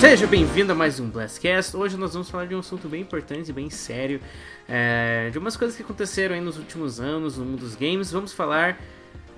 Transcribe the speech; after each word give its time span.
Seja 0.00 0.26
bem-vindo 0.26 0.72
a 0.72 0.74
mais 0.74 0.98
um 0.98 1.10
Blastcast. 1.10 1.76
Hoje 1.76 1.94
nós 1.94 2.14
vamos 2.14 2.30
falar 2.30 2.46
de 2.46 2.54
um 2.54 2.60
assunto 2.60 2.88
bem 2.88 3.02
importante 3.02 3.50
e 3.50 3.52
bem 3.52 3.68
sério, 3.68 4.18
é, 4.66 5.28
de 5.30 5.38
umas 5.38 5.58
coisas 5.58 5.76
que 5.76 5.82
aconteceram 5.82 6.34
aí 6.34 6.40
nos 6.40 6.56
últimos 6.56 6.98
anos 6.98 7.36
no 7.36 7.44
mundo 7.44 7.60
dos 7.60 7.74
games. 7.74 8.10
Vamos 8.10 8.32
falar. 8.32 8.80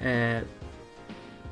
É, 0.01 0.45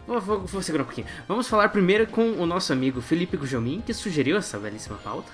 vou, 0.07 0.21
vou, 0.21 0.41
vou 0.47 0.63
segurar 0.63 0.85
um 0.85 0.87
pouquinho. 0.87 1.09
Vamos 1.27 1.49
falar 1.49 1.71
primeiro 1.71 2.07
com 2.07 2.35
o 2.35 2.47
nosso 2.47 2.73
amigo 2.73 3.01
Felipe 3.01 3.37
Gujomin, 3.37 3.83
que 3.85 3.93
sugeriu 3.93 4.37
essa 4.37 4.57
belíssima 4.61 4.97
pauta. 5.03 5.33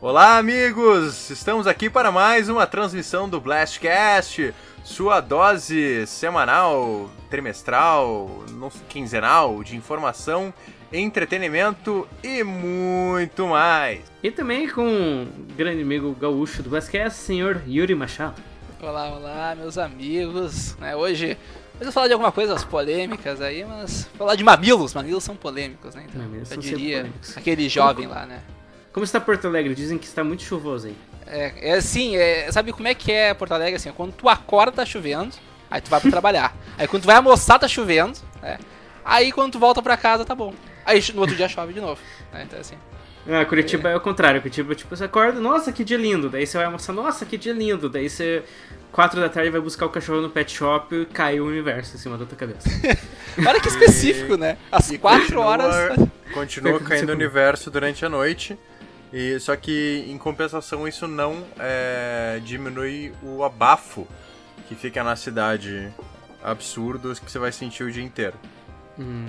Olá, 0.00 0.38
amigos! 0.38 1.28
Estamos 1.28 1.66
aqui 1.66 1.90
para 1.90 2.10
mais 2.10 2.48
uma 2.48 2.66
transmissão 2.66 3.28
do 3.28 3.38
Blastcast, 3.38 4.54
sua 4.82 5.20
dose 5.20 6.06
semanal, 6.06 7.10
trimestral, 7.28 8.44
quinzenal 8.88 9.62
de 9.62 9.76
informação, 9.76 10.54
entretenimento 10.92 12.08
e 12.22 12.42
muito 12.42 13.46
mais. 13.46 14.00
E 14.22 14.30
também 14.30 14.68
com 14.68 15.24
o 15.24 15.54
grande 15.54 15.82
amigo 15.82 16.14
gaúcho 16.18 16.62
do 16.62 16.70
Blastcast, 16.70 17.18
senhor 17.18 17.62
Yuri 17.66 17.94
Machado. 17.94 18.40
Olá, 18.80 19.08
olá, 19.10 19.54
meus 19.56 19.76
amigos. 19.76 20.76
Né, 20.78 20.94
hoje, 20.96 21.36
eu 21.78 21.84
vou 21.84 21.92
falar 21.92 22.06
de 22.06 22.12
algumas 22.12 22.32
coisas 22.32 22.64
polêmicas 22.64 23.40
aí, 23.40 23.64
mas 23.64 24.08
falar 24.16 24.34
de 24.34 24.44
mamilos. 24.44 24.94
Mamilos 24.94 25.24
são 25.24 25.36
polêmicos, 25.36 25.94
né? 25.94 26.04
Então, 26.08 26.22
Mamilos 26.22 26.50
eu 26.50 26.56
diria 26.58 26.98
polêmicos. 26.98 27.36
aquele 27.36 27.68
jovem 27.68 28.06
lá, 28.06 28.24
né? 28.24 28.40
Como 28.92 29.04
está 29.04 29.20
Porto 29.20 29.46
Alegre? 29.46 29.74
Dizem 29.74 29.98
que 29.98 30.06
está 30.06 30.24
muito 30.24 30.42
chuvoso 30.42 30.86
aí. 30.86 30.96
É, 31.26 31.70
é 31.70 31.72
assim, 31.74 32.16
é, 32.16 32.50
sabe 32.50 32.72
como 32.72 32.88
é 32.88 32.94
que 32.94 33.12
é 33.12 33.34
Porto 33.34 33.52
Alegre? 33.52 33.76
Assim, 33.76 33.92
quando 33.92 34.12
tu 34.12 34.28
acorda 34.28 34.72
tá 34.72 34.86
chovendo, 34.86 35.34
aí 35.70 35.80
tu 35.80 35.90
vai 35.90 36.00
pra 36.00 36.10
trabalhar. 36.10 36.56
Aí 36.78 36.88
quando 36.88 37.02
tu 37.02 37.06
vai 37.06 37.16
almoçar 37.16 37.58
tá 37.58 37.68
chovendo, 37.68 38.18
né? 38.40 38.58
Aí 39.04 39.30
quando 39.30 39.52
tu 39.52 39.58
volta 39.58 39.82
pra 39.82 39.96
casa 39.96 40.24
tá 40.24 40.34
bom. 40.34 40.54
Aí 40.88 41.02
no 41.14 41.20
outro 41.20 41.36
dia 41.36 41.48
chove 41.48 41.72
de 41.72 41.80
novo. 41.80 42.00
Né? 42.32 42.44
Então 42.46 42.58
assim. 42.58 42.74
Ah, 43.30 43.44
Curitiba 43.44 43.90
é. 43.90 43.96
o 43.96 44.00
contrário. 44.00 44.40
Curitiba, 44.40 44.74
tipo, 44.74 44.96
você 44.96 45.04
acorda, 45.04 45.38
nossa, 45.38 45.70
que 45.70 45.84
dia 45.84 45.98
lindo. 45.98 46.30
Daí 46.30 46.46
você 46.46 46.56
vai 46.56 46.64
almoçar, 46.64 46.94
nossa, 46.94 47.26
que 47.26 47.36
dia 47.36 47.52
lindo. 47.52 47.86
Daí 47.90 48.08
você, 48.08 48.42
quatro 48.90 49.20
da 49.20 49.28
tarde, 49.28 49.50
vai 49.50 49.60
buscar 49.60 49.84
o 49.84 49.90
cachorro 49.90 50.22
no 50.22 50.30
pet 50.30 50.50
shop 50.50 50.94
e 50.96 51.04
cai 51.04 51.38
o 51.38 51.46
universo 51.46 51.94
em 51.96 51.98
cima 51.98 52.16
da 52.16 52.24
tua 52.24 52.38
cabeça. 52.38 52.66
Olha 53.46 53.60
que 53.60 53.68
específico, 53.68 54.36
né? 54.38 54.56
Às 54.72 54.90
E 54.90 54.96
4 54.96 55.20
continua- 55.20 55.44
horas. 55.44 55.96
Continua 56.32 56.80
caindo 56.80 57.10
o 57.10 57.12
universo 57.12 57.70
durante 57.70 58.02
a 58.02 58.08
noite. 58.08 58.58
E, 59.12 59.38
só 59.40 59.54
que, 59.56 60.04
em 60.08 60.16
compensação, 60.16 60.88
isso 60.88 61.06
não 61.06 61.44
é, 61.58 62.40
diminui 62.42 63.12
o 63.22 63.44
abafo 63.44 64.06
que 64.68 64.74
fica 64.74 65.04
na 65.04 65.16
cidade 65.16 65.88
absurdo 66.42 67.14
que 67.14 67.30
você 67.30 67.38
vai 67.38 67.52
sentir 67.52 67.82
o 67.84 67.90
dia 67.92 68.02
inteiro. 68.02 68.34
Hum, 68.98 69.26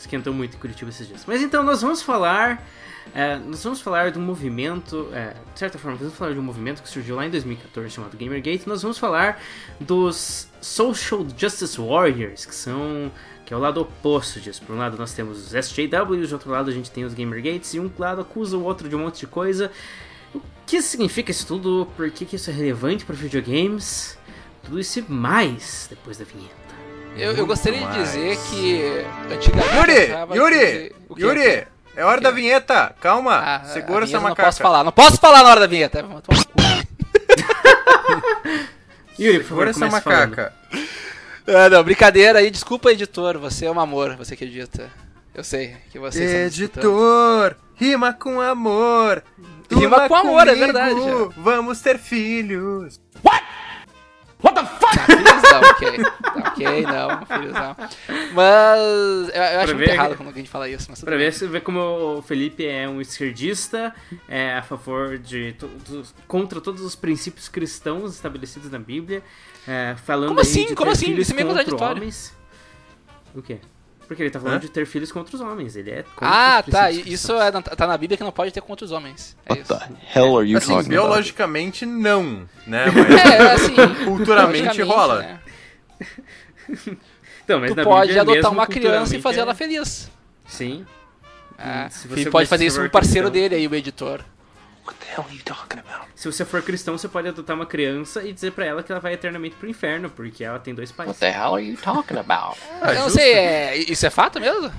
esquentou 0.00 0.32
muito 0.32 0.56
em 0.56 0.58
Curitiba 0.58 0.90
esses 0.90 1.06
dias. 1.06 1.24
Mas 1.26 1.42
então, 1.42 1.62
nós 1.62 1.82
vamos 1.82 2.02
falar. 2.02 2.66
é, 3.14 3.36
nós 3.36 3.62
vamos 3.62 3.80
falar 3.80 4.10
do 4.10 4.20
movimento. 4.20 5.08
é, 5.12 5.34
de 5.52 5.58
certa 5.58 5.78
forma, 5.78 5.96
vamos 5.96 6.14
falar 6.14 6.32
de 6.32 6.38
um 6.38 6.42
movimento 6.42 6.82
que 6.82 6.88
surgiu 6.88 7.16
lá 7.16 7.26
em 7.26 7.30
2014 7.30 7.90
chamado 7.90 8.16
Gamergate. 8.16 8.68
Nós 8.68 8.82
vamos 8.82 8.98
falar 8.98 9.40
dos 9.78 10.48
Social 10.60 11.26
Justice 11.36 11.80
Warriors, 11.80 12.46
que 12.46 12.54
são. 12.54 13.10
que 13.44 13.52
é 13.52 13.56
o 13.56 13.60
lado 13.60 13.80
oposto 13.80 14.40
disso. 14.40 14.62
Por 14.62 14.74
um 14.74 14.78
lado 14.78 14.96
nós 14.96 15.12
temos 15.12 15.38
os 15.38 15.54
SJWs, 15.54 16.28
de 16.28 16.34
outro 16.34 16.50
lado 16.50 16.70
a 16.70 16.72
gente 16.72 16.90
tem 16.90 17.04
os 17.04 17.14
Gamergates, 17.14 17.74
e 17.74 17.80
um 17.80 17.90
lado 17.98 18.20
acusa 18.20 18.56
o 18.56 18.64
outro 18.64 18.88
de 18.88 18.96
um 18.96 19.00
monte 19.00 19.20
de 19.20 19.26
coisa. 19.26 19.70
O 20.34 20.40
que 20.64 20.80
significa 20.80 21.30
isso 21.30 21.46
tudo? 21.46 21.88
Por 21.96 22.10
que, 22.10 22.24
que 22.24 22.36
isso 22.36 22.50
é 22.50 22.52
relevante 22.52 23.04
para 23.04 23.16
videogames? 23.16 24.16
Tudo 24.62 24.78
isso 24.78 25.00
e 25.00 25.02
mais 25.10 25.86
depois 25.90 26.18
da 26.18 26.24
vinheta. 26.24 26.59
Eu, 27.16 27.32
eu 27.32 27.46
gostaria 27.46 27.78
de 27.80 27.84
mais. 27.84 28.12
dizer 28.12 28.38
que 28.50 29.04
antigamente. 29.32 29.76
Yuri! 29.76 30.36
Yuri! 30.36 30.94
que-? 31.14 31.22
Yuri! 31.22 31.66
É 31.96 32.04
hora 32.04 32.20
da 32.20 32.30
vinheta! 32.30 32.94
Calma! 33.00 33.36
Ah, 33.36 33.64
Segura 33.64 34.04
essa 34.04 34.20
macaca. 34.20 34.42
Não 34.42 34.46
posso 34.46 34.62
falar, 34.62 34.84
não 34.84 34.92
posso 34.92 35.16
falar 35.18 35.42
na 35.42 35.50
hora 35.50 35.60
da 35.60 35.66
vinheta. 35.66 36.02
Cu. 36.02 36.22
Yuri, 39.18 39.38
por 39.40 39.48
favor, 39.48 39.48
Segura 39.48 39.70
essa 39.70 39.88
macaca. 39.88 40.52
Ah, 41.46 41.68
não, 41.68 41.82
brincadeira 41.82 42.38
aí. 42.38 42.50
Desculpa, 42.50 42.92
editor. 42.92 43.38
Você 43.38 43.66
é 43.66 43.70
um 43.70 43.80
amor, 43.80 44.16
você 44.16 44.36
que 44.36 44.44
edita. 44.44 44.90
Eu 45.34 45.44
sei 45.44 45.76
que 45.90 45.98
você. 45.98 46.46
Editor, 46.46 47.56
rima 47.74 48.12
com 48.12 48.40
amor. 48.40 49.22
Rima 49.70 50.08
com 50.08 50.14
amor, 50.14 50.48
é 50.48 50.54
comigo, 50.54 50.64
verdade. 50.64 51.00
Vamos 51.36 51.80
ter 51.80 51.98
filhos. 51.98 53.00
Tá, 54.40 55.06
filhos 55.06 55.42
não, 55.42 55.60
ok. 55.60 56.04
Tá, 56.04 56.48
ok, 56.50 56.82
não, 56.86 57.26
filhos 57.26 57.52
não. 57.52 57.76
Mas 58.32 59.28
eu, 59.34 59.42
eu 59.42 59.60
acho 59.60 59.74
muito 59.74 59.86
ver- 59.86 59.90
errado 59.94 60.16
quando 60.16 60.28
alguém 60.28 60.44
fala 60.46 60.68
isso. 60.68 60.86
Mas 60.90 61.00
Pra 61.00 61.10
bem. 61.16 61.20
ver, 61.26 61.32
você 61.32 61.46
vê 61.46 61.60
como 61.60 61.80
o 62.18 62.22
Felipe 62.22 62.66
é 62.66 62.88
um 62.88 63.00
esquerdista, 63.00 63.94
é 64.28 64.56
a 64.56 64.62
favor 64.62 65.18
de 65.18 65.52
todos, 65.52 66.14
contra 66.26 66.60
todos 66.60 66.82
os 66.82 66.94
princípios 66.96 67.48
cristãos 67.48 68.14
estabelecidos 68.14 68.70
na 68.70 68.78
Bíblia, 68.78 69.22
é, 69.68 69.94
falando 70.04 70.28
Como 70.28 70.40
aí 70.40 70.46
assim? 70.46 70.66
de 70.66 70.74
Como 70.74 70.90
assim? 70.90 71.06
filhos 71.06 71.22
Isso 71.28 71.32
é 71.32 71.36
meio 71.36 71.46
contra 71.48 71.64
contraditório. 71.64 71.96
homens. 71.98 72.36
O 73.34 73.42
quê? 73.42 73.58
Porque 74.10 74.24
ele 74.24 74.30
tá 74.30 74.40
falando 74.40 74.56
Hã? 74.56 74.58
de 74.58 74.68
ter 74.68 74.84
filhos 74.86 75.12
contra 75.12 75.36
os 75.36 75.40
homens. 75.40 75.76
Ele 75.76 75.88
é 75.92 76.02
contra 76.02 76.26
Ah, 76.58 76.62
tá. 76.68 76.90
Isso 76.90 77.30
é, 77.34 77.52
na- 77.52 77.62
tá 77.62 77.86
na 77.86 77.96
Bíblia 77.96 78.16
que 78.18 78.24
não 78.24 78.32
pode 78.32 78.50
ter 78.50 78.60
contra 78.60 78.84
os 78.84 78.90
homens. 78.90 79.36
É 79.46 79.52
What 79.52 79.62
isso. 79.62 79.78
the 79.78 79.88
hell 80.18 80.36
are 80.36 80.50
you 80.50 80.58
Assim, 80.58 80.66
talking 80.74 80.78
about? 80.80 80.88
biologicamente 80.90 81.86
não, 81.86 82.48
né? 82.66 82.86
Mas 82.90 83.08
É, 83.24 83.52
assim. 83.52 83.76
culturamente 84.04 84.64
logicamente, 84.66 84.82
rola. 84.82 85.18
né? 85.22 85.40
Então, 87.44 87.60
mas 87.60 87.70
Tu 87.70 87.76
na 87.76 87.84
pode 87.84 88.00
Bíblia 88.08 88.22
adotar 88.22 88.42
mesmo, 88.42 88.50
uma 88.50 88.66
criança 88.66 88.86
e 89.16 89.20
culturalmente, 89.20 89.22
fazer 89.22 89.40
ela 89.40 89.52
é- 89.52 89.54
feliz. 89.54 90.10
Sim. 90.46 90.84
É, 91.56 91.88
e 92.20 92.30
pode 92.30 92.48
fazer 92.48 92.66
isso 92.66 92.80
com 92.80 92.86
o 92.86 92.90
parceiro 92.90 93.30
cristão. 93.30 93.42
dele 93.48 93.54
aí, 93.54 93.68
o 93.68 93.74
editor. 93.76 94.24
Se 96.14 96.30
você 96.30 96.44
for 96.44 96.62
cristão, 96.62 96.96
você 96.96 97.08
pode 97.08 97.28
adotar 97.28 97.56
uma 97.56 97.66
criança 97.66 98.22
e 98.22 98.32
dizer 98.32 98.52
pra 98.52 98.64
ela 98.66 98.82
que 98.82 98.90
ela 98.92 99.00
vai 99.00 99.12
eternamente 99.14 99.56
pro 99.56 99.68
inferno, 99.68 100.10
porque 100.10 100.44
ela 100.44 100.58
tem 100.58 100.74
dois 100.74 100.92
pais. 100.92 101.08
What 101.08 101.20
the 101.20 101.30
hell 101.30 101.54
are 101.54 101.64
you 101.64 101.76
talking 101.76 102.18
about? 102.18 102.58
Ah, 102.80 102.90
eu 102.92 102.94
não 102.96 103.02
justo. 103.04 103.18
sei, 103.18 103.32
é, 103.34 103.76
isso 103.76 104.06
é 104.06 104.10
fato 104.10 104.40
mesmo? 104.40 104.70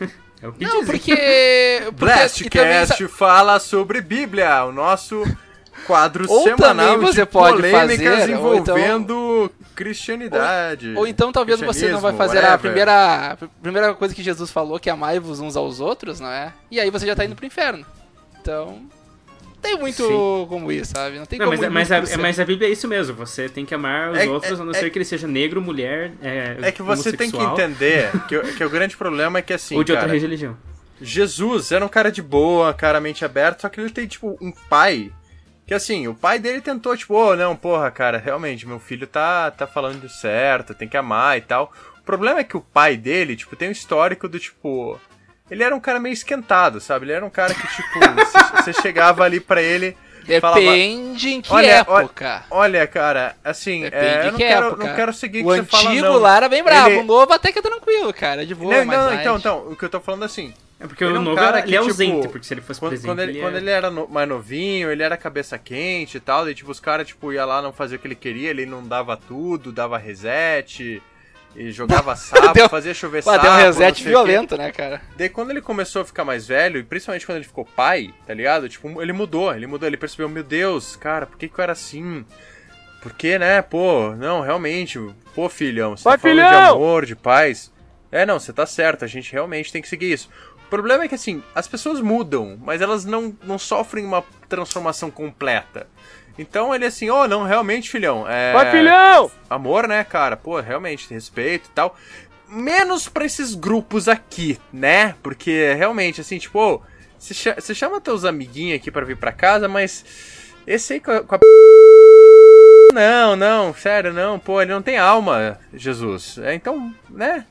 É 0.42 0.48
o 0.48 0.52
que 0.52 0.62
Não, 0.64 0.80
dizem. 0.80 0.86
porque. 0.86 1.12
porque 1.96 2.50
também 2.50 2.68
Blastcast 2.74 3.02
sa- 3.02 3.08
fala 3.08 3.58
sobre 3.58 4.00
Bíblia, 4.02 4.64
o 4.64 4.72
nosso 4.72 5.24
quadro 5.86 6.26
Ou 6.30 6.42
semanal 6.44 6.94
também 6.94 6.98
você 7.12 7.20
de 7.24 7.26
pode 7.30 7.56
polêmicas 7.56 8.20
fazer, 8.20 8.34
ou 8.36 8.54
então- 8.56 8.76
envolvendo 8.76 9.50
cristianidade. 9.74 10.92
Ou 10.96 11.06
então 11.06 11.32
talvez 11.32 11.60
você 11.60 11.88
não 11.88 12.00
vai 12.00 12.12
fazer 12.14 12.38
a 12.38 12.42
whatever. 12.42 12.58
primeira, 12.60 13.32
a 13.32 13.36
primeira 13.62 13.94
coisa 13.94 14.14
que 14.14 14.22
Jesus 14.22 14.50
falou, 14.50 14.78
que 14.78 14.90
é 14.90 14.92
amai-vos 14.92 15.40
uns 15.40 15.56
aos 15.56 15.80
outros, 15.80 16.20
não 16.20 16.28
é? 16.30 16.52
E 16.70 16.78
aí 16.78 16.90
você 16.90 17.06
já 17.06 17.16
tá 17.16 17.24
indo 17.24 17.34
pro 17.34 17.46
inferno. 17.46 17.86
Então. 18.44 18.78
Não 19.46 19.70
tem 19.70 19.78
muito 19.78 19.96
Sim. 20.06 20.46
como 20.50 20.70
isso, 20.70 20.92
sabe? 20.94 21.18
Não 21.18 21.24
tem 21.24 21.38
Não, 21.38 21.46
como 21.46 21.56
mas, 21.56 21.66
ir 21.66 21.70
mas, 21.72 21.88
muito 21.88 22.02
a, 22.02 22.06
céu. 22.06 22.18
mas 22.20 22.38
a 22.40 22.44
Bíblia 22.44 22.68
é 22.68 22.72
isso 22.72 22.86
mesmo. 22.86 23.16
Você 23.16 23.48
tem 23.48 23.64
que 23.64 23.74
amar 23.74 24.12
os 24.12 24.18
É- 24.18 24.28
outros, 24.28 24.60
a 24.60 24.64
não 24.64 24.72
é- 24.72 24.74
ser 24.74 24.90
que 24.90 24.98
ele 24.98 25.06
seja 25.06 25.26
negro, 25.26 25.62
mulher, 25.62 26.12
é, 26.22 26.58
É 26.60 26.70
que 26.70 26.82
você 26.82 27.10
tem 27.16 27.30
que 27.30 27.38
entender 27.38 28.10
que, 28.28 28.36
o- 28.36 28.54
que 28.54 28.62
o 28.62 28.68
grande 28.68 28.94
problema 28.94 29.38
é 29.38 29.42
que 29.42 29.54
assim, 29.54 29.74
Ou 29.76 29.82
de 29.82 29.92
outra 29.92 30.06
cara, 30.06 30.18
religião. 30.20 30.54
Jesus 31.00 31.72
era 31.72 31.82
um 31.82 31.88
cara 31.88 32.12
de 32.12 32.20
boa, 32.20 32.74
cara 32.74 33.00
mente 33.00 33.24
aberta, 33.24 33.62
só 33.62 33.68
que 33.70 33.80
ele 33.80 33.88
tem, 33.90 34.06
tipo, 34.06 34.36
um 34.38 34.52
pai. 34.68 35.10
Que 35.66 35.72
assim, 35.72 36.06
o 36.08 36.14
pai 36.14 36.38
dele 36.38 36.60
tentou, 36.60 36.94
tipo, 36.94 37.14
ô, 37.14 37.34
não, 37.34 37.56
porra, 37.56 37.90
cara, 37.90 38.18
realmente, 38.18 38.68
meu 38.68 38.78
filho 38.78 39.06
tá, 39.06 39.50
tá 39.50 39.66
falando 39.66 40.06
certo, 40.10 40.74
tem 40.74 40.86
que 40.86 40.96
amar 40.96 41.38
e 41.38 41.40
tal. 41.40 41.72
O 42.00 42.04
problema 42.04 42.40
é 42.40 42.44
que 42.44 42.56
o 42.56 42.60
pai 42.60 42.98
dele, 42.98 43.34
tipo, 43.34 43.56
tem 43.56 43.70
um 43.70 43.72
histórico 43.72 44.28
do 44.28 44.38
tipo. 44.38 45.00
Ele 45.50 45.62
era 45.62 45.74
um 45.76 45.80
cara 45.80 46.00
meio 46.00 46.12
esquentado, 46.14 46.80
sabe? 46.80 47.04
Ele 47.04 47.12
era 47.12 47.24
um 47.24 47.28
cara 47.30 47.52
que, 47.54 47.60
tipo, 47.66 47.98
você- 48.64 48.72
chegava 48.80 49.24
ali 49.24 49.40
pra 49.40 49.60
ele. 49.60 49.94
falava, 50.40 50.58
Depende 50.60 51.28
em 51.34 51.42
que 51.42 51.52
Olha, 51.52 51.66
época. 51.80 52.44
Olha, 52.50 52.86
cara, 52.86 53.36
assim, 53.44 53.82
Depende 53.82 54.04
é, 54.06 54.20
eu 54.20 54.24
não 54.32 54.38
que 54.38 54.38
quero, 54.38 54.66
época. 54.68 54.86
não 54.86 54.94
quero 54.96 55.12
seguir 55.12 55.42
o 55.44 55.48
O 55.48 55.50
que 55.50 55.56
você 55.60 55.64
fala, 55.64 55.90
antigo 55.90 56.06
não. 56.06 56.16
lá 56.16 56.36
era 56.38 56.48
bem 56.48 56.62
bravo, 56.64 56.88
Ele- 56.88 57.00
o 57.00 57.04
novo 57.04 57.30
até 57.30 57.52
que 57.52 57.58
é 57.58 57.62
tranquilo, 57.62 58.10
cara, 58.14 58.42
é 58.42 58.46
de 58.46 58.54
boa, 58.54 58.72
Não, 58.74 58.84
não, 58.86 59.04
light. 59.06 59.20
então, 59.20 59.36
então, 59.36 59.58
o 59.70 59.76
que 59.76 59.84
eu 59.84 59.88
tô 59.90 60.00
falando 60.00 60.22
assim, 60.22 60.54
É 60.80 60.86
porque 60.86 61.04
Ele 61.04 61.12
o 61.12 61.16
é 61.16 61.20
um 61.20 61.22
novo 61.22 61.36
cara 61.36 61.58
era, 61.58 61.62
que, 61.62 61.68
ele 61.68 61.76
é 61.76 61.80
tipo, 61.80 61.90
ausente, 61.92 62.28
porque 62.28 62.46
se 62.46 62.54
ele 62.54 62.60
fosse 62.62 62.80
Quando, 62.80 62.90
presente, 62.90 63.06
quando 63.08 63.20
ele, 63.20 63.32
ele, 63.32 63.40
quando 63.40 63.54
é... 63.54 63.58
ele 63.58 63.70
era 63.70 63.90
no- 63.90 64.08
mais 64.08 64.26
novinho, 64.28 64.90
ele 64.90 65.02
era 65.02 65.16
cabeça 65.16 65.58
quente 65.58 66.16
e 66.16 66.20
tal, 66.20 66.44
daí 66.46 66.54
tipo, 66.54 66.70
os 66.70 66.80
caras, 66.80 67.06
tipo, 67.06 67.30
ia 67.32 67.44
lá 67.44 67.60
não 67.60 67.72
fazer 67.72 67.96
o 67.96 67.98
que 67.98 68.06
ele 68.08 68.14
queria, 68.14 68.48
ele 68.48 68.64
não 68.66 68.82
dava 68.82 69.14
tudo, 69.16 69.70
dava 69.70 69.98
reset, 69.98 71.02
e 71.56 71.70
jogava 71.70 72.14
sapo, 72.16 72.52
Deu- 72.52 72.68
fazia 72.68 72.92
chover 72.94 73.22
Pô, 73.22 73.30
sapo. 73.32 73.42
deu 73.44 73.52
um 73.52 73.56
reset 73.56 74.02
violento, 74.04 74.56
né, 74.56 74.72
cara? 74.72 75.00
Daí 75.16 75.28
quando 75.28 75.50
ele 75.50 75.60
começou 75.60 76.02
a 76.02 76.04
ficar 76.04 76.24
mais 76.24 76.46
velho, 76.46 76.78
e 76.78 76.82
principalmente 76.82 77.24
quando 77.26 77.36
ele 77.36 77.44
ficou 77.46 77.64
pai, 77.64 78.12
tá 78.26 78.34
ligado? 78.34 78.68
Tipo, 78.68 79.00
ele 79.00 79.12
mudou, 79.12 79.54
ele 79.54 79.66
mudou, 79.66 79.86
ele 79.86 79.96
percebeu, 79.96 80.28
meu 80.28 80.42
Deus, 80.44 80.96
cara, 80.96 81.26
por 81.26 81.36
que 81.38 81.48
que 81.48 81.58
eu 81.58 81.62
era 81.62 81.72
assim? 81.72 82.24
Porque, 83.02 83.38
né, 83.38 83.60
pô, 83.60 84.14
não, 84.16 84.40
realmente, 84.40 84.98
pô, 85.34 85.48
filhão, 85.48 85.96
você 85.96 86.04
Vai, 86.04 86.16
tá 86.16 86.22
falando 86.22 86.38
de 86.38 86.44
filhão! 86.48 86.74
amor, 86.76 87.04
de 87.04 87.14
paz. 87.14 87.72
É, 88.10 88.24
não, 88.24 88.38
você 88.38 88.52
tá 88.52 88.64
certo, 88.64 89.04
a 89.04 89.08
gente 89.08 89.30
realmente 89.32 89.70
tem 89.72 89.82
que 89.82 89.88
seguir 89.88 90.12
isso. 90.12 90.30
O 90.66 90.70
problema 90.70 91.04
é 91.04 91.08
que, 91.08 91.14
assim, 91.14 91.42
as 91.54 91.68
pessoas 91.68 92.00
mudam, 92.00 92.58
mas 92.62 92.80
elas 92.80 93.04
não, 93.04 93.36
não 93.44 93.58
sofrem 93.58 94.04
uma 94.06 94.24
transformação 94.48 95.10
completa. 95.10 95.86
Então 96.38 96.74
ele 96.74 96.84
assim, 96.86 97.08
oh, 97.10 97.26
não, 97.28 97.44
realmente, 97.44 97.88
filhão, 97.90 98.28
é... 98.28 98.52
Vai, 98.52 98.70
filhão! 98.70 99.30
Amor, 99.48 99.86
né, 99.86 100.02
cara? 100.04 100.36
Pô, 100.36 100.58
realmente, 100.60 101.12
respeito 101.12 101.68
e 101.68 101.72
tal. 101.72 101.96
menos 102.48 103.08
pra 103.08 103.24
esses 103.24 103.54
grupos 103.54 104.08
aqui, 104.08 104.58
né? 104.72 105.14
Porque 105.22 105.74
realmente, 105.76 106.20
assim, 106.20 106.38
tipo, 106.38 106.58
ô, 106.58 106.80
você 107.18 107.32
cha- 107.34 107.54
você 107.58 107.74
chama 107.74 108.00
teus 108.00 108.24
amiguinhos 108.24 108.76
aqui 108.80 108.90
pra 108.90 109.04
vir 109.04 109.16
pra 109.16 109.32
casa, 109.32 109.68
mas 109.68 110.04
esse 110.66 110.94
aí 110.94 111.00
com 111.00 111.10
a, 111.12 111.20
com 111.22 111.34
a 111.36 111.38
Não, 112.92 113.34
não, 113.36 113.74
sério, 113.74 114.12
não, 114.12 114.38
pô, 114.38 114.60
ele 114.60 114.72
não 114.72 114.82
tem 114.82 114.98
alma, 114.98 115.58
Jesus. 115.72 116.38
É, 116.38 116.54
então, 116.54 116.94
né? 117.10 117.44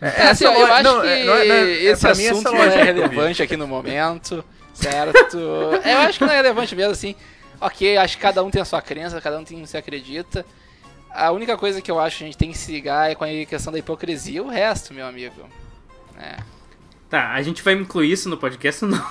É, 0.00 0.28
assim, 0.28 0.46
essa 0.46 0.58
eu 0.58 0.66
acho 0.72 0.82
não, 0.82 1.00
que 1.02 1.06
é- 1.08 1.24
não 1.24 1.34
é- 1.34 1.44
não 1.44 1.54
é- 1.54 1.70
esse 1.72 2.06
mim, 2.14 2.28
assunto 2.28 2.52
não 2.52 2.62
é 2.62 2.70
que 2.70 2.82
relevante 2.82 3.42
aqui 3.42 3.56
no 3.56 3.66
momento, 3.66 4.42
certo? 4.72 5.36
eu 5.84 5.98
acho 5.98 6.18
que 6.18 6.24
não 6.24 6.32
é 6.32 6.36
relevante 6.36 6.74
mesmo, 6.74 6.92
assim. 6.92 7.14
Ok, 7.60 7.96
acho 7.96 8.16
que 8.16 8.22
cada 8.22 8.42
um 8.42 8.50
tem 8.50 8.62
a 8.62 8.64
sua 8.64 8.80
crença, 8.80 9.20
cada 9.20 9.38
um 9.38 9.44
tem 9.44 9.58
o 9.58 9.62
que 9.62 9.66
se 9.68 9.76
acredita. 9.76 10.46
A 11.12 11.30
única 11.32 11.56
coisa 11.58 11.82
que 11.82 11.90
eu 11.90 11.98
acho 11.98 12.18
que 12.18 12.24
a 12.24 12.26
gente 12.26 12.38
tem 12.38 12.52
que 12.52 12.58
se 12.58 12.70
ligar 12.72 13.10
é 13.10 13.14
com 13.14 13.24
a 13.24 13.28
questão 13.28 13.72
da 13.72 13.78
hipocrisia. 13.78 14.42
O 14.42 14.48
resto, 14.48 14.94
meu 14.94 15.06
amigo. 15.06 15.42
É. 16.18 16.36
Tá, 17.10 17.32
a 17.32 17.42
gente 17.42 17.60
vai 17.62 17.74
incluir 17.74 18.12
isso 18.12 18.28
no 18.28 18.36
podcast 18.36 18.84
ou 18.84 18.90
não? 18.92 19.04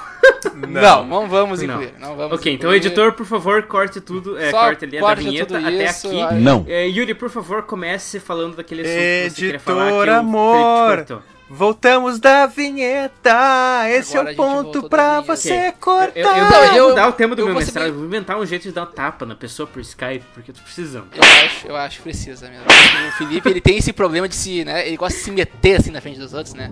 Não, 0.70 1.06
não, 1.06 1.28
vamos 1.28 1.62
Não. 1.62 1.76
incluir. 1.76 1.94
Não 2.00 2.16
vamos 2.16 2.40
ok, 2.40 2.54
então 2.54 2.74
incluir. 2.74 2.78
editor, 2.78 3.12
por 3.12 3.26
favor, 3.26 3.62
corte 3.64 4.00
tudo. 4.00 4.38
É, 4.40 4.52
Só 4.52 4.60
corte 4.62 4.86
ali 4.86 4.98
a 4.98 5.14
vinheta 5.14 5.58
até 5.58 5.84
isso, 5.84 6.08
aqui. 6.08 6.22
aí. 6.22 6.40
Não. 6.42 6.66
É, 6.68 6.88
Yuri, 6.88 7.14
por 7.14 7.30
favor, 7.30 7.64
comece 7.64 8.20
falando 8.22 8.56
daquele 8.56 8.82
assunto 8.82 8.96
que 8.96 9.30
você 9.30 9.42
queria 9.42 9.60
falar. 9.60 9.90
Editor 9.90 10.10
amor. 10.10 11.06
Voltamos 11.50 12.20
da 12.20 12.46
vinheta. 12.46 13.90
Esse 13.90 14.16
Agora 14.16 14.30
é 14.32 14.34
o 14.34 14.36
ponto 14.38 14.88
pra 14.88 15.20
você 15.22 15.72
cortar. 15.80 16.12
Eu, 16.16 16.28
eu, 16.28 16.34
eu 16.36 16.44
eu- 16.76 16.82
vou 16.84 16.90
mudar 16.90 17.08
o 17.08 17.14
tema 17.14 17.36
do 17.36 17.42
eu 17.42 17.46
meu 17.46 17.56
vou 17.56 17.62
mestrado. 17.64 17.86
seguir- 17.86 17.98
Vou 17.98 18.06
inventar 18.06 18.38
um 18.40 18.46
jeito 18.46 18.64
de 18.64 18.72
dar 18.72 18.84
um 18.84 18.86
tapa 18.86 19.26
na 19.26 19.36
pessoa 19.36 19.66
por 19.66 19.80
Skype, 19.82 20.24
porque 20.34 20.52
eu 20.52 20.56
tô 20.56 20.62
precisando. 20.62 21.08
Eu 21.16 21.24
acho, 21.24 21.68
eu 21.68 21.76
acho 21.76 21.98
que 21.98 22.04
precisa 22.04 22.48
mesmo. 22.50 22.66
O 22.68 23.12
Felipe, 23.18 23.50
ele 23.50 23.60
tem 23.62 23.78
esse 23.78 23.92
problema 23.92 24.30
de 24.30 24.36
se, 24.36 24.64
né? 24.64 24.88
Ele 24.88 24.96
gosta 24.96 25.18
de 25.18 25.24
se 25.24 25.32
meter 25.32 25.80
assim 25.80 25.90
na 25.90 26.00
frente 26.02 26.20
dos 26.20 26.34
outros, 26.36 26.54
né? 26.54 26.72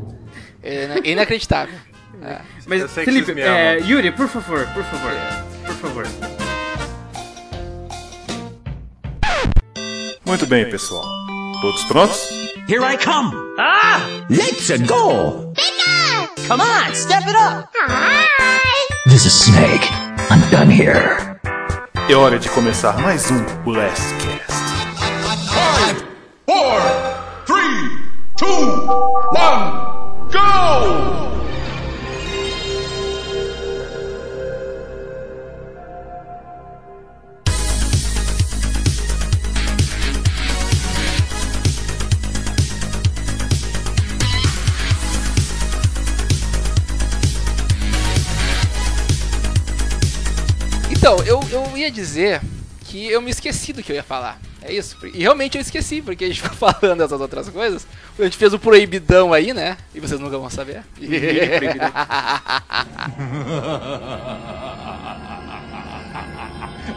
É 0.61 0.99
é 1.03 1.09
inacreditável. 1.09 1.73
É. 2.21 2.39
Mas, 2.67 2.91
sei 2.91 3.03
que 3.03 3.11
Felipe, 3.11 3.39
é. 3.41 3.79
Yuri, 3.79 4.11
por 4.11 4.27
favor, 4.27 4.65
por 4.73 4.83
favor, 4.83 5.11
por 5.65 5.75
favor. 5.75 6.07
Muito 10.25 10.45
bem, 10.45 10.69
pessoal. 10.69 11.03
Todos 11.61 11.83
prontos? 11.85 12.29
Here 12.67 12.83
I 12.83 12.97
come. 12.97 13.31
Ah! 13.57 14.25
Let's 14.29 14.69
go. 14.83 15.53
Come 16.47 16.59
on, 16.59 16.93
step 16.93 17.23
it 17.25 17.35
up. 17.35 17.71
Hi! 17.79 18.27
This 19.05 19.25
is 19.25 19.31
Snake. 19.33 19.87
I'm 20.29 20.43
done 20.51 20.69
here. 20.69 21.39
É 22.09 22.13
hora 22.13 22.37
de 22.37 22.49
começar 22.49 22.97
mais 22.99 23.31
um 23.31 23.39
Last 23.65 24.13
dizer 51.91 52.41
que 52.85 53.07
eu 53.09 53.21
me 53.21 53.31
esqueci 53.31 53.73
do 53.73 53.83
que 53.83 53.91
eu 53.91 53.95
ia 53.95 54.03
falar. 54.03 54.39
É 54.61 54.73
isso. 54.73 54.97
E 55.13 55.19
realmente 55.19 55.57
eu 55.57 55.61
esqueci, 55.61 56.01
porque 56.01 56.25
a 56.25 56.27
gente 56.27 56.41
foi 56.47 56.55
falando 56.71 57.03
essas 57.03 57.19
outras 57.21 57.49
coisas. 57.49 57.85
A 58.17 58.23
gente 58.23 58.37
fez 58.37 58.53
o 58.53 58.59
proibidão 58.59 59.33
aí, 59.33 59.53
né? 59.53 59.77
E 59.93 59.99
vocês 59.99 60.19
nunca 60.19 60.37
vão 60.37 60.49
saber. 60.49 60.83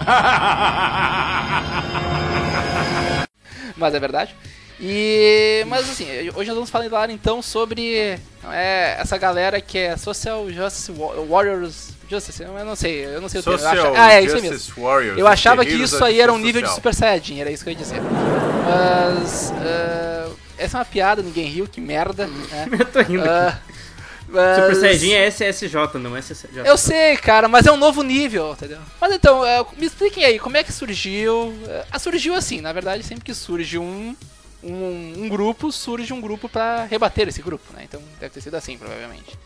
Mas 3.76 3.94
é 3.94 4.00
verdade. 4.00 4.34
E. 4.80 5.64
Mas 5.68 5.88
assim, 5.90 6.06
hoje 6.34 6.48
nós 6.48 6.54
vamos 6.54 6.70
falar 6.70 7.10
então 7.10 7.42
sobre 7.42 8.18
é, 8.50 8.96
essa 8.98 9.18
galera 9.18 9.60
que 9.60 9.78
é 9.78 9.96
Social 9.96 10.50
Justice 10.50 10.92
Wa- 10.92 11.14
Warriors. 11.28 11.90
Justice, 12.10 12.42
eu 12.42 12.64
não 12.64 12.74
sei, 12.76 13.04
eu 13.06 13.20
não 13.20 13.28
sei 13.28 13.40
o 13.40 13.42
termo. 13.42 13.58
Social 13.58 13.92
acha- 13.94 14.02
Ah, 14.02 14.12
é 14.14 14.22
isso 14.22 14.40
mesmo. 14.42 14.82
Warriors. 14.84 15.18
Eu 15.18 15.26
achava 15.28 15.64
que 15.64 15.70
isso 15.84 16.04
aí 16.04 16.20
era 16.20 16.32
um 16.32 16.38
nível 16.38 16.60
de 16.62 16.68
social. 16.68 16.74
Super 16.74 16.94
Saiyajin, 16.94 17.40
era 17.40 17.50
isso 17.50 17.62
que 17.62 17.70
eu 17.70 17.72
ia 17.72 17.78
dizer. 17.78 18.00
Mas. 18.02 19.52
ah, 19.56 20.30
essa 20.58 20.76
é 20.76 20.80
uma 20.80 20.84
piada, 20.84 21.22
ninguém 21.22 21.46
riu, 21.46 21.66
que 21.66 21.80
merda. 21.80 22.26
Né? 22.26 22.68
Eu 22.78 22.86
tô 22.86 23.00
rindo 23.00 23.22
aqui. 23.22 23.30
Ah, 23.30 23.58
mas- 24.28 24.56
Super 24.58 24.76
Saiyajin 24.76 25.12
é 25.14 25.26
SSJ, 25.26 25.98
não 25.98 26.16
é 26.16 26.20
SSJ. 26.20 26.60
Eu 26.64 26.76
sei, 26.76 27.16
cara, 27.16 27.48
mas 27.48 27.66
é 27.66 27.72
um 27.72 27.76
novo 27.76 28.02
nível, 28.02 28.52
entendeu? 28.52 28.78
Mas 29.00 29.12
então, 29.14 29.44
é, 29.44 29.64
me 29.76 29.86
expliquem 29.86 30.24
aí, 30.24 30.38
como 30.38 30.56
é 30.56 30.62
que 30.64 30.72
surgiu? 30.72 31.54
Ah, 31.90 31.98
surgiu 31.98 32.34
assim, 32.34 32.60
na 32.60 32.72
verdade, 32.72 33.02
sempre 33.02 33.24
que 33.24 33.34
surge 33.34 33.78
um, 33.78 34.14
um, 34.62 35.12
um 35.16 35.28
grupo, 35.28 35.72
surge 35.72 36.12
um 36.12 36.20
grupo 36.20 36.48
pra 36.48 36.84
rebater 36.84 37.26
esse 37.28 37.40
grupo, 37.42 37.72
né? 37.72 37.82
Então 37.84 38.00
deve 38.20 38.32
ter 38.34 38.40
sido 38.40 38.54
assim, 38.56 38.76
provavelmente. 38.76 39.38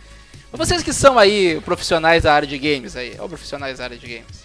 Vocês 0.57 0.83
que 0.83 0.93
são 0.93 1.19
aí 1.19 1.61
profissionais 1.63 2.23
da 2.23 2.33
área 2.33 2.47
de 2.47 2.57
games 2.57 2.97
aí, 2.97 3.17
ou 3.19 3.29
profissionais 3.29 3.79
da 3.79 3.85
área 3.85 3.99
de 3.99 4.07
games. 4.07 4.45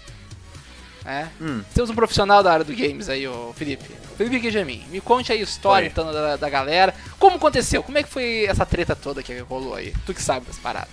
É? 1.04 1.28
Hum. 1.40 1.62
Temos 1.72 1.88
um 1.88 1.94
profissional 1.94 2.42
da 2.42 2.52
área 2.52 2.64
do 2.64 2.74
games 2.74 3.08
aí, 3.08 3.26
o 3.26 3.54
Felipe. 3.56 3.94
Felipe 4.18 4.38
Guijamin, 4.38 4.84
me 4.90 5.00
conte 5.00 5.32
aí 5.32 5.40
a 5.40 5.42
história 5.42 5.86
Oi. 5.86 5.90
então 5.90 6.12
da, 6.12 6.36
da 6.36 6.50
galera. 6.50 6.94
Como 7.18 7.36
aconteceu? 7.36 7.82
Como 7.82 7.96
é 7.96 8.02
que 8.02 8.08
foi 8.10 8.44
essa 8.44 8.66
treta 8.66 8.94
toda 8.94 9.22
que 9.22 9.38
rolou 9.38 9.74
aí? 9.74 9.94
Tu 10.04 10.12
que 10.12 10.22
sabe 10.22 10.46
das 10.46 10.58
paradas. 10.58 10.90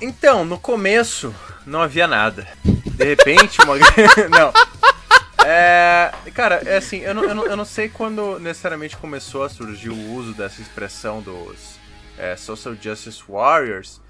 Então, 0.00 0.44
no 0.44 0.58
começo 0.58 1.34
não 1.66 1.82
havia 1.82 2.06
nada. 2.06 2.48
De 2.64 3.04
repente, 3.04 3.60
uma. 3.62 3.76
não. 4.30 4.52
É. 5.46 6.12
Cara, 6.34 6.62
é 6.64 6.76
assim, 6.78 6.98
eu 6.98 7.14
não, 7.14 7.24
eu, 7.24 7.34
não, 7.34 7.46
eu 7.46 7.56
não 7.56 7.64
sei 7.64 7.88
quando 7.88 8.38
necessariamente 8.38 8.96
começou 8.96 9.44
a 9.44 9.48
surgir 9.48 9.90
o 9.90 10.12
uso 10.14 10.34
dessa 10.34 10.60
expressão 10.60 11.20
dos 11.20 11.78
é, 12.16 12.34
Social 12.36 12.74
Justice 12.80 13.22
Warriors. 13.28 14.00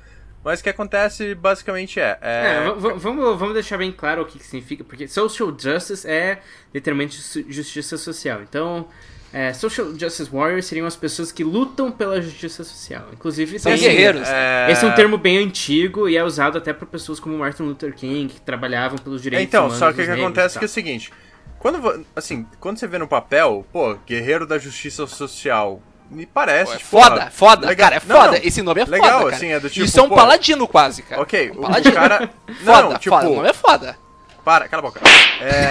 Mas 0.45 0.61
o 0.61 0.63
que 0.63 0.69
acontece 0.71 1.35
basicamente 1.35 1.99
é. 2.01 2.19
É, 2.23 2.65
é, 2.67 2.71
vamos, 2.97 3.39
vamos 3.39 3.55
deixar 3.55 3.77
bem 3.77 3.93
claro 3.93 4.23
o 4.23 4.25
que, 4.25 4.39
que 4.39 4.45
significa, 4.45 4.85
porque 4.85 5.07
social 5.09 5.55
justice 5.59 6.09
é 6.09 6.41
literalmente 6.73 7.21
justiça 7.51 7.97
social. 7.97 8.41
Então, 8.43 8.87
é, 9.33 9.53
social 9.53 9.89
justice 9.99 10.31
warriors 10.31 10.65
seriam 10.67 10.87
as 10.87 10.97
pessoas 10.97 11.31
que 11.33 11.43
lutam 11.45 11.91
pela 11.91 12.23
justiça 12.23 12.65
social. 12.65 13.07
Inclusive, 13.13 13.59
São 13.59 13.73
tem- 13.73 13.81
guerreiros. 13.81 14.27
é, 14.29 14.71
Esse 14.71 14.85
é 14.85 14.89
um 14.89 14.95
termo 14.95 15.19
bem 15.19 15.39
antigo 15.39 16.09
e 16.09 16.17
é 16.17 16.25
usado 16.25 16.57
até 16.57 16.73
por 16.73 16.87
pessoas 16.87 17.19
como 17.21 17.37
Martin 17.37 17.65
Luther 17.65 17.93
King, 17.95 18.33
que 18.33 18.41
trabalhavam 18.41 18.97
pelos 18.97 19.21
direitos 19.21 19.47
Então, 19.47 19.65
humanos 19.65 19.79
só 19.79 19.93
que 19.93 20.01
o 20.01 20.05
que 20.05 20.11
acontece 20.11 20.57
é 20.57 20.59
que 20.61 20.65
é 20.65 20.67
o 20.67 20.71
seguinte. 20.71 21.13
Quando, 21.59 22.07
assim, 22.15 22.47
quando 22.61 22.79
você 22.79 22.87
vê 22.87 22.97
no 22.99 23.09
papel, 23.09 23.67
pô, 23.73 23.97
Guerreiro 24.07 24.47
da 24.47 24.57
Justiça 24.59 25.07
Social, 25.09 25.83
me 26.11 26.27
parece. 26.27 26.67
Pô, 26.71 26.75
é 26.75 26.79
tipo, 26.79 26.91
foda, 26.91 27.31
foda, 27.31 27.67
legal. 27.69 27.91
cara, 27.91 27.97
é 28.03 28.07
Não, 28.07 28.17
foda. 28.17 28.33
não. 28.39 28.47
Esse 28.47 28.63
nome 28.63 28.81
é 28.81 28.85
legal, 28.85 29.11
foda, 29.19 29.25
cara. 29.25 29.37
assim, 29.37 29.49
é 29.53 29.61
do 29.61 29.71
tipo, 29.71 29.85
Isso 29.87 29.99
é 30.01 30.03
um 30.03 30.09
pô, 30.09 30.15
paladino 30.15 30.67
quase, 30.69 31.03
cara. 31.03 31.23
Ok, 31.23 31.51
Um 31.51 31.59
o 31.59 31.63
paladino. 31.63 31.95
cara. 31.95 32.31
Foda, 32.65 32.83
não, 32.83 32.99
tipo. 32.99 33.15
foda, 33.17 33.29
o 33.29 33.37
nome 33.37 33.49
é 33.49 33.53
foda. 33.53 33.99
Para, 34.45 34.69
cala 34.69 34.81
a 34.81 34.87
boca. 34.87 35.01
É. 35.41 35.71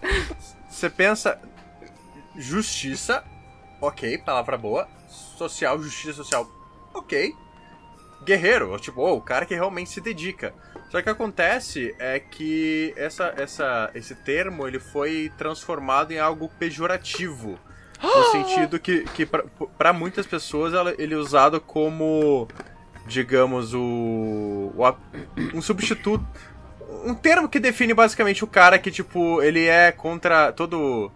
Você 0.68 0.90
pensa. 0.90 1.38
Justiça. 2.36 3.22
Ok, 3.80 4.18
palavra 4.18 4.56
boa. 4.56 4.88
Social, 5.08 5.80
justiça 5.82 6.12
social. 6.14 6.46
Ok. 6.94 7.34
Guerreiro, 8.24 8.78
tipo, 8.78 9.00
oh, 9.00 9.16
o 9.16 9.20
cara 9.20 9.46
que 9.46 9.54
realmente 9.54 9.90
se 9.90 10.00
dedica. 10.00 10.52
Só 10.90 10.98
que 10.98 10.98
o 10.98 11.02
que 11.04 11.10
acontece 11.10 11.94
é 11.98 12.18
que 12.20 12.92
essa, 12.96 13.32
essa, 13.36 13.90
esse 13.94 14.14
termo 14.14 14.66
ele 14.66 14.78
foi 14.78 15.32
transformado 15.38 16.12
em 16.12 16.18
algo 16.18 16.50
pejorativo. 16.58 17.58
No 18.02 18.24
sentido 18.32 18.78
que, 18.78 19.04
que 19.14 19.26
para 19.26 19.92
muitas 19.92 20.26
pessoas 20.26 20.72
ela- 20.74 20.94
ele 20.98 21.14
é 21.14 21.16
usado 21.16 21.60
como, 21.60 22.48
digamos, 23.06 23.74
o, 23.74 24.72
o 24.74 24.96
um 25.54 25.60
substituto 25.62 26.24
um 27.04 27.14
termo 27.14 27.48
que 27.48 27.60
define 27.60 27.94
basicamente 27.94 28.42
o 28.44 28.46
cara 28.46 28.78
que, 28.78 28.90
tipo, 28.90 29.40
ele 29.42 29.66
é 29.66 29.92
contra 29.92 30.52
todo. 30.52 31.10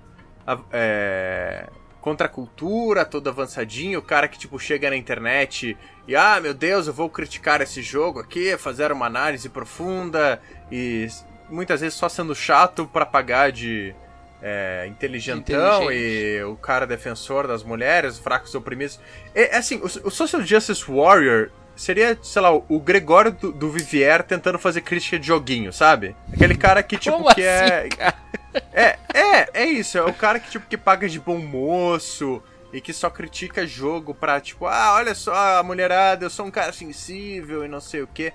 É, 0.72 1.68
contra 2.00 2.26
a 2.26 2.30
cultura, 2.30 3.02
todo 3.04 3.30
avançadinho, 3.30 3.98
o 3.98 4.02
cara 4.02 4.28
que, 4.28 4.38
tipo, 4.38 4.58
chega 4.58 4.90
na 4.90 4.96
internet 4.96 5.74
e, 6.06 6.14
ah, 6.14 6.38
meu 6.38 6.52
Deus, 6.52 6.86
eu 6.86 6.92
vou 6.92 7.08
criticar 7.08 7.62
esse 7.62 7.80
jogo 7.80 8.20
aqui, 8.20 8.58
fazer 8.58 8.92
uma 8.92 9.06
análise 9.06 9.48
profunda 9.48 10.38
e 10.70 11.08
muitas 11.48 11.80
vezes 11.80 11.94
só 11.96 12.06
sendo 12.08 12.34
chato 12.34 12.86
pra 12.92 13.06
pagar 13.06 13.50
de. 13.52 13.94
É, 14.46 14.86
inteligentão 14.88 15.90
e 15.90 16.42
o 16.44 16.54
cara 16.54 16.86
defensor 16.86 17.46
das 17.48 17.62
mulheres, 17.62 18.18
fracos 18.18 18.52
e 18.52 18.56
oprimidos. 18.58 19.00
É, 19.34 19.56
assim, 19.56 19.76
o, 19.76 19.86
o 19.86 20.10
Social 20.10 20.42
Justice 20.42 20.84
Warrior 20.86 21.48
seria, 21.74 22.18
sei 22.22 22.42
lá, 22.42 22.52
o 22.52 22.78
Gregório 22.78 23.32
do, 23.32 23.50
do 23.50 23.70
Vivier 23.70 24.22
tentando 24.22 24.58
fazer 24.58 24.82
crítica 24.82 25.18
de 25.18 25.26
joguinho, 25.28 25.72
sabe? 25.72 26.14
Aquele 26.30 26.54
cara 26.58 26.82
que, 26.82 26.98
tipo, 26.98 27.16
Como 27.16 27.34
que 27.34 27.40
assim, 27.42 27.72
é. 27.74 27.88
cara? 27.88 28.14
É, 28.72 28.98
é, 29.14 29.48
é 29.54 29.64
isso, 29.64 29.96
é 29.96 30.02
o 30.04 30.12
cara 30.12 30.38
que, 30.38 30.50
tipo, 30.50 30.66
que 30.68 30.76
paga 30.76 31.08
de 31.08 31.18
bom 31.18 31.38
moço 31.38 32.42
e 32.70 32.82
que 32.82 32.92
só 32.92 33.08
critica 33.08 33.66
jogo 33.66 34.14
pra, 34.14 34.40
tipo, 34.42 34.66
ah, 34.66 34.92
olha 34.96 35.14
só, 35.14 35.32
a 35.58 35.62
mulherada, 35.62 36.26
eu 36.26 36.30
sou 36.30 36.44
um 36.44 36.50
cara 36.50 36.70
sensível 36.70 37.64
e 37.64 37.68
não 37.68 37.80
sei 37.80 38.02
o 38.02 38.06
que. 38.06 38.30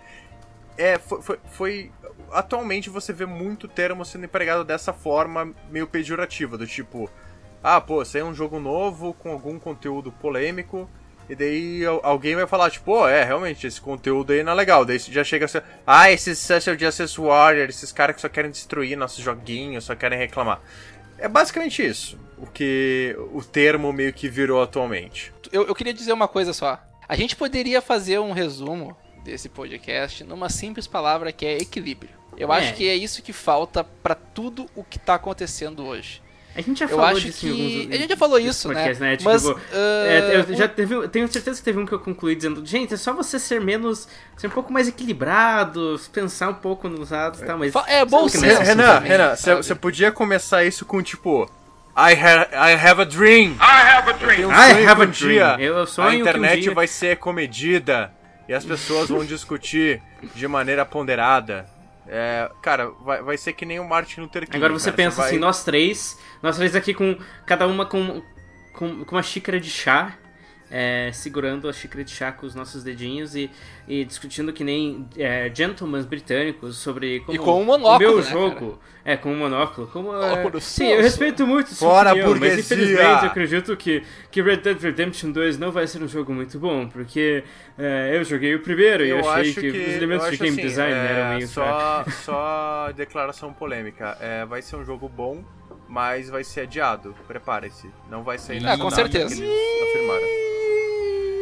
É, 0.75 0.97
foi, 0.97 1.21
foi, 1.21 1.39
foi- 1.51 1.91
Atualmente 2.31 2.89
você 2.89 3.11
vê 3.13 3.25
muito 3.25 3.67
termo 3.67 4.03
sendo 4.05 4.25
empregado 4.25 4.63
dessa 4.63 4.93
forma 4.93 5.53
meio 5.69 5.87
pejorativa, 5.87 6.57
do 6.57 6.67
tipo, 6.67 7.09
ah, 7.63 7.79
pô, 7.81 8.03
saiu 8.05 8.25
um 8.27 8.33
jogo 8.33 8.59
novo 8.59 9.13
com 9.13 9.31
algum 9.31 9.59
conteúdo 9.59 10.11
polêmico, 10.11 10.89
e 11.29 11.35
daí 11.35 11.85
al- 11.85 12.01
alguém 12.03 12.35
vai 12.35 12.47
falar, 12.47 12.71
tipo, 12.71 12.85
pô, 12.85 13.07
é, 13.07 13.23
realmente, 13.23 13.67
esse 13.67 13.79
conteúdo 13.79 14.33
aí 14.33 14.43
não 14.43 14.53
é 14.53 14.55
legal. 14.55 14.83
Daí 14.83 14.97
já 14.97 15.23
chega 15.23 15.45
assim, 15.45 15.59
ah, 15.85 16.11
esses 16.11 16.39
Social 16.39 16.77
Justice 16.77 17.19
Warrior, 17.21 17.69
esses 17.69 17.91
caras 17.91 18.15
que 18.15 18.21
só 18.21 18.29
querem 18.29 18.49
destruir 18.49 18.97
nossos 18.97 19.23
joguinhos, 19.23 19.83
só 19.83 19.95
querem 19.95 20.17
reclamar. 20.17 20.59
É 21.17 21.27
basicamente 21.27 21.85
isso, 21.85 22.17
o 22.37 22.47
que 22.47 23.15
o 23.33 23.43
termo 23.43 23.91
meio 23.93 24.13
que 24.13 24.27
virou 24.29 24.61
atualmente. 24.61 25.31
Eu, 25.51 25.67
eu 25.67 25.75
queria 25.75 25.93
dizer 25.93 26.13
uma 26.13 26.27
coisa 26.27 26.53
só. 26.53 26.79
A 27.07 27.15
gente 27.15 27.35
poderia 27.35 27.81
fazer 27.81 28.19
um 28.19 28.31
resumo 28.31 28.95
desse 29.23 29.49
podcast 29.49 30.23
numa 30.23 30.49
simples 30.49 30.87
palavra 30.87 31.31
que 31.31 31.45
é 31.45 31.57
equilíbrio. 31.57 32.18
Eu 32.39 32.51
É. 32.53 32.57
acho 32.57 32.73
que 32.73 32.87
é 32.87 32.95
isso 32.95 33.21
que 33.21 33.33
falta 33.33 33.83
pra 33.83 34.15
tudo 34.15 34.65
o 34.75 34.83
que 34.83 34.97
tá 34.97 35.15
acontecendo 35.15 35.85
hoje. 35.85 36.21
A 36.55 36.61
gente 36.61 36.79
já 36.79 36.85
Eu 36.85 36.89
falou 36.89 37.05
acho 37.05 37.21
disso 37.21 37.47
em 37.47 37.53
que. 37.53 37.61
alguns 37.77 37.93
A 37.93 37.97
gente 37.97 38.09
já 38.09 38.17
falou 38.17 38.39
isso, 38.39 38.67
né? 38.69 38.73
podcasts, 38.73 38.99
né? 38.99 39.17
Tipo, 39.17 39.29
Mas. 39.29 39.45
é, 39.47 39.53
ah, 39.71 40.33
eu 40.49 40.55
já 40.55 40.67
teve, 40.67 41.07
tenho 41.09 41.27
certeza 41.31 41.59
que 41.59 41.63
teve 41.63 41.79
um 41.79 41.85
que 41.85 41.91
eu 41.93 41.99
concluí 41.99 42.35
dizendo, 42.35 42.65
gente, 42.65 42.93
é 42.93 42.97
só 42.97 43.13
você 43.13 43.37
ser 43.37 43.61
menos, 43.61 44.07
ser 44.35 44.47
um 44.47 44.49
pouco 44.49 44.73
mais 44.73 44.87
equilibrado, 44.87 45.99
pensar 46.11 46.49
um 46.49 46.53
pouco 46.55 46.89
nos 46.89 47.11
lados 47.11 47.39
e 47.41 47.45
tal, 47.45 47.57
mas... 47.57 47.73
É, 47.87 48.03
bom 48.03 48.25
não 48.33 48.43
é 48.45 48.63
Renan, 48.63 48.95
também, 48.95 49.09
Renan, 49.11 49.35
você 49.35 49.75
podia 49.75 50.11
começar 50.11 50.63
isso 50.63 50.85
com 50.85 51.01
tipo. 51.03 51.49
I, 51.95 52.13
ha 52.13 52.69
I 52.71 52.73
have 52.73 53.01
a 53.01 53.05
dream. 53.05 53.51
I 53.59 53.81
have 53.91 54.09
a 54.09 54.13
dream. 54.13 54.49
Um 54.49 54.51
I 54.51 54.85
have 54.87 55.01
a 55.01 55.05
um 55.05 55.09
dia 55.09 55.53
dream. 55.55 55.59
Eu 55.59 55.85
sonho 55.85 56.07
a 56.07 56.11
que 56.11 56.17
um 56.17 56.21
internet 56.21 56.61
dia- 56.61 56.73
vai 56.73 56.87
ser 56.87 57.17
comedida 57.17 58.11
e 58.47 58.53
as 58.53 58.63
pessoas 58.65 59.09
vão 59.09 59.23
discutir 59.25 60.01
de 60.33 60.47
maneira 60.47 60.85
ponderada. 60.85 61.65
É, 62.11 62.51
cara, 62.61 62.89
vai, 62.89 63.21
vai 63.21 63.37
ser 63.37 63.53
que 63.53 63.65
nem 63.65 63.79
o 63.79 63.87
Martin 63.87 64.21
Luther 64.21 64.43
King. 64.45 64.57
Agora 64.57 64.73
você 64.73 64.85
cara, 64.85 64.97
pensa 64.97 65.17
vai- 65.17 65.27
assim, 65.29 65.37
nós 65.37 65.63
três, 65.63 66.19
nós 66.41 66.57
três 66.57 66.75
aqui 66.75 66.91
com 66.93 67.15
cada 67.45 67.67
uma 67.67 67.85
com, 67.85 68.23
com, 68.73 69.05
com 69.05 69.15
uma 69.15 69.21
xícara 69.21 69.59
de 69.59 69.69
chá, 69.69 70.17
é, 70.71 71.09
segurando 71.13 71.67
a 71.67 71.73
xícara 71.73 72.03
de 72.03 72.11
chá 72.11 72.31
com 72.31 72.45
os 72.45 72.53
nossos 72.53 72.83
dedinhos 72.83 73.35
e, 73.35 73.49
e 73.87 74.05
discutindo 74.05 74.53
que 74.53 74.63
nem 74.63 75.07
é, 75.17 75.51
gentlemen 75.53 76.03
britânicos 76.03 76.77
sobre 76.77 77.21
como 77.21 77.35
E 77.35 77.39
com 77.39 77.61
um 77.61 77.65
monóculo, 77.65 77.95
o 77.95 78.15
meu 78.15 78.23
né, 78.23 78.31
jogo. 78.31 78.79
É, 79.03 79.17
com 79.17 79.31
um 79.31 79.37
monóculo. 79.37 79.87
Como, 79.87 80.13
é, 80.13 80.59
sim, 80.59 80.87
eu 80.87 81.01
respeito 81.01 81.47
muito 81.47 81.73
sua 81.73 81.89
Fora 81.89 82.09
opinião, 82.11 82.29
mas 82.31 82.39
burguesia! 82.39 82.59
infelizmente 82.59 83.23
eu 83.23 83.29
acredito 83.29 83.77
que, 83.77 84.03
que 84.29 84.41
Red 84.41 84.57
Dead 84.57 84.79
Redemption 84.79 85.31
2 85.31 85.57
não 85.57 85.71
vai 85.71 85.87
ser 85.87 86.03
um 86.03 86.07
jogo 86.07 86.33
muito 86.33 86.59
bom, 86.59 86.87
porque 86.87 87.43
é, 87.77 88.15
eu 88.15 88.23
joguei 88.23 88.53
o 88.53 88.61
primeiro 88.61 89.03
e 89.03 89.09
Eu 89.09 89.19
eu 89.19 89.29
achei 89.29 89.51
acho 89.51 89.61
que, 89.61 89.71
que, 89.71 89.77
os 89.77 89.95
elementos 89.95 90.29
de 90.29 90.37
game 90.37 90.49
assim, 90.49 90.61
design 90.61 90.93
é, 90.93 91.11
eram 91.11 91.35
meio 91.35 91.47
fracos. 91.47 92.13
só, 92.15 92.85
só 92.87 92.91
declaração 92.91 93.53
polêmica. 93.53 94.17
É, 94.19 94.45
vai 94.45 94.61
ser 94.61 94.75
um 94.75 94.85
jogo 94.85 95.09
bom, 95.09 95.43
mas 95.87 96.29
vai 96.29 96.43
ser 96.43 96.61
adiado. 96.61 97.15
Prepare-se. 97.27 97.89
Não 98.09 98.23
vai 98.23 98.37
sair 98.37 98.59
na 98.59 98.73
Ah, 98.73 98.77
com 98.77 98.91
certeza. 98.91 99.35
que 99.35 99.41
eles 99.41 99.89
afirmaram. 99.89 100.58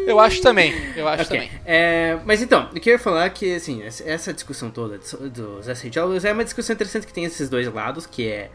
Eu 0.07 0.19
acho 0.19 0.41
também. 0.41 0.73
Eu 0.95 1.07
acho 1.07 1.23
Ok, 1.23 1.37
também. 1.37 1.51
é, 1.65 2.17
mas 2.25 2.41
então, 2.41 2.69
eu 2.73 2.79
queria 2.81 2.97
falar 2.97 3.29
que, 3.29 3.53
assim, 3.55 3.83
essa- 3.83 4.33
discussão 4.33 4.69
toda 4.71 4.97
dos- 4.97 5.67
SJWs 5.67 6.23
é 6.25 6.31
uma 6.33 6.43
discussão 6.43 6.73
interessante 6.73 7.05
que 7.05 7.13
tem 7.13 7.25
esses 7.25 7.49
dois 7.49 7.71
lados, 7.71 8.05
que 8.05 8.27
é 8.27 8.49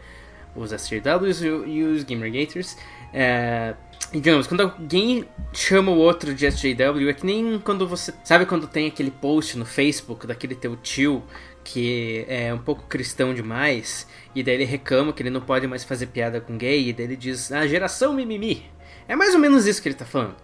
os 0.55 0.71
SJWs 0.71 1.41
e 1.43 1.83
os 1.83 2.03
Gamergators. 2.03 2.75
É, 3.13 3.75
digamos, 4.11 4.47
quando 4.47 4.61
alguém 4.61 5.25
chama 5.53 5.91
o 5.91 5.97
outro 5.97 6.33
de 6.33 6.45
SJW, 6.47 7.09
é 7.09 7.13
que 7.13 7.25
nem 7.25 7.59
quando 7.59 7.87
você... 7.87 8.11
Sabe 8.23 8.45
quando 8.45 8.67
tem 8.67 8.87
aquele 8.87 9.11
post 9.11 9.57
no 9.57 9.65
Facebook 9.65 10.25
daquele 10.25 10.55
teu 10.55 10.75
tio 10.75 11.23
que 11.63 12.25
é 12.27 12.53
um 12.53 12.57
pouco 12.57 12.83
cristão 12.89 13.33
demais, 13.33 14.05
e 14.35 14.43
daí 14.43 14.55
ele 14.55 14.65
reclama 14.65 15.13
que 15.13 15.21
ele 15.23 15.29
não 15.29 15.39
pode 15.39 15.65
mais 15.65 15.83
fazer 15.83 16.07
piada 16.07 16.41
com 16.41 16.57
gay, 16.57 16.89
e 16.89 16.93
daí 16.93 17.05
ele 17.05 17.15
diz, 17.15 17.51
ah, 17.53 17.65
geração 17.65 18.11
mimimi. 18.11 18.65
É 19.07 19.15
mais 19.15 19.33
ou 19.33 19.39
menos 19.39 19.65
isso 19.65 19.81
que 19.81 19.87
ele 19.87 19.95
tá 19.95 20.05
falando. 20.05 20.35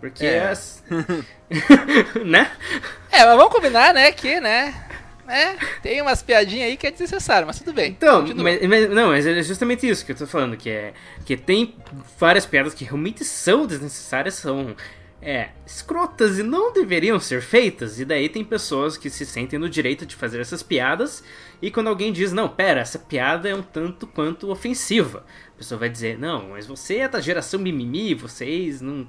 Porque 0.00 0.24
É. 0.24 0.48
as- 0.48 0.82
né? 2.24 2.50
É, 3.10 3.24
mas 3.24 3.36
vamos 3.36 3.52
combinar, 3.52 3.94
né, 3.94 4.12
que, 4.12 4.38
né, 4.40 4.74
né, 5.26 5.56
tem 5.82 6.00
umas 6.02 6.22
piadinhas 6.22 6.68
aí 6.68 6.76
que 6.76 6.86
é 6.86 6.90
desnecessário, 6.90 7.46
mas 7.46 7.58
tudo 7.58 7.72
bem. 7.72 7.92
Então, 7.92 8.24
mas, 8.36 8.66
mas- 8.66 8.90
não, 8.90 9.08
mas 9.08 9.26
é 9.26 9.42
justamente 9.42 9.88
isso 9.88 10.04
que 10.04 10.12
eu 10.12 10.16
tô 10.16 10.26
falando, 10.26 10.56
que 10.56 10.68
é 10.70 10.92
que 11.24 11.36
tem 11.36 11.74
várias 12.18 12.44
piadas 12.46 12.74
que 12.74 12.84
realmente 12.84 13.24
são 13.24 13.66
desnecessárias, 13.66 14.34
são 14.34 14.76
é, 15.22 15.48
escrotas 15.66 16.38
e 16.38 16.42
não 16.42 16.72
deveriam 16.72 17.18
ser 17.18 17.40
feitas, 17.40 17.98
e 17.98 18.04
daí 18.04 18.28
tem 18.28 18.44
pessoas 18.44 18.96
que 18.98 19.08
se 19.10 19.24
sentem 19.26 19.58
no 19.58 19.68
direito 19.68 20.04
de 20.06 20.14
fazer 20.14 20.40
essas 20.40 20.62
piadas, 20.62 21.24
e 21.60 21.70
quando 21.70 21.88
alguém 21.88 22.12
diz, 22.12 22.32
não, 22.32 22.48
pera, 22.48 22.80
essa 22.82 22.98
piada 22.98 23.48
é 23.48 23.54
um 23.54 23.62
tanto 23.62 24.06
quanto 24.06 24.50
ofensiva, 24.50 25.24
a 25.54 25.58
pessoa 25.58 25.78
vai 25.80 25.88
dizer, 25.88 26.18
não, 26.18 26.50
mas 26.50 26.66
você 26.66 26.98
é 26.98 27.08
da 27.08 27.18
geração 27.20 27.58
mimimi, 27.58 28.14
vocês 28.14 28.80
não, 28.82 29.08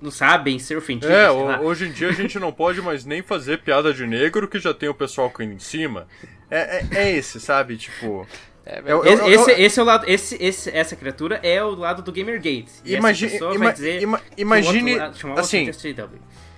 não 0.00 0.10
sabem 0.10 0.58
ser 0.58 0.76
ofendidos, 0.76 1.10
É, 1.14 1.28
sei 1.28 1.42
lá. 1.42 1.58
ho- 1.60 1.64
hoje 1.64 1.86
em 1.88 1.92
dia 1.92 2.08
a 2.08 2.12
gente 2.12 2.38
não 2.38 2.52
pode 2.52 2.80
mais 2.80 3.04
nem 3.04 3.22
fazer 3.22 3.58
piada 3.62 3.92
de 3.92 4.06
negro 4.06 4.46
que 4.48 4.58
já 4.58 4.72
tem 4.74 4.88
o 4.88 4.94
pessoal 4.94 5.28
caindo 5.30 5.54
em 5.54 5.58
cima. 5.58 6.06
É, 6.50 6.78
é, 6.78 6.86
é 6.94 7.10
esse, 7.12 7.40
sabe? 7.40 7.76
Tipo. 7.76 8.26
É, 8.64 8.82
eu- 8.86 9.04
Esse, 9.04 9.22
eu- 9.22 9.28
esse, 9.30 9.50
eu- 9.50 9.58
esse 9.58 9.80
é 9.80 9.82
o 9.82 9.86
lado, 9.86 10.04
esse, 10.08 10.36
esse, 10.42 10.70
essa 10.76 10.94
criatura 10.94 11.40
é 11.42 11.62
o 11.64 11.70
lado 11.74 12.02
do 12.02 12.12
Gamergate. 12.12 12.68
E 12.84 12.94
Imagi- 12.94 13.24
essa 13.26 13.32
pessoa 13.34 13.54
ima- 14.02 14.20
imagine, 14.36 14.92
outro 15.00 15.32
assim. 15.38 15.70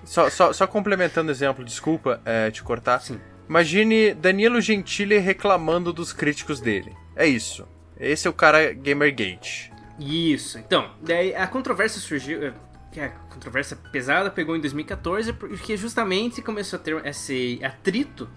Só, 0.04 0.28
só, 0.28 0.52
só 0.52 0.66
complementando 0.66 1.28
o 1.28 1.32
exemplo, 1.32 1.64
desculpa 1.64 2.20
é, 2.24 2.50
te 2.50 2.62
cortar. 2.62 3.00
Sim. 3.00 3.20
Imagine 3.48 4.14
Danilo 4.14 4.60
Gentili 4.60 5.18
reclamando 5.18 5.92
dos 5.92 6.12
críticos 6.12 6.60
dele. 6.60 6.92
É 7.14 7.26
isso. 7.26 7.66
Esse 7.98 8.26
é 8.26 8.30
o 8.30 8.32
cara 8.32 8.72
Gamergate. 8.72 9.70
Isso. 9.98 10.58
Então, 10.58 10.90
daí 11.02 11.34
a 11.34 11.46
controvérsia 11.46 12.00
surgiu. 12.00 12.52
Que 12.92 13.00
a 13.00 13.08
controvérsia 13.08 13.76
pesada 13.92 14.30
pegou 14.30 14.56
em 14.56 14.60
2014, 14.60 15.32
porque 15.32 15.76
justamente 15.76 16.42
começou 16.42 16.78
a 16.78 16.82
ter 16.82 17.06
esse 17.06 17.60
atrito 17.62 18.28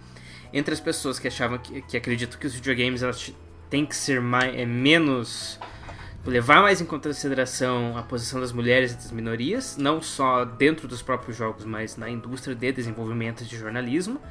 entre 0.54 0.74
as 0.74 0.80
pessoas 0.80 1.18
que 1.18 1.28
achavam 1.28 1.58
que, 1.58 1.82
que 1.82 1.98
acreditam 1.98 2.40
que 2.40 2.46
os 2.46 2.54
videogames 2.54 3.02
elas 3.02 3.34
têm 3.70 3.86
que 3.86 3.96
ser 3.96 4.22
mais, 4.22 4.56
é, 4.56 4.66
menos. 4.66 5.60
levar 6.26 6.62
mais 6.62 6.80
em 6.80 6.86
consideração 6.86 7.98
a 7.98 8.04
posição 8.04 8.40
das 8.40 8.52
mulheres 8.52 8.92
e 8.92 8.96
das 8.96 9.12
minorias, 9.12 9.76
não 9.78 10.00
só 10.02 10.46
dentro 10.46 10.88
dos 10.88 11.02
próprios 11.02 11.36
jogos, 11.36 11.66
mas 11.66 11.98
na 11.98 12.08
indústria 12.08 12.56
de 12.56 12.72
desenvolvimento 12.72 13.44
de 13.44 13.58
jornalismo. 13.58 14.22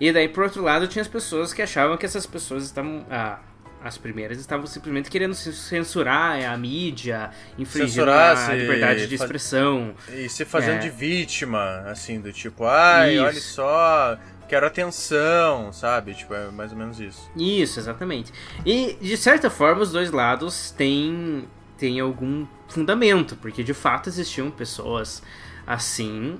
E 0.00 0.12
daí, 0.12 0.28
por 0.28 0.42
outro 0.42 0.62
lado, 0.62 0.88
tinha 0.88 1.02
as 1.02 1.08
pessoas 1.08 1.52
que 1.52 1.62
achavam 1.62 1.96
que 1.96 2.04
essas 2.04 2.26
pessoas 2.26 2.64
estavam. 2.64 3.06
ah, 3.08 3.38
as 3.84 3.98
primeiras 3.98 4.38
estavam 4.38 4.66
simplesmente 4.66 5.10
querendo 5.10 5.34
censurar 5.34 6.42
a 6.42 6.56
mídia, 6.56 7.30
infringir 7.58 8.08
a 8.08 8.54
liberdade 8.54 9.06
de 9.06 9.14
expressão. 9.14 9.94
E 10.10 10.26
se 10.28 10.44
fazendo 10.46 10.76
É. 10.76 10.78
de 10.78 10.90
vítima, 10.90 11.82
assim, 11.86 12.18
do 12.18 12.32
tipo, 12.32 12.64
ai, 12.64 13.14
Isso. 13.16 13.22
olha 13.24 13.40
só, 13.40 14.18
quero 14.48 14.66
atenção, 14.66 15.70
sabe? 15.70 16.14
Tipo, 16.14 16.32
é 16.34 16.50
mais 16.50 16.72
ou 16.72 16.78
menos 16.78 16.98
isso. 16.98 17.30
Isso, 17.36 17.78
exatamente. 17.78 18.32
E, 18.64 18.96
de 19.00 19.16
certa 19.18 19.50
forma, 19.50 19.82
os 19.82 19.92
dois 19.92 20.10
lados 20.10 20.70
têm, 20.70 21.46
têm 21.76 22.00
algum 22.00 22.46
fundamento, 22.68 23.36
porque 23.36 23.62
de 23.62 23.74
fato 23.74 24.08
existiam 24.08 24.50
pessoas 24.50 25.22
assim 25.66 26.38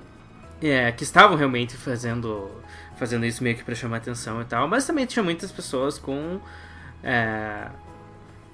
é, 0.61 0.91
que 0.91 1.03
estavam 1.03 1.37
realmente 1.37 1.77
fazendo, 1.77 2.49
fazendo 2.97 3.23
isso 3.25 3.43
meio 3.43 3.55
que 3.55 3.63
pra 3.63 3.75
chamar 3.75 3.97
atenção 3.97 4.41
e 4.41 4.45
tal, 4.45 4.67
mas 4.67 4.85
também 4.87 5.05
tinha 5.05 5.21
muitas 5.21 5.51
pessoas 5.51 5.99
com. 5.99 6.39
É, 7.05 7.67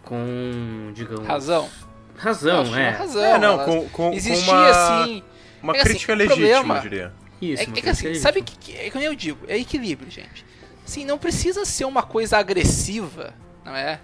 com, 0.04 0.92
digamos. 0.94 1.26
Razão. 1.26 1.70
Razão, 2.18 2.62
Acho 2.62 2.76
é. 2.76 2.90
razão. 2.90 3.24
é, 3.24 3.40
não, 3.40 3.58
com, 3.60 3.82
com, 3.82 3.90
com 3.90 4.14
Existia, 4.14 4.54
uma, 4.54 4.70
assim... 4.70 5.24
uma 5.64 5.74
é 5.74 5.78
assim, 5.78 5.90
crítica 5.90 6.14
o 6.14 6.16
legítima, 6.16 6.46
problema- 6.48 6.76
eu 6.78 6.82
diria. 6.82 7.14
Isso, 7.42 7.64
É, 7.64 7.66
é 7.66 7.82
que 7.82 7.90
assim, 7.90 8.04
crítica 8.04 8.22
sabe 8.22 8.42
que, 8.44 8.58
que, 8.58 8.78
é 8.78 8.92
como 8.92 9.04
eu 9.04 9.16
digo, 9.16 9.40
é 9.48 9.58
equilíbrio, 9.58 10.12
gente. 10.12 10.46
Sim, 10.86 11.06
não 11.06 11.18
precisa 11.18 11.66
ser 11.66 11.86
uma 11.86 12.04
coisa 12.04 12.38
agressiva, 12.38 13.34
não 13.66 13.76
é? 13.76 14.00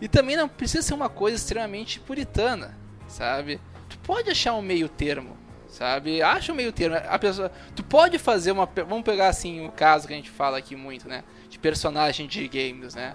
E 0.00 0.08
também 0.08 0.36
não 0.36 0.48
precisa 0.48 0.82
ser 0.82 0.94
uma 0.94 1.08
coisa 1.08 1.36
extremamente 1.36 2.00
puritana, 2.00 2.78
sabe? 3.08 3.60
Tu 3.88 3.98
pode 3.98 4.30
achar 4.30 4.54
um 4.54 4.62
meio 4.62 4.88
termo, 4.88 5.36
sabe? 5.68 6.22
Acha 6.22 6.52
um 6.52 6.54
meio 6.56 6.72
termo. 6.72 6.96
A 7.08 7.18
pessoa, 7.18 7.50
tu 7.74 7.82
pode 7.82 8.18
fazer 8.18 8.52
uma, 8.52 8.64
vamos 8.64 9.02
pegar 9.02 9.28
assim 9.28 9.66
o 9.66 9.72
caso 9.72 10.06
que 10.06 10.12
a 10.14 10.16
gente 10.16 10.30
fala 10.30 10.56
aqui 10.56 10.76
muito, 10.76 11.08
né? 11.08 11.24
De 11.50 11.58
personagem 11.58 12.26
de 12.26 12.46
games, 12.48 12.94
né? 12.94 13.14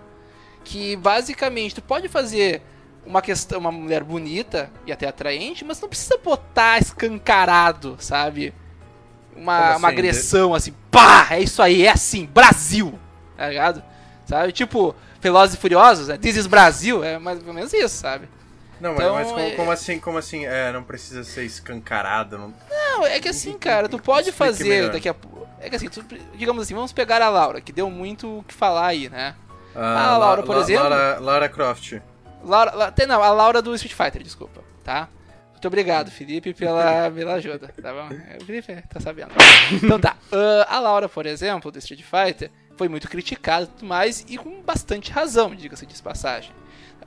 Que 0.63 0.96
basicamente 0.96 1.75
tu 1.75 1.82
pode 1.82 2.08
fazer 2.08 2.62
uma 3.05 3.22
questão, 3.22 3.60
uma 3.60 3.72
mulher 3.72 4.03
bonita 4.03 4.72
e 4.86 4.91
até 4.91 5.08
atraente, 5.08 5.65
mas 5.65 5.79
não 5.82 5.89
precisa 5.89 6.17
botar 6.17 6.79
escancarado, 6.82 7.98
sabe? 8.00 8.53
Uma, 9.36 9.58
Como 9.58 9.70
uma 9.70 9.74
assim? 9.75 9.86
agressão 9.88 10.53
assim, 10.53 10.74
pá, 10.91 11.27
é 11.32 11.41
isso 11.41 11.62
aí, 11.62 11.86
é 11.86 11.89
assim, 11.91 12.25
Brasil, 12.25 12.98
tá 13.36 13.50
ligado? 13.50 13.84
Sabe? 14.25 14.51
Tipo, 14.51 14.96
Velozes 15.20 15.55
e 15.55 15.58
Furiosos, 15.60 16.08
né? 16.08 16.17
This 16.17 16.38
is 16.38 16.48
Brasil, 16.48 17.03
é 17.03 17.17
mais 17.17 17.46
ou 17.46 17.53
menos 17.53 17.74
isso, 17.74 17.96
sabe? 17.98 18.29
Não, 18.79 18.93
Então, 18.93 19.13
mas, 19.15 19.27
como, 19.27 19.39
é- 19.39 19.51
como 19.51 19.72
assim, 19.72 20.00
como 20.00 20.17
assim, 20.17 20.46
é, 20.46 20.72
não 20.72 20.84
precisa 20.84 21.24
ser 21.24 21.43
escancarado, 21.46 22.38
não... 22.38 22.53
Não, 22.70 23.05
é 23.05 23.20
que 23.20 23.29
assim, 23.29 23.58
cara, 23.58 23.89
tu 23.89 23.98
pode 24.00 24.32
fazer 24.32 24.63
melhor. 24.65 24.91
daqui 24.91 25.10
a 25.10 25.13
pouco. 25.13 25.48
É 25.60 25.70
que 25.70 25.75
assim, 25.75 25.89
tu- 25.89 26.05
digamos 26.36 26.63
assim, 26.63 26.74
vamos 26.75 26.91
pegar 26.93 27.22
a 27.22 27.29
Laura, 27.29 27.60
que 27.62 27.72
deu 27.72 27.89
muito 27.89 28.39
o 28.39 28.43
que 28.43 28.53
falar 28.53 28.88
aí, 28.88 29.10
né? 29.10 29.36
Ah, 29.75 30.18
Laura, 30.18 30.44
por 30.44 30.58
exemplo? 30.58 30.84
Lara, 30.89 31.20
Lara 31.20 31.50
Croft. 31.50 31.94
Laura, 32.44 32.72
La- 32.75 32.92
tem, 32.92 33.08
não, 33.08 33.22
a 33.24 33.32
Laura 33.32 33.62
do 33.62 33.74
Street 33.75 33.94
Fighter, 33.96 34.22
desculpa, 34.24 34.62
tá? 34.84 35.08
Muito 35.51 35.68
obrigado, 35.68 36.12
Felipe, 36.12 36.53
pela, 36.53 37.10
pela 37.15 37.34
ajuda, 37.36 37.70
tá 37.82 37.94
bom? 37.94 38.10
É, 38.13 38.38
O 38.42 38.46
Felipe 38.46 38.82
tá 38.89 39.00
sabendo. 39.00 39.32
Então 39.72 40.00
tá, 40.00 40.15
ah, 40.32 40.68
a 40.75 40.80
Laura, 40.80 41.08
por 41.08 41.25
exemplo, 41.25 41.72
do 41.72 41.80
Street 41.80 42.03
Fighter, 42.03 42.51
foi 42.75 42.88
muito 42.89 43.08
criticada 43.10 43.63
e 43.63 43.68
tudo 43.68 43.86
mais, 43.88 44.25
e 44.27 44.38
com 44.38 44.62
bastante 44.62 45.12
razão, 45.12 45.56
diga-se 45.56 45.86
de 45.86 46.01
passagem. 46.01 46.51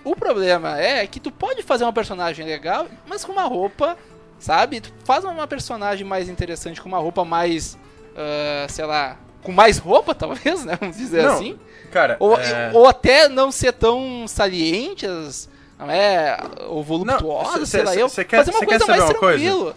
O 0.05 0.15
problema 0.17 0.79
é 0.81 1.07
que 1.07 1.19
tu 1.21 1.31
pode 1.31 1.63
fazer 1.63 1.85
uma 1.85 1.93
personagem 1.93 2.47
legal, 2.47 2.87
mas 3.07 3.25
com 3.25 3.33
uma 3.33 3.43
roupa, 3.45 3.97
sabe? 4.39 4.81
Tu 4.81 4.93
faz 5.05 5.25
uma 5.25 5.47
personagem 5.47 6.07
mais 6.07 6.29
interessante 6.29 6.81
com 6.81 6.89
uma 6.89 6.99
roupa 6.99 7.25
mais, 7.25 7.77
ah, 8.17 8.67
sei 8.69 8.85
lá, 8.87 9.17
com 9.43 9.53
mais 9.53 9.79
roupa, 9.79 10.15
talvez, 10.17 10.65
né? 10.65 10.77
Vamos 10.81 10.97
dizer 10.97 11.23
Não, 11.25 11.35
assim. 11.35 11.59
Cara, 11.93 12.17
Ou, 12.21 12.39
é... 12.39 12.71
ou 12.75 12.87
até 12.87 13.29
não 13.29 13.51
ser 13.53 13.73
tão 13.73 14.27
salientes, 14.29 15.49
não 15.79 15.91
é? 15.91 16.37
Ou 16.69 16.83
voluptuosa, 16.83 17.65
sei 17.67 17.83
lá 17.83 17.95
eu. 17.95 18.09
cê 18.09 18.25
quer- 18.25 18.39
fazer 18.39 18.51
uma 18.51 18.65
coisa 18.67 18.87
mais 18.87 19.03
uma 19.05 19.15
coisa? 19.15 19.39
tranquila. 19.39 19.75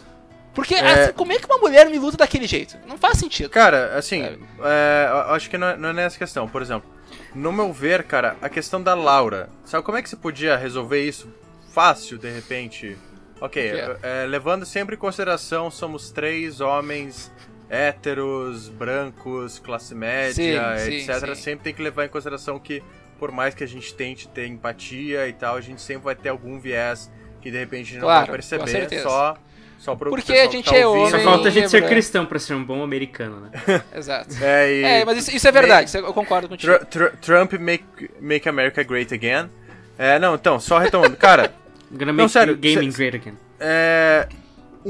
Porque, 0.53 0.75
É. 0.75 1.03
assim, 1.03 1.13
como 1.13 1.31
é 1.31 1.37
que 1.37 1.45
uma 1.45 1.59
mulher 1.59 1.87
me 1.89 1.99
luta 1.99 2.17
daquele 2.17 2.47
jeito? 2.47 2.75
Não 2.87 2.97
faz 2.97 3.17
sentido. 3.19 3.49
Cara, 3.49 3.95
assim, 3.97 4.23
é, 4.63 5.07
acho 5.27 5.49
que 5.49 5.57
não 5.57 5.67
é, 5.67 5.77
não 5.77 5.89
é 5.89 5.93
nessa 5.93 6.17
questão. 6.17 6.47
Por 6.49 6.61
exemplo, 6.61 6.89
no 7.33 7.51
meu 7.53 7.71
ver, 7.71 8.03
cara, 8.03 8.35
a 8.41 8.49
questão 8.49 8.81
da 8.81 8.93
Laura, 8.95 9.49
sabe 9.63 9.83
como 9.83 9.97
é 9.97 10.01
que 10.01 10.09
você 10.09 10.15
podia 10.15 10.57
resolver 10.57 11.01
isso 11.07 11.29
fácil, 11.71 12.17
de 12.17 12.29
repente? 12.29 12.97
Ok, 13.39 13.71
quê? 13.71 13.95
é, 14.03 14.25
levando 14.25 14.65
sempre 14.65 14.95
em 14.95 14.97
consideração, 14.97 15.71
somos 15.71 16.09
três 16.11 16.59
homens 16.59 17.31
héteros, 17.69 18.69
brancos, 18.69 19.59
classe 19.59 19.93
média, 19.95 20.33
Sim, 20.33 20.91
sim, 20.91 20.97
etc. 21.11 21.27
sim. 21.29 21.35
Sempre 21.35 21.63
tem 21.65 21.73
que 21.73 21.81
levar 21.81 22.05
em 22.05 22.09
consideração 22.09 22.57
que, 22.59 22.81
por 23.19 23.31
mais 23.31 23.53
que 23.53 23.63
a 23.63 23.67
gente 23.67 23.93
tente 23.93 24.27
ter 24.27 24.47
empatia 24.47 25.27
e 25.27 25.33
tal, 25.33 25.55
a 25.55 25.61
gente 25.61 25.81
sempre 25.81 26.03
vai 26.05 26.15
ter 26.15 26.29
algum 26.29 26.59
viés 26.59 27.11
que 27.41 27.49
de 27.51 27.57
repente 27.57 27.81
a 27.81 27.85
gente 27.85 27.95
não 27.99 28.07
Claro, 28.07 28.25
vai 28.27 28.35
perceber 28.35 28.99
só, 29.01 29.37
só 29.77 29.95
pro 29.95 30.09
Porque 30.09 30.33
a 30.33 30.47
gente 30.49 30.69
tá 30.69 30.75
é 30.75 30.85
ouvindo. 30.85 31.09
Só 31.09 31.15
homem. 31.15 31.25
falta 31.25 31.47
a 31.47 31.51
gente 31.51 31.69
ser 31.69 31.77
lembra- 31.77 31.89
cristão 31.91 32.25
pra 32.25 32.39
ser 32.39 32.53
um 32.53 32.63
bom 32.63 32.83
americano, 32.83 33.41
né? 33.41 33.51
Exato. 33.95 34.35
É, 34.41 34.71
e- 34.73 34.83
É, 34.83 35.05
mas 35.05 35.17
isso, 35.19 35.35
isso 35.35 35.47
é 35.47 35.51
verdade, 35.51 35.87
isso 35.89 35.97
eu 35.97 36.13
concordo 36.13 36.49
contigo. 36.49 36.73
Tru- 36.85 36.85
Tru- 36.85 37.17
Trump 37.21 37.53
make, 37.53 38.09
make 38.19 38.49
America 38.49 38.83
Great 38.83 39.13
Again. 39.13 39.49
É, 39.97 40.17
não, 40.19 40.35
então, 40.35 40.59
só 40.59 40.77
retomando. 40.79 41.15
Cara, 41.17 41.53
Gonna 41.91 42.07
Não, 42.07 42.13
make 42.13 42.29
sério, 42.31 42.55
gaming 42.55 42.91
cê- 42.91 42.97
great 43.09 43.15
again. 43.17 43.37
é. 43.59 44.27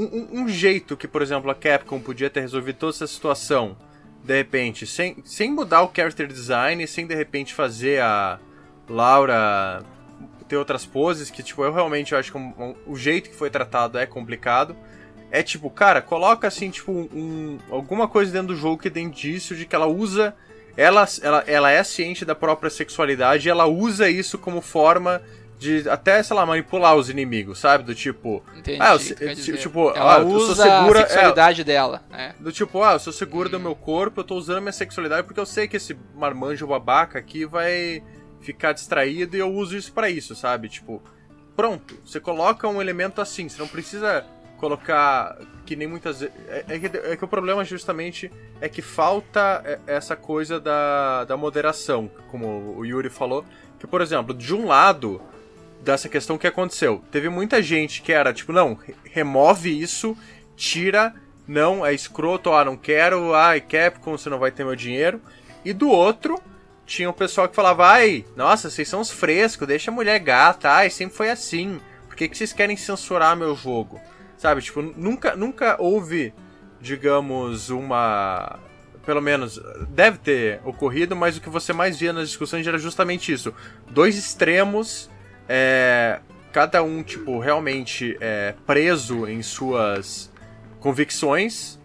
Um, 0.00 0.04
um- 0.38 0.42
um 0.42 0.48
jeito 0.48 0.96
que, 0.96 1.06
por 1.06 1.20
exemplo, 1.20 1.50
a 1.50 1.54
Capcom 1.54 2.00
podia 2.00 2.30
ter 2.30 2.40
resolvido 2.40 2.76
toda 2.76 2.92
essa 2.92 3.06
situação, 3.06 3.76
de 4.24 4.34
repente, 4.34 4.86
sem, 4.86 5.16
sem 5.24 5.50
mudar 5.52 5.82
o 5.82 5.90
character 5.94 6.26
design, 6.26 6.86
sem 6.86 7.06
de 7.06 7.14
repente 7.14 7.52
fazer 7.52 8.00
a 8.00 8.38
Laura 8.88 9.82
ter 10.48 10.56
outras 10.56 10.84
poses, 10.86 11.30
que, 11.30 11.42
tipo, 11.42 11.62
eu 11.62 11.72
realmente 11.72 12.14
acho 12.14 12.32
que 12.32 12.38
um- 12.38 12.74
o 12.86 12.96
jeito 12.96 13.30
que 13.30 13.36
foi 13.36 13.50
tratado 13.50 13.98
é 13.98 14.06
complicado. 14.06 14.74
É 15.30 15.42
tipo, 15.44 15.70
cara, 15.70 16.00
coloca 16.02 16.48
assim, 16.48 16.70
tipo, 16.70 16.90
um, 16.90 17.58
alguma 17.70 18.08
coisa 18.08 18.32
dentro 18.32 18.48
do 18.48 18.56
jogo 18.56 18.78
que 18.82 18.90
dê 18.90 19.00
indício 19.00 19.54
de 19.54 19.64
que 19.64 19.74
ela 19.76 19.86
usa. 19.86 20.34
Ela, 20.76 21.06
ela, 21.22 21.44
ela 21.46 21.70
é 21.70 21.84
ciente 21.84 22.24
da 22.24 22.34
própria 22.34 22.70
sexualidade 22.70 23.46
e 23.46 23.50
ela 23.50 23.66
usa 23.66 24.08
isso 24.08 24.38
como 24.38 24.60
forma 24.60 25.20
de 25.60 25.86
até, 25.90 26.22
sei 26.22 26.34
lá, 26.34 26.46
manipular 26.46 26.96
os 26.96 27.10
inimigos, 27.10 27.58
sabe? 27.58 27.84
Do 27.84 27.94
tipo. 27.94 28.42
Entendi. 28.56 28.78
Ah, 28.80 28.94
eu 28.94 28.98
que 28.98 29.58
tipo, 29.58 29.90
ela 29.90 30.16
ah, 30.16 30.24
usa 30.24 30.62
segura- 30.62 31.02
a 31.04 31.06
sexualidade 31.06 31.62
dela, 31.62 32.02
né? 32.10 32.34
Do 32.40 32.50
tipo, 32.50 32.82
ah, 32.82 32.94
eu 32.94 32.98
sou 32.98 33.12
seguro 33.12 33.50
do 33.50 33.60
meu 33.60 33.74
corpo, 33.76 34.20
eu 34.20 34.24
tô 34.24 34.36
usando 34.36 34.62
minha 34.62 34.72
sexualidade 34.72 35.26
porque 35.26 35.38
eu 35.38 35.44
sei 35.44 35.68
que 35.68 35.76
esse 35.76 35.94
marmanjo 36.14 36.66
babaca 36.66 37.18
aqui 37.18 37.44
vai 37.44 38.02
ficar 38.40 38.72
distraído 38.72 39.36
e 39.36 39.40
eu 39.40 39.52
uso 39.52 39.76
isso 39.76 39.92
pra 39.92 40.08
isso, 40.08 40.34
sabe? 40.34 40.70
Tipo, 40.70 41.02
pronto, 41.54 41.94
você 42.06 42.18
coloca 42.18 42.66
um 42.66 42.80
elemento 42.80 43.20
assim, 43.20 43.46
você 43.46 43.60
não 43.60 43.68
precisa 43.68 44.24
colocar 44.56 45.36
que 45.66 45.76
nem 45.76 45.86
muitas 45.86 46.20
vezes. 46.20 46.34
É, 46.48 46.64
é 46.68 46.78
que, 46.78 46.86
é 46.96 47.16
que 47.16 47.24
o 47.24 47.28
problema 47.28 47.62
justamente 47.66 48.32
é 48.62 48.68
que 48.68 48.80
falta 48.80 49.60
é, 49.62 49.78
essa 49.86 50.16
coisa 50.16 50.58
da, 50.58 51.24
da 51.24 51.36
moderação, 51.36 52.10
como 52.30 52.78
o 52.78 52.86
Yuri 52.86 53.10
falou. 53.10 53.44
Que, 53.78 53.86
por 53.86 54.00
exemplo, 54.00 54.34
de 54.34 54.54
um 54.54 54.66
lado 54.66 55.20
dessa 55.82 56.08
questão 56.08 56.38
que 56.38 56.46
aconteceu, 56.46 57.02
teve 57.10 57.28
muita 57.28 57.62
gente 57.62 58.02
que 58.02 58.12
era 58.12 58.32
tipo, 58.32 58.52
não, 58.52 58.74
re- 58.74 58.94
remove 59.04 59.70
isso, 59.80 60.16
tira, 60.56 61.14
não, 61.46 61.84
é 61.84 61.92
escroto, 61.94 62.52
ah, 62.52 62.64
não 62.64 62.76
quero, 62.76 63.34
ai, 63.34 63.60
Capcom, 63.60 64.16
você 64.16 64.28
não 64.28 64.38
vai 64.38 64.50
ter 64.50 64.64
meu 64.64 64.76
dinheiro. 64.76 65.20
E 65.64 65.72
do 65.72 65.88
outro, 65.88 66.40
tinha 66.86 67.08
o 67.08 67.14
pessoal 67.14 67.48
que 67.48 67.56
falava, 67.56 67.86
ai, 67.86 68.24
nossa, 68.36 68.70
vocês 68.70 68.88
são 68.88 69.00
os 69.00 69.10
frescos, 69.10 69.66
deixa 69.66 69.90
a 69.90 69.94
mulher 69.94 70.18
gata, 70.18 70.70
ai, 70.70 70.90
sempre 70.90 71.16
foi 71.16 71.30
assim. 71.30 71.80
Por 72.06 72.16
que, 72.16 72.28
que 72.28 72.36
vocês 72.36 72.52
querem 72.52 72.76
censurar 72.76 73.36
meu 73.36 73.54
jogo? 73.54 74.00
Sabe, 74.36 74.62
tipo, 74.62 74.80
nunca, 74.80 75.36
nunca 75.36 75.76
houve, 75.78 76.32
digamos, 76.80 77.70
uma. 77.70 78.58
Pelo 79.04 79.20
menos, 79.20 79.60
deve 79.88 80.18
ter 80.18 80.60
ocorrido, 80.64 81.16
mas 81.16 81.36
o 81.36 81.40
que 81.40 81.48
você 81.48 81.72
mais 81.72 81.98
via 81.98 82.12
nas 82.12 82.28
discussões 82.28 82.66
era 82.66 82.78
justamente 82.78 83.32
isso. 83.32 83.52
Dois 83.90 84.16
extremos, 84.16 85.10
é, 85.52 86.20
cada 86.52 86.80
um, 86.80 87.02
tipo, 87.02 87.40
realmente 87.40 88.16
é, 88.20 88.54
preso 88.64 89.26
em 89.26 89.42
suas 89.42 90.30
convicções, 90.78 91.76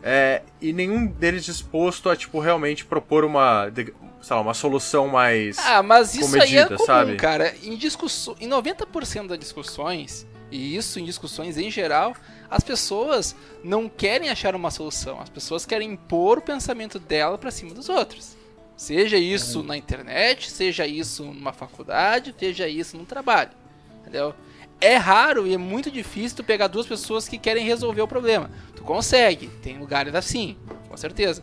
é, 0.00 0.42
e 0.60 0.72
nenhum 0.72 1.06
deles 1.06 1.44
disposto 1.44 2.08
a, 2.08 2.14
tipo, 2.14 2.38
realmente 2.38 2.84
propor 2.84 3.24
uma, 3.24 3.68
sei 3.74 4.36
lá, 4.36 4.40
uma 4.40 4.54
solução 4.54 5.08
mais... 5.08 5.58
Ah, 5.58 5.82
mas 5.82 6.14
isso 6.14 6.36
aí 6.36 6.56
é 6.56 6.62
comedida, 6.62 6.76
comum, 6.76 6.86
sabe? 6.86 7.16
cara. 7.16 7.52
Em, 7.64 7.76
discussão, 7.76 8.36
em 8.40 8.48
90% 8.48 9.26
das 9.26 9.38
discussões, 9.40 10.24
e 10.48 10.76
isso 10.76 11.00
em 11.00 11.04
discussões 11.04 11.58
em 11.58 11.68
geral, 11.68 12.14
as 12.48 12.62
pessoas 12.62 13.34
não 13.64 13.88
querem 13.88 14.30
achar 14.30 14.54
uma 14.54 14.70
solução. 14.70 15.20
As 15.20 15.28
pessoas 15.28 15.66
querem 15.66 15.90
impor 15.90 16.38
o 16.38 16.42
pensamento 16.42 17.00
dela 17.00 17.36
pra 17.36 17.50
cima 17.50 17.74
dos 17.74 17.88
outros. 17.88 18.36
Seja 18.80 19.18
isso 19.18 19.62
na 19.62 19.76
internet, 19.76 20.50
seja 20.50 20.86
isso 20.86 21.22
numa 21.22 21.52
faculdade, 21.52 22.34
seja 22.38 22.66
isso 22.66 22.96
no 22.96 23.04
trabalho. 23.04 23.50
Entendeu? 24.00 24.34
É 24.80 24.96
raro 24.96 25.46
e 25.46 25.52
é 25.52 25.58
muito 25.58 25.90
difícil 25.90 26.38
tu 26.38 26.42
pegar 26.42 26.66
duas 26.66 26.86
pessoas 26.86 27.28
que 27.28 27.36
querem 27.36 27.62
resolver 27.62 28.00
o 28.00 28.08
problema. 28.08 28.50
Tu 28.74 28.82
consegue, 28.82 29.48
tem 29.62 29.78
lugares 29.78 30.14
assim, 30.14 30.56
com 30.88 30.96
certeza. 30.96 31.42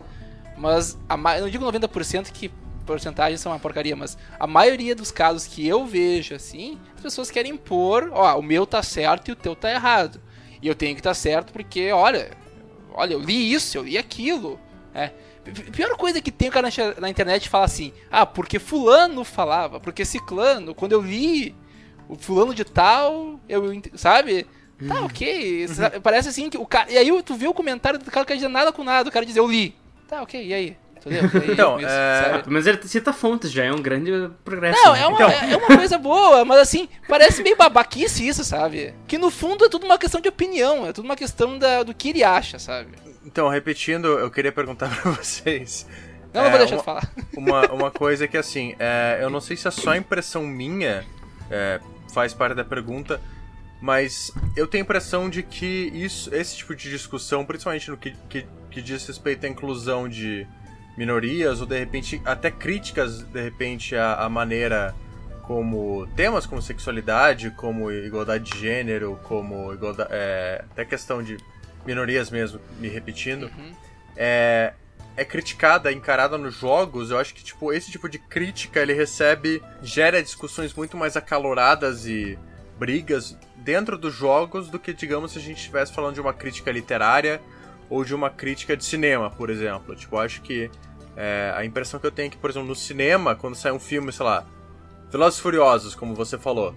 Mas 0.57 0.97
a 1.07 1.15
ma... 1.15 1.37
eu 1.37 1.43
não 1.43 1.49
digo 1.51 1.63
90% 1.63 2.31
que 2.31 2.49
porcentagens 2.87 3.39
são 3.39 3.51
uma 3.51 3.59
porcaria, 3.59 3.95
mas 3.95 4.17
a 4.39 4.47
maioria 4.47 4.95
dos 4.95 5.11
casos 5.11 5.45
que 5.45 5.65
eu 5.67 5.85
vejo 5.85 6.33
assim, 6.33 6.79
as 6.95 7.01
pessoas 7.01 7.29
querem 7.29 7.51
impor, 7.51 8.09
ó, 8.13 8.35
o 8.39 8.41
meu 8.41 8.65
tá 8.65 8.81
certo 8.81 9.29
e 9.29 9.33
o 9.33 9.35
teu 9.35 9.55
tá 9.55 9.69
errado. 9.69 10.19
E 10.59 10.67
eu 10.67 10.73
tenho 10.73 10.95
que 10.95 11.01
estar 11.01 11.11
tá 11.11 11.13
certo 11.13 11.53
porque, 11.53 11.91
olha, 11.91 12.31
olha, 12.95 13.13
eu 13.13 13.19
li 13.19 13.53
isso, 13.53 13.77
eu 13.77 13.83
li 13.83 13.95
aquilo, 13.95 14.59
né? 14.91 15.11
Pior 15.71 15.95
coisa 15.97 16.21
que 16.21 16.31
tem 16.31 16.49
o 16.49 16.51
cara 16.51 16.69
na- 16.99 17.09
internet 17.09 17.49
fala 17.49 17.65
assim: 17.65 17.93
"Ah, 18.11 18.25
porque 18.25 18.59
fulano 18.59 19.23
falava, 19.23 19.79
porque 19.79 20.03
ciclano, 20.05 20.73
quando 20.75 20.91
eu 20.93 21.01
li 21.01 21.55
o 22.09 22.15
fulano 22.15 22.53
de 22.53 22.63
tal, 22.63 23.39
eu, 23.49 23.63
sabe? 23.95 24.45
Tá, 24.87 25.01
OK. 25.01 25.67
Sa- 25.69 25.99
Parece 26.01 26.29
assim 26.29 26.49
que 26.49 26.57
o 26.57 26.65
cara, 26.65 26.91
e 26.91 26.97
aí 26.97 27.23
tu 27.23 27.35
vê 27.35 27.47
o 27.47 27.53
comentário 27.53 27.97
do 27.99 28.09
cara 28.11 28.25
que 28.25 28.33
dizer 28.35 28.47
nada 28.47 28.71
com 28.71 28.83
nada, 28.83 29.09
o 29.09 29.11
cara 29.11 29.25
diz: 29.25 29.35
"Eu 29.35 29.47
li". 29.47 29.75
Tá, 30.07 30.21
OK, 30.21 30.41
e 30.41 30.53
aí? 30.53 30.77
Entendeu? 30.97 31.23
E 31.33 31.37
aí, 31.37 31.51
Então, 31.51 31.73
com 31.73 31.79
isso, 31.79 31.89
é-? 31.89 32.43
Mas 32.47 32.67
ele 32.67 32.79
cita 32.87 33.13
fontes, 33.13 33.51
já 33.51 33.63
é 33.63 33.71
um 33.71 33.81
grande 33.81 34.11
progresso. 34.43 34.81
Não, 34.83 34.93
né? 34.93 35.01
é 35.01 35.07
uma, 35.07 35.15
Então- 35.15 35.29
é 35.29 35.53
é 35.53 35.57
uma 35.57 35.67
coisa 35.67 35.97
boa, 35.97 36.43
mas 36.43 36.59
assim, 36.59 36.89
parece 37.07 37.41
meio 37.43 37.55
babaquice 37.55 38.27
isso, 38.27 38.43
sabe? 38.43 38.93
Que 39.07 39.17
no 39.17 39.29
fundo 39.29 39.65
é 39.65 39.69
tudo 39.69 39.85
uma 39.85 39.97
questão 39.97 40.19
de 40.19 40.27
opinião, 40.29 40.85
é 40.87 40.91
tudo 40.93 41.05
uma 41.05 41.15
questão 41.15 41.57
da, 41.57 41.83
do 41.83 41.93
que 41.93 42.09
ele 42.09 42.23
acha, 42.23 42.57
sabe? 42.59 42.89
Então, 43.27 43.49
repetindo, 43.49 44.07
eu 44.07 44.31
queria 44.31 44.53
perguntar 44.53 44.89
pra 45.01 45.11
vocês... 45.11 45.85
Não, 46.33 46.41
não 46.43 46.47
É, 46.47 46.49
vou 46.49 46.59
deixar 46.59 46.75
uma- 46.75 46.79
de 46.79 46.85
falar. 46.85 47.11
uma, 47.37 47.71
uma 47.73 47.91
coisa 47.91 48.25
que 48.27 48.37
assim, 48.37 48.73
é, 48.79 49.19
eu 49.21 49.29
não 49.29 49.41
sei 49.41 49.57
se 49.57 49.67
é 49.67 49.71
só 49.71 49.93
impressão 49.95 50.43
minha, 50.47 51.03
é, 51.51 51.79
faz 52.13 52.33
parte 52.33 52.55
da 52.55 52.63
pergunta, 52.63 53.19
mas 53.81 54.31
eu 54.55 54.65
tenho 54.65 54.83
a 54.83 54.85
impressão 54.85 55.29
de 55.29 55.43
que 55.43 55.91
isso, 55.93 56.33
esse 56.33 56.55
tipo 56.57 56.73
de 56.73 56.89
discussão, 56.89 57.45
principalmente 57.45 57.89
no 57.91 57.97
que, 57.97 58.15
que, 58.29 58.45
que 58.71 58.81
diz 58.81 59.05
respeito 59.05 59.45
à 59.45 59.49
inclusão 59.49 60.07
de 60.07 60.47
minorias, 60.97 61.59
ou 61.61 61.67
de 61.67 61.77
repente 61.77 62.21
até 62.25 62.49
críticas, 62.49 63.21
de 63.23 63.41
repente, 63.43 63.95
à, 63.95 64.15
à 64.15 64.29
maneira 64.29 64.95
como 65.43 66.07
temas 66.15 66.45
como 66.45 66.61
sexualidade, 66.61 67.51
como 67.51 67.91
igualdade 67.91 68.51
de 68.51 68.59
gênero, 68.59 69.17
como 69.23 69.73
igualdade, 69.73 70.09
é, 70.11 70.63
até 70.71 70.83
questão 70.85 71.21
de 71.23 71.37
minorias 71.87 72.29
mesmo, 72.29 72.59
me 72.79 72.87
repetindo, 72.87 73.43
Uhum. 73.45 73.73
é, 74.15 74.73
é 75.15 75.25
criticada, 75.25 75.91
encarada 75.91 76.37
nos 76.37 76.53
jogos, 76.53 77.09
eu 77.09 77.17
acho 77.17 77.33
que 77.33 77.43
tipo 77.43 77.73
esse 77.73 77.89
tipo 77.89 78.07
de 78.07 78.19
crítica 78.19 78.79
ele 78.81 78.93
recebe 78.93 79.63
gera 79.81 80.21
discussões 80.21 80.73
muito 80.75 80.95
mais 80.95 81.17
acaloradas 81.17 82.05
e 82.05 82.37
brigas 82.77 83.35
dentro 83.55 83.97
dos 83.97 84.13
jogos 84.13 84.69
do 84.69 84.77
que, 84.77 84.93
digamos, 84.93 85.31
se 85.31 85.39
a 85.39 85.41
gente 85.41 85.57
estivesse 85.57 85.91
falando 85.91 86.13
de 86.13 86.21
uma 86.21 86.33
crítica 86.33 86.71
literária 86.71 87.41
ou 87.89 88.03
de 88.05 88.13
uma 88.13 88.29
crítica 88.29 88.77
de 88.77 88.85
cinema, 88.85 89.31
por 89.31 89.49
exemplo. 89.49 89.95
Tipo, 89.95 90.17
eu 90.17 90.19
acho 90.19 90.41
que 90.41 90.69
é, 91.15 91.51
a 91.55 91.65
impressão 91.65 91.99
que 91.99 92.05
eu 92.05 92.11
tenho 92.11 92.27
é 92.27 92.29
que, 92.29 92.37
por 92.37 92.49
exemplo, 92.51 92.67
no 92.67 92.75
cinema, 92.75 93.33
quando 93.35 93.55
sai 93.55 93.71
um 93.71 93.79
filme, 93.79 94.11
sei 94.11 94.23
lá, 94.25 94.45
Velozes 95.11 95.39
Furiosos, 95.39 95.95
como 95.95 96.13
você 96.13 96.37
falou, 96.37 96.75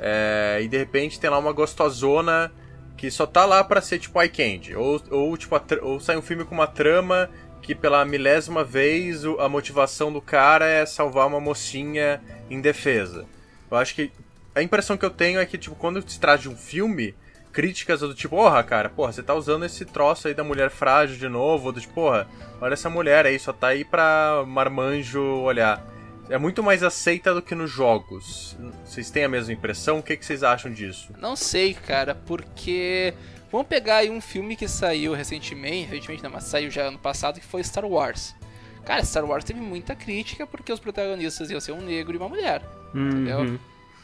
é, 0.00 0.60
e 0.62 0.68
de 0.68 0.78
repente 0.78 1.20
tem 1.20 1.28
lá 1.28 1.38
uma 1.38 1.52
gostosona 1.52 2.50
que 2.96 3.10
só 3.10 3.26
tá 3.26 3.44
lá 3.44 3.62
pra 3.64 3.80
ser 3.80 3.98
tipo 3.98 4.20
eye 4.20 4.28
candy, 4.28 4.74
ou, 4.76 5.02
ou, 5.10 5.36
tipo, 5.36 5.54
ou 5.82 6.00
sai 6.00 6.16
um 6.16 6.22
filme 6.22 6.44
com 6.44 6.54
uma 6.54 6.66
trama 6.66 7.28
que 7.62 7.74
pela 7.74 8.04
milésima 8.04 8.64
vez 8.64 9.24
a 9.38 9.48
motivação 9.48 10.12
do 10.12 10.20
cara 10.20 10.66
é 10.66 10.84
salvar 10.84 11.26
uma 11.26 11.40
mocinha 11.40 12.20
indefesa. 12.50 13.24
Eu 13.70 13.76
acho 13.76 13.94
que 13.94 14.10
a 14.54 14.62
impressão 14.62 14.96
que 14.96 15.04
eu 15.04 15.10
tenho 15.10 15.40
é 15.40 15.46
que, 15.46 15.56
tipo, 15.56 15.76
quando 15.76 16.02
se 16.08 16.20
trata 16.20 16.42
de 16.42 16.48
um 16.48 16.56
filme, 16.56 17.14
críticas 17.52 18.00
do 18.00 18.14
tipo, 18.14 18.36
porra, 18.36 18.62
cara, 18.62 18.88
porra, 18.88 19.12
você 19.12 19.22
tá 19.22 19.34
usando 19.34 19.64
esse 19.64 19.84
troço 19.84 20.26
aí 20.26 20.34
da 20.34 20.42
mulher 20.42 20.70
frágil 20.70 21.16
de 21.16 21.28
novo, 21.28 21.66
ou 21.66 21.72
do 21.72 21.80
tipo, 21.80 21.94
porra, 21.94 22.26
olha 22.60 22.72
essa 22.74 22.90
mulher 22.90 23.26
aí, 23.26 23.38
só 23.38 23.52
tá 23.52 23.68
aí 23.68 23.84
pra 23.84 24.42
marmanjo 24.46 25.22
olhar. 25.22 25.84
É 26.28 26.38
muito 26.38 26.62
mais 26.62 26.82
aceita 26.82 27.34
do 27.34 27.42
que 27.42 27.54
nos 27.54 27.70
jogos. 27.70 28.56
Vocês 28.84 29.10
têm 29.10 29.24
a 29.24 29.28
mesma 29.28 29.52
impressão? 29.52 29.98
O 29.98 30.02
que, 30.02 30.16
que 30.16 30.24
vocês 30.24 30.42
acham 30.42 30.72
disso? 30.72 31.12
Não 31.18 31.36
sei, 31.36 31.74
cara, 31.74 32.14
porque. 32.14 33.12
Vamos 33.50 33.66
pegar 33.66 33.96
aí 33.96 34.08
um 34.08 34.20
filme 34.20 34.56
que 34.56 34.66
saiu 34.66 35.12
recentemente, 35.12 35.88
recentemente 35.90 36.22
não, 36.22 36.30
mas 36.30 36.44
saiu 36.44 36.70
já 36.70 36.84
ano 36.84 36.98
passado, 36.98 37.38
que 37.38 37.44
foi 37.44 37.62
Star 37.62 37.84
Wars. 37.84 38.34
Cara, 38.82 39.04
Star 39.04 39.24
Wars 39.26 39.44
teve 39.44 39.60
muita 39.60 39.94
crítica 39.94 40.46
porque 40.46 40.72
os 40.72 40.80
protagonistas 40.80 41.50
iam 41.50 41.60
ser 41.60 41.72
um 41.72 41.82
negro 41.82 42.14
e 42.14 42.16
uma 42.16 42.30
mulher. 42.30 42.62
Entendeu? 42.94 43.40
Uhum. 43.40 43.58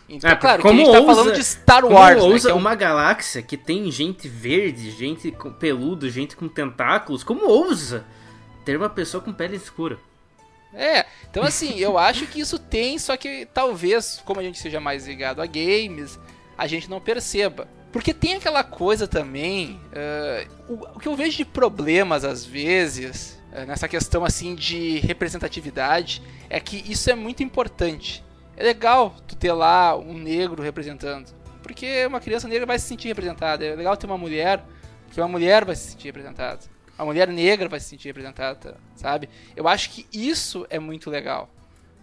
Então, 0.07 0.31
É, 0.31 0.37
claro, 0.37 0.63
que 0.63 0.69
como 0.69 0.81
a 0.81 0.85
gente 0.85 0.93
tá 0.93 1.01
ousa- 1.01 1.15
falando 1.15 1.35
de 1.35 1.45
Star 1.45 1.83
Como 1.83 1.95
Wars, 1.95 2.17
né, 2.23 2.29
ousa 2.29 2.49
que 2.49 2.53
é 2.53 2.55
um- 2.55 2.59
uma 2.59 2.75
galáxia 2.75 3.41
que 3.43 3.57
tem 3.57 3.91
gente 3.91 4.29
verde, 4.29 4.91
gente 4.91 5.31
com 5.31 5.51
peludo, 5.51 6.11
gente 6.11 6.37
com 6.37 6.47
tentáculos, 6.47 7.23
como 7.25 7.47
ousa 7.49 8.05
ter 8.67 8.77
uma 8.77 8.91
pessoa 8.91 9.23
com 9.23 9.33
pele 9.33 9.57
escura? 9.57 9.99
É, 10.75 11.07
então 11.31 11.43
assim, 11.43 11.79
eu 11.79 11.99
acho 11.99 12.27
que 12.27 12.41
isso 12.41 12.59
tem, 12.59 12.99
só 12.99 13.17
que 13.17 13.47
talvez, 13.53 14.23
como 14.25 14.41
a 14.41 14.43
gente 14.43 14.59
seja 14.59 14.81
mais 14.81 15.07
ligado 15.07 15.43
a 15.43 15.47
games, 15.47 16.19
a 16.57 16.67
gente 16.67 16.89
não 16.89 17.01
perceba. 17.01 17.69
Porque 17.93 18.13
tem 18.13 18.35
aquela 18.35 18.63
coisa 18.63 19.09
também, 19.09 19.81
eh, 19.93 20.47
o, 20.69 20.99
que 20.99 21.09
eu 21.09 21.17
vejo 21.17 21.39
de 21.39 21.45
problemas 21.45 22.25
às 22.25 22.45
vezes, 22.45 23.39
eh, 23.53 23.65
nessa 23.65 23.89
questão 23.89 24.25
assim 24.25 24.55
de 24.55 24.99
representatividade, 24.99 26.23
é 26.51 26.61
que 26.61 26.85
isso 26.91 27.11
é 27.11 27.15
muito 27.15 27.43
importante. 27.43 28.25
É 28.57 28.63
legal 28.63 29.15
tu 29.27 29.37
ter 29.37 29.53
lá 29.53 29.97
um 29.97 30.15
negro 30.15 30.63
representando, 30.63 31.33
porque 31.63 32.05
uma 32.07 32.21
criança 32.21 32.49
negra 32.49 32.67
vai 32.67 32.79
se 32.79 32.87
sentir 32.87 33.09
representada. 33.09 33.65
É 33.65 33.75
legal 33.75 33.97
ter 33.97 34.07
uma 34.07 34.19
mulher, 34.19 34.63
porque 35.07 35.21
uma 35.21 35.29
mulher 35.29 35.65
vai 35.65 35.77
se 35.77 35.93
sentir 35.93 36.09
representada. 36.09 36.61
A 36.99 37.05
mulher 37.05 37.29
negra 37.29 37.69
vai 37.69 37.79
se 37.79 37.87
sentir 37.87 38.09
representada, 38.09 38.77
sabe? 38.97 39.31
Eu 39.55 39.69
acho 39.69 39.91
que 39.91 40.07
isso 40.13 40.67
é 40.69 40.79
muito 40.79 41.09
legal. 41.09 41.49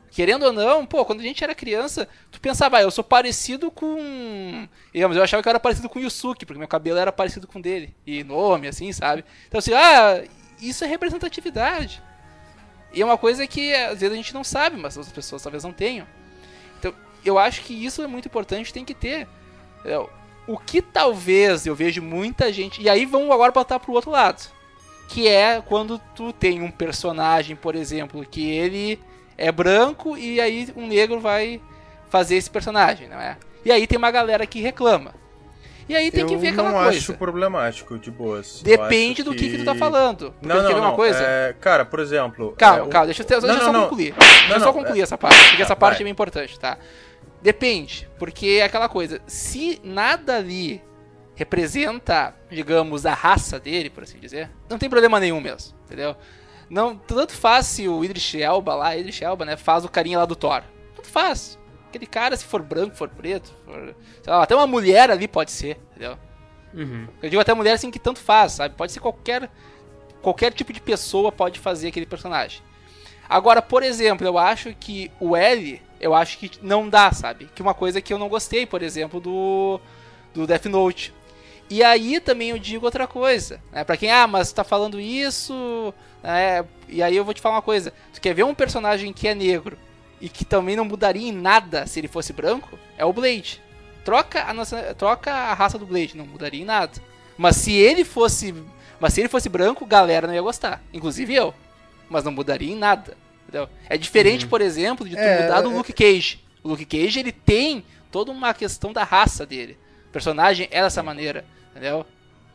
Querendo 0.10 0.43
ou 0.43 0.53
não, 0.53 0.86
pô, 0.86 1.03
quando 1.03 1.19
a 1.19 1.23
gente 1.23 1.43
era 1.43 1.53
criança, 1.53 2.08
tu 2.31 2.39
pensava, 2.39 2.77
ah, 2.77 2.81
eu 2.81 2.89
sou 2.89 3.03
parecido 3.03 3.69
com. 3.69 4.65
Digamos, 4.93 5.17
eu 5.17 5.23
achava 5.23 5.43
que 5.43 5.49
eu 5.49 5.51
era 5.51 5.60
parecido 5.60 5.89
com 5.89 5.99
o 5.99 6.01
Yusuke, 6.01 6.45
porque 6.45 6.58
meu 6.58 6.69
cabelo 6.69 6.97
era 6.97 7.12
parecido 7.12 7.45
com 7.45 7.60
o 7.60 7.62
dele. 7.62 7.93
E 8.08 8.23
nome, 8.23 8.69
assim, 8.69 8.93
sabe? 8.93 9.25
Então 9.49 9.60
assim, 9.60 9.73
ah, 9.73 10.23
isso 10.62 10.86
é 10.86 10.88
representatividade. 10.88 12.01
E 12.93 13.01
é 13.01 13.05
uma 13.05 13.17
coisa 13.17 13.45
que 13.45 13.75
às 13.75 13.99
vezes 13.99 14.13
a 14.13 14.15
gente 14.15 14.34
não 14.34 14.45
sabe, 14.45 14.77
mas 14.77 14.95
outras 14.95 15.13
pessoas 15.13 15.43
talvez 15.43 15.65
não 15.65 15.73
tenham. 15.73 16.08
Então, 16.79 16.93
eu 17.25 17.38
acho 17.38 17.62
que 17.63 17.73
isso 17.73 18.01
é 18.01 18.08
muito 18.08 18.27
importante, 18.29 18.71
tem 18.71 18.86
que 18.86 18.93
ter. 18.93 19.27
É, 19.84 19.97
O 20.47 20.58
que 20.58 20.81
talvez 20.81 21.65
eu 21.65 21.75
vejo 21.75 22.01
muita 22.01 22.53
gente. 22.53 22.81
E 22.81 22.88
aí 22.88 23.05
vamos 23.05 23.29
agora 23.31 23.51
botar 23.51 23.79
pro 23.81 23.91
outro 23.91 24.12
lado. 24.12 24.49
Que 25.07 25.27
é 25.27 25.61
quando 25.61 25.99
tu 26.15 26.33
tem 26.33 26.61
um 26.61 26.71
personagem, 26.71 27.55
por 27.55 27.75
exemplo, 27.75 28.25
que 28.25 28.49
ele 28.49 28.99
é 29.37 29.51
branco 29.51 30.17
e 30.17 30.41
aí 30.41 30.67
um 30.75 30.87
negro 30.87 31.19
vai 31.19 31.61
fazer 32.09 32.35
esse 32.35 32.49
personagem, 32.49 33.07
não 33.07 33.19
é? 33.19 33.37
E 33.63 33.71
aí 33.71 33.85
tem 33.87 33.97
uma 33.97 34.11
galera 34.11 34.45
que 34.45 34.59
reclama. 34.61 35.13
E 35.87 35.95
aí 35.95 36.09
tem 36.09 36.21
eu 36.21 36.27
que 36.27 36.35
ver 36.35 36.49
aquela 36.49 36.71
não 36.71 36.79
coisa. 36.83 36.97
acho 36.97 37.13
problemático, 37.13 37.99
de 37.99 38.09
boas. 38.09 38.59
Eu 38.59 38.63
Depende 38.65 39.21
do 39.21 39.35
que... 39.35 39.51
que 39.51 39.57
tu 39.59 39.65
tá 39.65 39.75
falando. 39.75 40.31
Porque 40.39 40.47
Não, 40.47 40.55
quer 40.55 40.61
não, 40.63 40.67
ver 40.69 40.79
uma 40.79 40.89
não. 40.89 40.95
coisa? 40.95 41.19
É, 41.21 41.53
cara, 41.61 41.85
por 41.85 41.99
exemplo... 41.99 42.55
Calma, 42.57 42.85
é, 42.85 42.89
calma, 42.89 43.05
deixa 43.05 43.21
eu, 43.21 43.27
deixa 43.27 43.45
Não, 43.45 43.53
eu 43.53 43.59
só 43.61 43.65
não, 43.71 43.73
não. 43.73 43.89
concluir. 43.89 44.13
Deixa 44.17 44.43
eu 44.45 44.49
Não, 44.49 44.59
só 44.59 44.65
não, 44.65 44.73
concluir 44.73 44.99
é- 44.99 45.03
essa 45.03 45.17
parte, 45.17 45.47
porque 45.49 45.61
essa 45.61 45.75
parte 45.75 45.95
vai. 45.97 46.01
é 46.01 46.05
bem 46.05 46.11
importante, 46.11 46.59
tá? 46.59 46.77
Depende, 47.41 48.09
porque 48.17 48.57
é 48.59 48.63
aquela 48.63 48.89
coisa, 48.89 49.21
se 49.27 49.79
nada 49.83 50.37
ali 50.37 50.81
representa, 51.36 52.34
digamos, 52.50 53.06
a 53.06 53.13
raça 53.13 53.60
dele, 53.60 53.89
por 53.89 54.04
assim 54.04 54.17
dizer, 54.17 54.50
não 54.69 54.78
tem 54.78 54.89
problema 54.89 55.19
nenhum 55.19 55.41
mesmo, 55.41 55.76
entendeu? 55.86 56.15
Não, 56.69 56.95
tanto 56.95 57.34
faz 57.34 57.67
se 57.67 57.88
o 57.88 58.04
Idris 58.04 58.34
Elba 58.34 58.74
lá, 58.74 58.95
Idris 58.95 59.21
Elba, 59.21 59.45
né, 59.45 59.58
faz 59.58 59.86
o 59.86 59.89
carinha 59.89 60.17
lá 60.17 60.26
do 60.26 60.36
Thor. 60.36 60.63
Tanto 60.95 61.08
faz. 61.08 61.60
Aquele 61.89 62.08
cara, 62.08 62.36
se 62.36 62.45
for 62.45 62.62
branco, 62.62 62.95
for 62.95 63.10
preto, 63.10 63.54
for, 63.65 63.95
lá, 64.26 64.43
até 64.43 64.56
uma 64.56 64.65
mulher 64.65 65.12
ali 65.12 65.28
pode 65.28 65.52
ser, 65.52 65.78
entendeu? 65.91 66.17
Uhum. 66.74 67.08
Eu 67.21 67.30
digo 67.30 67.41
até 67.41 67.54
mulher 67.54 67.74
assim 67.74 67.91
que 67.91 68.00
tanto 68.00 68.19
faz, 68.19 68.54
sabe? 68.54 68.76
Pode 68.76 68.91
ser 68.91 69.00
qualquer 69.00 69.50
qualquer 70.21 70.52
tipo 70.52 70.74
de 70.74 70.82
pessoa 70.82 71.32
pode 71.32 71.60
fazer 71.60 71.89
aquele 71.89 72.06
personagem. 72.06 72.62
Agora, 73.30 73.62
por 73.62 73.84
exemplo, 73.84 74.26
eu 74.26 74.39
acho 74.39 74.74
que 74.74 75.12
o 75.19 75.36
L, 75.36 75.80
eu 76.00 76.15
acho 76.15 76.39
que 76.39 76.52
não 76.63 76.89
dá, 76.89 77.12
sabe? 77.12 77.48
Que 77.54 77.62
uma 77.62 77.76
coisa 77.76 78.02
que 78.02 78.12
eu 78.12 78.17
não 78.17 78.28
gostei, 78.28 78.65
por 78.65 78.82
exemplo, 78.82 79.19
do 79.19 79.80
do 80.34 80.45
Death 80.45 80.65
Note. 80.65 81.13
E 81.69 81.84
aí 81.84 82.19
também 82.19 82.49
eu 82.51 82.60
digo 82.60 82.86
outra 82.86 83.08
coisa, 83.08 83.60
né? 83.71 83.84
Pra 83.84 83.97
quem, 83.97 84.12
ah, 84.12 84.28
mas 84.28 84.51
tá 84.51 84.63
falando 84.63 84.99
isso, 84.99 85.93
né? 86.21 86.63
E 86.88 87.01
aí 87.01 87.15
eu 87.15 87.25
vou 87.25 87.34
te 87.34 87.41
falar 87.41 87.56
uma 87.56 87.62
coisa. 87.62 87.91
Tu 88.13 88.21
quer 88.21 88.34
ver 88.34 88.43
um 88.43 88.54
personagem 88.54 89.12
que 89.12 89.28
é 89.28 89.34
negro 89.34 89.78
e 90.21 90.30
que 90.30 90.45
também 90.45 90.75
não 90.75 90.86
mudaria 90.86 91.28
em 91.28 91.32
nada 91.32 91.88
se 91.88 91.99
ele 91.99 92.08
fosse 92.08 92.32
branco? 92.34 92.78
É 92.97 93.04
o 93.04 93.12
Blade. 93.12 93.62
Troca 94.04 94.43
a 94.43 94.54
nossa, 94.54 94.93
troca 94.93 95.34
a 95.34 95.54
raça 95.56 95.80
do 95.80 95.86
Blade, 95.88 96.15
não 96.15 96.28
mudaria 96.28 96.62
em 96.62 96.65
nada. 96.65 96.93
Mas 97.36 97.56
se 97.56 97.73
ele 97.73 98.06
fosse, 98.06 98.54
mas 98.99 99.13
se 99.13 99.21
ele 99.21 99.28
fosse 99.30 99.49
branco, 99.49 99.86
galera 99.86 100.28
não 100.28 100.34
ia 100.36 100.41
gostar, 100.43 100.84
inclusive 100.93 101.34
eu. 101.34 101.54
Mas 102.08 102.23
não 102.23 102.32
mudaria 102.32 102.71
em 102.71 102.75
nada, 102.78 103.17
entendeu? 103.41 103.67
É 103.89 103.97
diferente, 103.97 104.45
por 104.45 104.62
exemplo, 104.62 105.10
de 105.10 105.15
tu 105.15 105.19
É, 105.21 105.41
mudar 105.41 105.62
do 105.62 105.71
é- 105.71 105.73
Luke 105.73 105.91
Cage. 105.91 106.39
O 106.63 106.69
Luke 106.69 106.86
Cage, 106.86 107.19
ele 107.19 107.32
tem 107.32 107.84
toda 108.12 108.32
uma 108.32 108.54
questão 108.54 108.93
da 108.93 109.04
raça 109.04 109.43
dele. 109.43 109.75
O 110.08 110.12
personagem 110.12 110.67
é 110.71 110.82
dessa 110.84 111.01
maneira, 111.01 111.43
entendeu? 111.75 112.05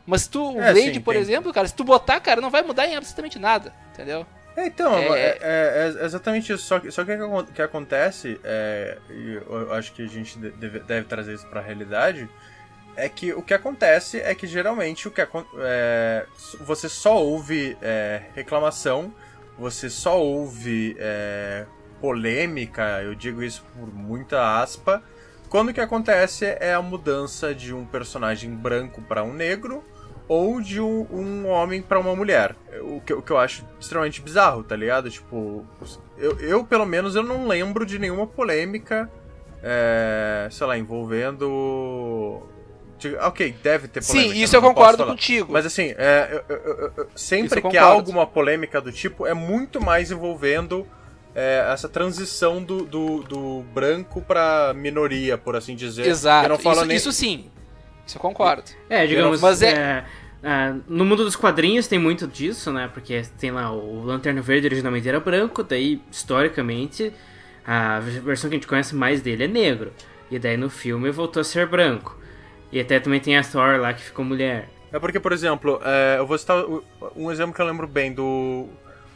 Mas 0.05 0.25
tu, 0.27 0.55
o 0.57 0.61
É, 0.61 0.73
Blade, 0.73 0.93
sim, 0.95 1.01
por 1.01 1.13
tem. 1.13 1.21
exemplo, 1.21 1.53
cara, 1.53 1.67
se 1.67 1.75
tu 1.75 1.83
botar, 1.83 2.19
cara, 2.19 2.41
não 2.41 2.49
vai 2.49 2.63
mudar 2.63 2.87
em 2.87 2.95
absolutamente 2.95 3.37
nada, 3.37 3.71
entendeu? 3.93 4.25
É, 4.57 4.65
então, 4.65 4.93
É- 4.95 5.07
é, 5.19 5.37
é- 5.41 5.93
é 6.01 6.05
exatamente 6.05 6.51
isso. 6.51 6.63
Só 6.65 6.79
que, 6.79 6.91
só 6.91 7.05
que 7.05 7.11
o 7.13 7.17
que 7.17 7.23
acon- 7.23 7.45
que 7.45 7.61
acontece, 7.61 8.39
é, 8.43 8.97
e 9.09 9.41
eu 9.47 9.73
acho 9.73 9.93
que 9.93 10.03
a 10.03 10.07
gente 10.07 10.37
de- 10.37 10.49
deve, 10.51 10.79
deve 10.79 11.05
trazer 11.07 11.33
isso 11.35 11.47
pra 11.47 11.61
realidade, 11.61 12.27
é 12.97 13.07
que 13.07 13.31
o 13.31 13.41
que 13.41 13.53
acontece 13.53 14.19
é 14.19 14.35
que 14.35 14.45
geralmente 14.45 15.07
o 15.07 15.11
que 15.11 15.21
é, 15.59 16.25
você 16.59 16.89
só 16.89 17.15
ouve 17.23 17.77
é, 17.81 18.23
reclamação, 18.35 19.13
você 19.57 19.89
só 19.89 20.19
ouve 20.19 20.97
é, 20.99 21.65
polêmica, 22.01 23.01
eu 23.03 23.15
digo 23.15 23.41
isso 23.43 23.63
por 23.77 23.87
muita 23.93 24.59
aspa, 24.61 25.01
quando 25.51 25.69
o 25.69 25.73
que 25.73 25.81
acontece 25.81 26.45
é 26.61 26.73
a 26.73 26.81
mudança 26.81 27.53
de 27.53 27.73
um 27.73 27.85
personagem 27.85 28.49
branco 28.49 29.01
para 29.01 29.21
um 29.21 29.33
negro 29.33 29.83
ou 30.27 30.61
de 30.61 30.79
um, 30.79 31.05
um 31.11 31.47
homem 31.49 31.81
pra 31.81 31.99
uma 31.99 32.15
mulher. 32.15 32.55
O 32.83 33.01
que, 33.01 33.13
o 33.13 33.21
que 33.21 33.31
eu 33.31 33.37
acho 33.37 33.65
extremamente 33.77 34.21
bizarro, 34.21 34.63
tá 34.63 34.77
ligado? 34.77 35.09
Tipo, 35.11 35.65
eu, 36.17 36.39
eu, 36.39 36.63
pelo 36.63 36.85
menos 36.85 37.15
eu 37.17 37.21
não 37.23 37.47
lembro 37.49 37.85
de 37.85 37.99
nenhuma 37.99 38.25
polêmica, 38.25 39.11
é, 39.61 40.47
sei 40.49 40.65
lá, 40.65 40.77
envolvendo. 40.77 42.43
Ok, 43.23 43.53
deve 43.61 43.89
ter 43.89 44.05
polêmica. 44.05 44.33
Sim, 44.35 44.41
isso 44.41 44.55
eu 44.55 44.61
concordo 44.61 45.05
contigo. 45.05 45.51
Mas 45.51 45.65
assim, 45.65 45.93
é, 45.97 46.43
eu- 46.47 46.55
eu- 46.55 46.91
eu- 46.95 47.07
Isso 47.13 47.25
sempre 47.25 47.61
que 47.61 47.77
há 47.77 47.83
alguma 47.83 48.25
polêmica 48.25 48.79
do 48.79 48.91
tipo, 48.91 49.27
é 49.27 49.33
muito 49.33 49.81
mais 49.81 50.11
envolvendo 50.11 50.87
é, 51.33 51.67
essa 51.71 51.87
transição 51.87 52.61
do, 52.63 52.83
do, 52.83 53.23
do 53.23 53.65
branco 53.73 54.21
pra 54.21 54.73
minoria, 54.75 55.37
por 55.37 55.55
assim 55.55 55.75
dizer. 55.75 56.05
Eu 56.05 56.11
Exato, 56.11 56.49
não 56.49 56.57
falo 56.57 56.77
isso, 56.77 56.85
nem... 56.85 56.97
isso 56.97 57.11
sim. 57.11 57.45
Isso 58.05 58.17
eu 58.17 58.21
concordo. 58.21 58.63
É, 58.89 59.05
digamos, 59.05 59.39
Mas 59.39 59.61
é- 59.61 59.71
é, 59.71 60.05
ah, 60.43 60.75
no 60.87 61.05
mundo 61.05 61.23
dos 61.23 61.35
quadrinhos 61.35 61.87
tem 61.87 61.99
muito 61.99 62.27
disso, 62.27 62.71
né? 62.71 62.89
Porque 62.93 63.21
tem 63.39 63.51
lá 63.51 63.71
o 63.71 64.03
Lanterna 64.03 64.41
Verde 64.41 64.67
originalmente 64.67 65.07
era 65.07 65.19
branco, 65.19 65.63
daí, 65.63 66.01
historicamente, 66.11 67.13
a 67.65 67.99
versão 67.99 68.49
que 68.49 68.55
a 68.55 68.57
gente 68.57 68.67
conhece 68.67 68.95
mais 68.95 69.21
dele 69.21 69.43
é 69.45 69.47
negro. 69.47 69.93
E 70.29 70.39
daí 70.39 70.57
no 70.57 70.69
filme 70.69 71.11
voltou 71.11 71.41
a 71.41 71.43
ser 71.43 71.67
branco. 71.67 72.17
E 72.71 72.79
até 72.79 72.99
também 72.99 73.19
tem 73.19 73.37
a 73.37 73.43
Thor 73.43 73.79
lá 73.79 73.93
que 73.93 74.01
ficou 74.01 74.23
mulher. 74.23 74.69
É 74.91 74.99
porque, 74.99 75.19
por 75.19 75.31
exemplo, 75.31 75.79
é, 75.83 76.17
eu 76.17 76.25
vou 76.25 76.37
citar 76.37 76.63
um 77.15 77.31
exemplo 77.31 77.53
que 77.53 77.61
eu 77.61 77.65
lembro 77.65 77.87
bem 77.87 78.11
do 78.13 78.67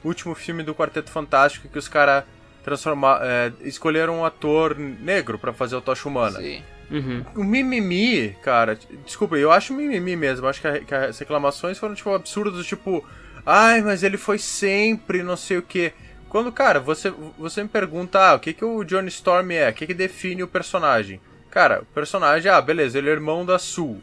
último 0.07 0.33
filme 0.35 0.63
do 0.63 0.73
Quarteto 0.75 1.09
Fantástico 1.11 1.67
que 1.67 1.77
os 1.79 1.87
caras 1.87 2.23
transformar, 2.63 3.19
é, 3.23 3.51
escolheram 3.61 4.19
um 4.19 4.25
ator 4.25 4.77
negro 4.77 5.37
pra 5.37 5.53
fazer 5.53 5.75
o 5.75 5.81
Tocha 5.81 6.07
Humana. 6.09 6.39
Sim. 6.39 6.61
Uhum. 6.91 7.25
o 7.35 7.43
mimimi, 7.43 8.35
cara, 8.43 8.77
desculpa, 9.03 9.35
eu 9.37 9.51
acho 9.51 9.73
mimimi 9.73 10.15
mesmo. 10.15 10.45
Acho 10.47 10.61
que, 10.61 10.67
a- 10.67 10.79
que 10.79 10.93
as 10.93 11.17
reclamações 11.17 11.79
foram, 11.79 11.95
tipo, 11.95 12.13
absurdas, 12.13 12.63
tipo, 12.65 13.03
ai, 13.43 13.81
mas 13.81 14.03
ele 14.03 14.17
foi 14.17 14.37
sempre 14.37 15.23
não 15.23 15.35
sei 15.35 15.57
o 15.57 15.61
que. 15.63 15.91
Quando, 16.29 16.51
cara, 16.51 16.79
você, 16.79 17.11
você 17.39 17.63
me 17.63 17.69
pergunta, 17.69 18.19
ah, 18.19 18.35
o 18.35 18.39
que, 18.39 18.53
que 18.53 18.63
o 18.63 18.83
Johnny 18.83 19.07
Storm 19.07 19.49
é? 19.51 19.69
O 19.69 19.73
que, 19.73 19.87
que 19.87 19.93
define 19.95 20.43
o 20.43 20.47
personagem? 20.47 21.19
Cara, 21.49 21.81
o 21.81 21.85
personagem, 21.85 22.51
ah, 22.51 22.61
beleza, 22.61 22.97
ele 22.99 23.09
é 23.09 23.13
irmão 23.13 23.43
da 23.45 23.57
Sul. 23.57 23.99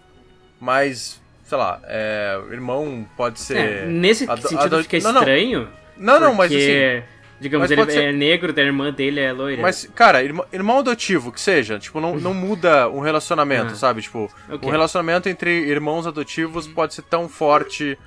Mas, 0.61 1.21
sei 1.45 1.59
lá, 1.59 1.81
é, 1.85 2.41
irmão 2.51 3.07
pode 3.17 3.39
ser. 3.41 3.59
É, 3.59 3.87
nesse 3.87 4.25
ado- 4.29 4.43
sentido 4.49 4.77
ado- 4.77 4.83
fica 4.85 4.99
não, 5.01 5.13
não. 5.13 5.21
Não, 5.97 6.19
não, 6.21 6.35
mas 6.35 6.51
porque, 6.51 7.03
assim. 7.03 7.13
Digamos, 7.41 7.65
mas 7.65 7.71
ele 7.73 7.81
pode 7.81 7.93
ser- 7.93 8.05
é 8.05 8.13
negro, 8.13 8.53
da 8.53 8.63
irmã 8.63 8.93
dele 8.93 9.19
é 9.19 9.33
loira. 9.33 9.61
Mas, 9.61 9.91
cara, 9.97 10.23
irmão, 10.23 10.47
irmão 10.53 10.79
adotivo, 10.79 11.33
que 11.33 11.41
seja, 11.41 11.77
tipo, 11.79 12.01
não, 12.01 12.15
não 12.17 12.33
muda 12.33 12.89
um 12.89 13.01
relacionamento, 13.01 13.73
Ah. 13.73 13.75
sabe? 13.75 14.01
Tipo, 14.01 14.31
Ok. 14.49 14.69
um 14.69 14.71
relacionamento 14.71 15.29
entre 15.29 15.51
irmãos 15.51 16.07
adotivos 16.07 16.69
pode 16.69 16.95
ser 16.95 17.03
tão 17.03 17.29
forte 17.29 17.99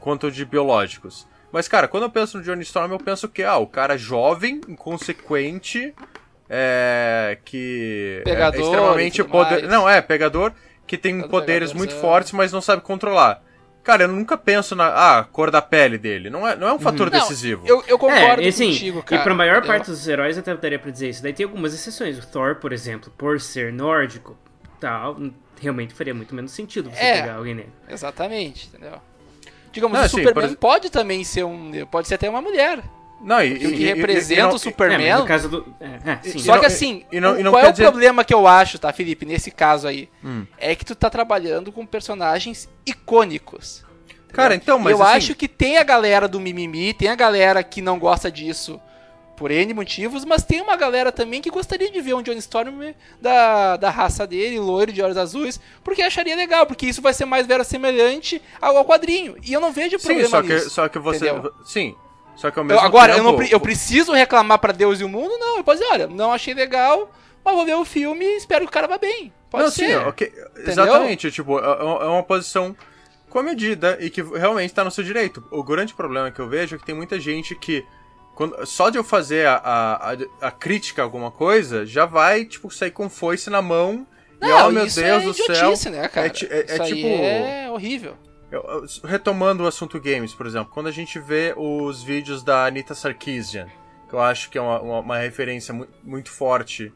quanto 0.00 0.26
o 0.26 0.30
de 0.30 0.44
biológicos. 0.44 1.24
Mas, 1.52 1.68
cara, 1.68 1.86
quando 1.86 2.04
eu 2.04 2.10
penso 2.10 2.38
no 2.38 2.42
Johnny 2.44 2.62
Storm, 2.62 2.90
eu 2.92 2.98
penso 2.98 3.28
que, 3.28 3.44
ah, 3.44 3.58
o 3.58 3.66
cara 3.66 3.96
jovem, 3.96 4.60
inconsequente, 4.68 5.94
é. 6.48 7.38
que. 7.44 8.18
é- 8.20 8.24
Pegador 8.24 8.60
é 8.60 8.64
extremamente 8.64 9.24
poder. 9.24 9.60
mais. 9.60 9.68
Não, 9.68 9.88
é, 9.88 10.00
pegador, 10.00 10.52
que 10.86 10.96
tem 10.98 11.20
Todo 11.20 11.30
poderes 11.30 11.72
muito 11.72 11.90
pegadorzão. 11.90 12.10
fortes, 12.10 12.32
mas 12.32 12.52
não 12.52 12.60
sabe 12.60 12.82
controlar. 12.82 13.40
Cara, 13.82 14.02
eu 14.04 14.08
nunca 14.08 14.36
penso 14.36 14.76
na. 14.76 14.88
Ah, 15.18 15.24
cor 15.24 15.50
da 15.50 15.62
pele 15.62 15.96
dele. 15.96 16.28
Não 16.28 16.46
é, 16.46 16.54
não 16.54 16.68
é 16.68 16.72
um 16.74 16.78
fator 16.78 17.10
Não, 17.10 17.18
decisivo. 17.18 17.66
Eu, 17.66 17.82
eu 17.88 17.98
concordo 17.98 18.42
é, 18.42 18.44
e 18.44 18.48
assim, 18.48 18.68
contigo, 18.72 19.02
cara. 19.02 19.22
E 19.22 19.24
pra 19.24 19.34
maior 19.34 19.64
parte 19.66 19.86
dos 19.90 20.06
heróis 20.06 20.36
até 20.36 20.54
daria 20.54 20.78
pra 20.78 20.90
dizer 20.90 21.08
isso. 21.08 21.22
Daí 21.22 21.32
tem 21.32 21.44
algumas 21.44 21.72
exceções. 21.72 22.18
O 22.18 22.26
Thor, 22.26 22.56
por 22.56 22.72
exemplo, 22.72 23.10
por 23.16 23.40
ser 23.40 23.72
nórdico, 23.72 24.36
tal, 24.78 25.16
realmente 25.58 25.94
faria 25.94 26.12
muito 26.14 26.34
menos 26.34 26.52
sentido 26.52 26.90
você 26.90 27.00
É. 27.00 27.20
pegar 27.22 27.34
alguém 27.36 27.54
negro. 27.54 27.72
Exatamente, 27.88 28.68
entendeu? 28.68 28.98
Digamos, 29.72 29.94
Não, 29.94 30.02
o 30.02 30.04
assim, 30.04 30.16
por 30.16 30.22
Superman 30.22 30.44
exemplo- 30.44 30.60
pode 30.60 30.90
também 30.90 31.24
ser 31.24 31.44
um. 31.44 31.72
Pode 31.90 32.06
ser 32.08 32.16
até 32.16 32.28
uma 32.28 32.42
mulher. 32.42 32.82
Não, 33.22 33.42
e, 33.42 33.58
Que 33.58 33.66
e- 33.66 33.68
e- 33.68 33.82
e- 33.82 33.84
representa 33.94 34.40
e 34.40 34.42
não- 34.44 34.54
o 34.54 34.58
Superman. 34.58 35.06
É, 35.06 35.16
no 35.18 35.26
caso 35.26 35.48
do. 35.48 35.74
É, 35.80 36.10
é, 36.12 36.18
sim. 36.22 36.38
Só 36.38 36.58
que 36.58 36.64
assim, 36.66 37.04
e 37.12 37.20
não- 37.20 37.38
e 37.38 37.42
não 37.42 37.52
qual 37.52 37.64
é 37.64 37.68
o 37.68 37.72
dizer- 37.72 37.84
problema 37.84 38.24
que 38.24 38.32
eu 38.32 38.46
acho, 38.46 38.78
tá, 38.78 38.92
Felipe, 38.92 39.26
nesse 39.26 39.50
caso 39.50 39.86
aí? 39.86 40.08
Hum. 40.24 40.46
É 40.56 40.74
que 40.74 40.84
tu 40.84 40.94
tá 40.94 41.10
trabalhando 41.10 41.70
com 41.70 41.84
personagens 41.84 42.68
icônicos. 42.86 43.84
Cara, 44.32 44.54
então, 44.54 44.78
mas 44.78 44.92
eu 44.92 45.02
assim, 45.02 45.16
acho 45.16 45.34
que 45.34 45.48
tem 45.48 45.76
a 45.78 45.82
galera 45.82 46.28
do 46.28 46.38
mimimi, 46.40 46.94
tem 46.94 47.08
a 47.08 47.14
galera 47.16 47.62
que 47.64 47.82
não 47.82 47.98
gosta 47.98 48.30
disso 48.30 48.80
por 49.36 49.50
N 49.50 49.74
motivos, 49.74 50.24
mas 50.24 50.44
tem 50.44 50.60
uma 50.60 50.76
galera 50.76 51.10
também 51.10 51.40
que 51.40 51.50
gostaria 51.50 51.90
de 51.90 52.00
ver 52.00 52.14
um 52.14 52.22
Johnny 52.22 52.38
Storm 52.38 52.94
da, 53.20 53.76
da 53.76 53.90
raça 53.90 54.26
dele, 54.26 54.60
loiro 54.60 54.92
de 54.92 55.02
olhos 55.02 55.16
azuis, 55.16 55.58
porque 55.82 56.02
acharia 56.02 56.36
legal, 56.36 56.64
porque 56.66 56.86
isso 56.86 57.00
vai 57.02 57.12
ser 57.14 57.24
mais 57.24 57.46
verossemelhante 57.46 58.40
ao, 58.60 58.76
ao 58.76 58.84
quadrinho. 58.84 59.34
E 59.42 59.52
eu 59.52 59.60
não 59.60 59.72
vejo 59.72 59.98
Sim, 59.98 60.06
problema 60.06 60.28
só 60.28 60.42
que, 60.42 60.48
nisso. 60.54 60.70
só 60.70 60.88
que 60.88 60.98
você. 60.98 61.28
entendeu? 61.30 61.52
Sim. 61.64 61.94
Só 62.40 62.50
que 62.50 62.58
ao 62.58 62.64
Eu- 62.64 62.68
mesmo 62.68 62.80
agora, 62.86 63.12
eu, 63.12 63.16
tempo. 63.16 63.28
não, 63.28 63.36
pre- 63.36 63.48
eu 63.52 63.60
preciso 63.60 64.12
reclamar 64.12 64.58
pra 64.58 64.72
Deus 64.72 64.98
e 65.00 65.04
o 65.04 65.08
mundo? 65.08 65.36
Não, 65.38 65.58
eu 65.58 65.64
posso 65.64 65.78
dizer, 65.80 65.92
olha, 65.92 66.06
não 66.06 66.32
achei 66.32 66.54
legal, 66.54 67.10
mas 67.44 67.54
vou 67.54 67.66
ver 67.66 67.74
o 67.74 67.84
filme 67.84 68.24
e 68.24 68.36
espero 68.38 68.64
que 68.64 68.70
o 68.70 68.72
cara 68.72 68.88
vá 68.88 68.96
bem. 68.96 69.30
Pode 69.50 69.64
não, 69.64 69.70
ser. 69.70 69.88
sim, 69.88 69.94
ok. 70.06 70.32
Exatamente, 70.66 71.30
tipo, 71.30 71.58
é 71.58 71.62
é 71.64 72.06
uma 72.06 72.22
posição 72.22 72.74
com 73.28 73.38
a 73.38 73.42
medida 73.42 73.98
e 74.00 74.08
que 74.08 74.22
realmente 74.22 74.72
tá 74.72 74.82
no 74.82 74.90
seu 74.90 75.04
direito. 75.04 75.44
O 75.50 75.62
grande 75.62 75.92
problema 75.92 76.30
que 76.30 76.40
eu 76.40 76.48
vejo 76.48 76.76
é 76.76 76.78
que 76.78 76.84
tem 76.86 76.94
muita 76.94 77.20
gente 77.20 77.54
que. 77.54 77.84
Quando, 78.34 78.64
só 78.64 78.88
de 78.88 78.96
eu 78.96 79.04
fazer 79.04 79.46
a, 79.46 79.56
a, 80.40 80.46
a- 80.46 80.50
crítica 80.50 81.02
a 81.02 81.04
alguma 81.04 81.30
coisa, 81.30 81.84
já 81.84 82.06
vai, 82.06 82.46
tipo, 82.46 82.70
sair 82.70 82.90
com 82.90 83.10
foice 83.10 83.50
na 83.50 83.60
mão. 83.60 84.06
e, 84.40 84.46
Não, 84.46 84.68
oh 84.68 84.70
meu 84.70 84.84
Deus 84.84 84.96
é 84.98 85.20
do 85.20 85.34
céu. 85.34 85.74
né, 85.92 86.08
cara? 86.08 86.26
É, 86.28 86.30
ti- 86.30 86.46
é- 86.50 86.64
é 86.68 86.80
aí 86.82 86.88
tipo. 86.94 87.06
é 87.06 87.70
horrível. 87.70 88.16
Eu- 88.50 88.84
retomando 89.04 89.62
o 89.64 89.66
assunto 89.66 90.00
games, 90.00 90.34
por 90.34 90.46
exemplo, 90.46 90.72
quando 90.72 90.88
a 90.88 90.92
gente 90.92 91.18
vê 91.18 91.54
os 91.56 92.02
vídeos 92.02 92.42
da 92.42 92.64
Anita 92.66 92.94
Sarkeesian, 92.94 93.68
que 94.08 94.14
eu 94.14 94.20
acho 94.20 94.50
que 94.50 94.58
é 94.58 94.60
uma, 94.60 94.80
uma, 94.80 94.98
uma 95.00 95.18
referência 95.18 95.72
mu 95.72 95.86
muito 96.02 96.30
forte 96.30 96.92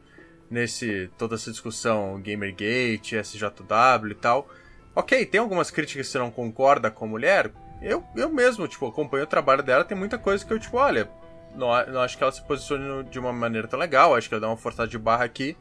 nesse 0.49 1.09
toda 1.17 1.35
essa 1.35 1.49
discussão 1.49 2.21
Gamergate, 2.21 3.15
SJW 3.15 4.11
e 4.11 4.15
tal. 4.15 4.47
Ok, 4.93 5.25
tem 5.25 5.39
algumas 5.39 5.71
críticas 5.71 6.07
que 6.07 6.11
você 6.11 6.19
não 6.19 6.29
concorda 6.29 6.91
com 6.91 7.05
a 7.05 7.07
mulher. 7.07 7.51
Eu, 7.81 8.03
eu 8.15 8.29
mesmo, 8.29 8.67
tipo, 8.67 8.87
acompanho 8.87 9.23
o 9.23 9.27
trabalho 9.27 9.63
dela, 9.63 9.83
tem 9.83 9.97
muita 9.97 10.17
coisa 10.17 10.45
que 10.45 10.51
eu, 10.51 10.59
tipo, 10.59 10.77
olha, 10.77 11.09
não, 11.55 11.67
não 11.87 12.01
acho 12.01 12.17
que 12.17 12.23
ela 12.23 12.31
se 12.31 12.41
posicione 12.43 13.03
de 13.05 13.19
uma 13.19 13.31
maneira 13.33 13.67
tão 13.67 13.79
legal, 13.79 14.15
acho 14.15 14.27
que 14.27 14.35
ela 14.35 14.41
dá 14.41 14.47
uma 14.47 14.57
forçada 14.57 14.89
de 14.89 14.97
barra 14.97 15.23
aqui. 15.23 15.57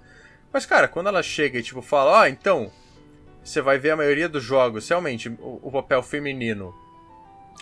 Mas, 0.53 0.67
cara, 0.67 0.87
quando 0.87 1.09
ela 1.09 1.23
chega 1.23 1.59
e, 1.59 1.63
tipo, 1.63 1.83
fala, 1.83 2.11
ó, 2.21 2.27
então, 2.27 2.71
você 3.45 3.61
vai 3.61 3.79
ver 3.79 3.91
a 3.91 3.97
maioria 3.97 4.29
dos 4.29 4.43
jogos, 4.43 4.89
realmente, 4.89 5.29
o, 5.29 5.61
o 5.63 5.71
papel 5.71 6.03
feminino 6.03 6.75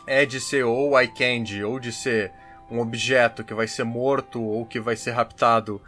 é 0.07 0.25
de 0.25 0.41
ser 0.41 0.65
ou 0.65 0.99
eye 0.99 1.09
candy, 1.09 1.63
ou 1.65 1.79
de 1.79 1.93
ser 1.93 2.33
um 2.71 2.81
objeto 2.81 3.45
que 3.45 3.53
vai 3.53 3.69
ser 3.69 3.85
morto 3.85 4.43
ou 4.43 4.65
que 4.65 4.81
vai 4.81 4.97
ser 4.97 5.11
raptado 5.11 5.81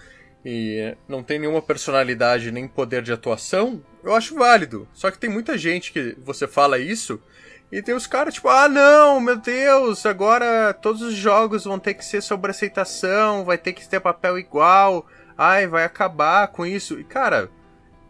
e 0.45 0.95
não 1.09 1.23
tem 1.23 1.39
nenhuma 1.39 1.63
personalidade 1.63 2.53
nem 2.53 2.69
poder 2.69 3.03
de 3.03 3.13
atuação, 3.13 3.83
eu 4.03 4.15
acho 4.15 4.35
válido. 4.35 4.87
Só 4.93 5.11
que 5.11 5.19
tem 5.19 5.31
muita 5.31 5.57
gente 5.57 5.91
que 5.91 6.15
você 6.23 6.47
fala 6.47 6.79
isso 6.79 7.21
e 7.73 7.81
tem 7.81 7.95
os 7.95 8.07
caras 8.07 8.35
tipo, 8.35 8.49
ah 8.49 8.69
não, 8.69 9.19
meu 9.21 9.37
Deus, 9.37 10.05
agora 10.05 10.75
todos 10.75 11.01
os 11.01 11.15
jogos 11.15 11.65
vão 11.65 11.79
ter 11.79 11.95
que 11.95 12.05
ser 12.05 12.21
sobre 12.21 12.51
aceitação, 12.51 13.45
vai 13.45 13.57
ter 13.57 13.73
que 13.73 13.89
ter 13.89 14.01
papel 14.01 14.39
igual, 14.39 15.07
ai, 15.39 15.67
vai 15.67 15.85
acabar 15.85 16.49
com 16.49 16.67
isso. 16.67 17.01
E 17.01 17.05
cara, 17.05 17.51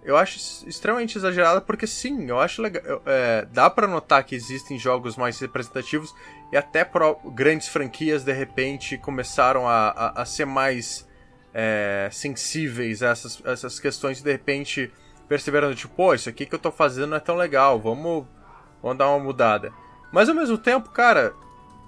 eu 0.05 0.17
acho 0.17 0.39
extremamente 0.69 1.17
exagerado 1.17 1.63
porque 1.63 1.87
sim, 1.87 2.29
eu 2.29 2.39
acho 2.39 2.61
legal. 2.63 3.03
é, 3.07 3.47
dá 3.53 3.69
pra 3.71 3.87
notar 3.87 4.23
que 4.25 4.35
existem 4.35 4.79
jogos 4.79 5.17
mais 5.17 5.39
representativos 5.41 6.15
e 6.53 6.57
até 6.57 6.85
pro- 6.85 7.19
grandes 7.33 7.69
franquias 7.69 8.23
de 8.23 8.33
repente 8.33 8.99
começaram 8.99 9.67
a, 9.69 9.89
a, 9.89 10.23
a 10.23 10.25
ser 10.25 10.45
mais 10.45 11.09
é, 11.53 12.09
sensíveis 12.13 13.03
a 13.03 13.09
essas, 13.11 13.43
a 13.45 13.53
essas 13.53 13.81
questões 13.81 14.21
e 14.21 14.25
de 14.25 14.31
repente 14.33 14.93
perceberam, 15.29 15.75
tipo, 15.75 15.95
pô, 15.95 16.13
isso 16.15 16.29
aqui 16.29 16.45
que 16.45 16.55
eu 16.55 16.59
tô 16.59 16.71
fazendo 16.71 17.09
não 17.09 17.17
é 17.17 17.21
tão 17.21 17.35
legal, 17.37 17.81
vamos, 17.81 18.27
vamos 18.83 18.99
dar 18.99 19.09
uma 19.09 19.19
mudada. 19.19 19.73
Mas 20.13 20.29
ao 20.29 20.35
mesmo 20.35 20.59
tempo, 20.59 20.91
cara, 20.91 21.35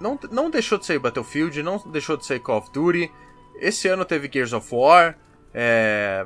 não, 0.01 0.19
não 0.31 0.49
deixou 0.49 0.77
de 0.77 0.85
sair 0.85 0.99
Battlefield, 0.99 1.61
não 1.61 1.77
deixou 1.91 2.17
de 2.17 2.25
sair 2.25 2.39
Call 2.39 2.57
of 2.57 2.71
Duty. 2.71 3.11
Esse 3.59 3.87
ano 3.87 4.03
teve 4.05 4.29
Gears 4.31 4.53
of 4.53 4.67
War, 4.73 5.17
é, 5.53 6.25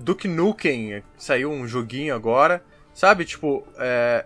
Duke 0.00 0.26
Nukem 0.26 1.02
saiu 1.16 1.50
um 1.50 1.66
joguinho 1.66 2.14
agora, 2.14 2.64
sabe? 2.94 3.24
Tipo, 3.24 3.64
é, 3.78 4.24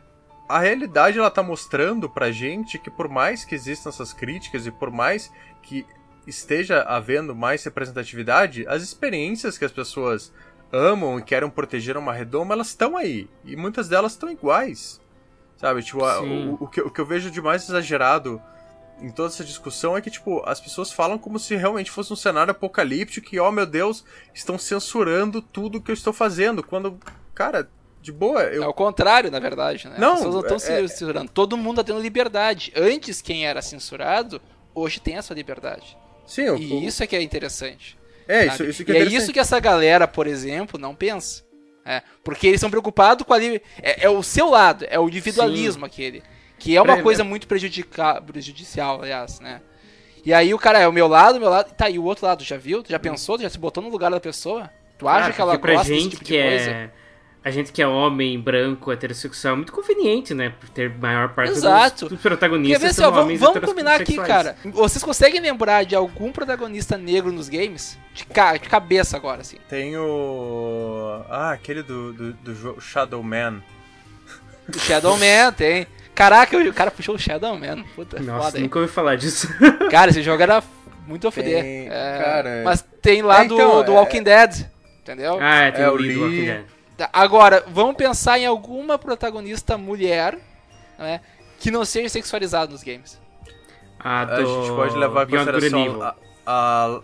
a 0.48 0.58
realidade 0.60 1.18
ela 1.18 1.30
tá 1.30 1.42
mostrando 1.42 2.08
pra 2.08 2.30
gente 2.30 2.78
que 2.78 2.90
por 2.90 3.08
mais 3.08 3.44
que 3.44 3.54
existam 3.54 3.88
essas 3.88 4.12
críticas 4.12 4.66
e 4.66 4.70
por 4.70 4.90
mais 4.90 5.30
que 5.62 5.84
esteja 6.26 6.82
havendo 6.82 7.34
mais 7.34 7.62
representatividade, 7.64 8.66
as 8.68 8.82
experiências 8.82 9.58
que 9.58 9.64
as 9.64 9.72
pessoas 9.72 10.32
amam 10.72 11.18
e 11.18 11.22
querem 11.22 11.48
proteger 11.50 11.96
uma 11.96 12.12
redoma, 12.12 12.54
elas 12.54 12.68
estão 12.68 12.96
aí. 12.96 13.28
E 13.44 13.54
muitas 13.56 13.88
delas 13.88 14.12
estão 14.12 14.30
iguais. 14.30 15.00
Sabe? 15.56 15.82
Tipo, 15.82 16.04
a- 16.04 16.20
o, 16.20 16.64
o, 16.64 16.66
que, 16.68 16.80
o 16.80 16.90
que 16.90 17.00
eu 17.00 17.06
vejo 17.06 17.30
de 17.30 17.40
mais 17.40 17.68
exagerado 17.68 18.40
em 19.00 19.10
toda 19.10 19.28
essa 19.28 19.44
discussão 19.44 19.96
é 19.96 20.00
que, 20.00 20.10
tipo, 20.10 20.42
as 20.46 20.60
pessoas 20.60 20.92
falam 20.92 21.18
como 21.18 21.38
se 21.38 21.54
realmente 21.56 21.90
fosse 21.90 22.12
um 22.12 22.16
cenário 22.16 22.50
apocalíptico 22.50 23.28
que, 23.28 23.40
oh 23.40 23.50
meu 23.50 23.66
Deus, 23.66 24.04
estão 24.32 24.58
censurando 24.58 25.42
tudo 25.42 25.80
que 25.80 25.90
eu 25.90 25.94
estou 25.94 26.12
fazendo. 26.12 26.62
Quando, 26.62 26.98
cara, 27.34 27.68
de 28.00 28.12
boa, 28.12 28.42
eu 28.44 28.62
É 28.62 28.66
o 28.68 28.74
contrário, 28.74 29.30
na 29.30 29.38
verdade, 29.40 29.88
né? 29.88 29.96
Não, 29.98 30.12
As 30.12 30.18
pessoas 30.18 30.34
não 30.34 30.40
estão 30.42 30.56
é- 30.56 30.86
censurando. 30.88 31.30
Todo 31.30 31.56
mundo 31.56 31.76
tá 31.76 31.84
tendo 31.84 32.00
liberdade. 32.00 32.72
Antes, 32.76 33.22
quem 33.22 33.46
era 33.46 33.62
censurado, 33.62 34.40
hoje 34.74 35.00
tem 35.00 35.16
essa 35.16 35.32
liberdade. 35.32 35.96
Sim, 36.26 36.42
eu, 36.42 36.56
E 36.56 36.86
isso 36.86 37.02
é 37.02 37.06
que 37.06 37.16
é 37.16 37.22
interessante. 37.22 37.98
é 38.28 38.46
isso, 38.46 38.64
isso 38.64 38.84
que 38.84 38.92
é 38.92 38.94
e 38.94 38.98
é 38.98 39.04
isso 39.04 39.32
que 39.32 39.40
essa 39.40 39.58
galera, 39.58 40.06
por 40.06 40.26
exemplo, 40.26 40.78
não 40.78 40.94
pensa. 40.94 41.42
É, 41.86 42.02
porque 42.22 42.46
eles 42.46 42.60
são 42.60 42.70
preocupados 42.70 43.26
com 43.26 43.34
a 43.34 43.38
li... 43.38 43.60
é, 43.82 44.04
é 44.04 44.08
o 44.08 44.22
seu 44.22 44.48
lado, 44.48 44.86
é 44.88 44.98
o 44.98 45.06
individualismo 45.06 45.84
aquele. 45.84 46.22
Que 46.58 46.76
é 46.76 46.80
uma 46.80 46.94
Pra- 46.94 47.02
coisa 47.02 47.24
muito 47.24 47.46
prejudica... 47.46 48.20
prejudicial, 48.22 49.02
aliás, 49.02 49.40
né? 49.40 49.60
E 50.24 50.32
aí 50.32 50.54
o 50.54 50.58
cara 50.58 50.78
é 50.78 50.88
o 50.88 50.92
meu 50.92 51.06
lado, 51.06 51.36
o 51.36 51.40
meu 51.40 51.50
lado. 51.50 51.72
Tá, 51.74 51.90
e 51.90 51.98
o 51.98 52.04
outro 52.04 52.26
lado, 52.26 52.42
já 52.42 52.56
viu? 52.56 52.82
Tu 52.82 52.90
já 52.90 52.98
pensou? 52.98 53.36
Tu 53.36 53.42
já 53.42 53.50
se 53.50 53.58
botou 53.58 53.82
no 53.82 53.90
lugar 53.90 54.10
da 54.10 54.20
pessoa? 54.20 54.70
Tu 54.96 55.06
acha 55.06 55.20
Cara, 55.20 55.32
que 55.32 55.40
ela 55.40 55.58
pra 55.58 55.72
gosta 55.74 55.88
desse 55.88 56.00
gente 56.02 56.10
tipo 56.12 56.24
de 56.24 56.32
que 56.32 56.42
coisa? 56.42 56.70
é 56.70 56.90
a 57.44 57.50
gente 57.50 57.72
que 57.72 57.82
é 57.82 57.86
homem, 57.86 58.40
branco, 58.40 58.90
heterossexual, 58.90 59.52
é 59.52 59.56
muito 59.56 59.70
conveniente, 59.70 60.32
né? 60.32 60.48
Por 60.58 60.66
ter 60.70 60.88
maior 60.98 61.34
parte 61.34 61.50
Exato. 61.52 62.06
dos, 62.06 62.12
dos 62.14 62.22
Quer 62.22 62.28
protagonistas 62.30 62.80
ver, 62.80 62.86
assim, 62.88 62.96
são 62.96 63.08
ó, 63.08 63.10
vamos, 63.10 63.24
homens 63.26 63.40
vamos 63.40 63.60
combinar 63.60 64.00
aqui, 64.00 64.16
cara. 64.16 64.56
Vocês 64.64 65.04
conseguem 65.04 65.42
lembrar 65.42 65.84
de 65.84 65.94
algum 65.94 66.32
protagonista 66.32 66.96
negro 66.96 67.30
nos 67.30 67.50
games? 67.50 67.98
De, 68.14 68.24
ca... 68.24 68.56
de 68.56 68.66
cabeça 68.66 69.18
agora, 69.18 69.42
assim. 69.42 69.58
Tem 69.68 69.94
o. 69.94 71.22
Ah, 71.28 71.50
aquele 71.52 71.82
do, 71.82 72.14
do, 72.14 72.32
do 72.32 72.54
jogo 72.54 72.80
Shadow 72.80 73.22
Man. 73.22 73.60
Shadow 74.78 75.18
Man 75.18 75.52
tem. 75.54 75.86
Caraca, 76.14 76.56
o 76.56 76.72
cara 76.72 76.90
puxou 76.90 77.14
o 77.14 77.18
Shadow 77.18 77.58
Man. 77.58 77.84
Puta, 77.94 78.20
Nossa, 78.20 78.44
foda 78.52 78.58
nunca 78.60 78.78
ouvi 78.78 78.90
falar 78.90 79.16
disso. 79.16 79.48
Cara, 79.90 80.10
esse 80.10 80.22
jogo 80.22 80.42
era 80.42 80.62
muito 81.06 81.26
a. 81.26 81.32
Tem- 81.60 81.88
É, 81.90 82.18
cara, 82.22 82.62
Mas 82.64 82.84
tem 83.02 83.20
lá 83.22 83.42
É, 83.42 83.44
então, 83.44 83.56
do, 83.56 83.82
do 83.84 83.92
é- 83.92 83.94
Walking 83.96 84.22
Dead. 84.22 84.66
Entendeu? 85.02 85.38
ah, 85.40 85.72
tem 85.72 85.84
É, 85.84 85.90
o 85.90 85.96
do. 85.98 86.20
Walking 86.20 86.44
Dead. 86.44 86.64
Tá, 86.96 87.10
Agora, 87.12 87.64
vamos 87.66 87.96
pensar 87.96 88.38
em 88.38 88.46
alguma 88.46 88.96
protagonista 88.98 89.76
mulher 89.76 90.38
né, 90.98 91.20
que 91.58 91.70
não 91.70 91.84
seja 91.84 92.08
sexualizada 92.08 92.70
nos 92.72 92.82
games. 92.84 93.20
A, 93.98 94.24
do 94.24 94.32
A 94.32 94.44
gente 94.44 94.76
pode 94.76 94.96
levar 94.96 95.24
em 95.24 95.26
Beyond 95.26 95.50
consideração 95.52 96.02
a, 96.02 96.14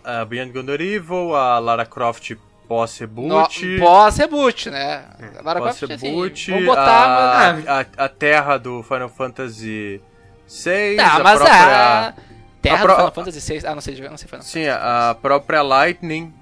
a, 0.05 0.21
a 0.21 0.25
Beyond 0.25 0.51
Good 0.53 0.71
and 0.71 0.81
Evil, 0.81 1.35
a 1.35 1.59
Lara 1.59 1.85
Croft 1.85 2.31
pós-reboot. 2.71 3.65
No- 3.65 3.79
Pós-reboot, 3.85 4.69
né? 4.69 5.03
É, 5.19 5.41
Lara 5.41 5.59
Croft, 5.59 5.83
assim, 5.83 5.87
Pós-reboot, 5.93 6.51
vamos 6.51 6.65
botar... 6.65 7.53
mas- 7.55 7.67
a, 7.67 7.79
a, 7.81 8.05
a 8.05 8.09
Terra 8.09 8.57
do 8.57 8.81
Final 8.81 9.09
Fantasy 9.09 10.01
VI, 10.47 10.95
Tá, 10.95 11.15
a 11.15 11.19
mas 11.23 11.37
própria... 11.39 12.07
a... 12.07 12.13
Terra 12.61 12.75
a 12.75 12.79
do 12.79 12.85
pro- 12.85 12.95
Final 12.95 13.11
Fantasy 13.11 13.53
VI... 13.59 13.67
Ah, 13.67 13.75
não 13.75 13.81
sei, 13.81 13.99
não 14.09 14.17
sei 14.17 14.27
Final 14.29 14.41
Sim, 14.43 14.67
a 14.69 15.17
própria 15.21 15.61
Lightning, 15.61 16.33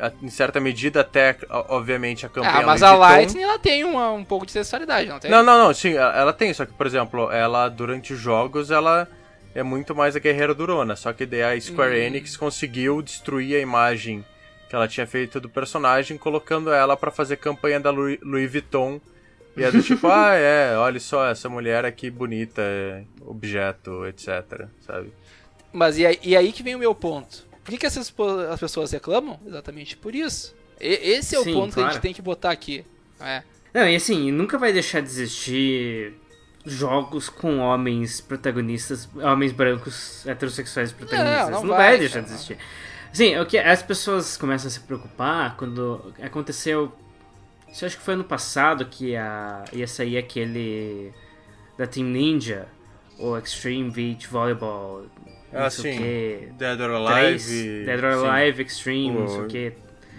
a- 0.00 0.10
em 0.22 0.30
certa 0.30 0.58
medida 0.58 1.02
até, 1.02 1.36
obviamente, 1.50 2.24
a 2.24 2.30
campeã 2.30 2.50
Ah, 2.50 2.62
mas 2.62 2.82
a. 2.82 2.94
Lightning, 2.94 3.42
ela 3.42 3.58
tem 3.58 3.84
uma, 3.84 4.10
um 4.12 4.24
pouco 4.24 4.46
de 4.46 4.52
sexualidade, 4.52 5.06
não 5.08 5.18
tem? 5.18 5.30
Não, 5.30 5.42
não, 5.42 5.58
não, 5.66 5.74
sim, 5.74 5.92
ela 5.94 6.16
ela 6.16 6.32
tem, 6.32 6.54
só 6.54 6.64
que, 6.64 6.72
por 6.72 6.86
exemplo, 6.86 7.30
ela, 7.30 7.68
durante 7.68 8.14
os 8.14 8.18
jogos, 8.18 8.70
ela 8.70 9.06
é 9.54 9.62
muito 9.62 9.94
mais 9.94 10.16
a 10.16 10.18
guerreira 10.18 10.54
durona, 10.54 10.96
só 10.96 11.12
que 11.12 11.26
daí 11.26 11.42
a 11.42 11.60
Square 11.60 11.92
Hum. 11.94 12.02
Enix 12.04 12.36
conseguiu 12.38 13.02
destruir 13.02 13.56
a 13.56 13.60
imagem 13.60 14.24
que 14.68 14.74
ela 14.74 14.86
tinha 14.86 15.06
feito 15.06 15.40
do 15.40 15.48
personagem, 15.48 16.18
colocando 16.18 16.70
ela 16.70 16.96
pra 16.96 17.10
fazer 17.10 17.36
campanha 17.36 17.80
da 17.80 17.90
Louis, 17.90 18.18
Louis 18.22 18.50
Vuitton. 18.50 19.00
E 19.56 19.64
é 19.64 19.70
do 19.72 19.82
tipo, 19.82 20.06
ah, 20.12 20.34
é, 20.34 20.76
olha 20.76 21.00
só, 21.00 21.28
essa 21.28 21.48
mulher 21.48 21.84
aqui 21.84 22.10
bonita, 22.10 22.60
é 22.62 23.04
objeto, 23.26 24.06
etc, 24.06 24.66
sabe? 24.86 25.12
Mas 25.72 25.98
e 25.98 26.06
aí, 26.06 26.18
e 26.22 26.36
aí 26.36 26.52
que 26.52 26.62
vem 26.62 26.74
o 26.74 26.78
meu 26.78 26.94
ponto. 26.94 27.46
Por 27.64 27.72
que, 27.72 27.78
que 27.78 27.86
essas 27.86 28.12
as 28.50 28.60
pessoas 28.60 28.90
reclamam? 28.92 29.38
Exatamente 29.46 29.96
por 29.96 30.14
isso. 30.14 30.54
E- 30.80 31.12
esse 31.12 31.34
é 31.34 31.38
o 31.38 31.44
Sim, 31.44 31.52
ponto 31.52 31.74
que 31.74 31.80
a 31.80 31.82
gente 31.84 31.92
claro. 31.92 32.02
tem 32.02 32.14
que 32.14 32.22
botar 32.22 32.50
aqui. 32.50 32.84
É. 33.20 33.42
Não, 33.74 33.86
e 33.88 33.96
assim, 33.96 34.30
nunca 34.32 34.56
vai 34.56 34.72
deixar 34.72 35.00
de 35.00 35.08
existir 35.08 36.14
jogos 36.64 37.28
com 37.28 37.58
homens 37.58 38.20
protagonistas, 38.20 39.08
homens 39.16 39.52
brancos 39.52 40.26
heterossexuais 40.26 40.92
protagonistas. 40.92 41.50
Não, 41.50 41.50
Não, 41.50 41.64
não 41.64 41.76
vai, 41.76 41.88
vai, 41.90 41.98
deixar 41.98 42.20
não. 42.20 42.24
de 42.26 42.32
existir. 42.32 42.58
Assim, 43.12 43.36
o 43.38 43.46
que 43.46 43.58
as 43.58 43.82
pessoas 43.82 44.36
começam 44.36 44.68
a 44.68 44.70
se 44.70 44.80
preocupar 44.80 45.56
quando 45.56 46.12
aconteceu. 46.22 46.92
Isso 47.70 47.84
acho 47.84 47.96
que 47.98 48.02
foi 48.02 48.14
ano 48.14 48.24
passado 48.24 48.84
que 48.86 49.14
a, 49.16 49.64
ia 49.72 49.86
sair 49.86 50.16
aquele. 50.18 51.12
da 51.76 51.86
Team 51.86 52.06
Ninja, 52.06 52.66
o 53.18 53.36
Extreme 53.36 53.90
Beach 53.90 54.26
Volleyball. 54.28 55.06
Ah, 55.52 55.66
o 55.66 55.70
sim. 55.70 56.50
Dead 56.58 56.80
or 56.80 56.90
3, 57.06 57.48
Alive. 57.48 57.84
Dead 57.86 58.04
or 58.04 58.12
sim. 58.20 58.26
Alive 58.26 58.62
Extreme, 58.62 59.10
não 59.18 59.28
sei 59.28 59.38
O- 59.40 59.44
o 59.44 59.48
que. 59.48 59.72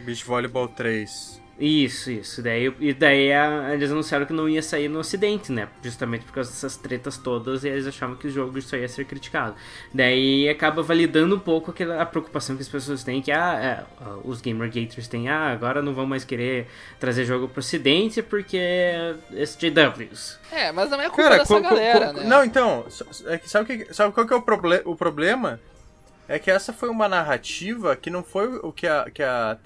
Beach 0.06 0.26
Volleyball 0.26 0.68
3. 0.70 1.42
Isso, 1.60 2.10
isso. 2.10 2.42
Daí, 2.42 2.74
e 2.80 2.94
daí 2.94 3.34
a- 3.34 3.74
eles 3.74 3.92
anunciaram 3.92 4.26
que 4.26 4.32
não 4.32 4.48
ia 4.48 4.62
sair 4.64 4.88
no 4.88 5.00
ocidente, 5.00 5.52
né? 5.52 5.68
Justamente 5.84 6.24
por 6.24 6.32
causa 6.32 6.50
dessas 6.50 6.78
tretas 6.78 7.18
todas 7.18 7.66
e 7.66 7.68
eles 7.68 7.86
achavam 7.86 8.16
que 8.16 8.28
o 8.28 8.32
jogo 8.32 8.62
só 8.62 8.78
ia 8.78 8.88
ser 8.88 9.04
criticado. 9.04 9.56
Daí 9.94 10.48
acaba 10.48 10.82
validando 10.82 11.36
um 11.36 11.40
pouco 11.40 11.72
aquela, 11.72 12.02
a 12.02 12.06
preocupação 12.06 12.56
que 12.56 12.62
as 12.62 12.70
pessoas 12.70 13.04
têm, 13.04 13.22
que 13.22 13.30
ah, 13.30 13.60
é, 13.62 13.84
ah, 14.02 14.18
os 14.24 14.40
Gamergaters 14.40 15.10
têm, 15.10 15.28
ah, 15.28 15.52
agora 15.52 15.82
não 15.82 15.94
vão 15.94 16.06
mais 16.06 16.24
querer 16.24 16.66
trazer 16.98 17.26
jogo 17.26 17.50
pro 17.50 17.60
ocidente 17.60 18.22
porque 18.24 18.58
SJWs. 19.34 20.40
É, 20.52 20.72
mas 20.72 20.90
não 20.90 21.02
é 21.02 21.06
culpa 21.10 21.24
Cara, 21.24 21.38
dessa 21.40 21.54
co- 21.56 21.62
galera, 21.62 22.14
co- 22.14 22.20
né? 22.22 22.24
não, 22.26 22.44
então, 22.44 22.86
é 23.26 23.38
que 23.38 23.50
sabe, 23.50 23.78
que, 23.86 23.94
sabe 23.94 24.14
qual 24.14 24.26
que 24.26 24.34
é 24.34 24.38
o, 24.38 24.42
proble 24.42 24.82
o 24.86 24.96
problema? 24.96 25.60
É 26.28 26.38
que 26.38 26.52
essa 26.52 26.72
foi 26.72 26.90
uma 26.90 27.10
narrativa 27.10 27.96
que 27.96 28.10
não 28.10 28.24
foi 28.24 28.48
o 28.62 28.72
que 28.72 28.86
a. 28.86 29.10
Que 29.12 29.24
a 29.24 29.58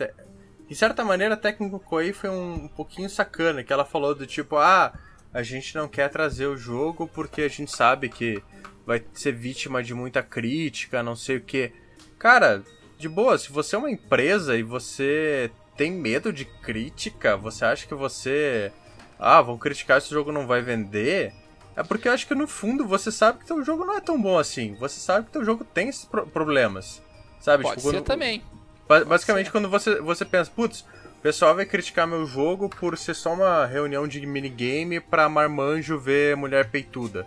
de 0.74 0.80
certa 0.80 1.04
maneira, 1.06 1.36
a 1.36 1.38
técnica 1.38 1.78
Koei 1.80 2.12
foi 2.14 2.30
um, 2.30 2.66
um 2.66 2.68
pouquinho 2.68 3.10
sacana, 3.10 3.64
que 3.64 3.72
ela 3.72 3.86
falou 3.86 4.14
do 4.16 4.26
tipo, 4.26 4.58
ah, 4.58 4.92
a 5.34 5.44
gente 5.44 5.76
não 5.76 5.88
quer 5.88 6.10
trazer 6.10 6.48
o 6.48 6.58
jogo 6.58 7.08
porque 7.08 7.44
a 7.44 7.48
gente 7.48 7.72
sabe 7.72 8.10
que 8.10 8.42
vai 8.86 9.04
ser 9.14 9.32
vítima 9.34 9.82
de 9.84 9.94
muita 9.94 10.22
crítica, 10.24 11.02
não 11.04 11.16
sei 11.16 11.38
o 11.38 11.42
que. 11.42 11.72
Cara, 12.20 12.64
de 12.98 13.08
boa, 13.08 13.38
se 13.38 13.52
você 13.52 13.76
é 13.76 13.80
uma 13.80 13.92
empresa 13.92 14.58
e 14.58 14.64
você 14.64 15.52
tem 15.78 15.92
medo 15.92 16.34
de 16.34 16.46
crítica, 16.46 17.38
você 17.38 17.66
acha 17.66 17.86
que 17.88 17.94
você. 17.96 18.72
Ah, 19.20 19.42
vão 19.42 19.58
criticar 19.58 20.02
se 20.02 20.10
o 20.10 20.14
jogo 20.14 20.32
não 20.32 20.46
vai 20.48 20.62
vender. 20.62 21.34
É 21.76 21.82
porque 21.84 22.08
eu 22.08 22.14
acho 22.14 22.28
que 22.28 22.36
no 22.36 22.48
fundo 22.48 22.86
você 22.86 23.12
sabe 23.12 23.40
que 23.40 23.46
teu 23.46 23.64
jogo 23.64 23.86
não 23.86 23.96
é 23.96 24.02
tão 24.02 24.22
bom 24.22 24.38
assim. 24.38 24.76
Você 24.76 25.00
sabe 25.00 25.26
que 25.28 25.32
teu 25.34 25.46
jogo 25.46 25.64
tem 25.64 25.90
esses 25.90 26.06
pro- 26.06 26.28
problemas. 26.28 27.02
Sabe? 27.40 27.64
Pode 27.64 27.78
Tipo, 27.78 27.90
ser 27.90 27.98
quando- 27.98 28.06
também. 28.06 28.44
Ba- 28.88 29.06
basicamente, 29.06 29.52
quando 29.52 29.70
você, 29.70 30.00
você 30.00 30.26
pensa, 30.26 30.52
putz, 30.54 30.82
o 31.18 31.22
pessoal 31.22 31.56
vai 31.56 31.66
criticar 31.66 32.06
meu 32.08 32.26
jogo 32.26 32.70
por 32.70 32.98
ser 32.98 33.14
só 33.14 33.34
uma 33.34 33.66
reunião 33.66 34.08
de 34.08 34.26
minigame 34.26 35.00
pra 35.00 35.30
marmanjo 35.30 35.98
ver 35.98 36.36
mulher 36.36 36.70
peituda. 36.70 37.26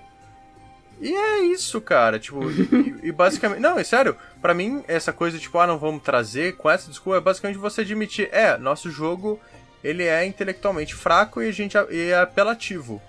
E 1.01 1.15
é 1.15 1.41
isso, 1.41 1.81
cara, 1.81 2.19
tipo, 2.19 2.41
e, 2.51 3.09
e 3.09 3.13
basicamente. 3.13 3.61
Não, 3.61 3.79
é 3.79 3.85
sério, 3.85 4.17
pra 4.41 4.55
mim, 4.55 4.83
essa 4.89 5.13
coisa, 5.13 5.39
tipo, 5.39 5.59
ah, 5.59 5.67
não 5.67 5.79
vamos 5.79 6.03
trazer 6.03 6.57
com 6.57 6.71
essa 6.71 6.89
desculpa, 6.91 7.19
é 7.19 7.21
basicamente 7.21 7.59
você 7.59 7.83
admitir, 7.83 8.29
é, 8.33 8.57
nosso 8.57 8.91
jogo, 8.91 9.39
ele 9.85 10.05
é 10.05 10.25
intelectualmente 10.25 10.95
fraco 10.95 11.43
e, 11.43 11.49
a 11.49 11.53
gente, 11.53 11.77
e 11.91 12.11
é 12.11 12.19
apelativo. 12.19 13.01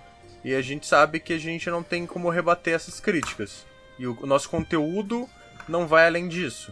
E 0.44 0.54
a 0.54 0.62
gente 0.62 0.86
sabe 0.88 1.20
que 1.20 1.34
a 1.34 1.38
gente 1.38 1.70
não 1.70 1.84
tem 1.84 2.06
como 2.06 2.30
rebater 2.30 2.74
essas 2.74 3.00
críticas. 3.00 3.66
E 4.00 4.06
o, 4.08 4.18
o 4.22 4.26
nosso 4.26 4.50
conteúdo 4.50 5.28
não 5.68 5.88
vai 5.88 6.08
além 6.08 6.28
disso. 6.28 6.72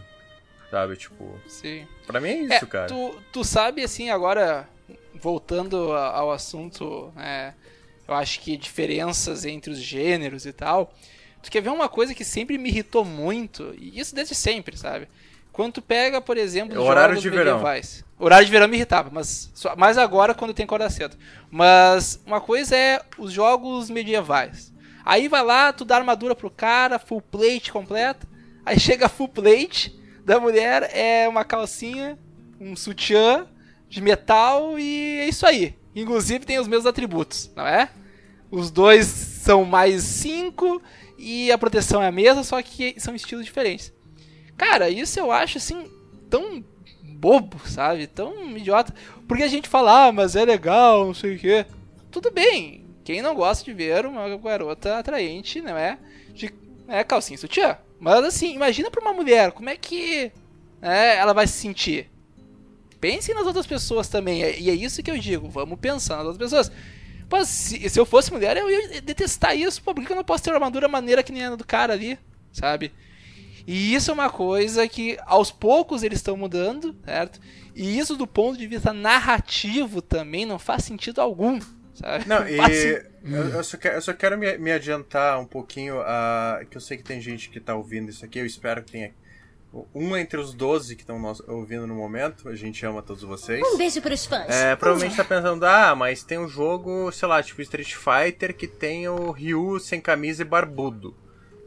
Sabe, 0.70 0.96
tipo, 0.96 1.38
Sim. 1.46 1.86
pra 2.06 2.20
mim 2.20 2.28
é 2.28 2.40
isso, 2.42 2.64
É, 2.64 2.66
cara. 2.66 2.86
Tu, 2.88 3.14
tu 3.32 3.44
sabe, 3.44 3.82
assim, 3.82 4.10
agora, 4.10 4.68
voltando 5.14 5.92
ao 5.92 6.30
assunto, 6.32 7.12
né, 7.14 7.54
eu 8.06 8.14
acho 8.14 8.40
que 8.40 8.56
diferenças 8.56 9.44
entre 9.44 9.70
os 9.70 9.78
gêneros 9.78 10.44
e 10.44 10.52
tal, 10.52 10.92
tu 11.42 11.50
quer 11.50 11.60
ver 11.60 11.70
uma 11.70 11.88
coisa 11.88 12.14
que 12.14 12.24
sempre 12.24 12.58
me 12.58 12.68
irritou 12.68 13.04
muito, 13.04 13.74
e 13.78 13.98
isso 13.98 14.14
desde 14.14 14.34
sempre, 14.34 14.76
sabe? 14.76 15.08
Quando 15.52 15.74
tu 15.74 15.82
pega, 15.82 16.20
por 16.20 16.36
exemplo, 16.36 16.76
É 16.76 16.78
horário 16.78 17.14
jogos 17.14 17.22
de 17.22 17.30
verão. 17.30 17.44
medievais. 17.54 18.04
Horário 18.18 18.44
de 18.44 18.52
verão 18.52 18.68
me 18.68 18.76
irritava, 18.76 19.08
mas 19.10 19.50
só, 19.54 19.74
mais 19.76 19.96
agora 19.96 20.34
quando 20.34 20.52
tem 20.52 20.66
corda 20.66 20.90
cedo. 20.90 21.16
Mas 21.50 22.20
uma 22.26 22.40
coisa 22.42 22.76
é 22.76 23.00
os 23.16 23.32
jogos 23.32 23.88
medievais. 23.88 24.70
Aí 25.04 25.28
vai 25.28 25.42
lá, 25.42 25.72
tu 25.72 25.84
dá 25.84 25.96
armadura 25.96 26.34
pro 26.34 26.50
cara, 26.50 26.98
full 26.98 27.22
plate 27.22 27.72
completa. 27.72 28.26
Aí 28.66 28.78
chega 28.80 29.08
full 29.08 29.28
plate 29.28 29.98
da 30.26 30.40
mulher, 30.40 30.90
é 30.92 31.28
uma 31.28 31.44
calcinha, 31.44 32.18
um 32.60 32.74
sutiã 32.74 33.46
de 33.88 34.00
metal 34.00 34.76
e 34.76 35.20
é 35.20 35.28
isso 35.28 35.46
aí. 35.46 35.76
Inclusive 35.94 36.44
tem 36.44 36.58
os 36.58 36.66
mesmos 36.66 36.84
atributos, 36.84 37.48
não 37.54 37.64
é? 37.64 37.88
Os 38.50 38.72
dois 38.72 39.06
são 39.06 39.64
mais 39.64 40.02
5 40.02 40.82
e 41.16 41.52
a 41.52 41.56
proteção 41.56 42.02
é 42.02 42.08
a 42.08 42.12
mesma, 42.12 42.42
só 42.42 42.60
que 42.60 42.96
são 42.98 43.14
estilos 43.14 43.44
diferentes. 43.44 43.92
Cara, 44.56 44.90
isso 44.90 45.20
eu 45.20 45.30
acho 45.30 45.58
assim 45.58 45.88
tão 46.28 46.64
bobo, 47.04 47.60
sabe? 47.64 48.08
Tão 48.08 48.56
idiota. 48.56 48.92
Porque 49.28 49.44
a 49.44 49.48
gente 49.48 49.68
fala, 49.68 50.08
ah, 50.08 50.12
mas 50.12 50.34
é 50.34 50.44
legal, 50.44 51.06
não 51.06 51.14
sei 51.14 51.36
o 51.36 51.38
quê. 51.38 51.66
Tudo 52.10 52.32
bem. 52.32 52.84
Quem 53.04 53.22
não 53.22 53.36
gosta 53.36 53.64
de 53.64 53.72
ver 53.72 54.06
uma 54.06 54.36
garota 54.38 54.98
atraente, 54.98 55.60
não 55.60 55.76
é? 55.76 56.00
De 56.34 56.52
é, 56.88 57.04
calcinha 57.04 57.38
sutiã. 57.38 57.78
Mas 57.98 58.24
assim, 58.24 58.54
imagina 58.54 58.90
pra 58.90 59.00
uma 59.00 59.12
mulher, 59.12 59.52
como 59.52 59.68
é 59.70 59.76
que 59.76 60.30
é, 60.82 61.16
ela 61.16 61.32
vai 61.32 61.46
se 61.46 61.54
sentir? 61.54 62.10
Pensem 63.00 63.34
nas 63.34 63.46
outras 63.46 63.66
pessoas 63.66 64.08
também. 64.08 64.40
E 64.40 64.70
é 64.70 64.74
isso 64.74 65.02
que 65.02 65.10
eu 65.10 65.18
digo, 65.18 65.48
vamos 65.48 65.78
pensar 65.78 66.16
nas 66.18 66.26
outras 66.26 66.50
pessoas. 66.50 66.72
Pô, 67.28 67.44
se, 67.44 67.88
se 67.88 67.98
eu 67.98 68.06
fosse 68.06 68.32
mulher, 68.32 68.56
eu 68.56 68.70
ia 68.70 69.00
detestar 69.00 69.56
isso. 69.56 69.82
Pô, 69.82 69.94
por 69.94 70.04
que 70.04 70.12
eu 70.12 70.16
não 70.16 70.24
posso 70.24 70.44
ter 70.44 70.50
uma 70.50 70.56
armadura 70.56 70.88
maneira 70.88 71.22
que 71.22 71.32
nem 71.32 71.44
a 71.44 71.56
do 71.56 71.66
cara 71.66 71.92
ali, 71.92 72.18
sabe? 72.52 72.92
E 73.66 73.94
isso 73.94 74.10
é 74.10 74.14
uma 74.14 74.30
coisa 74.30 74.86
que 74.86 75.18
aos 75.26 75.50
poucos 75.50 76.02
eles 76.04 76.18
estão 76.20 76.36
mudando, 76.36 76.94
certo? 77.04 77.40
E 77.74 77.98
isso 77.98 78.16
do 78.16 78.26
ponto 78.26 78.56
de 78.56 78.66
vista 78.66 78.92
narrativo 78.92 80.00
também 80.00 80.46
não 80.46 80.58
faz 80.58 80.84
sentido 80.84 81.20
algum, 81.20 81.60
sabe? 81.94 82.28
Não, 82.28 82.46
e 82.48 82.56
faz 82.56 82.76
sen- 82.76 83.02
eu, 83.26 83.48
eu 83.48 83.64
só 83.64 83.76
quero, 83.76 83.96
eu 83.96 84.02
só 84.02 84.12
quero 84.12 84.38
me, 84.38 84.56
me 84.58 84.72
adiantar 84.72 85.38
um 85.40 85.46
pouquinho, 85.46 86.00
a 86.00 86.60
que 86.70 86.76
eu 86.76 86.80
sei 86.80 86.96
que 86.96 87.02
tem 87.02 87.20
gente 87.20 87.50
que 87.50 87.60
tá 87.60 87.74
ouvindo 87.74 88.10
isso 88.10 88.24
aqui, 88.24 88.38
eu 88.38 88.46
espero 88.46 88.82
que 88.82 88.92
tenha 88.92 89.12
um 89.94 90.16
entre 90.16 90.38
os 90.38 90.54
12 90.54 90.96
que 90.96 91.02
estão 91.02 91.20
ouvindo 91.48 91.86
no 91.86 91.94
momento, 91.94 92.48
a 92.48 92.54
gente 92.54 92.84
ama 92.86 93.02
todos 93.02 93.22
vocês. 93.22 93.62
Um 93.62 93.76
beijo 93.76 94.00
pros 94.00 94.24
fãs. 94.24 94.48
É, 94.48 94.76
provavelmente 94.76 95.16
tá 95.16 95.24
pensando, 95.24 95.64
ah, 95.66 95.94
mas 95.94 96.22
tem 96.22 96.38
um 96.38 96.48
jogo, 96.48 97.10
sei 97.12 97.28
lá, 97.28 97.42
tipo 97.42 97.60
Street 97.62 97.94
Fighter 97.94 98.54
que 98.54 98.66
tem 98.66 99.08
o 99.08 99.30
Ryu 99.30 99.78
sem 99.80 100.00
camisa 100.00 100.42
e 100.42 100.44
barbudo. 100.44 101.14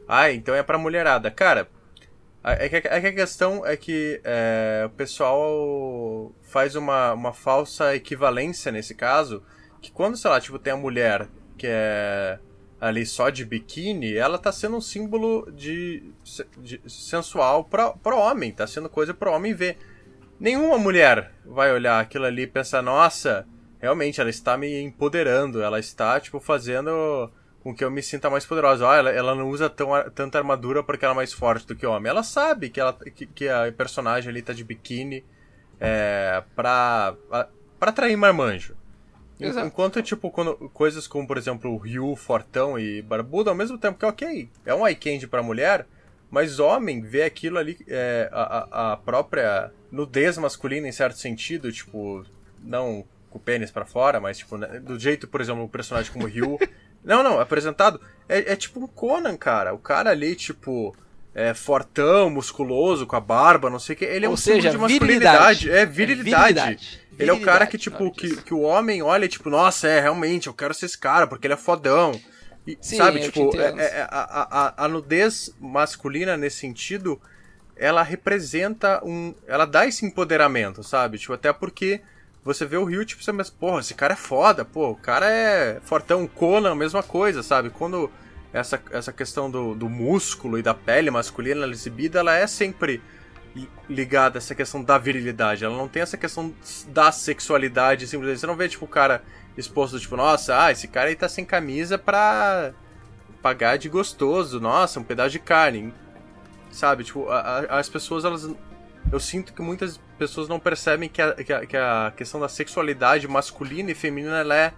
Ah, 0.08 0.32
então 0.32 0.54
é 0.54 0.62
pra 0.62 0.78
mulherada. 0.78 1.30
Cara, 1.30 1.68
é 2.42 2.68
que, 2.68 2.76
é 2.76 3.00
que 3.00 3.06
a 3.06 3.12
questão 3.12 3.64
é 3.64 3.76
que 3.76 4.20
é, 4.24 4.84
o 4.86 4.90
pessoal 4.90 6.32
faz 6.42 6.74
uma, 6.74 7.12
uma 7.12 7.32
falsa 7.32 7.94
equivalência 7.94 8.72
nesse 8.72 8.94
caso, 8.94 9.42
que 9.80 9.92
quando, 9.92 10.16
sei 10.16 10.30
lá, 10.30 10.40
tipo, 10.40 10.58
tem 10.58 10.72
a 10.72 10.76
mulher 10.76 11.28
que 11.60 11.66
é 11.68 12.38
ali 12.80 13.04
só 13.04 13.28
de 13.28 13.44
biquíni, 13.44 14.16
ela 14.16 14.38
tá 14.38 14.50
sendo 14.50 14.78
um 14.78 14.80
símbolo 14.80 15.46
de, 15.52 16.02
de 16.56 16.80
sensual 16.88 17.62
pra, 17.64 17.90
pro 17.90 18.16
homem, 18.16 18.50
tá 18.52 18.66
sendo 18.66 18.88
coisa 18.88 19.12
pro 19.12 19.30
homem 19.32 19.52
ver. 19.52 19.76
Nenhuma 20.38 20.78
mulher 20.78 21.30
vai 21.44 21.70
olhar 21.70 22.00
aquilo 22.00 22.24
ali 22.24 22.42
e 22.42 22.46
pensar, 22.46 22.80
nossa, 22.80 23.46
realmente, 23.78 24.18
ela 24.18 24.30
está 24.30 24.56
me 24.56 24.80
empoderando, 24.80 25.60
ela 25.62 25.78
está, 25.78 26.18
tipo, 26.18 26.40
fazendo 26.40 27.30
com 27.62 27.74
que 27.74 27.84
eu 27.84 27.90
me 27.90 28.02
sinta 28.02 28.30
mais 28.30 28.46
poderosa. 28.46 28.88
Ah, 28.88 28.96
ela, 28.96 29.10
ela 29.10 29.34
não 29.34 29.50
usa 29.50 29.68
tão, 29.68 29.88
tanta 30.14 30.38
armadura 30.38 30.82
porque 30.82 31.04
ela 31.04 31.12
é 31.12 31.16
mais 31.16 31.34
forte 31.34 31.66
do 31.66 31.76
que 31.76 31.84
o 31.86 31.90
homem. 31.92 32.08
Ela 32.08 32.22
sabe 32.22 32.70
que, 32.70 32.80
ela, 32.80 32.94
que, 32.94 33.26
que 33.26 33.46
a 33.46 33.70
personagem 33.70 34.30
ali 34.30 34.40
tá 34.40 34.54
de 34.54 34.64
biquíni 34.64 35.22
é, 35.78 36.42
pra, 36.56 37.14
a- 37.30 37.48
pra 37.78 37.90
atrair 37.90 38.16
marmanjo. 38.16 38.74
Exato. 39.40 39.66
Enquanto, 39.66 40.02
tipo, 40.02 40.30
quando, 40.30 40.54
coisas 40.70 41.06
como, 41.06 41.26
por 41.26 41.38
exemplo, 41.38 41.70
o 41.72 41.76
Ryu, 41.78 42.14
Fortão 42.16 42.78
e 42.78 43.00
Barbudo, 43.02 43.50
ao 43.50 43.56
mesmo 43.56 43.78
tempo 43.78 43.98
que, 43.98 44.04
ok, 44.06 44.48
é 44.66 44.74
um 44.74 44.86
eye 44.86 44.94
candy 44.94 45.26
pra 45.26 45.42
mulher, 45.42 45.86
mas 46.30 46.58
homem 46.58 47.00
vê 47.00 47.22
aquilo 47.22 47.58
ali, 47.58 47.78
é, 47.88 48.28
a, 48.32 48.92
a- 48.92 48.96
própria 48.96 49.72
nudez 49.90 50.38
masculina 50.38 50.86
em 50.86 50.92
certo 50.92 51.18
sentido, 51.18 51.72
tipo, 51.72 52.24
não 52.62 53.04
com 53.30 53.38
o 53.38 53.40
pênis 53.40 53.70
pra 53.70 53.84
fora, 53.84 54.20
mas, 54.20 54.38
tipo, 54.38 54.56
né, 54.56 54.80
do 54.80 54.98
jeito, 54.98 55.26
por 55.28 55.40
exemplo, 55.40 55.62
um 55.62 55.68
personagem 55.68 56.12
como 56.12 56.24
o 56.24 56.28
Ryu. 56.28 56.58
não, 57.02 57.22
não, 57.22 57.38
apresentado, 57.40 58.00
é, 58.28 58.52
é 58.52 58.56
tipo 58.56 58.80
um 58.80 58.86
Conan, 58.86 59.36
cara. 59.36 59.72
O 59.72 59.78
cara 59.78 60.10
ali, 60.10 60.34
tipo, 60.34 60.94
é 61.34 61.54
fortão, 61.54 62.28
musculoso, 62.30 63.06
com 63.06 63.16
a 63.16 63.20
barba, 63.20 63.70
não 63.70 63.78
sei 63.78 63.94
o 63.94 63.98
que. 63.98 64.04
Ele 64.04 64.26
é 64.26 64.28
Ou 64.28 64.34
um 64.34 64.36
seja, 64.36 64.70
símbolo 64.72 64.88
de 64.88 64.94
masculinidade. 64.94 65.58
virilidade. 65.60 65.70
É, 65.70 65.86
virilidade. 65.86 66.54
virilidade. 66.54 67.00
Ele 67.18 67.30
é 67.30 67.32
o 67.34 67.40
cara 67.40 67.66
que, 67.66 67.76
tipo, 67.76 68.10
que, 68.10 68.36
que 68.42 68.54
o 68.54 68.60
homem 68.60 69.02
olha, 69.02 69.28
tipo, 69.28 69.50
nossa, 69.50 69.86
é, 69.86 70.00
realmente, 70.00 70.46
eu 70.46 70.54
quero 70.54 70.72
ser 70.72 70.86
esse 70.86 70.96
cara, 70.98 71.26
porque 71.26 71.46
ele 71.46 71.54
é 71.54 71.56
fodão. 71.56 72.18
E, 72.66 72.76
Sim, 72.80 72.96
sabe, 72.96 73.20
tipo, 73.20 73.54
é- 73.56 73.74
é- 74.00 74.06
a, 74.10 74.74
a, 74.76 74.84
a 74.84 74.88
nudez 74.88 75.54
masculina 75.60 76.36
nesse 76.36 76.58
sentido, 76.58 77.20
ela 77.76 78.02
representa 78.02 79.00
um. 79.04 79.34
Ela 79.46 79.66
dá 79.66 79.86
esse 79.86 80.04
empoderamento, 80.06 80.82
sabe? 80.82 81.18
Tipo, 81.18 81.34
até 81.34 81.52
porque 81.52 82.00
você 82.42 82.64
vê 82.64 82.76
o 82.78 82.84
Ryu, 82.84 83.04
tipo, 83.04 83.22
você 83.22 83.32
pensa, 83.32 83.52
porra, 83.58 83.80
esse 83.80 83.94
cara 83.94 84.14
é 84.14 84.16
foda, 84.16 84.64
pô, 84.64 84.90
o 84.90 84.96
cara 84.96 85.28
é 85.30 85.78
fortão, 85.84 86.26
Conan, 86.26 86.74
mesma 86.74 87.02
coisa, 87.02 87.42
sabe? 87.42 87.68
Quando 87.70 88.10
essa, 88.52 88.80
essa 88.90 89.12
questão 89.12 89.50
do, 89.50 89.74
do 89.74 89.88
músculo 89.88 90.58
e 90.58 90.62
da 90.62 90.74
pele 90.74 91.10
masculina 91.10 91.62
ela 91.64 91.72
exibida, 91.72 92.18
ela 92.18 92.34
é 92.34 92.46
sempre 92.46 93.00
li- 93.54 93.68
ligada 93.88 94.38
a 94.38 94.40
essa 94.40 94.54
questão 94.54 94.82
da 94.82 94.98
virilidade. 94.98 95.64
Ela 95.64 95.76
não 95.76 95.88
tem 95.88 96.02
essa 96.02 96.16
questão 96.16 96.52
da 96.88 97.12
sexualidade, 97.12 98.06
simplesmente. 98.06 98.40
Você 98.40 98.46
não 98.46 98.56
vê, 98.56 98.68
tipo, 98.68 98.84
o 98.84 98.88
cara 98.88 99.22
exposto, 99.56 99.98
tipo, 100.00 100.16
nossa, 100.16 100.64
ah, 100.64 100.72
esse 100.72 100.88
cara 100.88 101.08
aí 101.08 101.16
tá 101.16 101.28
sem 101.28 101.44
camisa 101.44 101.96
pra 101.98 102.72
pagar 103.42 103.76
de 103.78 103.88
gostoso, 103.88 104.60
nossa, 104.60 105.00
um 105.00 105.04
pedaço 105.04 105.30
de 105.30 105.38
carne. 105.38 105.92
Sabe, 106.70 107.04
tipo, 107.04 107.28
a- 107.28 107.40
a- 107.68 107.78
as 107.78 107.88
pessoas, 107.88 108.24
elas. 108.24 108.48
Eu 109.10 109.18
sinto 109.18 109.52
que 109.54 109.62
muitas 109.62 109.98
pessoas 110.18 110.46
não 110.46 110.60
percebem 110.60 111.08
que 111.08 111.22
a, 111.22 111.32
que 111.32 111.52
a, 111.52 111.66
que 111.66 111.76
a 111.76 112.12
questão 112.16 112.38
da 112.38 112.48
sexualidade 112.48 113.26
masculina 113.26 113.90
e 113.90 113.94
feminina 113.94 114.38
ela 114.40 114.54
é, 114.54 114.72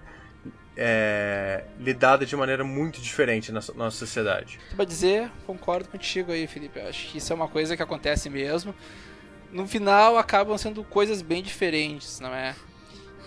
é 0.77 1.64
lidada 1.79 2.25
de 2.25 2.35
maneira 2.35 2.64
muito 2.64 3.01
diferente 3.01 3.53
na 3.53 3.61
nossa 3.75 3.97
sociedade. 3.97 4.59
Pra 4.75 4.85
dizer, 4.85 5.31
concordo 5.47 5.89
contigo 5.89 6.33
aí, 6.33 6.47
Felipe. 6.47 6.79
Eu 6.79 6.89
acho 6.89 7.09
que 7.09 7.18
isso 7.18 7.33
é 7.33 7.37
uma 7.37 7.49
coisa 7.49 7.77
que 7.77 7.83
acontece 7.83 8.31
mesmo. 8.31 8.75
No 9.51 9.68
final 9.68 10.16
acabam 10.16 10.57
sendo 10.57 10.83
coisas 10.83 11.20
bem 11.20 11.43
diferentes, 11.43 12.20
não 12.20 12.35
é? 12.35 12.55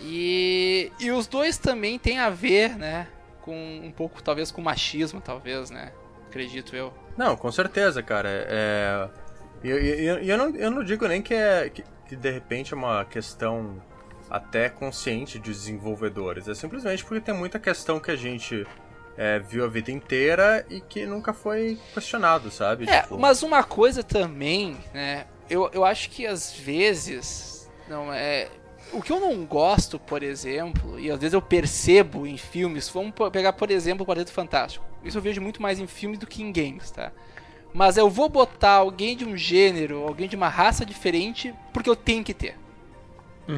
E, 0.02 0.92
e 1.00 1.12
os 1.12 1.28
dois 1.28 1.58
também 1.58 2.00
têm 2.00 2.20
a 2.20 2.30
ver, 2.30 2.76
né? 2.78 3.08
Com 3.42 3.56
um 3.84 3.92
pouco, 3.92 4.24
talvez, 4.24 4.52
com 4.52 4.62
machismo, 4.62 5.22
talvez, 5.22 5.70
né? 5.70 5.92
Acredito 6.28 6.76
eu. 6.76 6.92
Não, 7.16 7.38
com 7.38 7.52
certeza, 7.52 8.02
cara. 8.02 8.30
É. 8.30 9.08
E 9.64 9.70
eu, 9.70 9.78
eu, 9.78 10.18
eu, 10.18 10.38
não, 10.38 10.56
eu 10.56 10.72
não 10.72 10.84
digo 10.84 11.08
nem 11.08 11.22
que 11.22 11.34
é. 11.34 11.70
Que, 11.70 11.84
que 12.08 12.16
de 12.16 12.32
repente 12.32 12.74
é 12.74 12.78
uma 12.78 13.06
questão 13.06 13.82
até 14.36 14.68
consciente 14.68 15.40
de 15.40 15.50
desenvolvedores. 15.50 16.50
É 16.50 16.54
simplesmente 16.54 17.06
porque 17.06 17.22
tem 17.22 17.34
muita 17.34 17.58
questão 17.58 18.02
que 18.02 18.12
a 18.12 18.18
gente 18.18 18.68
é, 19.18 19.40
viu 19.40 19.64
a 19.64 19.68
vida 19.70 19.92
inteira 19.92 20.66
e 20.70 20.82
que 20.82 21.06
nunca 21.06 21.34
foi 21.34 21.80
questionado, 21.94 22.52
sabe? 22.52 22.84
É, 22.90 23.02
Tipo, 23.02 23.18
mas 23.18 23.44
uma 23.44 23.64
coisa 23.64 24.04
também, 24.04 24.76
né? 24.94 25.26
Eu, 25.50 25.70
eu 25.72 25.86
acho 25.86 26.10
que 26.10 26.28
às 26.28 26.52
vezes. 26.52 27.72
Não 27.88 28.12
é. 28.12 28.50
O 28.92 29.02
que 29.02 29.12
eu 29.12 29.22
não 29.22 29.46
gosto, 29.46 29.98
por 29.98 30.22
exemplo, 30.22 31.00
e 31.00 31.10
às 31.10 31.18
vezes 31.18 31.34
eu 31.34 31.42
percebo 31.42 32.28
em 32.28 32.38
filmes, 32.38 32.90
vamos 32.90 33.14
pegar, 33.32 33.54
por 33.54 33.72
exemplo, 33.72 34.04
o 34.04 34.06
Quarteto 34.06 34.34
Fantástico. 34.34 34.86
Isso 35.02 35.18
eu 35.18 35.22
vejo 35.22 35.42
muito 35.42 35.62
mais 35.62 35.80
em 35.80 35.88
filmes 35.88 36.20
do 36.20 36.28
que 36.28 36.44
em 36.44 36.52
games, 36.52 36.92
tá? 36.92 37.12
Mas 37.74 37.96
eu 37.96 38.10
vou 38.10 38.28
botar 38.28 38.74
alguém 38.74 39.16
de 39.16 39.24
um 39.24 39.36
gênero, 39.38 40.04
alguém 40.06 40.28
de 40.28 40.36
uma 40.36 40.50
raça 40.50 40.86
diferente, 40.86 41.54
porque 41.74 41.90
eu 41.90 41.96
tenho 41.96 42.24
que 42.24 42.34
ter, 42.34 42.58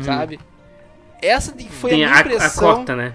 sabe? 0.04 0.40
Essa 1.22 1.54
foi 1.72 1.92
Tem 1.92 2.06
a 2.06 2.08
a, 2.08 2.12
minha 2.12 2.18
a 2.18 2.22
impressão. 2.36 2.76
cota, 2.78 2.96
né? 2.96 3.14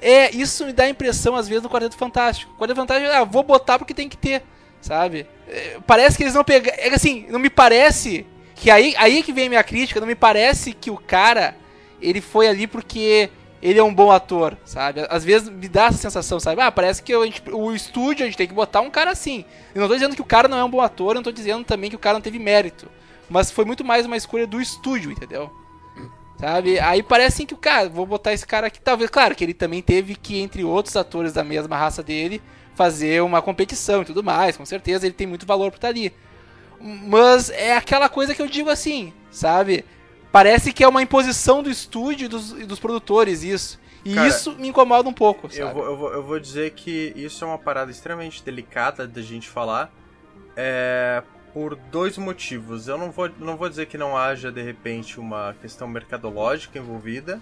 É, 0.00 0.34
isso 0.34 0.66
me 0.66 0.72
dá 0.72 0.84
a 0.84 0.88
impressão, 0.88 1.34
às 1.34 1.48
vezes, 1.48 1.62
no 1.62 1.70
Quarteto 1.70 1.96
Fantástico. 1.96 2.52
O 2.54 2.58
Quarteto 2.58 2.80
Fantástico, 2.80 3.10
ah, 3.12 3.24
vou 3.24 3.42
botar 3.42 3.78
porque 3.78 3.94
tem 3.94 4.08
que 4.08 4.16
ter, 4.16 4.42
sabe? 4.80 5.26
É, 5.48 5.78
parece 5.86 6.16
que 6.16 6.22
eles 6.22 6.34
não 6.34 6.44
pegam. 6.44 6.72
É 6.76 6.88
assim, 6.94 7.26
não 7.30 7.38
me 7.38 7.48
parece. 7.50 8.26
Que 8.54 8.70
aí, 8.70 8.94
aí 8.98 9.22
que 9.22 9.32
vem 9.32 9.46
a 9.46 9.48
minha 9.48 9.64
crítica, 9.64 9.98
não 10.00 10.06
me 10.06 10.14
parece 10.14 10.72
que 10.72 10.90
o 10.90 10.96
cara, 10.96 11.56
ele 12.00 12.20
foi 12.20 12.46
ali 12.48 12.66
porque 12.66 13.30
ele 13.62 13.78
é 13.78 13.82
um 13.82 13.92
bom 13.94 14.10
ator, 14.12 14.56
sabe? 14.64 15.06
Às 15.08 15.24
vezes 15.24 15.48
me 15.48 15.68
dá 15.68 15.86
essa 15.86 15.96
sensação, 15.98 16.38
sabe? 16.38 16.60
Ah, 16.60 16.70
parece 16.70 17.02
que 17.02 17.12
a 17.14 17.24
gente- 17.24 17.42
o 17.50 17.74
estúdio 17.74 18.24
a 18.24 18.26
gente 18.26 18.36
tem 18.36 18.46
que 18.46 18.52
botar 18.54 18.80
um 18.82 18.90
cara 18.90 19.10
assim. 19.10 19.44
Eu 19.74 19.80
não 19.80 19.88
tô 19.88 19.94
dizendo 19.94 20.14
que 20.14 20.20
o 20.20 20.24
cara 20.26 20.46
não 20.48 20.58
é 20.58 20.64
um 20.64 20.70
bom 20.70 20.82
ator, 20.82 21.10
eu 21.12 21.14
não 21.16 21.22
tô 21.22 21.32
dizendo 21.32 21.64
também 21.64 21.88
que 21.88 21.96
o 21.96 21.98
cara 21.98 22.14
não 22.14 22.20
teve 22.20 22.38
mérito. 22.38 22.88
Mas 23.28 23.50
foi 23.50 23.64
muito 23.64 23.82
mais 23.82 24.04
uma 24.04 24.16
escolha 24.18 24.46
do 24.46 24.60
estúdio, 24.60 25.10
entendeu? 25.10 25.50
Sabe? 26.44 26.78
Aí 26.78 27.02
parece 27.02 27.36
assim 27.36 27.46
que 27.46 27.54
o 27.54 27.56
cara, 27.56 27.88
vou 27.88 28.04
botar 28.04 28.34
esse 28.34 28.46
cara 28.46 28.66
aqui. 28.66 28.78
Talvez, 28.78 29.08
claro, 29.08 29.34
que 29.34 29.42
ele 29.42 29.54
também 29.54 29.80
teve 29.80 30.14
que, 30.14 30.38
entre 30.38 30.62
outros 30.62 30.94
atores 30.94 31.32
da 31.32 31.42
mesma 31.42 31.74
raça 31.74 32.02
dele, 32.02 32.42
fazer 32.74 33.22
uma 33.22 33.40
competição 33.40 34.02
e 34.02 34.04
tudo 34.04 34.22
mais. 34.22 34.54
Com 34.54 34.66
certeza 34.66 35.06
ele 35.06 35.14
tem 35.14 35.26
muito 35.26 35.46
valor 35.46 35.70
por 35.70 35.76
estar 35.76 35.88
ali. 35.88 36.12
Mas 36.78 37.48
é 37.48 37.74
aquela 37.74 38.10
coisa 38.10 38.34
que 38.34 38.42
eu 38.42 38.46
digo 38.46 38.68
assim, 38.68 39.10
sabe? 39.30 39.86
Parece 40.30 40.70
que 40.70 40.84
é 40.84 40.88
uma 40.88 41.00
imposição 41.00 41.62
do 41.62 41.70
estúdio 41.70 42.26
e 42.26 42.28
dos, 42.28 42.52
dos 42.52 42.78
produtores 42.78 43.42
isso. 43.42 43.80
E 44.04 44.14
Cara, 44.14 44.28
isso 44.28 44.54
me 44.56 44.68
incomoda 44.68 45.08
um 45.08 45.14
pouco, 45.14 45.48
sabe? 45.48 45.62
Eu 45.62 45.72
vou, 45.72 45.84
eu, 45.86 45.96
vou, 45.96 46.12
eu 46.12 46.22
vou 46.22 46.38
dizer 46.38 46.72
que 46.72 47.14
isso 47.16 47.42
é 47.42 47.48
uma 47.48 47.56
parada 47.56 47.90
extremamente 47.90 48.44
delicada 48.44 49.08
da 49.08 49.22
gente 49.22 49.48
falar. 49.48 49.90
É, 50.54 51.22
por 51.54 51.76
dois 51.76 52.18
motivos. 52.18 52.88
Eu 52.88 52.98
não 52.98 53.10
vou, 53.10 53.30
não 53.38 53.56
vou 53.56 53.68
dizer 53.70 53.86
que 53.86 53.96
não 53.96 54.14
haja, 54.16 54.50
de 54.52 54.60
repente, 54.60 55.18
uma 55.20 55.54
questão 55.62 55.88
mercadológica 55.88 56.78
envolvida. 56.78 57.40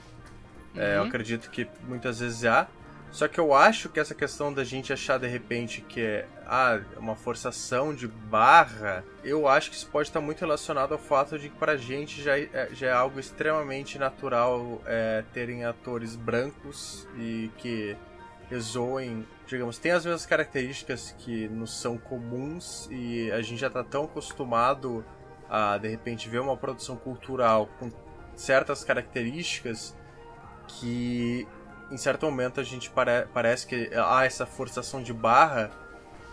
É, 0.77 0.97
eu 0.97 1.01
Uhum. 1.03 1.09
acredito 1.09 1.51
que 1.51 1.67
muitas 1.89 2.21
vezes 2.21 2.45
há. 2.45 2.69
Só 3.11 3.29
que 3.29 3.39
eu 3.39 3.53
acho 3.53 3.91
que 3.91 4.01
essa 4.01 4.15
questão 4.15 4.51
da 4.53 4.65
gente 4.65 4.91
achar 4.91 5.19
de 5.19 5.27
repente 5.27 5.83
que 5.83 6.01
é 6.01 6.27
ah, 6.47 6.81
uma 6.97 7.15
forçação 7.15 7.95
de 7.95 8.07
barra, 8.09 9.05
eu 9.23 9.47
acho 9.47 9.69
que 9.71 9.77
isso 9.77 9.87
pode 9.89 10.09
estar 10.09 10.21
muito 10.21 10.41
relacionado 10.41 10.93
ao 10.93 10.99
fato 10.99 11.39
de 11.39 11.51
que 11.51 11.57
pra 11.57 11.77
gente 11.77 12.23
já 12.23 12.39
é, 12.39 12.71
já 12.73 12.87
é 12.87 12.93
algo 12.93 13.21
extremamente 13.21 13.99
natural 13.99 14.81
é, 14.87 15.25
terem 15.35 15.63
atores 15.67 16.17
brancos 16.17 17.07
e 17.19 17.51
que 17.59 17.95
resoem, 18.49 19.27
digamos, 19.53 19.79
tem 19.79 19.93
as 19.93 20.05
mesmas 20.05 20.25
características 20.25 21.15
que 21.19 21.47
nos 21.49 21.79
são 21.79 21.99
comuns 21.99 22.89
e 22.91 23.31
a 23.31 23.43
gente 23.43 23.61
já 23.61 23.69
tá 23.69 23.85
tão 23.85 24.05
acostumado 24.05 25.05
a 25.49 25.77
de 25.77 25.89
repente 25.89 26.29
ver 26.29 26.41
uma 26.41 26.57
produção 26.57 26.97
cultural 26.97 27.69
com 27.79 27.91
certas 28.35 28.83
características 28.83 29.95
que 30.67 31.47
em 31.91 31.97
certo 31.99 32.25
momento 32.25 32.61
a 32.61 32.65
gente 32.65 32.89
pare 32.91 33.27
parece 33.35 33.67
que 33.67 33.91
há 33.95 34.25
essa 34.25 34.47
forçação 34.47 35.03
de 35.03 35.13
barra 35.13 35.71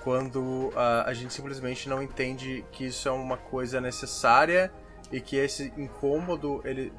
quando 0.01 0.71
a, 0.75 1.09
a 1.09 1.13
gente 1.13 1.33
simplesmente 1.33 1.89
não 1.89 2.01
entende 2.01 2.65
que 2.71 2.85
isso 2.85 3.09
é 3.09 3.11
uma 3.11 3.35
coisa 3.35 3.81
necessária 3.81 4.71
e 5.11 5.19
que 5.19 5.35
esse 5.35 5.73
incômodo, 5.75 6.61
ele, 6.63 6.93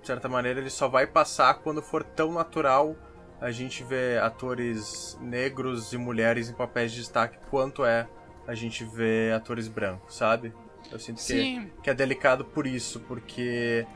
de 0.00 0.06
certa 0.06 0.28
maneira, 0.28 0.58
ele 0.58 0.70
só 0.70 0.88
vai 0.88 1.06
passar 1.06 1.54
quando 1.54 1.80
for 1.80 2.02
tão 2.02 2.32
natural 2.32 2.96
a 3.42 3.50
gente 3.50 3.82
ver 3.82 4.20
atores 4.22 5.18
negros 5.20 5.92
e 5.92 5.98
mulheres 5.98 6.48
em 6.48 6.52
papéis 6.54 6.92
de 6.92 6.98
destaque 7.00 7.38
quanto 7.50 7.84
é 7.84 8.06
a 8.46 8.54
gente 8.54 8.84
ver 8.84 9.34
atores 9.34 9.68
brancos, 9.68 10.14
sabe? 10.16 10.52
Eu 10.90 10.98
sinto 10.98 11.16
que, 11.16 11.22
Sim. 11.22 11.70
que 11.82 11.90
é 11.90 11.94
delicado 11.94 12.44
por 12.44 12.66
isso, 12.66 13.00
porque 13.00 13.86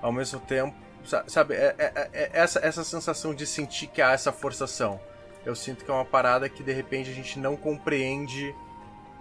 ao 0.00 0.12
mesmo 0.12 0.38
tempo, 0.40 0.74
sa- 1.04 1.24
sabe, 1.26 1.54
é, 1.54 1.74
é- 1.78 2.08
é- 2.12 2.30
essa, 2.32 2.60
essa 2.64 2.84
sensação 2.84 3.34
de 3.34 3.46
sentir 3.46 3.88
que 3.88 4.00
há 4.00 4.12
essa 4.12 4.30
forçação. 4.32 5.00
Eu 5.44 5.54
sinto 5.54 5.84
que 5.84 5.90
é 5.90 5.94
uma 5.94 6.04
parada 6.04 6.48
que 6.48 6.62
de 6.62 6.72
repente 6.72 7.10
a 7.10 7.14
gente 7.14 7.38
não 7.38 7.56
compreende 7.56 8.54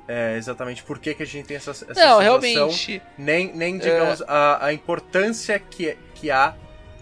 é, 0.07 0.35
exatamente 0.37 0.83
por 0.83 0.99
que, 0.99 1.13
que 1.13 1.23
a 1.23 1.25
gente 1.25 1.45
tem 1.47 1.55
essa, 1.57 1.71
essa 1.71 1.85
Não, 1.85 1.93
sensação, 1.95 2.19
realmente. 2.19 3.01
nem, 3.17 3.55
nem 3.55 3.77
digamos, 3.77 4.21
a, 4.27 4.65
a 4.65 4.73
importância 4.73 5.57
que, 5.57 5.97
que 6.13 6.29
há 6.29 6.55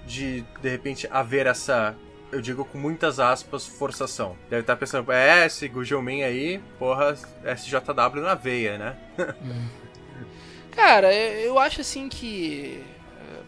de 0.06 0.42
de 0.62 0.70
repente 0.70 1.08
haver 1.12 1.48
essa, 1.48 1.96
eu 2.32 2.42
digo 2.42 2.64
com 2.66 2.78
muitas 2.78 3.20
aspas, 3.20 3.66
forçação. 3.68 4.36
Deve 4.50 4.62
estar 4.62 4.76
pensando, 4.76 5.12
é, 5.12 5.46
esse 5.46 5.68
Gugelmin 5.68 6.24
aí, 6.24 6.60
porra, 6.80 7.16
SJW 7.44 8.22
na 8.22 8.36
veia, 8.36 8.78
né? 8.78 8.96
Cara, 10.72 11.14
eu 11.14 11.60
acho 11.60 11.82
assim 11.82 12.08
que. 12.08 12.82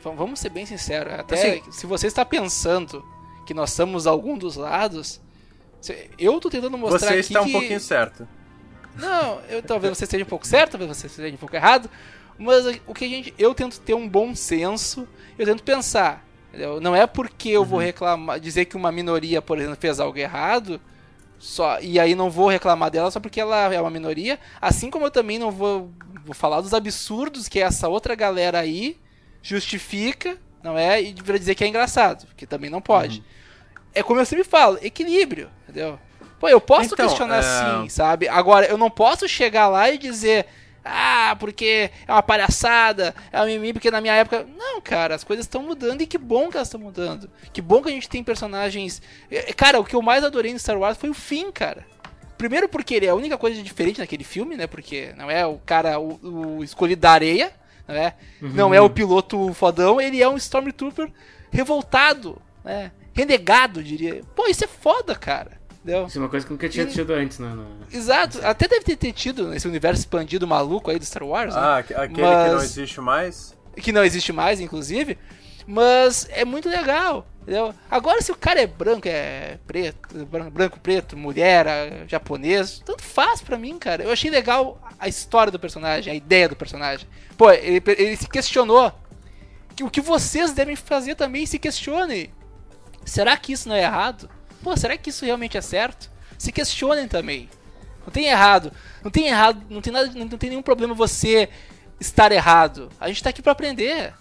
v- 0.04 0.16
vamos 0.16 0.40
ser 0.40 0.50
bem 0.50 0.66
sinceros. 0.66 1.14
Até 1.14 1.36
Assim- 1.60 1.72
se 1.72 1.86
você 1.86 2.08
está 2.08 2.26
pensando 2.26 3.04
que 3.46 3.54
nós 3.54 3.72
somos 3.72 4.06
algum 4.08 4.38
dos 4.38 4.56
lados, 4.56 5.22
eu 6.18 6.40
tô 6.40 6.50
tentando 6.50 6.78
mostrar 6.78 7.00
Você 7.00 7.06
aqui 7.08 7.20
está 7.20 7.42
um 7.42 7.46
que... 7.46 7.52
pouquinho 7.52 7.80
certo. 7.80 8.28
Não, 8.96 9.40
eu, 9.50 9.62
talvez 9.64 9.98
você 9.98 10.04
esteja 10.04 10.24
um 10.24 10.28
pouco 10.28 10.46
certo, 10.46 10.72
talvez 10.72 10.96
você 10.96 11.08
esteja 11.08 11.34
um 11.34 11.38
pouco 11.38 11.56
errado, 11.56 11.90
mas 12.38 12.64
o 12.86 12.94
que 12.94 13.06
a 13.06 13.08
gente, 13.08 13.34
eu 13.40 13.54
tento 13.56 13.80
ter 13.80 13.94
um 13.96 14.08
bom 14.08 14.36
senso, 14.36 15.08
eu 15.38 15.46
tento 15.46 15.64
pensar. 15.64 16.24
Não 16.82 16.96
é 16.96 17.08
porque 17.08 17.50
eu 17.50 17.66
vou 17.66 17.80
reclamar, 17.80 18.40
dizer 18.40 18.66
que 18.66 18.78
uma 18.78 18.92
minoria, 18.92 19.42
por 19.42 19.58
exemplo, 19.58 19.76
fez 19.80 20.00
algo 20.00 20.18
errado, 20.18 20.80
só 21.40 21.80
e 21.82 22.00
aí 22.00 22.14
não 22.16 22.30
vou 22.30 22.48
reclamar 22.48 22.92
dela 22.92 23.10
só 23.10 23.20
porque 23.20 23.42
ela 23.42 23.74
é 23.74 23.82
uma 23.82 23.90
minoria, 23.90 24.40
assim 24.62 24.90
como 24.90 25.06
eu 25.06 25.12
também 25.12 25.40
não 25.40 25.52
vou, 25.52 25.92
vou 26.24 26.36
falar 26.36 26.62
dos 26.62 26.74
absurdos 26.74 27.48
que 27.48 27.60
essa 27.60 27.90
outra 27.90 28.14
galera 28.16 28.60
aí 28.60 28.98
justifica, 29.42 30.38
não 30.64 30.78
é? 30.78 31.02
E 31.02 31.14
pra 31.14 31.38
dizer 31.38 31.56
que 31.56 31.64
é 31.64 31.68
engraçado, 31.68 32.28
que 32.38 32.46
também 32.48 32.70
não 32.70 32.82
pode. 32.82 33.24
É 33.94 34.02
como 34.02 34.20
eu 34.20 34.26
sempre 34.26 34.44
falo, 34.44 34.78
equilíbrio, 34.82 35.50
entendeu? 35.64 36.00
Pô, 36.40 36.48
eu 36.50 36.62
posso 36.62 36.94
Então, 36.94 37.08
questionar 37.08 37.40
é- 37.40 37.82
sim, 37.84 37.90
sabe? 37.90 38.28
Agora, 38.28 38.66
eu 38.66 38.78
não 38.78 38.90
posso 38.90 39.28
chegar 39.28 39.68
lá 39.68 39.90
e 39.90 39.98
dizer, 39.98 40.46
ah, 40.84 41.36
porque 41.40 41.90
é 42.08 42.12
uma 42.12 42.22
palhaçada, 42.22 43.16
é 43.32 43.38
uma 43.40 43.46
mimimi, 43.46 43.74
porque 43.74 43.90
na 43.90 44.02
minha 44.02 44.14
época. 44.14 44.46
Não, 44.58 44.82
cara, 44.82 45.16
as 45.16 45.24
coisas 45.24 45.46
estão 45.46 45.64
mudando 45.64 46.02
e 46.02 46.08
que 46.08 46.18
bom 46.18 46.50
que 46.50 46.58
elas 46.58 46.68
estão 46.68 46.80
mudando. 46.80 47.30
Que 47.54 47.62
bom 47.62 47.82
que 47.82 47.90
a 47.90 47.92
gente 47.92 48.10
tem 48.10 48.24
personagens. 48.24 49.02
É, 49.32 49.54
Cara, 49.54 49.80
o 49.80 49.86
que 49.86 49.96
eu 49.96 50.02
mais 50.02 50.24
adorei 50.24 50.52
no 50.52 50.60
Star 50.60 50.78
Wars 50.78 50.98
foi 50.98 51.10
o 51.10 51.14
fim, 51.14 51.52
cara. 51.52 51.86
Primeiro 52.38 52.68
porque 52.68 52.96
ele 52.96 53.06
é 53.06 53.10
a 53.10 53.16
única 53.16 53.38
coisa 53.38 53.62
diferente 53.64 54.00
naquele 54.00 54.24
filme, 54.24 54.58
né? 54.58 54.68
Porque 54.68 55.14
não 55.16 55.32
é 55.32 55.46
o 55.46 55.58
cara, 55.60 56.00
o, 56.00 56.58
o 56.58 56.64
escolhido 56.64 57.02
da 57.02 57.12
areia, 57.12 57.54
não 57.88 57.96
é? 57.96 58.16
Não 58.42 58.74
é 58.74 58.82
o 58.82 58.90
piloto 58.90 59.54
fodão, 59.54 60.02
ele 60.02 60.22
é 60.22 60.28
um 60.28 60.36
Stormtrooper 60.36 61.10
revoltado, 61.50 62.42
né? 62.64 62.92
Renegado, 63.14 63.82
diria. 63.82 64.22
Pô, 64.36 64.48
isso 64.48 64.66
é 64.66 64.68
foda, 64.68 65.16
cara. 65.16 65.63
Entendeu? 65.84 66.06
Isso 66.08 66.18
é 66.18 66.22
uma 66.22 66.30
coisa 66.30 66.46
que 66.46 66.52
nunca 66.54 66.70
tinha 66.70 66.86
tido 66.86 67.12
antes, 67.14 67.40
né? 67.40 67.50
no- 67.50 67.68
Exato, 67.92 68.40
até 68.46 68.68
deve 68.70 68.86
ter, 68.86 68.96
ter 68.96 69.12
tido 69.12 69.50
nesse 69.50 69.68
universo 69.68 70.00
expandido 70.02 70.48
maluco 70.48 70.90
aí 70.90 70.98
do 70.98 71.06
Star 71.06 71.24
Wars, 71.24 71.54
né? 71.54 71.60
Ah, 71.62 71.78
aque- 71.78 71.94
aquele 71.94 72.14
que 72.16 72.22
Mas- 72.22 72.52
não 72.54 72.62
existe 72.64 73.02
mais. 73.02 73.58
que 73.76 73.92
não 73.92 74.04
existe 74.04 74.32
mais, 74.32 74.60
inclusive. 74.62 75.18
Mas 75.68 76.28
é 76.32 76.44
muito 76.46 76.70
legal. 76.70 77.28
Entendeu? 77.42 77.74
Agora, 77.92 78.22
se 78.22 78.32
o 78.32 78.36
cara 78.36 78.62
é 78.62 78.68
branco, 78.68 79.06
é 79.06 79.60
preto, 79.68 80.26
branco, 80.50 80.80
preto, 80.80 81.18
mulher, 81.18 81.68
ah, 81.68 82.06
japonês, 82.08 82.82
tanto 82.86 83.04
faz 83.04 83.42
pra 83.42 83.58
mim, 83.58 83.78
cara. 83.78 84.04
Eu 84.04 84.12
achei 84.14 84.32
legal 84.32 84.82
a 84.98 85.10
história 85.10 85.52
do 85.52 85.60
personagem, 85.60 86.14
a 86.14 86.16
ideia 86.16 86.48
do 86.48 86.56
personagem. 86.56 87.06
Pô, 87.38 87.52
ele, 87.52 87.84
ele 87.98 88.16
se 88.16 88.30
questionou. 88.30 88.94
Que 89.76 89.84
o 89.84 89.90
que 89.90 90.00
vocês 90.00 90.54
devem 90.54 90.78
fazer 90.78 91.16
também, 91.16 91.46
se 91.46 91.60
questionem. 91.60 92.32
Será 93.04 93.36
que 93.36 93.52
isso 93.52 93.68
não 93.68 93.76
é 93.76 93.82
errado? 93.84 94.30
Pô, 94.64 94.76
será 94.78 94.98
que 94.98 95.10
isso 95.10 95.26
realmente 95.26 95.58
é 95.58 95.62
certo? 95.62 96.10
Se 96.38 96.52
questionem 96.52 97.08
também. 97.08 97.50
Não 98.06 98.12
tem 98.12 98.26
errado. 98.26 98.72
Não 99.04 99.12
tem 99.12 99.28
errado, 99.28 99.62
não 99.70 99.82
tem 99.82 99.94
nada, 99.94 100.12
não 100.16 100.28
tem 100.30 100.50
nenhum 100.50 100.62
problema 100.62 100.94
você 100.94 101.50
estar 102.00 102.32
errado. 102.32 102.90
A 103.00 103.08
gente 103.08 103.22
tá 103.22 103.30
aqui 103.30 103.42
pra 103.42 103.52
aprender. 103.52 104.14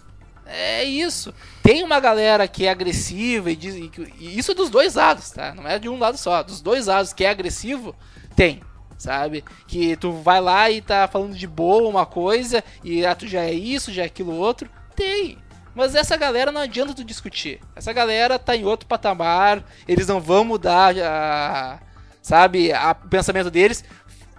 É 0.45 0.83
isso. 0.83 1.33
Tem 1.61 1.83
uma 1.83 1.99
galera 1.99 2.47
que 2.47 2.65
é 2.65 2.69
agressiva 2.69 3.49
e 3.49 3.55
diz 3.55 3.75
e, 3.75 4.37
isso 4.37 4.53
dos 4.53 4.69
dois 4.69 4.95
lados, 4.95 5.31
tá? 5.31 5.53
Não 5.53 5.67
é 5.67 5.79
de 5.79 5.87
um 5.87 5.97
lado 5.97 6.17
só, 6.17 6.43
dos 6.43 6.61
dois 6.61 6.87
lados 6.87 7.13
que 7.13 7.23
é 7.23 7.29
agressivo, 7.29 7.95
tem, 8.35 8.61
sabe? 8.97 9.43
Que 9.65 9.95
tu 9.95 10.11
vai 10.11 10.41
lá 10.41 10.69
e 10.69 10.81
tá 10.81 11.07
falando 11.07 11.33
de 11.33 11.47
boa 11.47 11.87
uma 11.87 12.05
coisa 12.05 12.61
e 12.83 13.05
ah, 13.05 13.15
tu 13.15 13.25
já 13.25 13.41
é 13.41 13.53
isso, 13.53 13.91
já 13.91 14.03
é 14.03 14.07
aquilo 14.07 14.35
outro, 14.35 14.69
tem. 14.95 15.37
Mas 15.75 15.95
essa 15.95 16.15
galera 16.15 16.51
não 16.51 16.61
adianta 16.61 16.93
tu 16.93 17.03
discutir. 17.03 17.59
Essa 17.75 17.91
galera 17.91 18.37
tá 18.37 18.55
em 18.55 18.63
outro 18.65 18.87
patamar, 18.87 19.63
eles 19.87 20.07
não 20.07 20.21
vão 20.21 20.43
mudar 20.45 20.93
a, 20.99 21.79
sabe, 22.21 22.71
o 23.03 23.09
pensamento 23.09 23.49
deles. 23.49 23.83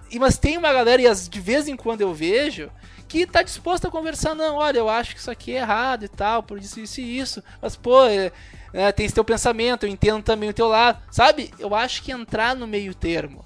E, 0.09 0.17
mas 0.19 0.37
tem 0.37 0.57
uma 0.57 0.71
galera, 0.71 1.01
e 1.01 1.07
as- 1.07 1.27
de 1.27 1.39
vez 1.39 1.67
em 1.67 1.75
quando 1.75 2.01
eu 2.01 2.13
vejo, 2.13 2.71
que 3.07 3.25
tá 3.27 3.41
disposta 3.43 3.87
a 3.87 3.91
conversar, 3.91 4.33
não, 4.33 4.55
olha, 4.55 4.79
eu 4.79 4.89
acho 4.89 5.13
que 5.13 5.19
isso 5.19 5.29
aqui 5.31 5.51
é 5.53 5.59
errado 5.59 6.05
e 6.05 6.07
tal, 6.07 6.41
por 6.41 6.57
isso, 6.57 6.79
isso 6.79 7.01
e 7.01 7.17
isso. 7.19 7.43
Mas, 7.61 7.75
pô, 7.75 8.05
é, 8.05 8.31
é, 8.73 8.91
tem 8.91 9.05
esse 9.05 9.15
teu 9.15 9.23
pensamento, 9.23 9.85
eu 9.85 9.89
entendo 9.89 10.23
também 10.23 10.49
o 10.49 10.53
teu 10.53 10.67
lado. 10.67 10.99
Sabe? 11.11 11.53
Eu 11.59 11.75
acho 11.75 12.01
que 12.01 12.11
entrar 12.11 12.55
no 12.55 12.65
meio 12.67 12.93
termo 12.95 13.45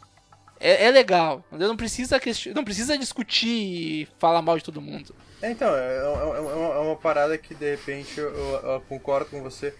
é, 0.59 0.85
é 0.85 0.91
legal. 0.91 1.43
Não 1.51 1.75
precisa, 1.77 2.19
não 2.53 2.63
precisa 2.63 2.97
discutir 2.97 3.47
e 3.49 4.07
falar 4.19 4.41
mal 4.41 4.57
de 4.57 4.63
todo 4.63 4.81
mundo. 4.81 5.15
É, 5.41 5.51
Então, 5.51 5.75
é, 5.75 5.97
é- 5.97 6.01
é 6.01 6.39
uma, 6.39 6.73
é 6.75 6.79
uma 6.79 6.95
parada 6.95 7.37
que 7.37 7.53
de 7.55 7.71
repente 7.71 8.19
eu, 8.19 8.29
eu- 8.29 8.81
concordo 8.87 9.29
com 9.29 9.41
você 9.41 9.73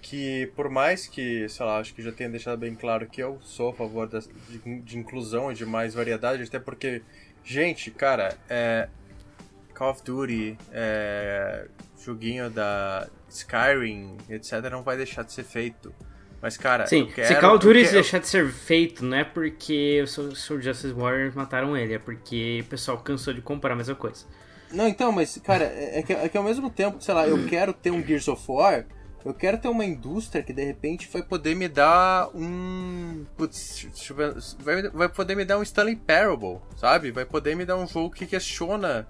que 0.00 0.50
por 0.56 0.68
mais 0.68 1.06
que, 1.06 1.48
sei 1.48 1.64
lá, 1.66 1.78
acho 1.78 1.94
que 1.94 2.02
já 2.02 2.10
tenha 2.10 2.28
deixado 2.30 2.58
bem 2.58 2.74
claro 2.74 3.06
que 3.06 3.22
eu 3.22 3.38
sou 3.42 3.70
a 3.70 3.74
favor 3.74 4.08
das- 4.08 4.28
de, 4.48 4.80
de 4.80 4.98
inclusão 4.98 5.52
e 5.52 5.54
de 5.54 5.64
mais 5.64 5.94
variedade, 5.94 6.42
até 6.42 6.58
porque, 6.58 7.02
gente, 7.44 7.90
cara, 7.90 8.36
é, 8.48 8.88
Call 9.74 9.90
of 9.90 10.02
Duty, 10.02 10.56
é, 10.72 11.66
joguinho 12.02 12.50
da 12.50 13.08
Skyrim, 13.28 14.16
etc, 14.28 14.54
não 14.70 14.82
vai 14.82 14.96
deixar 14.96 15.22
de 15.22 15.32
ser 15.32 15.44
feito. 15.44 15.94
Mas, 16.40 16.56
cara, 16.56 16.86
Sim, 16.86 17.06
quero... 17.06 17.28
se 17.28 17.34
Call 17.40 17.54
of 17.56 17.64
Duty 17.64 17.80
quero- 17.82 17.92
deixar 17.92 18.18
de 18.18 18.26
ser 18.26 18.50
feito, 18.50 19.04
não 19.04 19.16
é 19.18 19.22
porque 19.24 20.00
os 20.02 20.18
os 20.18 20.44
Justice 20.46 20.92
Warriors 20.92 21.34
mataram 21.36 21.76
ele, 21.76 21.94
é 21.94 21.98
porque 22.00 22.60
o 22.64 22.68
pessoal 22.68 22.98
cansou 22.98 23.32
de 23.32 23.40
comprar 23.40 23.74
a 23.74 23.76
mesma 23.76 23.94
coisa. 23.94 24.26
Não, 24.72 24.88
então, 24.88 25.12
mas, 25.12 25.38
cara, 25.38 25.64
é 25.64 25.98
é 25.98 26.02
que, 26.02 26.12
é 26.12 26.28
que 26.28 26.36
ao 26.36 26.44
mesmo 26.44 26.70
tempo, 26.70 27.00
sei 27.00 27.14
lá, 27.14 27.26
eu 27.26 27.46
quero 27.46 27.72
ter 27.72 27.90
um 27.90 28.02
Gears 28.02 28.28
of 28.28 28.42
War, 28.48 28.86
eu 29.24 29.32
quero 29.32 29.58
ter 29.58 29.68
uma 29.68 29.84
indústria 29.84 30.42
que 30.42 30.52
de 30.52 30.64
repente 30.64 31.08
vai 31.12 31.22
poder 31.22 31.54
me 31.54 31.68
dar 31.68 32.28
um. 32.34 33.24
Putz, 33.36 33.86
deixa 33.92 34.12
eu 34.12 34.16
ver, 34.16 34.34
vai, 34.58 34.90
vai 34.90 35.08
poder 35.08 35.36
me 35.36 35.44
dar 35.44 35.58
um 35.58 35.62
Stanley 35.62 35.96
Parable, 35.96 36.58
sabe? 36.76 37.12
Vai 37.12 37.24
poder 37.24 37.54
me 37.54 37.64
dar 37.64 37.76
um 37.76 37.86
jogo 37.86 38.10
que 38.10 38.26
questiona 38.26 39.06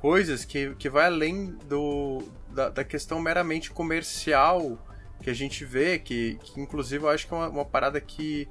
coisas 0.00 0.44
que, 0.44 0.74
que 0.74 0.90
vai 0.90 1.06
além 1.06 1.56
do, 1.68 2.24
da, 2.48 2.70
da 2.70 2.84
questão 2.84 3.20
meramente 3.20 3.70
comercial 3.70 4.76
que 5.22 5.30
a 5.30 5.34
gente 5.34 5.64
vê, 5.64 5.96
que, 5.96 6.40
que 6.42 6.60
inclusive 6.60 7.04
eu 7.04 7.08
acho 7.08 7.28
que 7.28 7.32
é 7.32 7.36
uma, 7.36 7.48
uma 7.48 7.64
parada 7.64 8.00
que 8.00 8.48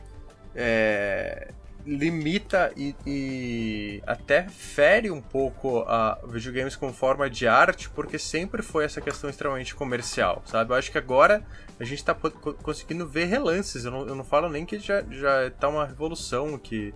é, 0.56 1.52
limita 1.86 2.72
e, 2.76 2.96
e 3.06 4.04
até 4.06 4.48
fere 4.50 5.10
um 5.12 5.22
pouco 5.22 5.80
a 5.88 6.20
videogames 6.28 6.76
como 6.76 6.94
forma 6.94 7.30
de 7.30 7.48
arte, 7.48 7.90
porque 7.90 8.18
sempre 8.18 8.62
foi 8.62 8.86
essa 8.86 9.02
questão 9.02 9.30
extremamente 9.30 9.76
comercial, 9.76 10.42
sabe? 10.46 10.72
Eu 10.72 10.76
acho 10.78 10.92
que 10.92 10.98
agora 10.98 11.44
a 11.80 11.84
gente 11.84 12.04
tá 12.04 12.14
co- 12.14 12.30
conseguindo 12.54 13.08
ver 13.08 13.26
relances, 13.26 13.86
eu 13.86 13.92
não, 13.92 14.08
eu 14.08 14.16
não 14.16 14.24
falo 14.24 14.50
nem 14.50 14.66
que 14.66 14.80
já, 14.80 15.02
já 15.10 15.50
tá 15.60 15.68
uma 15.68 15.86
revolução, 15.86 16.58
que 16.58 16.94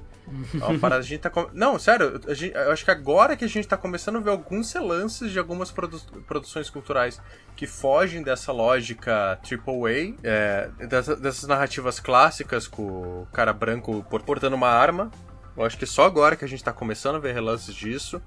é 0.54 0.64
uma 0.66 0.80
parada, 0.80 1.02
a 1.02 1.06
gente 1.06 1.20
tá... 1.22 1.30
com- 1.30 1.50
Não, 1.54 1.78
sério, 1.80 2.20
a 2.28 2.34
gente- 2.34 2.56
eu 2.56 2.72
acho 2.72 2.84
que 2.84 2.92
agora 2.92 3.36
que 3.36 3.46
a 3.46 3.48
gente 3.50 3.68
tá 3.68 3.78
começando 3.78 4.18
a 4.18 4.20
ver 4.20 4.32
alguns 4.32 4.72
relances 4.74 5.32
de 5.32 5.38
algumas 5.40 5.72
produ- 5.72 6.02
produções 6.28 6.70
culturais 6.70 7.22
que 7.56 7.68
fogem 7.68 8.22
dessa 8.24 8.52
lógica 8.52 9.40
AAA, 9.44 10.16
é, 10.24 10.70
dessa- 10.88 11.16
dessas 11.16 11.48
narrativas 11.48 12.00
clássicas 12.00 12.68
com 12.68 12.84
o 13.24 13.28
cara 13.32 13.54
branco 13.54 14.06
por- 14.10 14.24
portando 14.24 14.56
uma 14.56 14.70
arma. 14.70 15.12
Eu 15.56 15.64
acho 15.64 15.78
que 15.78 15.86
só 15.86 16.06
agora 16.06 16.36
que 16.36 16.44
a 16.44 16.48
gente 16.48 16.64
tá 16.64 16.74
começando 16.74 17.16
a 17.16 17.20
ver 17.20 17.34
relances 17.34 17.74
disso. 17.74 18.22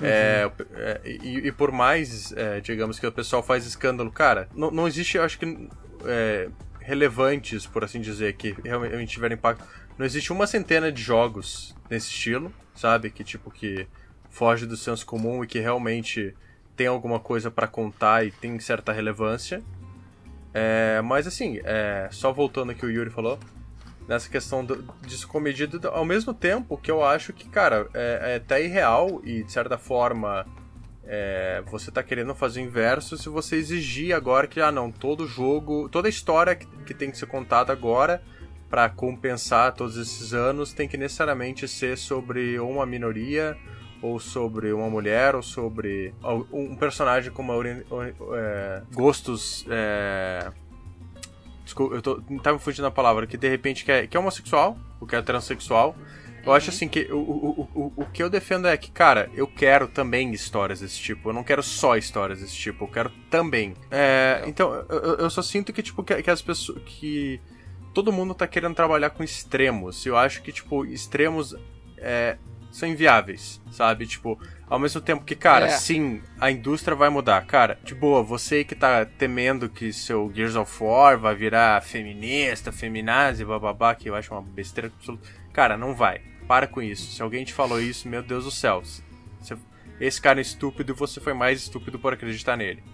É, 0.00 0.50
é, 0.74 1.00
e, 1.04 1.46
e 1.48 1.52
por 1.52 1.70
mais, 1.70 2.32
é, 2.32 2.60
digamos, 2.60 2.98
que 2.98 3.06
o 3.06 3.12
pessoal 3.12 3.40
faz 3.42 3.64
escândalo, 3.66 4.10
cara, 4.10 4.48
não, 4.52 4.68
não 4.70 4.88
existe, 4.88 5.16
eu 5.16 5.22
acho 5.22 5.38
que, 5.38 5.68
é, 6.06 6.48
relevantes, 6.84 7.66
por 7.66 7.84
assim 7.84 8.00
dizer, 8.00 8.34
que 8.34 8.54
realmente 8.64 9.12
tiveram 9.12 9.34
impacto. 9.34 9.64
Não 9.98 10.06
existe 10.06 10.32
uma 10.32 10.46
centena 10.46 10.90
de 10.90 11.02
jogos 11.02 11.74
nesse 11.88 12.08
estilo, 12.08 12.52
sabe? 12.74 13.10
Que 13.10 13.22
tipo, 13.22 13.50
que 13.50 13.86
foge 14.30 14.66
do 14.66 14.76
senso 14.76 15.04
comum 15.04 15.44
e 15.44 15.46
que 15.46 15.58
realmente 15.58 16.34
tem 16.76 16.86
alguma 16.86 17.20
coisa 17.20 17.50
pra 17.50 17.66
contar 17.66 18.26
e 18.26 18.30
tem 18.30 18.58
certa 18.58 18.92
relevância. 18.92 19.62
É, 20.54 21.00
mas 21.02 21.26
assim, 21.26 21.60
é, 21.64 22.08
só 22.10 22.32
voltando 22.32 22.70
ao 22.70 22.76
que 22.76 22.84
o 22.84 22.90
Yuri 22.90 23.10
falou, 23.10 23.38
nessa 24.06 24.28
questão 24.28 24.64
do, 24.64 24.82
disso 25.02 25.28
ao 25.92 26.04
mesmo 26.04 26.34
tempo 26.34 26.76
que 26.76 26.90
eu 26.90 27.04
acho 27.04 27.32
que, 27.32 27.48
cara, 27.48 27.88
é, 27.94 28.32
é 28.32 28.36
até 28.36 28.64
irreal 28.64 29.20
e 29.24 29.42
de 29.42 29.52
certa 29.52 29.78
forma 29.78 30.46
é, 31.04 31.62
você 31.66 31.90
tá 31.90 32.02
querendo 32.02 32.34
fazer 32.34 32.60
o 32.60 32.64
inverso 32.64 33.16
se 33.16 33.28
você 33.28 33.56
exigir 33.56 34.14
agora 34.14 34.46
que, 34.46 34.60
ah 34.60 34.70
não, 34.70 34.90
todo 34.90 35.26
jogo, 35.26 35.88
toda 35.88 36.08
história 36.08 36.54
que, 36.54 36.66
que 36.86 36.94
tem 36.94 37.10
que 37.10 37.18
ser 37.18 37.26
contada 37.26 37.72
agora 37.72 38.22
para 38.70 38.88
compensar 38.88 39.74
todos 39.74 39.96
esses 39.96 40.32
anos 40.32 40.72
tem 40.72 40.88
que 40.88 40.96
necessariamente 40.96 41.68
ser 41.68 41.98
sobre 41.98 42.58
uma 42.58 42.86
minoria 42.86 43.56
ou 44.02 44.18
sobre 44.18 44.72
uma 44.72 44.90
mulher, 44.90 45.36
ou 45.36 45.42
sobre 45.42 46.12
um 46.52 46.74
personagem 46.74 47.30
com 47.30 47.40
uma 47.40 47.54
é, 47.64 48.82
gostos. 48.92 49.64
É... 49.70 50.50
Desculpa, 51.64 51.94
eu 51.94 52.02
tô, 52.02 52.20
tá 52.42 52.52
me 52.52 52.58
fugindo 52.58 52.84
a 52.86 52.90
palavra, 52.90 53.28
que 53.28 53.36
de 53.36 53.48
repente 53.48 53.84
que 53.84 53.92
é, 53.92 54.06
que 54.08 54.16
é 54.16 54.20
homossexual, 54.20 54.76
ou 55.00 55.06
que 55.06 55.14
é 55.14 55.22
transexual, 55.22 55.94
Eu 56.44 56.52
acho 56.52 56.70
assim 56.70 56.88
que 56.88 57.08
o, 57.12 57.16
o, 57.18 57.68
o, 57.74 57.92
o 58.02 58.06
que 58.06 58.22
eu 58.22 58.28
defendo 58.28 58.66
é 58.66 58.76
que, 58.76 58.90
cara, 58.90 59.30
eu 59.34 59.46
quero 59.46 59.86
também 59.86 60.32
histórias 60.32 60.80
desse 60.80 60.98
tipo. 60.98 61.28
Eu 61.28 61.32
não 61.32 61.44
quero 61.44 61.62
só 61.62 61.96
histórias 61.96 62.40
desse 62.40 62.56
tipo, 62.56 62.84
eu 62.84 62.88
quero 62.88 63.10
também. 63.30 63.74
É, 63.90 64.42
então, 64.46 64.74
eu, 64.88 65.16
eu- 65.18 65.30
só 65.30 65.40
sinto 65.42 65.72
que, 65.72 65.82
tipo, 65.82 66.02
que, 66.02 66.22
que 66.22 66.30
as 66.30 66.42
pessoas. 66.42 66.82
que 66.84 67.40
todo 67.94 68.12
mundo 68.12 68.34
tá 68.34 68.46
querendo 68.46 68.74
trabalhar 68.74 69.10
com 69.10 69.22
extremos. 69.22 70.04
Eu 70.06 70.16
acho 70.16 70.42
que, 70.42 70.50
tipo, 70.50 70.84
extremos 70.86 71.54
é, 71.98 72.36
são 72.70 72.88
inviáveis, 72.88 73.60
sabe? 73.70 74.06
Tipo, 74.06 74.36
ao 74.66 74.78
mesmo 74.78 75.00
tempo 75.00 75.24
que, 75.24 75.36
cara, 75.36 75.66
É. 75.66 75.68
sim, 75.68 76.22
a 76.40 76.50
indústria 76.50 76.96
vai 76.96 77.10
mudar. 77.10 77.44
Cara, 77.46 77.78
de 77.84 77.94
boa, 77.94 78.22
você 78.22 78.64
que 78.64 78.74
tá 78.74 79.04
temendo 79.04 79.68
que 79.68 79.92
seu 79.92 80.32
Gears 80.34 80.56
of 80.56 80.82
War 80.82 81.18
vai 81.18 81.34
virar 81.34 81.82
feminista, 81.82 82.72
feminazi, 82.72 83.44
bababá, 83.44 83.94
que 83.94 84.08
eu 84.08 84.14
acho 84.16 84.32
uma 84.32 84.42
besteira 84.42 84.88
absoluta. 84.88 85.28
Cara, 85.52 85.76
não 85.76 85.94
vai. 85.94 86.22
Para 86.52 86.66
com 86.66 86.82
isso. 86.82 87.10
Se 87.12 87.22
alguém 87.22 87.46
te 87.46 87.54
falou 87.54 87.80
isso, 87.80 88.06
meu 88.06 88.22
Deus 88.22 88.44
do 88.44 88.50
céu. 88.50 88.82
Você- 89.40 89.56
esse 89.98 90.20
cara 90.20 90.38
é 90.38 90.42
estúpido 90.42 90.92
e 90.92 90.94
você 90.94 91.18
foi 91.18 91.32
mais 91.32 91.62
estúpido 91.62 91.98
por 91.98 92.12
acreditar 92.12 92.58
nele. 92.58 92.84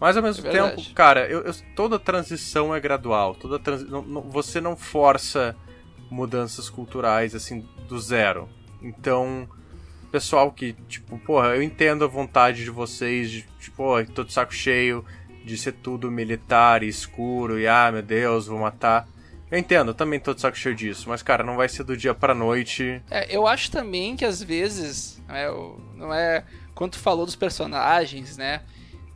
Mas 0.00 0.16
ao 0.16 0.22
mesmo 0.22 0.46
É 0.46 0.50
tempo, 0.50 0.82
cara, 0.94 1.28
eu- 1.28 1.42
eu- 1.42 1.54
toda 1.76 1.98
transição 1.98 2.74
é 2.74 2.80
gradual. 2.80 3.34
Toda 3.34 3.58
transi- 3.58 3.84
não- 3.90 4.00
não- 4.00 4.22
você 4.22 4.58
não 4.58 4.74
força 4.74 5.54
mudanças 6.10 6.70
culturais 6.70 7.34
assim 7.34 7.68
do 7.86 8.00
zero. 8.00 8.48
Então, 8.80 9.46
pessoal 10.10 10.50
que, 10.50 10.72
tipo, 10.88 11.18
porra, 11.18 11.48
eu 11.48 11.62
entendo 11.62 12.06
a 12.06 12.08
vontade 12.08 12.64
de 12.64 12.70
vocês, 12.70 13.30
de, 13.30 13.42
tipo, 13.60 13.76
pô, 13.76 14.02
tô 14.14 14.24
de 14.24 14.32
saco 14.32 14.54
cheio 14.54 15.04
de 15.44 15.58
ser 15.58 15.72
tudo 15.72 16.10
militar 16.10 16.82
e 16.82 16.88
escuro 16.88 17.60
e, 17.60 17.68
ah, 17.68 17.92
meu 17.92 18.02
Deus, 18.02 18.46
vou 18.46 18.60
matar. 18.60 19.06
Eu 19.54 19.58
entendo, 19.60 19.90
eu 19.92 19.94
também 19.94 20.18
tô 20.18 20.34
de 20.34 20.40
saco 20.40 20.58
cheio 20.58 20.74
disso, 20.74 21.08
mas, 21.08 21.22
cara, 21.22 21.44
não 21.44 21.54
vai 21.54 21.68
ser 21.68 21.84
do 21.84 21.96
dia 21.96 22.12
pra 22.12 22.34
noite. 22.34 23.00
É, 23.08 23.34
eu 23.36 23.46
acho 23.46 23.70
também 23.70 24.16
que 24.16 24.24
às 24.24 24.42
vezes, 24.42 25.22
não 25.28 25.36
é, 25.36 25.48
o- 25.48 25.80
não 25.94 26.12
é 26.12 26.44
quando 26.74 26.92
tu 26.94 26.98
falou 26.98 27.24
dos 27.24 27.36
personagens, 27.36 28.36
né? 28.36 28.62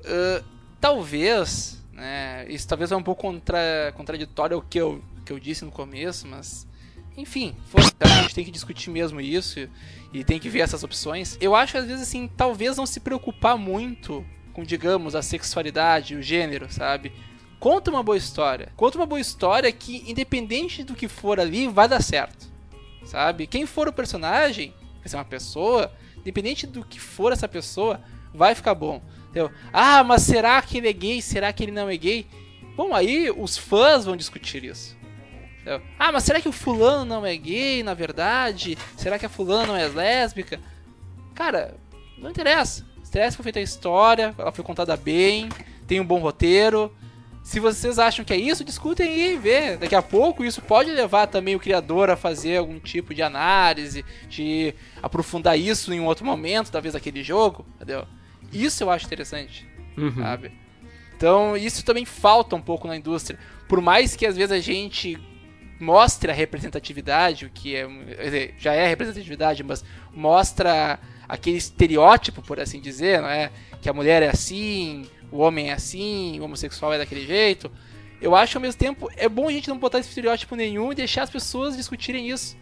ah, 0.04 0.40
talvez, 0.80 1.82
né? 1.92 2.46
Isso 2.48 2.68
talvez 2.68 2.92
é 2.92 2.96
um 2.96 3.02
pouco 3.02 3.22
contra, 3.22 3.92
contraditório 3.96 4.54
ao 4.58 4.62
que 4.62 4.78
eu, 4.78 5.02
que 5.26 5.32
eu 5.32 5.40
disse 5.40 5.64
no 5.64 5.72
começo, 5.72 6.24
mas 6.28 6.68
enfim, 7.16 7.56
foi, 7.66 7.82
a 7.98 8.06
gente 8.22 8.32
tem 8.32 8.44
que 8.44 8.52
discutir 8.52 8.90
mesmo 8.90 9.20
isso 9.20 9.58
e, 9.58 9.68
e 10.12 10.22
tem 10.22 10.38
que 10.38 10.48
ver 10.48 10.60
essas 10.60 10.84
opções. 10.84 11.36
Eu 11.40 11.56
acho 11.56 11.72
que 11.72 11.78
às 11.78 11.84
vezes 11.84 12.02
assim, 12.02 12.30
talvez 12.36 12.76
não 12.76 12.86
se 12.86 13.00
preocupar 13.00 13.58
muito 13.58 14.24
com, 14.52 14.62
digamos, 14.62 15.16
a 15.16 15.22
sexualidade, 15.22 16.14
o 16.14 16.22
gênero, 16.22 16.72
sabe? 16.72 17.12
Conta 17.58 17.90
uma 17.90 18.02
boa 18.02 18.16
história. 18.16 18.72
Conta 18.76 18.98
uma 18.98 19.06
boa 19.06 19.20
história 19.20 19.70
que, 19.72 20.04
independente 20.10 20.84
do 20.84 20.94
que 20.94 21.08
for 21.08 21.40
ali, 21.40 21.66
vai 21.68 21.88
dar 21.88 22.02
certo 22.02 22.48
sabe? 23.08 23.46
Quem 23.46 23.66
for 23.66 23.88
o 23.88 23.92
personagem, 23.92 24.74
vai 25.00 25.08
ser 25.08 25.16
uma 25.16 25.24
pessoa, 25.24 25.90
independente 26.18 26.66
do 26.66 26.84
que 26.84 27.00
for 27.00 27.32
essa 27.32 27.48
pessoa, 27.48 28.00
vai 28.32 28.54
ficar 28.54 28.74
bom. 28.74 29.02
Entendeu? 29.24 29.50
Ah, 29.72 30.04
mas 30.04 30.22
será 30.22 30.60
que 30.62 30.78
ele 30.78 30.88
é 30.88 30.92
gay? 30.92 31.22
Será 31.22 31.52
que 31.52 31.64
ele 31.64 31.72
não 31.72 31.88
é 31.88 31.96
gay? 31.96 32.26
Bom, 32.76 32.94
aí 32.94 33.30
os 33.30 33.56
fãs 33.56 34.04
vão 34.04 34.16
discutir 34.16 34.62
isso. 34.62 34.96
Entendeu? 35.54 35.82
Ah, 35.98 36.12
mas 36.12 36.24
será 36.24 36.40
que 36.40 36.48
o 36.48 36.52
fulano 36.52 37.04
não 37.04 37.26
é 37.26 37.36
gay, 37.36 37.82
na 37.82 37.94
verdade? 37.94 38.76
Será 38.96 39.18
que 39.18 39.26
a 39.26 39.30
fulana 39.30 39.66
não 39.66 39.76
é 39.76 39.88
lésbica? 39.88 40.60
Cara, 41.34 41.74
não 42.18 42.30
interessa. 42.30 42.86
Interessa 43.06 43.30
que 43.30 43.42
foi 43.42 43.44
feita 43.44 43.58
a 43.58 43.62
história, 43.62 44.34
ela 44.36 44.52
foi 44.52 44.62
contada 44.62 44.94
bem, 44.96 45.48
tem 45.86 45.98
um 45.98 46.04
bom 46.04 46.18
roteiro. 46.18 46.94
Se 47.48 47.60
vocês 47.60 47.98
acham 47.98 48.26
que 48.26 48.32
é 48.34 48.36
isso, 48.36 48.62
discutem 48.62 49.08
aí 49.08 49.32
e 49.32 49.38
vê. 49.38 49.74
Daqui 49.78 49.94
a 49.94 50.02
pouco 50.02 50.44
isso 50.44 50.60
pode 50.60 50.90
levar 50.90 51.26
também 51.28 51.56
o 51.56 51.58
criador 51.58 52.10
a 52.10 52.14
fazer 52.16 52.58
algum 52.58 52.78
tipo 52.78 53.14
de 53.14 53.22
análise, 53.22 54.04
de 54.28 54.74
aprofundar 55.02 55.58
isso 55.58 55.90
em 55.94 55.98
um 55.98 56.04
outro 56.04 56.26
momento, 56.26 56.70
talvez 56.70 56.94
aquele 56.94 57.22
jogo, 57.22 57.64
entendeu? 57.76 58.04
Isso 58.52 58.82
eu 58.84 58.90
acho 58.90 59.06
interessante, 59.06 59.66
Uhum. 59.96 60.14
sabe? 60.16 60.52
Então, 61.16 61.56
isso 61.56 61.82
também 61.86 62.04
falta 62.04 62.54
um 62.54 62.60
pouco 62.60 62.86
na 62.86 62.94
indústria. 62.98 63.38
Por 63.66 63.80
mais 63.80 64.14
que 64.14 64.26
às 64.26 64.36
vezes 64.36 64.52
a 64.52 64.60
gente 64.60 65.18
mostre 65.80 66.30
a 66.30 66.34
representatividade, 66.34 67.46
o 67.46 67.50
que 67.50 67.74
é, 67.74 67.86
quer 67.88 68.24
dizer, 68.24 68.54
já 68.58 68.74
é 68.74 68.86
representatividade, 68.86 69.62
mas 69.62 69.82
mostra 70.12 71.00
aquele 71.26 71.56
estereótipo, 71.56 72.42
por 72.42 72.60
assim 72.60 72.78
dizer, 72.78 73.22
não 73.22 73.28
é? 73.30 73.50
Que 73.80 73.88
a 73.88 73.92
mulher 73.94 74.22
é 74.22 74.28
assim, 74.28 75.06
o 75.30 75.38
homem 75.38 75.70
é 75.70 75.72
assim, 75.72 76.38
o 76.40 76.44
homossexual 76.44 76.92
é 76.92 76.98
daquele 76.98 77.26
jeito. 77.26 77.70
Eu 78.20 78.34
acho 78.34 78.52
que 78.52 78.56
ao 78.58 78.62
mesmo 78.62 78.78
tempo 78.78 79.08
é 79.16 79.28
bom 79.28 79.48
a 79.48 79.52
gente 79.52 79.68
não 79.68 79.78
botar 79.78 79.98
esse 79.98 80.08
estereótipo 80.08 80.56
nenhum 80.56 80.90
e 80.90 80.94
deixar 80.94 81.22
as 81.22 81.30
pessoas 81.30 81.76
discutirem 81.76 82.28
isso. 82.28 82.56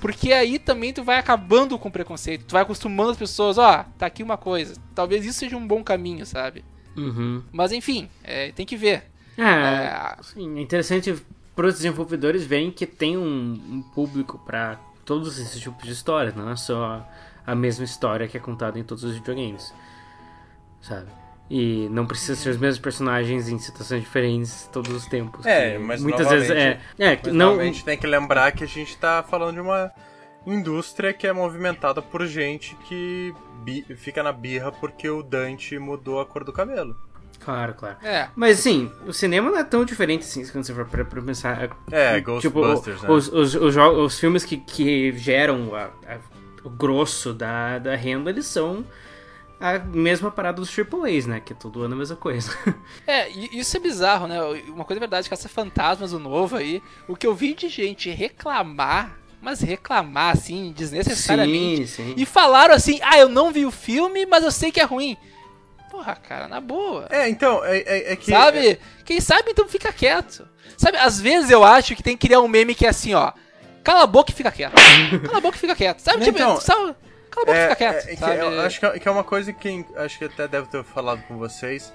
Porque 0.00 0.32
aí 0.32 0.58
também 0.58 0.92
tu 0.92 1.04
vai 1.04 1.18
acabando 1.18 1.78
com 1.78 1.88
o 1.88 1.92
preconceito, 1.92 2.46
tu 2.46 2.52
vai 2.52 2.62
acostumando 2.62 3.10
as 3.10 3.16
pessoas, 3.16 3.56
ó, 3.56 3.84
tá 3.96 4.06
aqui 4.06 4.22
uma 4.22 4.36
coisa. 4.36 4.74
Talvez 4.94 5.24
isso 5.24 5.38
seja 5.38 5.56
um 5.56 5.66
bom 5.66 5.84
caminho, 5.84 6.26
sabe? 6.26 6.64
Uhum. 6.96 7.42
Mas 7.52 7.70
enfim, 7.72 8.08
é, 8.24 8.50
tem 8.52 8.66
que 8.66 8.76
ver. 8.76 9.04
É, 9.38 9.44
É, 9.44 10.16
sim, 10.22 10.58
é 10.58 10.60
interessante 10.60 11.14
para 11.54 11.66
os 11.66 11.74
desenvolvedores 11.74 12.44
verem 12.44 12.70
que 12.70 12.86
tem 12.86 13.16
um, 13.16 13.52
um 13.52 13.82
público 13.94 14.38
para 14.44 14.76
todos 15.04 15.38
esses 15.38 15.60
tipos 15.60 15.84
de 15.84 15.92
histórias, 15.92 16.34
não 16.34 16.50
é 16.50 16.56
só 16.56 17.06
a 17.46 17.54
mesma 17.54 17.84
história 17.84 18.26
que 18.26 18.36
é 18.36 18.40
contada 18.40 18.78
em 18.78 18.84
todos 18.84 19.04
os 19.04 19.14
videogames, 19.14 19.72
sabe? 20.80 21.10
E 21.54 21.86
não 21.90 22.06
precisa 22.06 22.34
ser 22.34 22.48
os 22.48 22.56
mesmos 22.56 22.78
personagens 22.78 23.46
em 23.46 23.58
situações 23.58 24.00
diferentes 24.00 24.66
todos 24.72 24.90
os 24.90 25.04
tempos. 25.06 25.44
É, 25.44 25.76
mas 25.76 26.00
muitas 26.02 26.26
vezes 26.30 26.48
é, 26.48 26.54
novamente- 26.54 26.80
é 26.98 27.16
que 27.16 27.26
Mas 27.26 27.34
não 27.36 27.48
realmente 27.56 27.84
tem 27.84 27.98
que 27.98 28.06
lembrar 28.06 28.52
que 28.52 28.64
a 28.64 28.66
gente 28.66 28.96
tá 28.96 29.22
falando 29.22 29.56
de 29.56 29.60
uma 29.60 29.90
indústria 30.46 31.12
que 31.12 31.26
é 31.26 31.32
movimentada 31.32 32.00
por 32.00 32.26
gente 32.26 32.74
que 32.88 33.34
fica 33.96 34.22
na 34.22 34.32
birra 34.32 34.72
porque 34.72 35.08
o 35.10 35.22
Dante 35.22 35.78
mudou 35.78 36.20
a 36.20 36.26
cor 36.26 36.42
do 36.42 36.52
cabelo. 36.54 36.96
Claro, 37.38 37.74
claro. 37.74 37.96
é. 38.02 38.28
Mas 38.36 38.60
assim, 38.60 38.90
o 39.06 39.12
cinema 39.12 39.50
não 39.50 39.58
é 39.58 39.64
tão 39.64 39.84
diferente 39.84 40.20
assim, 40.22 40.46
quando 40.46 40.64
você 40.64 40.72
for 40.72 40.86
pra, 40.86 41.04
pra 41.04 41.20
pensar. 41.20 41.70
É, 41.90 42.14
Tipo, 42.40 42.60
Ghostbusters, 42.60 43.02
o- 43.02 43.06
né? 43.06 43.10
os, 43.12 43.28
os, 43.28 43.54
os, 43.56 43.76
os 43.76 44.18
filmes 44.18 44.44
que, 44.44 44.56
que 44.56 45.12
geram 45.18 45.74
a- 45.74 45.90
a- 46.08 46.18
o 46.64 46.70
grosso 46.70 47.34
da, 47.34 47.78
da 47.78 47.94
renda, 47.96 48.30
eles 48.30 48.46
são 48.46 48.84
a 49.62 49.78
mesma 49.78 50.30
parada 50.30 50.60
dos 50.60 50.70
AAAs, 50.76 51.26
né? 51.26 51.40
Que 51.40 51.52
é 51.52 51.56
todo 51.56 51.82
ano 51.82 51.94
a 51.94 51.98
mesma 51.98 52.16
coisa. 52.16 52.50
É, 53.06 53.30
e 53.30 53.58
isso 53.58 53.76
é 53.76 53.80
bizarro, 53.80 54.26
né? 54.26 54.40
Uma 54.68 54.84
coisa 54.84 54.98
é 54.98 55.00
verdade, 55.00 55.28
Caça 55.30 55.48
Fantasmas, 55.48 56.12
o 56.12 56.18
novo 56.18 56.56
aí, 56.56 56.82
o 57.08 57.16
que 57.16 57.26
eu 57.26 57.34
vi 57.34 57.54
de 57.54 57.68
gente 57.68 58.10
reclamar, 58.10 59.16
mas 59.40 59.60
reclamar, 59.60 60.34
assim, 60.34 60.72
desnecessariamente. 60.76 61.86
sim. 61.88 62.14
E 62.16 62.24
falaram 62.24 62.74
assim, 62.74 62.98
ah, 63.02 63.18
eu 63.18 63.28
não 63.28 63.52
vi 63.52 63.64
o 63.66 63.70
filme, 63.70 64.24
mas 64.26 64.44
eu 64.44 64.50
sei 64.52 64.70
que 64.70 64.80
é 64.80 64.84
ruim. 64.84 65.16
Porra, 65.90 66.14
cara, 66.16 66.48
na 66.48 66.60
boa. 66.60 67.06
É, 67.10 67.28
então, 67.28 67.62
é, 67.64 67.78
é- 67.78 68.12
é 68.12 68.16
que. 68.16 68.30
Sabe? 68.30 68.78
Quem 69.04 69.20
sabe, 69.20 69.50
então 69.50 69.68
fica 69.68 69.92
quieto. 69.92 70.48
Sabe, 70.76 70.96
às 70.96 71.20
vezes 71.20 71.50
eu 71.50 71.62
acho 71.62 71.94
que 71.94 72.02
tem 72.02 72.16
que 72.16 72.26
criar 72.26 72.40
um 72.40 72.48
meme 72.48 72.74
que 72.74 72.86
é 72.86 72.88
assim, 72.88 73.12
ó. 73.14 73.32
Cala 73.84 74.04
a 74.04 74.06
boca 74.06 74.30
e 74.30 74.34
fica 74.34 74.50
quieto. 74.50 74.74
Cala 75.26 75.38
a 75.38 75.40
boca 75.40 75.56
e 75.56 75.60
fica 75.60 75.74
quieto. 75.74 75.98
Sabe, 76.00 76.24
tipo, 76.24 76.38
Então, 76.38 76.58
sabe, 76.60 76.94
cala 77.32 77.42
a 77.42 77.46
boca 77.46 77.58
É, 77.58 77.68
fica 77.70 77.76
quieto. 77.76 78.08
é 78.08 78.16
sabe? 78.16 78.36
eu 78.38 78.60
acho 78.60 78.78
que, 78.80 78.86
é- 78.86 78.98
que 78.98 79.08
é 79.08 79.10
uma 79.10 79.24
coisa 79.24 79.52
que 79.52 79.86
acho 79.96 80.18
que 80.18 80.24
até 80.26 80.46
deve 80.46 80.68
ter 80.68 80.84
falado 80.84 81.22
com 81.22 81.36
vocês, 81.36 81.92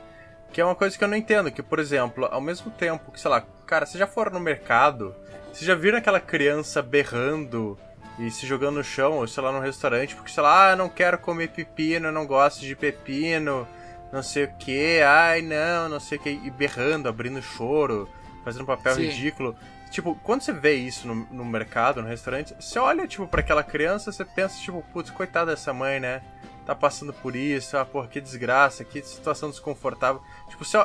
que 0.52 0.60
é 0.60 0.66
uma 0.66 0.76
coisa 0.76 0.98
que 0.98 1.04
eu 1.04 1.08
não 1.08 1.16
entendo, 1.18 1.52
que 1.52 1.62
por 1.64 1.80
exemplo, 1.80 2.26
ao 2.26 2.42
mesmo 2.42 2.72
tempo 2.72 3.12
que, 3.12 3.20
sei 3.20 3.30
lá, 3.32 3.44
cara, 3.66 3.86
vocês 3.86 4.00
já 4.00 4.08
foram 4.08 4.32
no 4.34 4.40
mercado, 4.40 5.16
vocês 5.54 5.66
já 5.66 5.76
viram 5.76 5.98
aquela 5.98 6.20
criança 6.20 6.82
berrando 6.82 7.78
e 8.20 8.32
se 8.32 8.48
jogando 8.48 8.78
no 8.78 8.84
chão, 8.84 9.14
ou 9.14 9.28
sei 9.28 9.44
lá, 9.44 9.52
num 9.52 9.60
restaurante, 9.60 10.16
porque 10.16 10.32
sei 10.32 10.42
lá, 10.44 10.68
ah, 10.68 10.72
eu 10.72 10.78
não 10.78 10.90
quero 10.90 11.18
comer 11.20 11.50
pepino, 11.50 12.08
eu 12.08 12.12
não 12.12 12.26
gosto 12.26 12.62
de 12.62 12.76
pepino, 12.76 13.68
não 14.12 14.24
sei 14.24 14.46
o 14.46 14.54
que, 14.58 15.02
ai 15.02 15.42
não, 15.42 15.88
não 15.90 16.00
sei 16.00 16.18
o 16.18 16.22
que, 16.22 16.30
e 16.30 16.50
berrando, 16.50 17.08
abrindo 17.08 17.42
choro, 17.42 18.10
fazendo 18.44 18.66
papel 18.66 18.96
Sim. 18.96 19.02
ridículo. 19.08 19.56
Tipo, 19.90 20.16
quando 20.16 20.42
você 20.42 20.52
vê 20.52 20.76
isso 20.76 21.08
no, 21.08 21.16
no 21.32 21.46
mercado, 21.46 22.02
no 22.02 22.08
restaurante, 22.08 22.54
você 22.60 22.78
olha, 22.78 23.08
tipo, 23.08 23.28
pra 23.28 23.42
aquela 23.42 23.64
criança, 23.64 24.12
você 24.12 24.26
pensa, 24.26 24.60
tipo, 24.60 24.84
putz, 24.94 25.10
coitada 25.12 25.52
dessa 25.52 25.74
mãe, 25.74 26.00
né? 26.00 26.22
Tá 26.66 26.76
passando 26.76 27.14
por 27.14 27.36
isso, 27.36 27.78
ah, 27.78 27.86
porra, 27.86 28.08
que 28.08 28.20
desgraça, 28.20 28.84
que 28.84 29.02
situação 29.02 29.50
desconfortável. 29.50 30.22
Tipo, 30.50 30.66
você, 30.66 30.78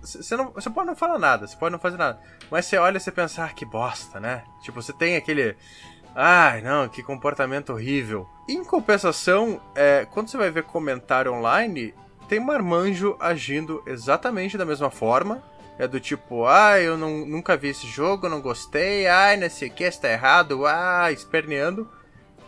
você, 0.00 0.36
não, 0.36 0.50
você 0.50 0.68
pode 0.68 0.88
não 0.88 0.96
falar 0.96 1.18
nada, 1.18 1.46
você 1.46 1.56
pode 1.56 1.72
não 1.72 1.78
fazer 1.78 1.96
nada. 1.96 2.20
Mas 2.50 2.66
você 2.66 2.76
olha 2.76 2.96
e 2.96 3.00
você 3.00 3.12
pensa, 3.12 3.44
ah, 3.44 3.48
que 3.48 3.64
bosta, 3.64 4.18
né? 4.18 4.42
Tipo, 4.62 4.82
você 4.82 4.92
tem 4.92 5.16
aquele. 5.16 5.56
Ai, 6.14 6.60
não, 6.60 6.88
que 6.88 7.02
comportamento 7.02 7.72
horrível. 7.72 8.28
Em 8.48 8.64
compensação, 8.64 9.60
é, 9.74 10.04
quando 10.06 10.28
você 10.28 10.36
vai 10.36 10.50
ver 10.50 10.64
comentário 10.64 11.32
online, 11.32 11.94
tem 12.28 12.40
marmanjo 12.40 13.16
agindo 13.20 13.82
exatamente 13.86 14.58
da 14.58 14.64
mesma 14.64 14.90
forma. 14.90 15.42
É 15.78 15.86
do 15.86 16.00
tipo, 16.00 16.44
ah, 16.46 16.80
eu 16.80 16.96
não, 16.98 17.24
nunca 17.24 17.56
vi 17.56 17.68
esse 17.68 17.86
jogo, 17.86 18.28
não 18.28 18.40
gostei, 18.40 19.06
ai, 19.06 19.36
não 19.36 19.48
sei 19.48 19.68
o 19.68 19.72
que, 19.72 19.84
está 19.84 20.10
errado, 20.10 20.66
ah, 20.66 21.10
esperneando. 21.12 21.88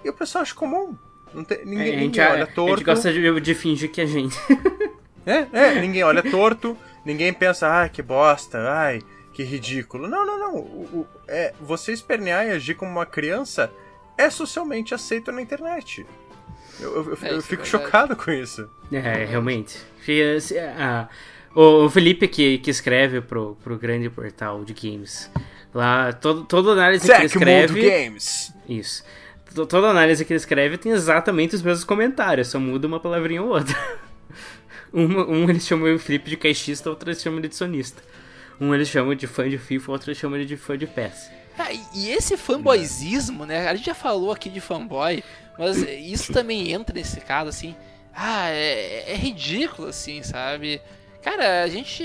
E 0.04 0.08
o 0.10 0.12
pessoal 0.12 0.42
acha 0.42 0.54
comum. 0.54 0.96
Não 1.32 1.44
tem, 1.44 1.64
ninguém, 1.64 1.78
É, 1.78 1.82
a, 1.90 1.92
gente, 1.92 2.00
ninguém 2.06 2.24
a, 2.24 2.30
olha 2.32 2.42
a 2.44 2.46
torto. 2.48 2.76
gente 2.78 2.84
gosta 2.86 3.12
de, 3.12 3.40
de 3.40 3.54
fingir 3.54 3.90
que 3.90 4.00
é 4.00 4.06
gente. 4.06 4.36
É, 5.26 5.46
é, 5.52 5.80
ninguém 5.80 6.02
olha 6.02 6.22
torto, 6.22 6.76
ninguém 7.04 7.30
pensa, 7.30 7.68
ai, 7.68 7.90
que 7.90 8.00
bosta, 8.00 8.58
ai, 8.70 9.00
que 9.34 9.42
ridículo. 9.44 10.08
Não, 10.08 10.24
não, 10.24 10.38
não. 10.38 10.54
O, 10.56 10.88
o- 11.00 11.06
é, 11.28 11.52
você 11.60 11.92
espernear 11.92 12.46
e 12.46 12.50
agir 12.52 12.74
como 12.74 12.90
uma 12.90 13.04
criança 13.04 13.70
é 14.16 14.30
socialmente 14.30 14.94
aceito 14.94 15.30
na 15.30 15.42
internet. 15.42 16.06
Eu, 16.80 16.96
eu- 16.96 17.04
eu- 17.10 17.18
É, 17.22 17.32
eu 17.32 17.38
isso 17.38 17.46
é 17.46 17.50
fico 17.50 17.62
verdade. 17.62 17.68
chocado 17.68 18.16
com 18.16 18.30
isso. 18.30 18.68
É, 18.90 19.24
realmente. 19.26 19.76
Fica- 19.98 20.40
se- 20.40 20.58
ah, 20.58 21.06
o, 21.54 21.84
o 21.84 21.90
Felipe 21.90 22.26
que, 22.28 22.58
que 22.58 22.70
escreve 22.70 23.20
pro, 23.20 23.56
pro 23.62 23.78
grande 23.78 24.08
portal 24.10 24.64
de 24.64 24.72
games. 24.74 25.30
Lá, 25.74 26.12
todo, 26.12 26.44
toda 26.44 26.72
análise 26.72 27.06
que 27.06 27.12
ele 27.12 27.18
Mundo 27.20 27.26
escreve. 27.26 27.90
Games. 27.90 28.52
Isso. 28.68 29.04
To- 29.54 29.66
Toda 29.66 29.88
análise 29.88 30.24
que 30.24 30.32
ele 30.32 30.38
escreve 30.38 30.76
tem 30.78 30.92
exatamente 30.92 31.54
os 31.54 31.62
mesmos 31.62 31.84
comentários, 31.84 32.48
só 32.48 32.58
muda 32.58 32.86
uma 32.86 33.00
palavrinha 33.00 33.42
ou 33.42 33.48
outra. 33.50 33.76
Uma- 34.92 35.24
um 35.28 35.48
eles 35.48 35.64
chamam 35.66 35.94
o 35.94 35.98
Felipe 35.98 36.28
de 36.30 36.36
caixista, 36.36 36.90
outro 36.90 37.08
eles 37.08 37.22
chamam 37.22 37.38
ele 37.38 37.46
de 37.48 37.54
sonista. 37.54 38.02
Um 38.60 38.74
eles 38.74 38.88
chamam 38.88 39.14
de 39.14 39.26
fã 39.26 39.48
de 39.48 39.56
FIFA, 39.56 39.92
outro 39.92 40.10
eles 40.10 40.18
chamam 40.18 40.36
ele 40.36 40.46
de 40.46 40.56
fã 40.56 40.76
de 40.76 40.86
PES. 40.86 41.30
Ah, 41.56 41.72
e- 41.72 41.80
e 41.94 42.10
esse 42.10 42.36
fanboyzismo, 42.36 43.44
né? 43.46 43.68
A 43.68 43.74
gente 43.76 43.86
já 43.86 43.94
falou 43.94 44.32
aqui 44.32 44.50
de 44.50 44.60
fanboy, 44.60 45.22
mas 45.58 45.76
isso 45.76 46.32
também 46.32 46.72
entra 46.72 46.92
nesse 46.94 47.20
caso, 47.20 47.48
assim. 47.48 47.74
Ah, 48.14 48.48
é, 48.50 49.12
é 49.12 49.14
ridículo, 49.14 49.88
assim, 49.88 50.22
sabe? 50.24 50.80
Cara, 51.22 51.62
a 51.62 51.68
gente. 51.68 52.04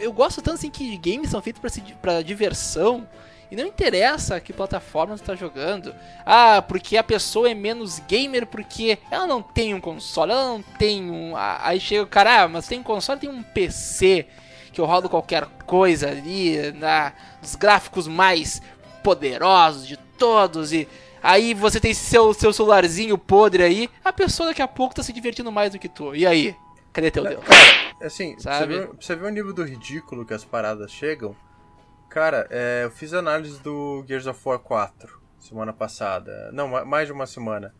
Eu 0.00 0.12
gosto 0.12 0.40
tanto 0.40 0.56
assim 0.56 0.70
que 0.70 0.96
games 0.98 1.30
são 1.30 1.42
feitos 1.42 1.62
pra 2.00 2.22
diversão. 2.22 3.06
E 3.50 3.56
não 3.56 3.64
interessa 3.64 4.38
que 4.40 4.52
plataforma 4.52 5.16
você 5.16 5.24
tá 5.24 5.34
jogando. 5.34 5.94
Ah, 6.24 6.60
porque 6.60 6.98
a 6.98 7.02
pessoa 7.02 7.50
é 7.50 7.54
menos 7.54 7.98
gamer 8.00 8.46
porque 8.46 8.98
ela 9.10 9.26
não 9.26 9.40
tem 9.40 9.72
um 9.72 9.80
console, 9.80 10.32
ela 10.32 10.44
não 10.44 10.62
tem 10.62 11.10
um. 11.10 11.32
Aí 11.34 11.80
chega 11.80 12.02
o 12.02 12.06
cara, 12.06 12.42
ah, 12.42 12.48
mas 12.48 12.68
tem 12.68 12.80
um 12.80 12.82
console, 12.82 13.18
tem 13.18 13.30
um 13.30 13.42
PC 13.42 14.26
que 14.70 14.80
eu 14.80 14.84
rodo 14.84 15.08
qualquer 15.08 15.46
coisa 15.66 16.08
ali, 16.08 16.72
na, 16.72 17.12
os 17.42 17.54
gráficos 17.56 18.06
mais 18.06 18.62
poderosos 19.02 19.88
de 19.88 19.96
todos, 19.96 20.72
e 20.72 20.86
aí 21.22 21.54
você 21.54 21.80
tem 21.80 21.94
seu, 21.94 22.32
seu 22.32 22.52
celularzinho 22.52 23.18
podre 23.18 23.62
aí, 23.62 23.90
a 24.04 24.12
pessoa 24.12 24.50
daqui 24.50 24.62
a 24.62 24.68
pouco 24.68 24.94
tá 24.94 25.02
se 25.02 25.12
divertindo 25.12 25.50
mais 25.50 25.72
do 25.72 25.78
que 25.78 25.88
tu. 25.88 26.14
E 26.14 26.26
aí? 26.26 26.54
Cadê 26.92 27.10
teu 27.10 27.24
Deus? 27.24 27.42
Assim, 28.00 28.34
pra 28.34 28.42
você, 28.42 28.58
Sabe? 28.58 28.78
ver, 28.78 28.88
pra 28.88 28.96
você 29.00 29.16
ver 29.16 29.26
o 29.26 29.30
nível 29.30 29.52
do 29.52 29.64
ridículo 29.64 30.24
que 30.24 30.34
as 30.34 30.44
paradas 30.44 30.90
chegam. 30.92 31.34
Cara, 32.08 32.46
é, 32.50 32.84
eu 32.84 32.90
fiz 32.90 33.12
análise 33.12 33.60
do 33.60 34.04
Gears 34.06 34.26
of 34.26 34.40
War 34.44 34.58
4 34.58 35.18
semana 35.38 35.72
passada. 35.72 36.50
Não, 36.52 36.68
ma- 36.68 36.84
mais 36.84 37.06
de 37.06 37.12
uma 37.12 37.26
semana. 37.26 37.74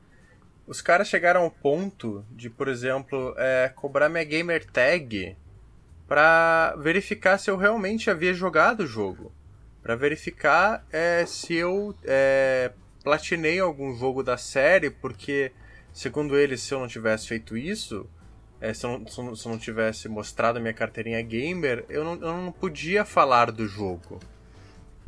Os 0.66 0.80
caras 0.82 1.08
chegaram 1.08 1.42
ao 1.42 1.50
ponto 1.50 2.24
de, 2.30 2.50
por 2.50 2.68
exemplo, 2.68 3.34
é, 3.38 3.72
cobrar 3.74 4.08
minha 4.08 4.24
gamer 4.24 4.66
tag 4.66 5.36
pra 6.06 6.74
verificar 6.78 7.38
se 7.38 7.50
eu 7.50 7.56
realmente 7.56 8.10
havia 8.10 8.34
jogado 8.34 8.80
o 8.80 8.86
jogo. 8.86 9.32
Pra 9.82 9.94
verificar 9.96 10.84
é, 10.92 11.24
se 11.26 11.54
eu 11.54 11.94
é, 12.04 12.72
platinei 13.02 13.58
algum 13.60 13.96
jogo 13.96 14.22
da 14.22 14.36
série, 14.36 14.90
porque, 14.90 15.52
segundo 15.92 16.36
eles, 16.36 16.60
se 16.60 16.74
eu 16.74 16.80
não 16.80 16.88
tivesse 16.88 17.28
feito 17.28 17.56
isso, 17.56 18.08
é, 18.60 18.72
se, 18.74 18.84
eu 18.84 18.98
não, 18.98 19.06
se 19.06 19.18
eu 19.18 19.24
não- 19.24 19.36
se 19.36 19.46
eu 19.46 19.52
não 19.52 19.58
tivesse 19.58 20.08
mostrado 20.08 20.58
a 20.58 20.60
minha 20.60 20.74
carteirinha 20.74 21.20
gamer, 21.22 21.84
eu 21.88 22.04
não, 22.04 22.12
eu 22.14 22.32
não 22.36 22.52
podia 22.52 23.04
falar 23.04 23.50
do 23.50 23.66
jogo. 23.66 24.18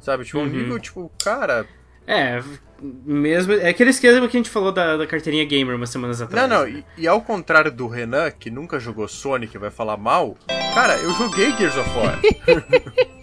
Sabe? 0.01 0.24
Tipo, 0.24 0.38
um 0.38 0.46
nível, 0.46 0.78
tipo, 0.78 1.11
cara. 1.22 1.66
É, 2.07 2.42
mesmo. 2.80 3.53
É 3.53 3.68
aquele 3.68 3.90
esquema 3.90 4.26
que 4.26 4.36
a 4.36 4.40
gente 4.40 4.48
falou 4.51 4.72
da, 4.72 4.96
da 4.96 5.07
carteirinha 5.07 5.44
gamer 5.44 5.76
umas 5.76 5.90
semanas 5.90 6.20
atrás. 6.22 6.48
Não, 6.48 6.59
não, 6.61 6.64
né? 6.66 6.84
e, 6.96 7.03
e 7.03 7.09
ao 7.09 7.20
contrário 7.20 7.70
do 7.70 7.86
Renan, 7.86 8.30
que 8.30 8.51
nunca 8.51 8.80
jogou 8.80 9.07
Sonic 9.07 9.55
e 9.55 9.59
vai 9.59 9.70
falar 9.70 9.96
mal, 9.96 10.36
cara, 10.74 10.96
eu 10.98 11.12
joguei 11.14 11.53
Gears 11.57 11.76
of 11.76 11.90
War. 11.90 12.18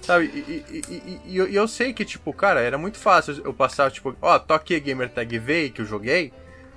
Sabe, 0.00 0.26
e, 0.26 0.64
e- 0.70 1.20
e- 1.26 1.36
eu, 1.54 1.66
sei 1.66 1.94
que, 1.94 2.04
tipo, 2.04 2.30
cara, 2.32 2.60
era 2.60 2.76
muito 2.76 2.98
fácil 2.98 3.40
eu 3.42 3.54
passar, 3.54 3.90
tipo, 3.90 4.14
ó, 4.20 4.38
toque 4.38 4.74
a 4.74 4.78
gamer 4.78 5.08
tag 5.08 5.38
V 5.38 5.70
que 5.70 5.80
eu 5.80 5.86
joguei, 5.86 6.30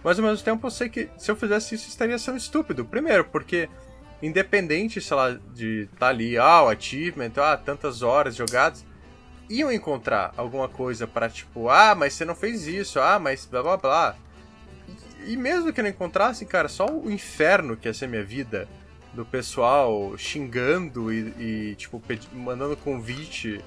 mas 0.08 0.18
ao 0.18 0.26
mesmo 0.26 0.42
tempo 0.46 0.66
eu 0.66 0.72
sei 0.72 0.88
que 0.88 1.10
se 1.18 1.30
eu 1.30 1.36
fizesse 1.36 1.76
isso 1.76 1.90
estaria 1.90 2.18
sendo 2.18 2.38
estúpido. 2.38 2.86
Primeiro, 2.86 3.26
porque 3.26 3.68
independente, 4.22 5.02
sei 5.02 5.18
lá, 5.18 5.38
de 5.54 5.90
tá 6.00 6.08
ali, 6.08 6.38
ah, 6.38 6.64
o 6.64 6.70
achievement, 6.70 7.32
ah, 7.36 7.58
tantas 7.58 8.02
horas 8.02 8.34
jogadas, 8.34 8.86
iam 9.50 9.70
encontrar 9.70 10.34
alguma 10.38 10.70
coisa 10.70 11.06
pra, 11.06 11.28
tipo, 11.30 11.68
ah, 11.68 11.94
mas 11.94 12.14
você 12.14 12.24
não 12.24 12.34
fez 12.36 12.66
isso, 12.68 13.02
ah, 13.02 13.20
mas 13.20 13.46
blá 13.46 13.62
blá 13.62 13.76
blá. 13.76 14.16
E, 15.26 15.36
mesmo 15.36 15.74
que 15.74 15.82
não 15.82 15.90
encontrasse, 15.90 16.46
cara, 16.46 16.70
só 16.70 16.86
o 16.86 17.12
inferno 17.12 17.76
que 17.76 17.90
ia 17.90 17.94
ser 17.94 18.08
minha 18.08 18.24
vida, 18.24 18.66
do 19.14 19.26
pessoal 19.26 20.18
xingando 20.18 21.12
e, 21.12 21.34
e, 21.72 21.76
tipo, 21.76 22.02
mandando 22.32 22.78
convite 22.78 23.60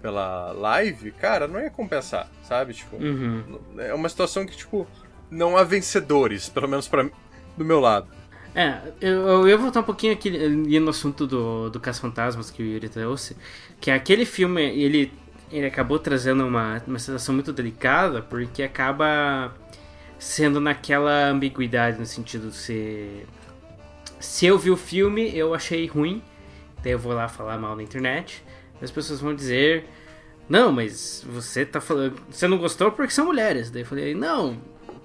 pela 0.00 0.52
live, 0.52 1.10
cara, 1.12 1.46
não 1.46 1.60
ia 1.60 1.68
compensar, 1.70 2.26
sabe? 2.42 2.72
Tipo, 2.72 2.96
Uhum. 2.96 3.60
é 3.78 3.92
uma 3.92 4.08
situação 4.08 4.46
que, 4.46 4.56
tipo, 4.56 4.86
não 5.34 5.56
há 5.56 5.64
vencedores, 5.64 6.48
pelo 6.48 6.68
menos 6.68 6.88
para 6.88 7.10
do 7.56 7.64
meu 7.64 7.80
lado. 7.80 8.08
É, 8.54 8.78
eu, 9.00 9.48
eu 9.48 9.58
voltar 9.58 9.80
um 9.80 9.84
pouquinho 9.84 10.12
aqui 10.12 10.28
ali 10.28 10.78
no 10.78 10.90
assunto 10.90 11.26
do, 11.26 11.68
do 11.70 11.80
Caça 11.80 12.00
Fantasmas 12.00 12.50
que 12.50 12.62
o 12.62 12.66
Yuri 12.66 12.88
trouxe, 12.88 13.36
que 13.80 13.90
aquele 13.90 14.24
filme, 14.24 14.62
ele, 14.62 15.12
ele 15.50 15.66
acabou 15.66 15.98
trazendo 15.98 16.46
uma, 16.46 16.80
uma 16.86 16.98
situação 16.98 17.34
muito 17.34 17.52
delicada, 17.52 18.22
porque 18.22 18.62
acaba 18.62 19.52
sendo 20.18 20.60
naquela 20.60 21.28
ambiguidade, 21.28 21.98
no 21.98 22.06
sentido 22.06 22.48
de 22.48 22.56
ser... 22.56 23.26
Se 24.20 24.46
eu 24.46 24.56
vi 24.56 24.70
o 24.70 24.76
filme, 24.76 25.36
eu 25.36 25.52
achei 25.52 25.86
ruim, 25.86 26.22
daí 26.82 26.92
eu 26.92 26.98
vou 26.98 27.12
lá 27.12 27.28
falar 27.28 27.58
mal 27.58 27.74
na 27.74 27.82
internet, 27.82 28.42
as 28.80 28.90
pessoas 28.90 29.20
vão 29.20 29.34
dizer... 29.34 29.84
Não, 30.46 30.70
mas 30.70 31.24
você 31.26 31.64
tá 31.64 31.80
falando. 31.80 32.20
Você 32.30 32.46
não 32.46 32.58
gostou 32.58 32.92
porque 32.92 33.14
são 33.14 33.24
mulheres. 33.24 33.70
Daí 33.70 33.80
eu 33.80 33.86
falei, 33.86 34.14
não, 34.14 34.58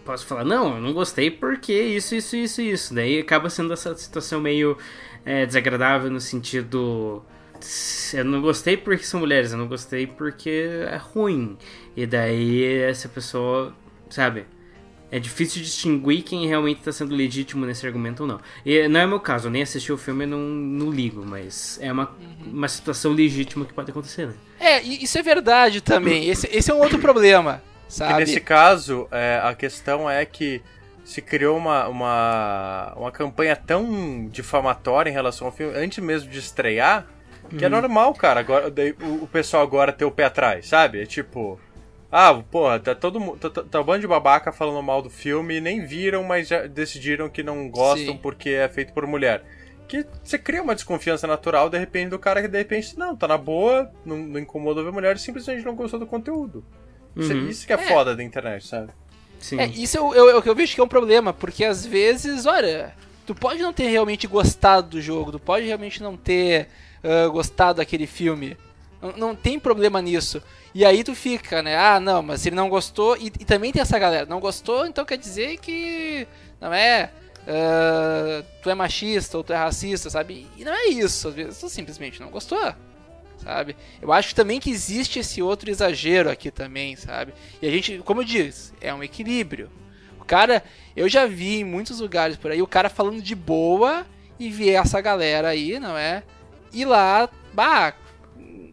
posso 0.09 0.25
falar, 0.25 0.43
não, 0.43 0.77
eu 0.77 0.81
não 0.81 0.91
gostei 0.91 1.29
porque 1.29 1.71
isso, 1.71 2.15
isso, 2.15 2.35
isso, 2.35 2.61
isso. 2.63 2.93
Daí 2.95 3.19
acaba 3.19 3.47
sendo 3.47 3.71
essa 3.71 3.95
situação 3.95 4.41
meio 4.41 4.75
é, 5.23 5.45
desagradável 5.45 6.09
no 6.09 6.19
sentido. 6.19 7.23
Eu 8.11 8.25
não 8.25 8.41
gostei 8.41 8.75
porque 8.75 9.03
são 9.03 9.19
mulheres, 9.19 9.51
eu 9.51 9.57
não 9.59 9.67
gostei 9.67 10.07
porque 10.07 10.67
é 10.89 10.95
ruim. 10.95 11.55
E 11.95 12.07
daí 12.07 12.73
essa 12.81 13.07
pessoa, 13.07 13.71
sabe? 14.09 14.47
É 15.11 15.19
difícil 15.19 15.61
distinguir 15.61 16.23
quem 16.23 16.47
realmente 16.47 16.79
está 16.79 16.91
sendo 16.91 17.13
legítimo 17.13 17.63
nesse 17.63 17.85
argumento 17.85 18.21
ou 18.21 18.27
não. 18.27 18.39
E 18.65 18.87
não 18.87 18.99
é 18.99 19.05
meu 19.05 19.19
caso, 19.19 19.45
eu 19.47 19.51
nem 19.51 19.61
assisti 19.61 19.91
o 19.91 19.97
filme 19.97 20.23
e 20.23 20.27
não, 20.27 20.39
não 20.39 20.89
ligo, 20.89 21.23
mas 21.23 21.77
é 21.79 21.91
uma, 21.91 22.15
uma 22.47 22.67
situação 22.67 23.11
legítima 23.11 23.63
que 23.63 23.73
pode 23.73 23.91
acontecer, 23.91 24.25
né? 24.25 24.33
É, 24.59 24.81
isso 24.81 25.19
é 25.19 25.21
verdade 25.21 25.81
também. 25.81 26.27
Esse, 26.27 26.47
esse 26.51 26.71
é 26.71 26.73
um 26.73 26.79
outro 26.79 26.97
problema, 26.97 27.61
Que 27.89 27.95
sabe? 27.95 28.19
nesse 28.19 28.39
caso, 28.39 29.07
é, 29.11 29.41
a 29.43 29.53
questão 29.55 30.09
é 30.09 30.23
que 30.23 30.61
se 31.03 31.23
criou 31.23 31.57
uma, 31.57 31.87
uma, 31.87 32.93
uma 32.95 33.11
campanha 33.11 33.55
tão 33.55 34.27
difamatória 34.27 35.09
em 35.09 35.13
relação 35.13 35.47
ao 35.47 35.53
filme, 35.53 35.75
antes 35.75 35.97
mesmo 36.03 36.29
de 36.29 36.37
estrear, 36.37 37.07
que 37.57 37.65
é 37.65 37.69
normal, 37.69 38.13
cara. 38.13 38.39
Agora, 38.41 38.69
daí 38.69 38.95
o, 39.01 39.23
o 39.23 39.27
pessoal 39.27 39.63
agora 39.63 39.91
ter 39.91 40.05
o 40.05 40.11
pé 40.11 40.25
atrás, 40.25 40.67
sabe? 40.67 41.01
É 41.01 41.05
tipo. 41.05 41.59
Ah, 42.11 42.33
porra, 42.51 42.79
tá 42.79 42.93
todo 42.93 43.19
mundo. 43.19 43.37
Tá, 43.37 43.49
tá- 43.49 43.63
tá 43.63 43.81
um 43.81 43.83
bando 43.83 44.01
de 44.01 44.07
babaca 44.07 44.51
falando 44.51 44.81
mal 44.83 45.01
do 45.01 45.09
filme 45.09 45.57
e 45.57 45.61
nem 45.61 45.83
viram, 45.83 46.23
mas 46.23 46.47
já 46.47 46.67
decidiram 46.67 47.27
que 47.27 47.41
não 47.41 47.69
gostam 47.69 48.13
Sim. 48.13 48.19
porque 48.21 48.49
é 48.49 48.67
feito 48.67 48.93
por 48.93 49.07
mulher. 49.07 49.43
Que 49.87 50.05
você 50.23 50.37
cria 50.37 50.61
uma 50.61 50.75
desconfiança 50.75 51.25
natural, 51.25 51.69
de 51.69 51.77
repente, 51.79 52.09
do 52.09 52.19
cara 52.19 52.41
que 52.41 52.47
de 52.47 52.57
repente, 52.57 52.97
não, 52.97 53.15
tá 53.15 53.27
na 53.27 53.37
boa, 53.37 53.91
não, 54.05 54.17
não 54.17 54.39
incomoda 54.39 54.83
ver 54.83 54.91
mulher, 54.91 55.17
simplesmente 55.17 55.65
não 55.65 55.75
gostou 55.75 55.99
do 55.99 56.05
conteúdo. 56.05 56.63
Isso, 57.15 57.33
Uhum. 57.33 57.47
isso 57.47 57.65
que 57.67 57.73
é, 57.73 57.77
foda 57.77 58.15
da 58.15 58.23
internet, 58.23 58.65
sabe? 58.67 58.91
Sim. 59.39 59.59
É, 59.59 59.67
isso 59.67 59.97
é 59.97 60.01
o, 60.01 60.13
é 60.13 60.35
o 60.35 60.41
que 60.41 60.49
eu 60.49 60.55
vejo 60.55 60.73
que 60.75 60.81
é 60.81 60.83
um 60.83 60.87
problema, 60.87 61.33
porque 61.33 61.63
às 61.65 61.85
vezes, 61.85 62.45
olha, 62.45 62.93
tu 63.25 63.33
pode 63.35 63.61
não 63.61 63.71
ter 63.73 63.87
realmente 63.87 64.27
gostado 64.27 64.89
do 64.89 65.01
jogo, 65.01 65.31
tu 65.31 65.39
pode 65.39 65.65
realmente 65.65 66.01
não 66.03 66.17
ter 66.17 66.67
ah, 67.03 67.27
gostado 67.27 67.77
daquele 67.77 68.05
filme. 68.07 68.57
Não, 69.01 69.13
não 69.13 69.35
tem 69.35 69.57
problema 69.59 70.01
nisso. 70.01 70.41
E 70.75 70.83
aí 70.85 71.03
tu 71.03 71.15
fica, 71.15 71.61
né? 71.63 71.77
Ah, 71.77 71.99
não, 71.99 72.21
mas 72.21 72.45
ele 72.45 72.55
não 72.55 72.67
gostou. 72.69 73.15
E, 73.17 73.27
e 73.27 73.45
também 73.45 73.71
tem 73.71 73.81
essa 73.81 73.97
galera, 73.97 74.25
não 74.25 74.39
gostou, 74.41 74.85
então 74.85 75.05
quer 75.05 75.17
dizer 75.17 75.57
que. 75.59 76.27
Não 76.59 76.73
é. 76.73 77.09
ah, 77.47 78.43
tu 78.61 78.69
é 78.69 78.75
machista 78.75 79.37
ou 79.37 79.43
tu 79.43 79.53
é 79.53 79.57
racista, 79.57 80.09
sabe? 80.09 80.47
E 80.57 80.63
não 80.65 80.73
é 80.73 80.87
isso. 80.87 81.29
Às 81.29 81.33
vezes 81.33 81.59
tu 81.59 81.69
simplesmente 81.69 82.19
não 82.19 82.29
gostou. 82.29 82.59
Sabe? 83.43 83.75
Eu 84.01 84.11
acho 84.11 84.35
também 84.35 84.59
que 84.59 84.69
existe 84.69 85.19
esse 85.19 85.41
outro 85.41 85.69
exagero 85.69 86.29
aqui 86.29 86.51
também, 86.51 86.95
sabe? 86.95 87.33
E 87.61 87.67
a 87.67 87.71
gente, 87.71 87.99
como 87.99 88.21
eu 88.21 88.25
disse, 88.25 88.73
é 88.81 88.93
um 88.93 89.01
equilíbrio. 89.03 89.69
O 90.19 90.25
cara, 90.25 90.63
eu 90.95 91.07
já 91.07 91.25
vi 91.25 91.61
em 91.61 91.63
muitos 91.63 91.99
lugares 92.01 92.35
por 92.37 92.51
aí 92.51 92.61
o 92.61 92.67
cara 92.67 92.89
falando 92.89 93.21
de 93.21 93.33
boa 93.35 94.05
e 94.37 94.49
ver 94.49 94.71
essa 94.71 94.99
galera 95.01 95.47
aí, 95.49 95.79
não 95.79 95.97
é? 95.97 96.23
Ir 96.73 96.85
lá, 96.85 97.29
bah, 97.53 97.93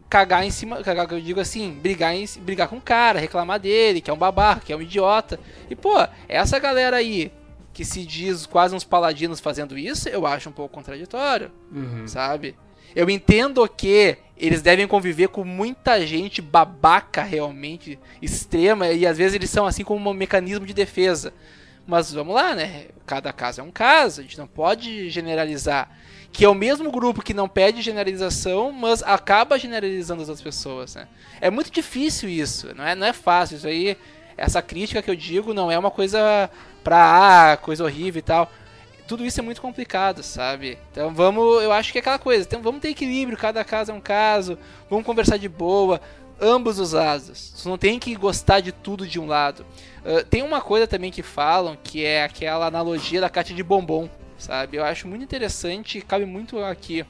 cagar 0.09 0.45
em 0.45 0.51
cima, 0.51 0.81
cagar, 0.83 1.11
eu 1.11 1.19
digo 1.21 1.39
assim, 1.39 1.71
brigar, 1.71 2.13
em, 2.15 2.25
brigar 2.39 2.67
com 2.67 2.77
o 2.77 2.81
cara, 2.81 3.19
reclamar 3.19 3.59
dele, 3.59 4.01
que 4.01 4.09
é 4.09 4.13
um 4.13 4.17
babaca, 4.17 4.61
que 4.65 4.71
é 4.71 4.75
um 4.75 4.81
idiota. 4.81 5.39
E 5.69 5.75
pô, 5.75 5.93
essa 6.27 6.59
galera 6.59 6.97
aí 6.97 7.31
que 7.73 7.85
se 7.85 8.05
diz 8.05 8.45
quase 8.45 8.75
uns 8.75 8.83
paladinos 8.83 9.39
fazendo 9.39 9.77
isso, 9.77 10.09
eu 10.09 10.25
acho 10.25 10.49
um 10.49 10.53
pouco 10.53 10.73
contraditório, 10.75 11.51
Uhum. 11.71 12.07
sabe? 12.07 12.55
Eu 12.95 13.09
entendo 13.09 13.67
que 13.67 14.17
eles 14.39 14.61
devem 14.61 14.87
conviver 14.87 15.29
com 15.29 15.43
muita 15.43 16.05
gente 16.05 16.41
babaca 16.41 17.23
realmente, 17.23 17.99
extrema, 18.21 18.89
e 18.89 19.05
às 19.05 19.17
vezes 19.17 19.33
eles 19.33 19.49
são 19.49 19.65
assim 19.65 19.83
como 19.83 20.09
um 20.09 20.13
mecanismo 20.13 20.65
de 20.65 20.73
defesa. 20.73 21.33
Mas 21.87 22.11
vamos 22.11 22.35
lá, 22.35 22.53
né? 22.53 22.87
Cada 23.05 23.31
caso 23.31 23.61
é 23.61 23.63
um 23.63 23.71
caso, 23.71 24.19
a 24.19 24.23
gente 24.23 24.37
não 24.37 24.47
pode 24.47 25.09
generalizar. 25.09 25.89
Que 26.31 26.43
é 26.43 26.49
o 26.49 26.53
mesmo 26.53 26.91
grupo 26.91 27.23
que 27.23 27.33
não 27.33 27.47
pede 27.47 27.81
generalização, 27.81 28.71
mas 28.71 29.01
acaba 29.01 29.57
generalizando 29.57 30.21
as 30.21 30.27
outras 30.27 30.43
pessoas, 30.43 30.95
né? 30.95 31.07
É 31.39 31.49
muito 31.49 31.71
difícil 31.71 32.29
isso, 32.29 32.75
não 32.75 32.83
é, 32.83 32.93
não 32.93 33.07
é 33.07 33.13
fácil. 33.13 33.55
Isso 33.55 33.67
aí, 33.67 33.97
essa 34.35 34.61
crítica 34.61 35.01
que 35.01 35.09
eu 35.09 35.15
digo 35.15 35.53
não 35.53 35.71
é 35.71 35.79
uma 35.79 35.89
coisa 35.89 36.49
pra 36.83 37.53
ah, 37.53 37.57
coisa 37.57 37.83
horrível 37.83 38.19
e 38.19 38.23
tal. 38.23 38.51
Tudo 39.07 39.25
isso 39.25 39.39
é 39.39 39.43
muito 39.43 39.61
complicado, 39.61 40.21
sabe? 40.21 40.77
Então 40.91 41.13
vamos, 41.13 41.63
eu 41.63 41.71
acho 41.71 41.91
que 41.91 41.97
é 41.97 42.01
aquela 42.01 42.19
coisa, 42.19 42.45
então 42.45 42.61
vamos 42.61 42.81
ter 42.81 42.89
equilíbrio, 42.89 43.37
cada 43.37 43.63
caso 43.63 43.91
é 43.91 43.93
um 43.93 44.01
caso, 44.01 44.57
vamos 44.89 45.05
conversar 45.05 45.37
de 45.37 45.47
boa, 45.47 46.01
ambos 46.41 46.77
os 46.77 46.91
lados. 46.91 47.53
Você 47.55 47.69
não 47.69 47.77
tem 47.77 47.97
que 47.99 48.13
gostar 48.15 48.59
de 48.59 48.71
tudo 48.71 49.07
de 49.07 49.19
um 49.19 49.25
lado. 49.25 49.65
Uh, 50.05 50.23
tem 50.25 50.43
uma 50.43 50.61
coisa 50.61 50.85
também 50.85 51.11
que 51.11 51.23
falam 51.23 51.77
que 51.81 52.03
é 52.03 52.23
aquela 52.23 52.67
analogia 52.67 53.21
da 53.21 53.29
caixa 53.29 53.53
de 53.53 53.63
bombom, 53.63 54.09
sabe? 54.37 54.77
Eu 54.77 54.83
acho 54.83 55.07
muito 55.07 55.23
interessante 55.23 55.97
e 55.97 56.01
cabe 56.01 56.25
muito 56.25 56.59
aqui. 56.59 57.05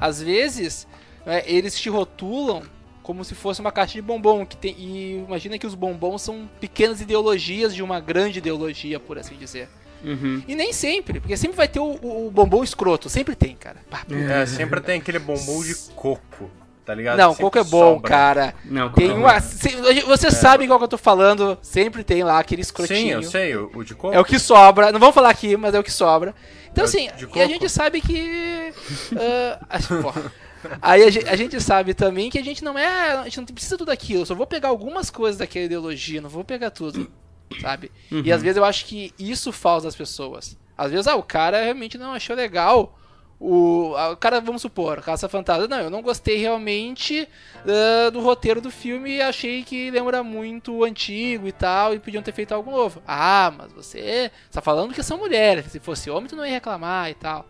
Às 0.00 0.22
vezes, 0.22 0.86
né, 1.24 1.42
eles 1.46 1.78
te 1.78 1.88
rotulam 1.88 2.62
como 3.02 3.24
se 3.24 3.34
fosse 3.34 3.60
uma 3.60 3.72
caixa 3.72 3.94
de 3.94 4.02
bombom. 4.02 4.46
Que 4.46 4.56
tem, 4.56 4.74
e 4.78 5.24
imagina 5.26 5.58
que 5.58 5.66
os 5.66 5.74
bombons 5.74 6.22
são 6.22 6.48
pequenas 6.60 7.00
ideologias 7.00 7.74
de 7.74 7.82
uma 7.82 8.00
grande 8.00 8.38
ideologia, 8.38 9.00
por 9.00 9.18
assim 9.18 9.36
dizer. 9.36 9.68
Uhum. 10.04 10.42
E 10.48 10.54
nem 10.54 10.72
sempre, 10.72 11.20
porque 11.20 11.36
sempre 11.36 11.56
vai 11.56 11.68
ter 11.68 11.80
o, 11.80 12.26
o 12.26 12.30
bombom 12.30 12.62
escroto. 12.64 13.08
Sempre 13.08 13.34
tem, 13.34 13.54
cara. 13.56 13.76
É, 14.10 14.46
sempre 14.46 14.80
tem 14.80 14.98
aquele 15.00 15.18
bombom 15.18 15.62
de 15.62 15.74
coco, 15.94 16.50
tá 16.84 16.94
ligado? 16.94 17.18
Não, 17.18 17.30
Sempre 17.30 17.44
coco 17.44 17.58
é 17.58 17.64
bom, 17.64 17.94
sobra. 17.94 18.08
cara. 18.08 18.54
Não, 18.64 18.90
Tem 18.92 19.08
coco 19.08 19.20
é 19.20 19.22
uma. 19.24 19.34
bom. 19.34 19.40
se- 19.40 20.00
Você 20.06 20.30
sabe 20.30 20.66
qual 20.66 20.78
que 20.78 20.84
eu 20.84 20.88
tô 20.88 20.98
falando. 20.98 21.58
Sempre 21.62 22.02
tem 22.02 22.22
lá 22.24 22.38
aquele 22.38 22.62
Sim, 22.62 22.68
escrotinho. 22.68 23.12
eu 23.18 23.22
sei, 23.22 23.54
o, 23.56 23.70
o 23.74 23.84
de 23.84 23.94
coco. 23.94 24.14
É 24.14 24.18
o 24.20 24.24
que 24.24 24.38
sobra. 24.38 24.90
Não 24.92 24.98
vamos 25.00 25.14
falar 25.14 25.30
aqui, 25.30 25.56
mas 25.56 25.74
é 25.74 25.78
o 25.78 25.84
que 25.84 25.92
sobra. 25.92 26.34
Então, 26.72 26.84
É 26.84 26.86
o 26.86 26.88
assim, 26.88 27.08
e 27.34 27.40
a 27.40 27.46
gente 27.46 27.68
sabe 27.68 28.00
que. 28.00 28.72
porra. 30.02 30.32
Aí 30.82 31.02
a 31.04 31.10
gente, 31.10 31.26
a 31.28 31.36
gente 31.36 31.58
sabe 31.60 31.94
também 31.94 32.28
que 32.28 32.38
a 32.38 32.44
gente 32.44 32.62
não 32.62 32.78
é. 32.78 33.12
A 33.12 33.24
gente 33.24 33.38
não 33.38 33.44
precisa 33.46 33.78
tudo 33.78 33.90
aquilo. 33.90 34.22
Eu 34.22 34.26
só 34.26 34.34
vou 34.34 34.46
pegar 34.46 34.68
algumas 34.68 35.08
coisas 35.10 35.38
daquela 35.38 35.64
ideologia, 35.64 36.20
não 36.20 36.28
vou 36.28 36.44
pegar 36.44 36.70
tudo. 36.70 37.10
Sabe? 37.60 37.90
E 38.10 38.32
às 38.32 38.42
vezes 38.42 38.56
eu 38.56 38.64
acho 38.64 38.84
que 38.86 39.12
isso 39.18 39.50
falta 39.52 39.84
das 39.86 39.96
pessoas. 39.96 40.56
Às 40.76 40.90
vezes, 40.90 41.06
ah, 41.06 41.16
o 41.16 41.22
cara 41.22 41.62
realmente 41.62 41.98
não 41.98 42.12
achou 42.12 42.34
legal. 42.36 42.96
O, 43.38 43.94
ah, 43.96 44.10
o 44.10 44.16
cara, 44.16 44.38
vamos 44.40 44.60
supor, 44.62 45.00
Caça 45.02 45.28
Fantasma. 45.28 45.66
Não, 45.66 45.80
eu 45.80 45.90
não 45.90 46.02
gostei 46.02 46.36
realmente 46.36 47.26
ah, 47.66 48.10
do 48.10 48.20
roteiro 48.20 48.60
do 48.60 48.70
filme 48.70 49.16
e 49.16 49.20
achei 49.22 49.62
que 49.64 49.90
lembra 49.90 50.22
muito 50.22 50.72
o 50.74 50.84
antigo 50.84 51.48
e 51.48 51.52
tal, 51.52 51.94
e 51.94 51.98
podiam 51.98 52.22
ter 52.22 52.32
feito 52.32 52.52
algo 52.54 52.70
novo. 52.70 53.02
Ah, 53.06 53.52
mas 53.56 53.72
você 53.72 54.30
está 54.48 54.60
falando 54.60 54.94
que 54.94 55.02
são 55.02 55.18
mulheres. 55.18 55.66
Se 55.66 55.80
fosse 55.80 56.10
homem, 56.10 56.28
tu 56.28 56.36
não 56.36 56.44
ia 56.46 56.52
reclamar 56.52 57.10
e 57.10 57.14
tal. 57.14 57.46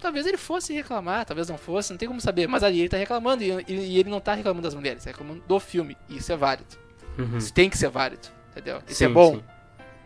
Talvez 0.00 0.26
ele 0.26 0.36
fosse 0.38 0.72
reclamar, 0.72 1.24
talvez 1.24 1.48
não 1.48 1.58
fosse, 1.58 1.90
não 1.90 1.98
tem 1.98 2.08
como 2.08 2.20
saber. 2.20 2.46
Mas 2.48 2.62
ali 2.62 2.80
ele 2.80 2.88
tá 2.88 2.96
reclamando 2.96 3.42
e, 3.42 3.50
e- 3.68 3.98
ele 4.00 4.08
não 4.10 4.20
tá 4.20 4.34
reclamando 4.34 4.62
das 4.62 4.74
mulheres, 4.74 5.04
tá 5.04 5.10
reclamando 5.10 5.42
do 5.46 5.60
filme. 5.60 5.96
E 6.08 6.16
isso 6.16 6.32
é 6.32 6.36
válido. 6.36 6.76
Uhum. 7.18 7.38
Isso 7.38 7.52
tem 7.52 7.68
que 7.70 7.76
ser 7.78 7.88
válido, 7.90 8.28
entendeu? 8.54 8.78
Isso 8.86 8.94
Sim, 8.96 9.04
é 9.04 9.08
bom, 9.08 9.34
sim. 9.36 9.44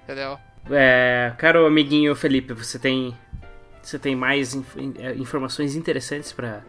entendeu? 0.05 0.39
É, 0.71 1.33
caro 1.39 1.67
amiguinho 1.67 2.15
Felipe, 2.15 2.53
você 2.53 2.79
tem 2.79 3.17
você 3.83 3.99
tem 3.99 4.15
mais 4.15 4.55
inf- 4.55 4.77
in- 4.77 4.95
é, 4.99 5.15
informações 5.15 5.75
interessantes 5.77 6.33
pra 6.33 6.63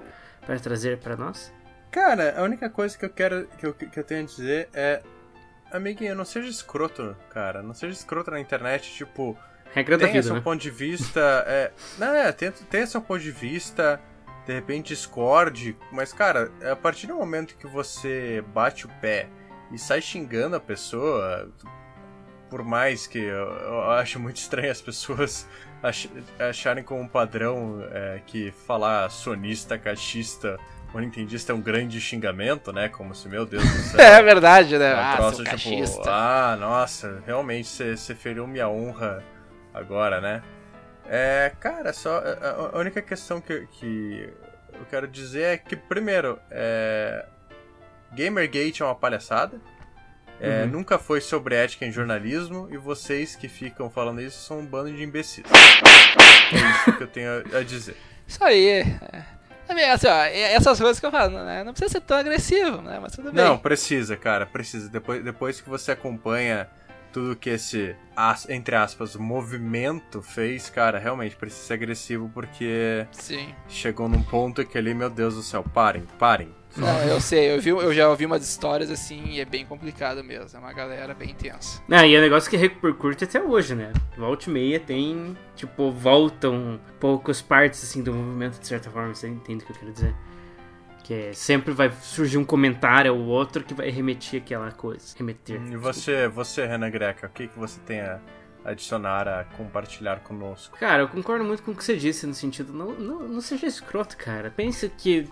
para 0.45 0.57
trazer 0.59 0.97
pra 0.99 1.15
nós? 1.15 1.53
Cara, 1.91 2.39
a 2.39 2.43
única 2.43 2.69
coisa 2.69 2.97
que 2.97 3.03
eu 3.05 3.09
quero 3.09 3.47
que 3.57 3.65
eu, 3.65 3.73
que 3.73 3.99
eu 3.99 4.03
tenho 4.03 4.21
a 4.21 4.25
dizer 4.25 4.69
é. 4.73 5.01
Amiguinho, 5.71 6.15
não 6.15 6.25
seja 6.25 6.47
escroto, 6.49 7.15
cara. 7.30 7.61
Não 7.61 7.75
seja 7.75 7.93
escroto 7.93 8.32
na 8.32 8.39
internet, 8.39 8.91
tipo. 8.91 9.38
Regra 9.71 9.97
da 9.99 10.05
tenha 10.05 10.13
vida, 10.13 10.23
seu 10.25 10.36
né? 10.36 10.41
ponto 10.41 10.59
de 10.59 10.71
vista. 10.71 11.19
É, 11.45 11.71
não, 11.99 12.07
é, 12.15 12.32
tenha, 12.32 12.51
tenha 12.51 12.88
seu 12.88 12.99
ponto 13.01 13.19
de 13.21 13.30
vista, 13.30 14.01
de 14.47 14.53
repente 14.53 14.88
discorde, 14.88 15.77
mas, 15.91 16.11
cara, 16.11 16.51
a 16.71 16.75
partir 16.75 17.05
do 17.05 17.13
momento 17.13 17.55
que 17.55 17.67
você 17.67 18.43
bate 18.47 18.88
o 18.88 18.89
pé 18.99 19.27
e 19.72 19.78
sai 19.78 20.01
xingando 20.01 20.55
a 20.55 20.59
pessoa, 20.59 21.49
por 22.49 22.63
mais 22.63 23.05
que 23.07 23.20
eu, 23.20 23.47
eu 23.47 23.91
acho 23.91 24.20
muito 24.20 24.38
estranho 24.38 24.72
as 24.72 24.82
pessoas 24.82 25.47
ach- 25.84 26.09
acharem 26.39 26.84
como 26.84 27.01
um 27.01 27.07
padrão 27.07 27.82
é, 27.91 28.22
que 28.26 28.51
falar 28.65 29.09
sonista, 29.09 29.78
caixista 29.78 30.57
ou 30.93 30.99
nintendista 30.99 31.51
é 31.51 31.55
um 31.55 31.61
grande 31.61 32.01
xingamento, 32.01 32.74
né? 32.74 32.89
Como 32.89 33.13
se, 33.13 33.30
meu 33.30 33.45
Deus 33.45 33.63
do 33.63 33.78
céu. 33.91 33.99
É 34.01 34.24
verdade, 34.24 34.76
né? 34.78 34.95
Um 34.95 34.97
Ah, 34.97 35.15
troço, 35.17 35.38
tipo, 35.43 35.51
cachista. 35.51 36.09
ah, 36.11 36.57
nossa, 36.59 37.22
realmente 37.28 37.67
você 37.95 38.15
feriu 38.15 38.47
minha 38.47 38.67
honra 38.67 39.24
agora, 39.72 40.20
né? 40.20 40.41
É, 41.07 41.51
cara, 41.59 41.93
só. 41.93 42.17
A, 42.17 42.76
a 42.76 42.80
única 42.80 43.01
questão 43.03 43.39
que, 43.39 43.67
que 43.74 44.34
eu 44.74 44.86
quero 44.89 45.07
dizer 45.07 45.41
é 45.43 45.57
que, 45.57 45.76
primeiro, 45.76 46.39
é, 46.49 47.24
Gamergate 48.14 48.82
é 48.82 48.86
uma 48.86 48.95
palhaçada. 48.95 49.60
É, 50.41 50.64
Uhum. 50.64 50.70
Nunca 50.72 50.97
foi 50.97 51.20
sobre 51.20 51.53
ética 51.55 51.86
em 51.86 51.91
jornalismo 51.91 52.70
e 52.72 52.78
vocês 52.78 53.36
que 53.36 53.49
ficam 53.49 53.89
falando 53.89 54.22
isso 54.22 54.41
são 54.45 54.60
um 54.60 54.66
bando 54.66 54.91
de 54.95 55.03
imbecis. 55.03 55.43
É 55.45 56.55
isso 56.55 56.97
que 56.97 57.03
eu 57.03 57.07
tenho 57.07 57.43
a- 57.57 57.62
dizer. 57.64 57.97
Isso 58.26 58.41
aí. 58.43 58.68
É. 58.70 59.26
Também, 59.68 59.89
assim, 59.89 60.07
ó, 60.07 60.14
é- 60.24 60.53
essas 60.53 60.80
coisas 60.80 60.99
que 60.99 61.05
eu 61.05 61.12
falo, 61.12 61.43
né? 61.43 61.64
Não 61.64 61.74
precisa 61.74 61.91
ser 61.99 62.01
tão 62.01 62.18
agressivo, 62.18 62.82
né? 62.82 62.99
Mas 63.01 63.12
tudo 63.12 63.32
bem. 63.34 63.43
Não, 63.43 63.57
precisa, 63.57 64.16
cara, 64.16 64.45
precisa. 64.45 64.89
Depois, 64.89 65.24
depois 65.24 65.60
que 65.62 65.70
você 65.70 65.91
acompanha 65.91 66.70
tudo 67.12 67.36
que 67.36 67.49
esse, 67.49 67.95
entre 68.47 68.76
aspas, 68.76 69.16
movimento 69.18 70.22
fez, 70.22 70.70
cara, 70.70 70.97
realmente 70.99 71.36
precisa 71.36 71.64
ser 71.68 71.74
agressivo 71.74 72.30
porque 72.34 73.05
Sim. 73.12 73.53
chegou 73.68 74.07
num 74.07 74.22
ponto 74.24 74.66
que 74.66 74.78
ali, 74.78 74.93
meu 74.93 75.10
Deus 75.10 75.36
do 75.36 75.43
céu, 75.43 75.64
parem, 75.74 76.03
parem. 76.18 76.55
Não, 76.78 77.01
eu 77.03 77.20
sei, 77.20 77.55
eu, 77.55 77.59
vi, 77.59 77.70
eu 77.70 77.93
já 77.93 78.09
ouvi 78.09 78.26
umas 78.26 78.47
histórias 78.47 78.91
assim 78.91 79.24
e 79.26 79.39
é 79.39 79.45
bem 79.45 79.65
complicado 79.65 80.24
mesmo. 80.24 80.57
É 80.57 80.59
uma 80.59 80.72
galera 80.72 81.13
bem 81.13 81.32
intensa. 81.32 81.82
Não, 81.88 82.05
e 82.05 82.15
é 82.15 82.20
um 82.20 82.22
negócio 82.22 82.49
que 82.49 82.57
repercute 82.57 83.24
até 83.24 83.41
hoje, 83.41 83.76
né? 83.76 83.91
Volta 84.17 84.49
e 84.49 84.53
meia 84.53 84.80
tem, 84.80 85.36
tipo, 85.55 85.91
voltam 85.91 86.80
poucas 86.99 87.41
partes, 87.41 87.84
assim, 87.84 88.03
do 88.03 88.13
movimento, 88.13 88.59
de 88.59 88.67
certa 88.67 88.89
forma, 88.89 89.13
você 89.13 89.28
entende 89.28 89.63
o 89.63 89.67
que 89.67 89.74
eu 89.74 89.78
quero 89.78 89.91
dizer? 89.91 90.15
Que 91.03 91.13
é, 91.13 91.34
sempre 91.34 91.74
vai 91.74 91.91
surgir 92.01 92.38
um 92.38 92.45
comentário 92.45 93.15
ou 93.15 93.26
outro 93.26 93.63
que 93.63 93.74
vai 93.74 93.89
remeter 93.89 94.41
aquela 94.41 94.72
coisa. 94.72 95.15
Remeter. 95.17 95.59
E 95.72 95.76
você, 95.76 96.28
você, 96.28 96.65
Renan 96.65 96.91
Greca, 96.91 97.28
o 97.28 97.30
que, 97.30 97.47
que 97.47 97.57
você 97.57 97.80
tem 97.82 98.01
a 98.01 98.20
adicionar, 98.63 99.28
a 99.28 99.43
compartilhar 99.43 100.20
conosco? 100.20 100.78
Cara, 100.78 101.03
eu 101.03 101.07
concordo 101.07 101.43
muito 101.43 101.63
com 101.63 101.72
o 101.72 101.76
que 101.76 101.84
você 101.84 101.95
disse, 101.95 102.28
no 102.28 102.34
sentido, 102.34 102.74
não, 102.74 102.91
não, 102.91 103.28
não 103.28 103.41
seja 103.41 103.65
escroto, 103.65 104.17
cara. 104.17 104.51
Pense 104.55 104.88
que, 104.89 105.28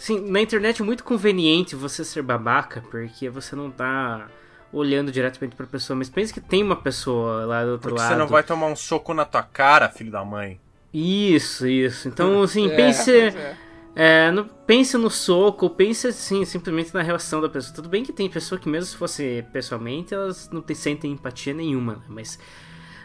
assim, 0.00 0.18
na 0.30 0.40
internet 0.40 0.80
é 0.80 0.84
muito 0.84 1.04
conveniente 1.04 1.76
você 1.76 2.04
ser 2.04 2.22
babaca, 2.22 2.82
porque 2.90 3.28
você 3.28 3.54
não 3.54 3.70
tá 3.70 4.26
olhando 4.72 5.12
diretamente 5.12 5.54
pra 5.54 5.66
pessoa, 5.66 5.96
mas 5.96 6.08
pense 6.08 6.32
que 6.32 6.40
tem 6.40 6.62
uma 6.62 6.76
pessoa 6.76 7.44
lá 7.44 7.64
do 7.64 7.72
outro 7.72 7.90
Porque 7.90 8.00
lado. 8.02 8.12
você 8.12 8.18
não 8.18 8.26
vai 8.26 8.42
tomar 8.42 8.66
um 8.68 8.76
soco 8.76 9.12
na 9.12 9.24
tua 9.24 9.42
cara, 9.42 9.88
filho 9.88 10.10
da 10.10 10.24
mãe. 10.24 10.58
Isso, 10.92 11.66
isso. 11.66 12.08
Então, 12.08 12.42
assim, 12.42 12.70
É, 12.70 12.76
pense... 12.76 13.10
é. 13.12 13.56
É, 13.92 14.30
não, 14.30 14.44
pense 14.44 14.96
no 14.96 15.10
soco, 15.10 15.68
pense 15.68 16.06
assim, 16.06 16.44
simplesmente 16.44 16.94
na 16.94 17.02
relação 17.02 17.40
da 17.40 17.48
pessoa. 17.48 17.74
Tudo 17.74 17.88
bem 17.88 18.04
que 18.04 18.12
tem 18.12 18.30
pessoa 18.30 18.58
que 18.58 18.68
mesmo 18.68 18.86
se 18.86 18.96
fosse 18.96 19.44
pessoalmente, 19.52 20.14
elas 20.14 20.48
não 20.52 20.62
te, 20.62 20.76
sentem 20.76 21.10
empatia 21.10 21.52
nenhuma, 21.52 21.94
né? 21.94 22.02
mas 22.08 22.38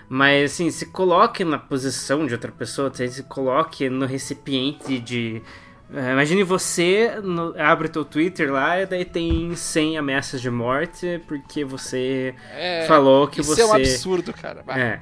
mas 0.07 0.51
assim, 0.51 0.69
se 0.69 0.85
coloque 0.85 1.43
na 1.43 1.57
posição 1.57 2.27
de 2.27 2.33
outra 2.33 2.51
pessoa, 2.51 2.93
se 2.93 3.23
coloque 3.23 3.89
no 3.89 4.05
recipiente 4.05 4.99
de 4.99 5.41
é, 5.41 5.41
imagine 5.89 6.43
você 6.43 7.19
no- 7.23 7.53
abre 7.57 7.87
teu 7.89 8.03
Twitter 8.03 8.51
lá 8.51 8.81
e 8.81 8.85
daí 8.85 9.05
tem 9.05 9.55
100 9.55 9.97
ameaças 9.97 10.41
de 10.41 10.49
morte 10.49 11.21
porque 11.27 11.63
você 11.63 12.33
É, 12.53 12.85
falou 12.87 13.27
que 13.27 13.41
isso 13.41 13.55
você 13.55 13.61
é 13.61 13.65
um 13.65 13.73
absurdo, 13.73 14.33
cara. 14.33 14.63
Vai. 14.63 14.81
é. 14.81 14.99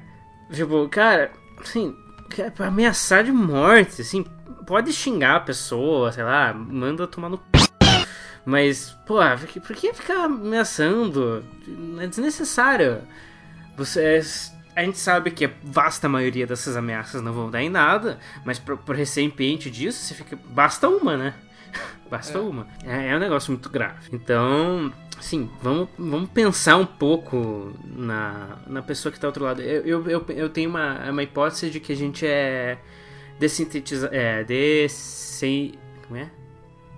Tipo, 0.51 0.87
cara, 0.89 1.31
assim, 1.61 1.95
cara, 2.29 2.51
pra 2.51 2.67
ameaçar 2.67 3.23
de 3.23 3.31
morte, 3.31 4.01
assim, 4.01 4.23
pode 4.67 4.91
xingar 4.93 5.37
a 5.37 5.39
pessoa, 5.39 6.11
sei 6.11 6.23
lá, 6.23 6.53
manda 6.53 7.07
tomar 7.07 7.29
no 7.29 7.37
c. 7.55 7.63
Mas, 8.45 8.89
pô, 9.07 9.15
por 9.39 9.47
que, 9.47 9.59
por 9.61 9.75
que 9.75 9.93
ficar 9.93 10.25
ameaçando? 10.25 11.43
É 11.99 12.07
desnecessário. 12.07 12.97
Você. 13.77 14.21
A 14.75 14.83
gente 14.83 14.97
sabe 14.97 15.31
que 15.31 15.45
a 15.45 15.51
vasta 15.63 16.09
maioria 16.09 16.47
dessas 16.47 16.75
ameaças 16.75 17.21
não 17.21 17.31
vão 17.31 17.49
dar 17.49 17.61
em 17.61 17.69
nada, 17.69 18.19
mas 18.43 18.57
pro, 18.57 18.77
pro 18.77 18.95
recipiente 18.95 19.69
disso, 19.69 19.99
você 19.99 20.13
fica. 20.15 20.35
Basta 20.35 20.89
uma, 20.89 21.15
né? 21.15 21.33
Basta 22.09 22.39
uma. 22.39 22.67
É, 22.83 23.09
é 23.09 23.15
um 23.15 23.19
negócio 23.19 23.51
muito 23.51 23.69
grave. 23.69 24.09
Então, 24.11 24.91
assim, 25.17 25.49
vamos, 25.61 25.89
vamos 25.97 26.29
pensar 26.29 26.77
um 26.77 26.85
pouco 26.85 27.73
na, 27.85 28.57
na 28.67 28.81
pessoa 28.81 29.11
que 29.11 29.19
tá 29.19 29.27
ao 29.27 29.29
outro 29.29 29.43
lado. 29.43 29.61
Eu, 29.61 29.85
eu, 29.85 30.09
eu, 30.09 30.25
eu 30.29 30.49
tenho 30.49 30.69
uma, 30.69 31.09
uma 31.09 31.23
hipótese 31.23 31.69
de 31.69 31.79
que 31.79 31.93
a 31.93 31.95
gente 31.95 32.25
é, 32.25 32.77
dessintetiza, 33.39 34.09
é, 34.11 34.43
desen, 34.43 35.73
como 36.07 36.17
é? 36.17 36.29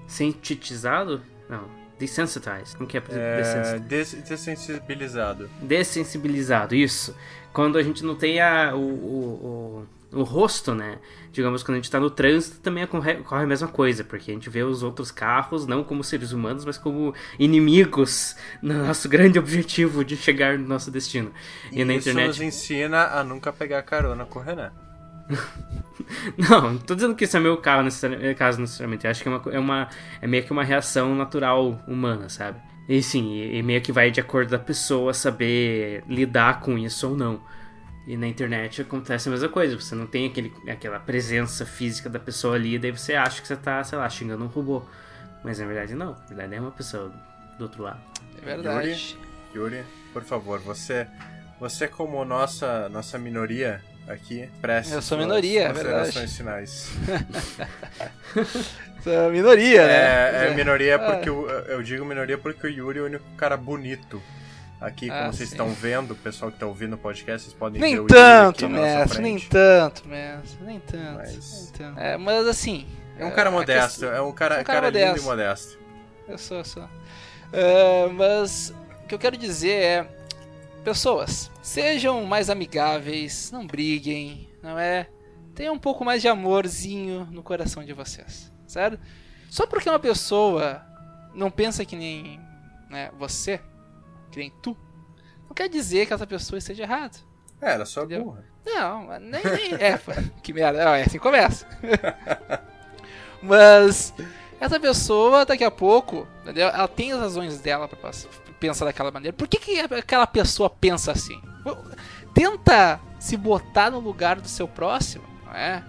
Sintetizado? 0.08 1.22
Não, 1.50 1.68
desensitized. 2.00 2.76
Como 2.78 2.88
que 2.88 2.98
é? 2.98 3.04
É, 3.10 3.38
Desensitized. 3.38 3.88
des 3.88 4.14
dessensibilizado. 4.30 5.50
Dessensibilizado, 5.62 6.76
isso. 6.76 7.16
Quando 7.56 7.78
a 7.78 7.84
gente 7.84 8.04
não 8.04 8.16
tem 8.16 8.42
a, 8.42 8.76
o, 8.76 8.80
o, 8.82 9.88
o, 10.12 10.20
o 10.20 10.24
rosto, 10.24 10.76
né? 10.76 10.98
Digamos, 11.32 11.64
quando 11.64 11.76
a 11.76 11.78
gente 11.78 11.90
tá 11.90 12.02
no 12.02 12.10
trânsito, 12.10 12.60
também 12.60 12.84
ocorre, 12.84 13.18
a 13.30 13.48
mesma 13.48 13.70
coisa, 13.70 14.04
porque 14.04 14.30
a 14.30 14.34
gente 14.34 14.50
vê 14.50 14.62
os 14.62 14.84
outros 14.84 15.10
carros 15.10 15.66
não 15.66 15.82
como 15.82 16.04
seres 16.04 16.34
humanos, 16.34 16.66
mas 16.66 16.78
como 16.78 17.14
inimigos 17.40 18.36
no 18.62 18.86
nosso 18.86 19.08
grande 19.08 19.40
objetivo 19.40 20.04
de 20.04 20.18
chegar 20.18 20.60
no 20.60 20.68
nosso 20.68 20.92
destino. 20.92 21.32
E, 21.72 21.86
na 21.86 21.94
isso 21.94 22.10
internet. 22.10 22.28
nos 22.28 22.42
ensina 22.42 23.06
a 23.06 23.24
nunca 23.24 23.54
pegar 23.54 23.82
carona 23.84 24.26
com 24.26 24.40
o 24.40 24.42
Renan. 24.42 24.74
Não, 26.38 26.74
não 26.74 26.78
tô 26.78 26.94
dizendo 26.94 27.16
que 27.16 27.24
isso 27.24 27.36
é 27.36 27.40
meu 27.40 27.58
caso 27.58 27.84
necessariamente, 27.84 28.36
caso 28.36 28.62
necessariamente. 28.62 29.06
Eu 29.06 29.12
acho 29.12 29.24
que 29.24 29.30
é, 29.30 29.32
uma, 29.32 29.42
é, 29.54 29.60
uma, 29.60 29.90
é 30.22 30.28
meio 30.28 30.44
que 30.44 30.52
uma 30.52 30.64
reação 30.64 31.16
natural 31.16 31.82
humana, 31.88 32.30
sabe? 32.30 32.60
E 32.88 33.02
sim, 33.02 33.34
e, 33.36 33.64
meio 33.64 33.82
que 33.82 33.92
vai 33.92 34.12
de 34.12 34.20
acordo 34.20 34.52
da 34.52 34.60
pessoa 34.60 35.14
saber 35.14 36.04
lidar 36.08 36.60
com 36.60 36.78
isso 36.78 37.10
ou 37.10 37.18
não. 37.18 37.42
E 38.06 38.16
na 38.16 38.28
internet 38.28 38.84
acontece 38.84 39.28
a 39.28 39.32
mesma 39.32 39.50
coisa. 39.50 39.76
Você 39.80 39.96
não 39.96 40.06
tem 40.06 40.28
aquele, 40.28 40.54
aquela 40.70 41.00
presença 41.00 41.66
física 41.66 42.08
da 42.10 42.20
pessoa 42.20 42.56
ali, 42.56 42.78
daí 42.78 42.92
você 42.92 43.16
acha 43.16 43.42
que 43.42 43.48
você 43.48 43.56
tá, 43.56 43.84
sei 43.84 43.98
lá, 43.98 44.08
xingando 44.08 44.44
um 44.44 44.48
robô. 44.48 44.84
Mas 45.44 45.60
na 45.60 45.66
verdade 45.66 45.96
não. 45.96 46.12
Na 46.12 46.28
verdade 46.28 46.56
é 46.56 46.62
uma 46.62 46.72
pessoa 46.72 47.12
do 47.58 47.64
outro 47.64 47.82
lado. 47.82 48.02
É 48.42 48.46
verdade. 48.46 49.18
Yuri, 49.56 49.84
por 50.14 50.24
favor, 50.24 50.60
você, 50.60 51.08
você 51.60 51.88
como 51.88 52.24
nossa, 52.26 52.90
nossa 52.90 53.18
minoria 53.18 53.82
aqui, 54.08 54.50
preste 54.62 54.94
Eu 54.94 55.02
sou 55.02 55.18
minoria, 55.18 55.64
é 55.64 55.68
considerações 55.70 56.36
finais. 56.38 56.90
Essa 59.00 59.30
minoria, 59.30 59.86
né? 59.86 59.94
É, 59.94 60.48
é 60.52 60.54
minoria 60.56 60.96
Ah. 60.96 61.00
porque 61.00 61.30
o- 61.30 61.48
eu 61.50 61.82
digo 61.84 62.04
minoria 62.06 62.38
porque 62.38 62.68
o 62.68 62.70
Yuri 62.70 63.00
é 63.00 63.02
o 63.02 63.06
único 63.06 63.26
cara 63.38 63.56
bonito. 63.58 64.22
Aqui, 64.82 65.08
como 65.08 65.20
Ah, 65.20 65.32
vocês 65.32 65.50
sim. 65.50 65.56
estão 65.56 65.70
vendo, 65.74 66.12
o 66.12 66.16
pessoal 66.16 66.52
que 66.52 66.60
tá 66.60 66.66
ouvindo 66.66 66.94
o 66.94 66.98
podcast, 66.98 67.44
vocês 67.48 67.54
podem 67.58 67.80
ver 67.80 67.86
Nem 67.88 67.96
o 67.96 67.98
Yuri 68.02 68.14
tanto, 68.14 68.66
aqui 68.66 68.74
na 68.74 68.80
nossa 68.82 68.98
mestre, 69.00 69.22
nem 69.22 69.40
tanto, 69.40 70.08
mestre, 70.08 70.58
nem 70.64 70.80
tanto. 70.82 71.14
Mas- 71.16 71.72
nem 71.80 71.88
tanto. 71.88 72.00
É, 72.00 72.18
mas 72.18 72.48
assim. 72.48 72.86
É 73.18 73.26
um 73.26 73.32
cara 73.32 73.50
a 73.50 73.52
modesto, 73.52 74.02
questão- 74.02 74.14
é 74.14 74.22
um 74.22 74.32
cara, 74.34 74.60
um 74.60 74.64
cara 74.66 74.92
cara, 74.92 75.06
lindo 75.08 75.20
e 75.20 75.24
modesto. 75.24 75.80
Eu 76.28 76.38
sou, 76.38 76.58
eu 76.58 76.66
sou. 76.66 76.84
É, 77.54 78.08
mas 78.10 78.74
o 79.04 79.08
que 79.08 79.16
eu 79.16 79.20
quero 79.20 79.38
dizer 79.38 79.72
é. 79.72 80.08
Pessoas, 80.84 81.50
sejam 81.66 82.24
mais 82.26 82.52
amigáveis, 82.52 83.52
não 83.52 83.66
briguem, 83.66 84.48
não 84.62 84.78
é? 84.78 85.10
Tenham 85.56 85.74
um 85.74 85.80
pouco 85.80 86.06
mais 86.06 86.22
de 86.22 86.28
amorzinho 86.28 87.28
no 87.32 87.42
coração 87.42 87.84
de 87.84 87.92
vocês, 87.92 88.54
certo? 88.68 89.00
Só 89.50 89.66
porque 89.66 89.90
uma 89.90 89.98
pessoa 89.98 90.86
não 91.34 91.50
pensa 91.50 91.84
que 91.84 91.96
nem 91.96 92.40
né, 92.88 93.10
você, 93.18 93.60
que 94.32 94.38
nem 94.38 94.52
tu, 94.62 94.78
não 95.48 95.56
quer 95.56 95.68
dizer 95.68 96.06
que 96.06 96.14
essa 96.14 96.28
pessoa 96.28 96.60
esteja 96.60 96.84
errada. 96.84 97.18
É, 97.60 97.74
ela 97.74 97.86
só 97.86 98.04
Entendeu? 98.04 98.26
burra. 98.26 98.46
Não, 98.64 99.20
nem. 99.20 99.44
nem 99.44 99.74
é, 99.74 100.00
que 100.44 100.54
merda. 100.54 100.98
É 100.98 101.02
assim 101.02 101.12
que 101.12 101.20
começa. 101.20 101.68
Mas 103.42 104.14
essa 104.60 104.80
pessoa, 104.80 105.46
daqui 105.46 105.64
a 105.64 105.72
pouco, 105.72 106.28
entendeu? 106.44 106.68
ela 106.68 106.88
tem 106.88 107.12
as 107.12 107.20
razões 107.20 107.60
dela 107.60 107.88
pra 107.88 107.98
pensar 108.60 108.86
daquela 108.86 109.12
maneira. 109.12 109.36
Por 109.36 109.48
que, 109.48 109.60
que 109.60 109.80
aquela 109.80 110.28
pessoa 110.28 110.70
pensa 110.70 111.12
assim? 111.12 111.42
Tenta 112.34 113.00
se 113.20 113.38
botar 113.38 113.90
no 113.90 114.00
lugar 114.00 114.40
do 114.40 114.48
seu 114.48 114.68
próximo, 114.68 115.24
não 115.46 115.54
é? 115.54 115.84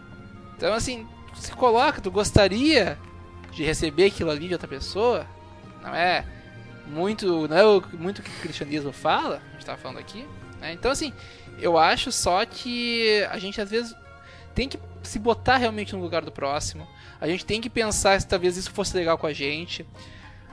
Então, 0.57 0.73
assim, 0.73 1.07
se 1.35 1.53
coloca, 1.53 2.01
tu 2.01 2.11
gostaria 2.11 2.99
de 3.53 3.65
receber 3.65 4.07
aquilo 4.07 4.31
ali 4.31 4.49
de 4.49 4.55
outra 4.55 4.69
pessoa, 4.69 5.27
não 5.83 5.95
é? 5.95 6.25
Muito, 6.87 7.49
não 7.49 7.57
é 7.57 7.97
muito 7.97 8.23
que 8.23 8.31
o 8.31 8.41
cristianismo 8.41 8.93
fala, 8.93 9.43
a 9.49 9.53
gente 9.53 9.67
tava 9.67 9.79
falando 9.79 9.99
aqui, 9.99 10.27
né? 10.61 10.73
Então, 10.73 10.91
assim, 10.91 11.13
eu 11.59 11.77
acho 11.77 12.13
só 12.13 12.45
que 12.45 13.27
a 13.31 13.39
gente 13.39 13.61
às 13.61 13.71
vezes 13.71 13.95
tem 14.55 14.69
que 14.69 14.79
se 15.03 15.19
botar 15.19 15.57
realmente 15.57 15.95
no 15.95 16.03
lugar 16.03 16.25
do 16.25 16.33
próximo. 16.33 16.87
A 17.21 17.27
gente 17.27 17.45
tem 17.45 17.61
que 17.61 17.71
pensar 17.71 18.21
se 18.21 18.27
talvez 18.27 18.57
isso 18.57 18.71
fosse 18.71 18.97
legal 18.97 19.17
com 19.17 19.27
a 19.27 19.33
gente. 19.33 19.87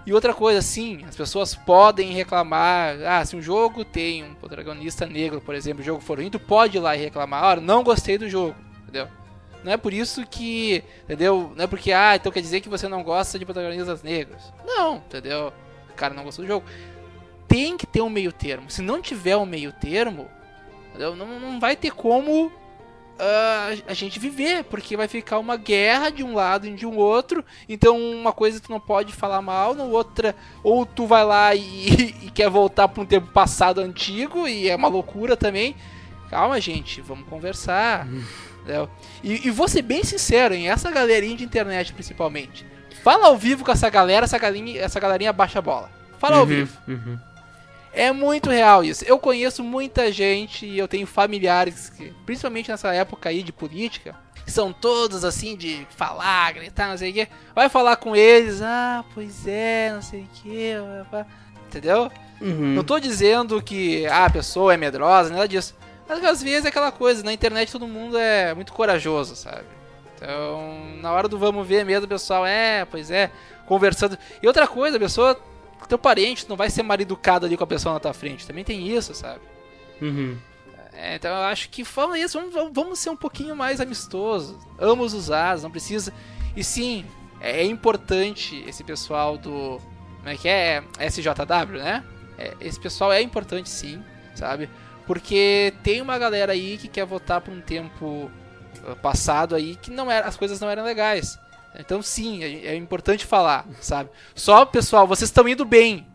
E 0.06 0.14
outra 0.14 0.34
coisa, 0.34 0.62
sim, 0.62 1.04
as 1.08 1.16
pessoas 1.16 1.56
podem 1.56 2.12
reclamar. 2.12 2.98
Ah, 3.06 3.26
se 3.26 3.36
um 3.36 3.42
jogo 3.42 3.86
tem 3.86 4.24
um 4.24 4.34
protagonista 4.34 5.06
negro, 5.06 5.40
por 5.40 5.56
exemplo, 5.56 5.82
o 5.82 5.86
jogo 5.86 6.02
for 6.02 6.18
ruim, 6.18 6.30
tu 6.30 6.40
pode 6.40 6.78
ir 6.78 6.82
lá 6.82 6.96
e 6.96 7.00
reclamar. 7.00 7.44
Olha, 7.44 7.62
não 7.62 7.84
gostei 7.84 8.18
do 8.18 8.30
jogo, 8.30 8.56
entendeu? 8.84 9.08
Não 9.64 9.72
é 9.72 9.78
por 9.78 9.94
isso 9.94 10.26
que, 10.28 10.84
entendeu? 11.06 11.54
Não 11.56 11.64
é 11.64 11.68
porque, 11.68 11.94
ah, 11.94 12.18
então 12.18 12.32
quer 12.32 12.42
dizer 12.42 12.60
que 12.60 12.68
você 12.68 12.88
não 12.90 13.02
gosta 13.02 13.40
de 13.40 13.46
protagonistas 13.46 14.04
negros. 14.04 14.42
Não, 14.66 14.98
entendeu? 14.98 15.54
O 15.90 15.94
cara 15.94 16.14
não 16.14 16.26
gostou 16.26 16.44
do 16.44 16.50
jogo. 16.50 16.66
Tem 17.48 17.78
que 17.78 17.88
ter 17.88 18.02
um 18.02 18.10
meio 18.10 18.34
termo. 18.34 18.70
Se 18.70 18.82
não 18.82 19.02
tiver 19.02 19.38
um 19.38 19.46
meio 19.46 19.72
termo, 19.72 20.28
entendeu? 20.90 21.16
Não, 21.16 21.40
não 21.40 21.60
vai 21.62 21.78
ter 21.78 21.92
como 21.92 22.52
ah, 23.20 23.70
a 23.88 23.94
gente 23.94 24.20
viver, 24.20 24.64
porque 24.66 24.98
vai 24.98 25.08
ficar 25.08 25.40
uma 25.40 25.56
guerra 25.56 26.10
de 26.10 26.24
um 26.24 26.34
lado 26.34 26.68
e 26.68 26.74
de 26.74 26.86
um 26.86 26.96
outro. 26.98 27.44
Então, 27.70 27.98
uma 27.98 28.32
coisa 28.34 28.60
tu 28.60 28.72
não 28.72 28.80
pode 28.80 29.14
falar 29.14 29.42
mal, 29.42 29.74
na 29.76 29.84
outra, 29.84 30.36
ou 30.64 30.86
tu 30.86 31.06
vai 31.06 31.24
lá 31.24 31.54
e, 31.56 32.16
e 32.24 32.32
quer 32.32 32.50
voltar 32.50 32.88
para 32.88 33.02
um 33.02 33.06
tempo 33.06 33.28
passado 33.28 33.80
antigo, 33.82 34.48
e 34.48 34.70
é 34.70 34.76
uma 34.76 34.88
loucura 34.88 35.36
também. 35.38 35.76
Calma, 36.30 36.60
gente, 36.60 37.00
vamos 37.02 37.28
conversar. 37.28 38.08
entendeu? 38.62 38.90
E, 39.24 39.48
e 39.48 39.52
vou 39.52 39.68
ser 39.68 39.82
bem 39.84 40.04
sincero, 40.04 40.54
em 40.54 40.70
essa 40.70 40.90
galerinha 40.90 41.38
de 41.38 41.44
internet 41.44 41.94
principalmente. 41.94 42.66
Fala 43.04 43.28
ao 43.28 43.38
vivo 43.38 43.64
com 43.66 43.72
essa 43.72 43.90
galera, 43.90 44.24
essa 44.24 44.38
galerinha, 44.38 44.82
essa 44.82 45.00
galerinha 45.00 45.32
baixa 45.34 45.60
a 45.60 45.62
bola. 45.62 45.92
Fala 46.18 46.38
ao 46.38 46.44
Uhum, 46.44 46.48
vivo. 46.48 46.78
uhum. 46.88 47.20
É 47.94 48.12
muito 48.12 48.50
real 48.50 48.84
isso. 48.84 49.06
Eu 49.06 49.20
conheço 49.20 49.64
muita 49.64 50.12
gente 50.12 50.66
e 50.66 50.78
eu 50.78 50.88
tenho 50.88 51.06
familiares, 51.06 51.90
que, 51.90 52.12
principalmente 52.26 52.70
nessa 52.70 52.94
época 52.94 53.30
aí 53.30 53.44
de 53.44 53.54
política, 53.54 54.16
que 54.44 54.52
são 54.52 54.74
todos 54.74 55.24
assim 55.24 55.56
de 55.56 55.88
falar, 55.96 56.54
gritar, 56.54 56.90
não 56.90 56.98
sei 56.98 57.12
o 57.12 57.14
quê. 57.14 57.28
Vai 57.54 57.70
falar 57.70 57.96
com 57.98 58.16
eles, 58.16 58.62
ah, 58.62 59.06
pois 59.14 59.48
é, 59.48 59.92
não 59.94 60.02
sei 60.02 60.22
o 60.22 60.28
quê. 60.42 60.74
Entendeu? 61.68 62.12
Uhum. 62.42 62.74
Não 62.74 62.84
tô 62.84 63.00
dizendo 63.00 63.62
que 63.62 64.06
ah, 64.08 64.26
a 64.26 64.30
pessoa 64.30 64.74
é 64.74 64.78
medrosa, 64.78 65.30
nada 65.30 65.48
disso. 65.48 65.76
Mas 66.08 66.24
às 66.24 66.44
vezes 66.44 66.66
é 66.66 66.70
aquela 66.70 66.92
coisa, 66.92 67.24
na 67.24 67.32
internet 67.32 67.72
todo 67.72 67.88
mundo 67.88 68.18
é 68.18 68.54
muito 68.54 68.74
corajoso, 68.74 69.36
sabe? 69.36 69.66
Então, 70.16 70.98
na 71.02 71.12
hora 71.12 71.28
do 71.28 71.38
vamos 71.38 71.68
ver 71.68 71.86
mesmo, 71.86 72.06
o 72.06 72.10
pessoal, 72.10 72.46
é, 72.46 72.86
pois 72.86 73.12
é, 73.12 73.32
conversando. 73.66 74.18
E 74.42 74.48
outra 74.48 74.68
coisa, 74.68 74.98
a 74.98 75.00
pessoa, 75.00 75.40
teu 75.88 75.98
parente, 75.98 76.48
não 76.50 76.56
vai 76.56 76.70
ser 76.70 76.84
mal 76.84 77.00
educado 77.00 77.46
ali 77.46 77.58
com 77.58 77.64
a 77.64 77.68
pessoa 77.68 77.94
na 77.94 78.00
tua 78.00 78.14
frente. 78.14 78.46
Também 78.48 78.64
tem 78.64 78.88
isso, 78.88 79.14
sabe? 79.14 79.42
Uhum. 80.02 80.38
É, 80.94 81.16
então 81.16 81.32
eu 81.32 81.44
acho 81.44 81.70
que 81.70 81.84
fala 81.84 82.18
isso, 82.20 82.40
vamos, 82.40 82.72
vamos- 82.74 83.00
ser 83.00 83.10
um 83.10 83.16
pouquinho 83.16 83.56
mais 83.56 83.82
amistosos. 83.82 84.56
Ambos 84.80 85.14
os 85.14 85.28
lados, 85.28 85.64
não 85.64 85.72
precisa. 85.72 86.14
E 86.56 86.64
sim, 86.64 87.06
é, 87.42 87.62
é 87.62 87.66
importante 87.66 88.64
esse 88.68 88.84
pessoal 88.84 89.38
do. 89.38 89.80
Como 90.18 90.30
é 90.30 90.38
que 90.38 90.48
é? 90.48 90.84
SJW, 91.00 91.78
né? 91.80 92.04
É, 92.38 92.56
esse 92.62 92.80
pessoal 92.80 93.12
é 93.12 93.22
importante 93.22 93.70
sim, 93.70 94.04
sabe? 94.36 94.70
Porque 95.06 95.74
tem 95.84 96.02
uma 96.02 96.18
galera 96.18 96.54
aí 96.54 96.78
que 96.78 96.88
quer 96.88 97.06
votar 97.06 97.42
por 97.42 97.54
um 97.54 97.60
tempo 97.60 98.32
uh, 98.88 98.96
passado 99.02 99.54
aí 99.56 99.76
que 99.76 99.92
não 99.92 100.10
era, 100.10 100.28
as 100.28 100.38
coisas 100.38 100.60
não 100.62 100.70
eram 100.70 100.84
legais. 100.84 101.38
Então 101.76 102.02
sim, 102.02 102.44
é, 102.44 102.68
é 102.68 102.76
importante 102.76 103.26
falar, 103.26 103.66
sabe? 103.82 104.10
Só, 104.36 104.66
pessoal, 104.66 105.08
vocês 105.08 105.30
estão 105.30 105.48
indo 105.48 105.66
bem. 105.66 106.08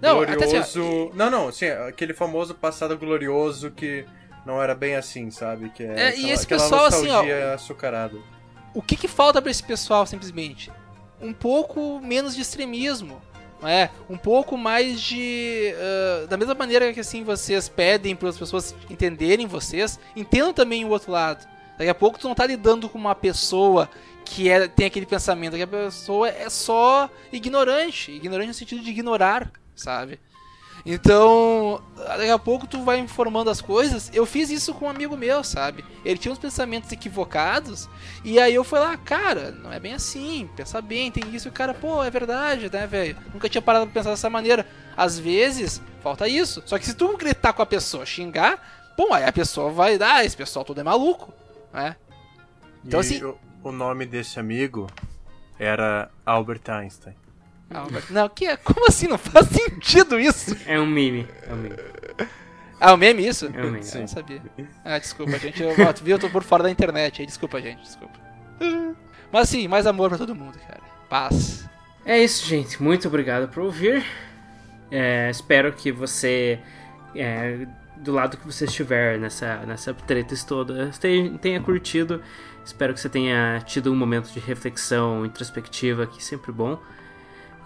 Não, 0.00 0.22
até 0.22 0.32
assim, 0.32 0.56
ó, 0.56 0.62
glorioso. 0.62 1.10
não, 1.14 1.30
não, 1.30 1.52
sim, 1.52 1.66
aquele 1.66 2.14
famoso 2.14 2.54
passado 2.54 2.96
glorioso 2.96 3.70
que 3.70 4.06
não 4.46 4.62
era 4.62 4.74
bem 4.74 4.96
assim, 4.96 5.30
sabe? 5.30 5.70
Que 5.70 5.82
é, 5.82 6.10
É, 6.10 6.18
e 6.18 6.30
esse 6.30 6.46
pessoal, 6.46 6.86
assim, 6.86 7.10
ó, 7.10 7.22
açucarada. 7.54 8.16
o 8.72 8.80
que, 8.80 8.96
que 8.96 9.08
falta 9.08 9.42
pra 9.42 9.50
esse 9.50 9.62
pessoal, 9.62 10.06
simplesmente? 10.06 10.70
Um 11.20 11.32
pouco 11.34 12.00
menos 12.00 12.34
de 12.34 12.40
extremismo. 12.40 13.20
não 13.60 13.68
É, 13.68 13.90
um 14.08 14.16
pouco 14.16 14.56
mais 14.56 15.00
de. 15.02 15.74
ah, 15.76 16.26
da 16.26 16.36
mesma 16.38 16.54
maneira 16.54 16.92
que 16.94 17.00
assim 17.00 17.22
vocês 17.22 17.68
pedem 17.68 18.16
para 18.16 18.30
as 18.30 18.38
pessoas 18.38 18.74
entenderem 18.88 19.46
vocês, 19.46 20.00
entendam 20.16 20.54
também 20.54 20.84
o 20.84 20.88
outro 20.88 21.12
lado. 21.12 21.46
Daqui 21.76 21.90
a 21.90 21.94
pouco 21.94 22.18
tu 22.18 22.26
não 22.28 22.34
tá 22.34 22.46
lidando 22.46 22.88
com 22.88 22.98
uma 22.98 23.14
pessoa 23.14 23.88
que 24.32 24.48
é, 24.48 24.68
tem 24.68 24.86
aquele 24.86 25.06
pensamento, 25.06 25.56
que 25.56 25.62
a 25.62 25.66
pessoa 25.66 26.28
é 26.28 26.48
só 26.48 27.10
ignorante. 27.32 28.12
Ignorante 28.12 28.46
no 28.48 28.54
sentido 28.54 28.80
de 28.80 28.90
ignorar, 28.90 29.50
sabe? 29.74 30.20
Então, 30.86 31.82
daqui 31.96 32.30
a 32.30 32.38
pouco 32.38 32.66
tu 32.66 32.82
vai 32.84 32.98
informando 33.00 33.50
as 33.50 33.60
coisas. 33.60 34.08
Eu 34.14 34.24
fiz 34.24 34.48
isso 34.50 34.72
com 34.72 34.86
um 34.86 34.88
amigo 34.88 35.16
meu, 35.16 35.42
sabe? 35.44 35.84
Ele 36.04 36.16
tinha 36.16 36.30
uns 36.32 36.38
pensamentos 36.38 36.90
equivocados. 36.92 37.88
E 38.24 38.38
aí 38.38 38.54
eu 38.54 38.62
fui 38.64 38.78
lá, 38.78 38.96
cara, 38.96 39.50
não 39.50 39.72
é 39.72 39.80
bem 39.80 39.94
assim. 39.94 40.48
Pensa 40.56 40.80
bem, 40.80 41.10
tem 41.10 41.34
isso. 41.34 41.48
E 41.48 41.50
o 41.50 41.52
cara, 41.52 41.74
pô, 41.74 42.02
é 42.02 42.08
verdade, 42.08 42.70
né, 42.72 42.86
velho? 42.86 43.16
Nunca 43.34 43.48
tinha 43.48 43.60
parado 43.60 43.86
pra 43.86 43.94
pensar 43.94 44.10
dessa 44.10 44.30
maneira. 44.30 44.64
Às 44.96 45.18
vezes, 45.18 45.82
falta 46.02 46.28
isso. 46.28 46.62
Só 46.64 46.78
que 46.78 46.86
se 46.86 46.94
tu 46.94 47.16
gritar 47.16 47.52
com 47.52 47.62
a 47.62 47.66
pessoa, 47.66 48.06
xingar, 48.06 48.92
bom, 48.96 49.12
aí 49.12 49.24
a 49.24 49.32
pessoa 49.32 49.70
vai 49.70 49.98
dar, 49.98 50.16
ah, 50.16 50.24
esse 50.24 50.36
pessoal 50.36 50.64
todo 50.64 50.80
é 50.80 50.84
maluco, 50.84 51.34
né? 51.72 51.96
Então, 52.84 53.00
E 53.00 53.02
assim- 53.02 53.22
o, 53.24 53.36
o 53.62 53.72
nome 53.72 54.06
desse 54.06 54.38
amigo 54.40 54.86
era 55.58 56.10
Albert 56.24 56.62
Einstein. 56.68 57.14
Ah, 57.70 57.86
Não, 58.10 58.28
que 58.28 58.46
é? 58.46 58.56
Como 58.56 58.86
assim? 58.88 59.06
Não 59.06 59.18
faz 59.18 59.46
sentido 59.48 60.18
isso. 60.18 60.56
É 60.66 60.78
um 60.80 60.86
meme. 60.86 61.28
É 61.46 61.52
um 61.52 61.56
meme. 61.56 61.76
Ah, 62.80 62.94
o 62.94 62.96
meme 62.96 63.26
isso? 63.26 63.46
É 63.46 63.48
um 63.64 63.70
meme. 63.70 63.86
Eu 63.94 64.00
não 64.00 64.08
sabia. 64.08 64.42
Ah, 64.84 64.98
desculpa, 64.98 65.38
gente. 65.38 65.62
Eu, 65.62 65.70
ó, 65.86 65.92
tu 65.92 66.02
viu? 66.02 66.16
Eu 66.16 66.18
tô 66.18 66.28
por 66.30 66.42
fora 66.42 66.62
da 66.64 66.70
internet 66.70 67.20
aí. 67.20 67.26
Desculpa, 67.26 67.60
gente. 67.60 67.82
Desculpa. 67.82 68.18
Mas 69.32 69.48
sim, 69.48 69.68
mais 69.68 69.86
amor 69.86 70.08
pra 70.08 70.18
todo 70.18 70.34
mundo, 70.34 70.58
cara. 70.66 70.80
Paz. 71.08 71.68
É 72.04 72.18
isso, 72.18 72.44
gente. 72.46 72.82
Muito 72.82 73.06
obrigado 73.06 73.48
por 73.48 73.62
ouvir. 73.62 74.04
É, 74.90 75.30
espero 75.30 75.72
que 75.72 75.92
você, 75.92 76.58
é, 77.14 77.66
do 77.98 78.12
lado 78.12 78.36
que 78.36 78.44
você 78.44 78.64
estiver 78.64 79.18
nessa, 79.18 79.58
nessa 79.58 79.94
treta 79.94 80.34
toda, 80.44 80.90
tenha, 81.00 81.38
tenha 81.38 81.60
curtido. 81.60 82.20
Espero 82.70 82.94
que 82.94 83.00
você 83.00 83.08
tenha 83.08 83.60
tido 83.66 83.92
um 83.92 83.96
momento 83.96 84.30
de 84.32 84.38
reflexão 84.38 85.26
introspectiva, 85.26 86.06
que 86.06 86.18
é 86.18 86.20
sempre 86.20 86.52
bom. 86.52 86.78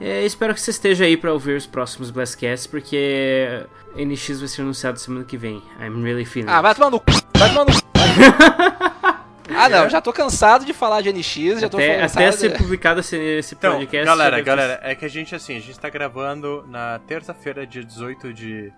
É, 0.01 0.25
espero 0.25 0.55
que 0.55 0.61
você 0.61 0.71
esteja 0.71 1.05
aí 1.05 1.15
para 1.15 1.31
ouvir 1.31 1.57
os 1.57 1.67
próximos 1.67 2.11
Blastcasts, 2.11 2.67
porque 2.67 3.65
NX 3.95 4.41
vai 4.41 4.49
ser 4.49 4.63
anunciado 4.63 4.99
semana 4.99 5.25
que 5.27 5.37
vem. 5.37 5.63
I'm 5.79 6.03
really 6.03 6.25
feeling. 6.25 6.49
Ah, 6.51 6.63
vai 6.63 6.75
tomar 6.75 6.91
no 6.91 6.99
cu. 6.99 7.13
Vai 7.37 7.49
tomar 7.51 7.65
no 7.67 7.73
cu. 7.73 7.85
Ah, 9.57 9.69
não. 9.69 9.91
Já 9.91 10.01
tô 10.01 10.11
cansado 10.11 10.65
de 10.65 10.73
falar 10.73 11.03
de 11.03 11.13
NX. 11.13 11.61
Já 11.61 11.69
tô 11.69 11.77
até, 11.77 12.01
cansado 12.01 12.23
até 12.23 12.31
de- 12.31 12.37
ser 12.39 12.57
publicado 12.57 13.01
esse, 13.01 13.15
esse 13.17 13.55
Então, 13.55 13.75
podcast. 13.77 14.07
galera, 14.07 14.41
galera, 14.41 14.81
é 14.83 14.95
que 14.95 15.05
a 15.05 15.09
gente, 15.09 15.35
assim, 15.35 15.55
a 15.55 15.61
gente 15.61 15.79
tá 15.79 15.91
gravando 15.91 16.65
na 16.67 16.99
terça-feira, 17.07 17.67
dia 17.67 17.85
18 17.85 18.33
de 18.33 18.73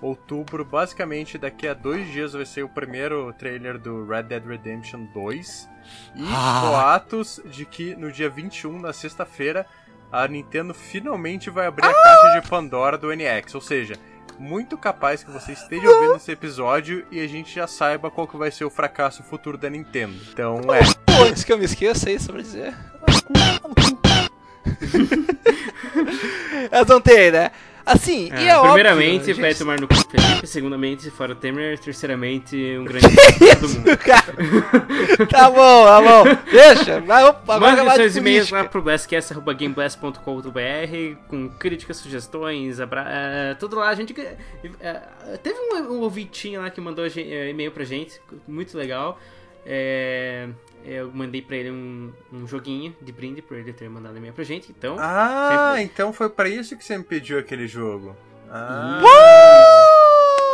outubro. 0.00 0.64
Basicamente, 0.64 1.36
daqui 1.38 1.66
a 1.68 1.74
dois 1.74 2.06
dias 2.10 2.32
vai 2.32 2.46
ser 2.46 2.62
o 2.62 2.68
primeiro 2.68 3.32
trailer 3.32 3.78
do 3.78 4.06
Red 4.06 4.24
Dead 4.24 4.44
Redemption 4.46 5.06
2. 5.14 5.68
E 6.14 6.22
Ah. 6.30 6.60
boatos 6.66 7.40
de 7.46 7.64
que 7.64 7.94
no 7.96 8.12
dia 8.12 8.28
21, 8.28 8.78
na 8.80 8.92
sexta-feira, 8.92 9.66
a 10.12 10.26
Nintendo 10.28 10.74
finalmente 10.74 11.50
vai 11.50 11.66
abrir 11.66 11.86
a 11.86 11.92
caixa 11.92 12.40
de 12.40 12.48
Pandora 12.48 12.96
do 12.98 13.10
NX. 13.12 13.54
Ou 13.54 13.60
seja, 13.60 13.94
muito 14.38 14.76
capaz 14.78 15.24
que 15.24 15.30
você 15.30 15.52
esteja 15.52 15.88
ouvindo 15.90 16.16
esse 16.16 16.30
episódio 16.30 17.04
e 17.10 17.20
a 17.20 17.26
gente 17.26 17.54
já 17.54 17.66
saiba 17.66 18.10
qual 18.10 18.26
que 18.28 18.36
vai 18.36 18.50
ser 18.50 18.64
o 18.64 18.70
fracasso 18.70 19.22
futuro 19.22 19.58
da 19.58 19.68
Nintendo. 19.68 20.14
Então, 20.32 20.60
é. 20.72 20.80
Pô, 21.04 21.24
antes 21.24 21.42
que 21.44 21.52
eu 21.52 21.58
me 21.58 21.64
esqueça, 21.64 22.08
é 22.08 22.12
isso 22.14 22.32
pra 22.32 22.40
dizer. 22.40 22.74
Elas 26.70 26.88
não 26.88 27.00
tem, 27.00 27.30
né? 27.30 27.50
Assim, 27.88 28.30
e 28.32 28.48
é 28.48 28.56
óbvio... 28.56 28.72
primeiramente, 28.74 29.26
gente- 29.26 29.40
vai 29.40 29.54
tomar 29.54 29.80
no 29.80 29.88
cu 29.88 29.94
Felipe. 29.94 30.46
Segundamente, 30.46 31.10
fora 31.10 31.34
Temer. 31.34 31.78
Terceiramente, 31.78 32.56
um 32.78 32.84
grande 32.84 33.06
todo 33.60 33.68
mundo. 33.70 33.96
Cara, 33.98 34.34
tá 35.30 35.50
bom, 35.50 35.84
tá 35.84 36.00
bom. 36.02 36.24
Deixa. 36.50 37.00
Vai, 37.00 37.24
opa, 37.24 37.56
agora 37.56 37.84
Mande 37.84 37.96
seus 37.96 38.16
e-mails 38.16 38.50
lá 38.50 38.64
pro 38.64 38.82
blastcast.gameblast.com.br 38.82 41.16
com 41.28 41.48
críticas, 41.48 41.96
sugestões, 41.96 42.80
abra... 42.80 43.04
eh, 43.08 43.54
tudo 43.54 43.76
lá. 43.76 43.88
A 43.88 43.94
gente 43.94 44.14
eh, 44.18 44.36
teve 45.42 45.58
um, 45.58 45.94
um 45.94 46.00
ouvintinho 46.00 46.60
lá 46.60 46.70
que 46.70 46.80
mandou 46.80 47.06
eh, 47.06 47.50
e-mail 47.50 47.70
pra 47.72 47.84
gente, 47.84 48.20
muito 48.46 48.76
legal. 48.76 49.18
Eh, 49.66 50.48
eu 50.84 51.10
mandei 51.12 51.42
pra 51.42 51.56
ele 51.56 51.70
um, 51.70 52.12
um 52.32 52.46
joguinho 52.46 52.96
de 53.02 53.12
brinde 53.12 53.42
por 53.42 53.56
ele 53.58 53.72
ter 53.72 53.88
mandado 53.90 54.16
e-mail 54.16 54.32
pra 54.32 54.44
gente. 54.44 54.70
Então, 54.76 54.96
Ah, 54.98 55.72
Sempre- 55.74 55.82
então 55.84 56.12
foi 56.12 56.28
pra 56.30 56.48
isso 56.48 56.76
que 56.76 56.84
você 56.84 56.96
me 56.96 57.04
pediu 57.04 57.38
aquele 57.38 57.66
jogo. 57.66 58.16
Ah, 58.50 59.00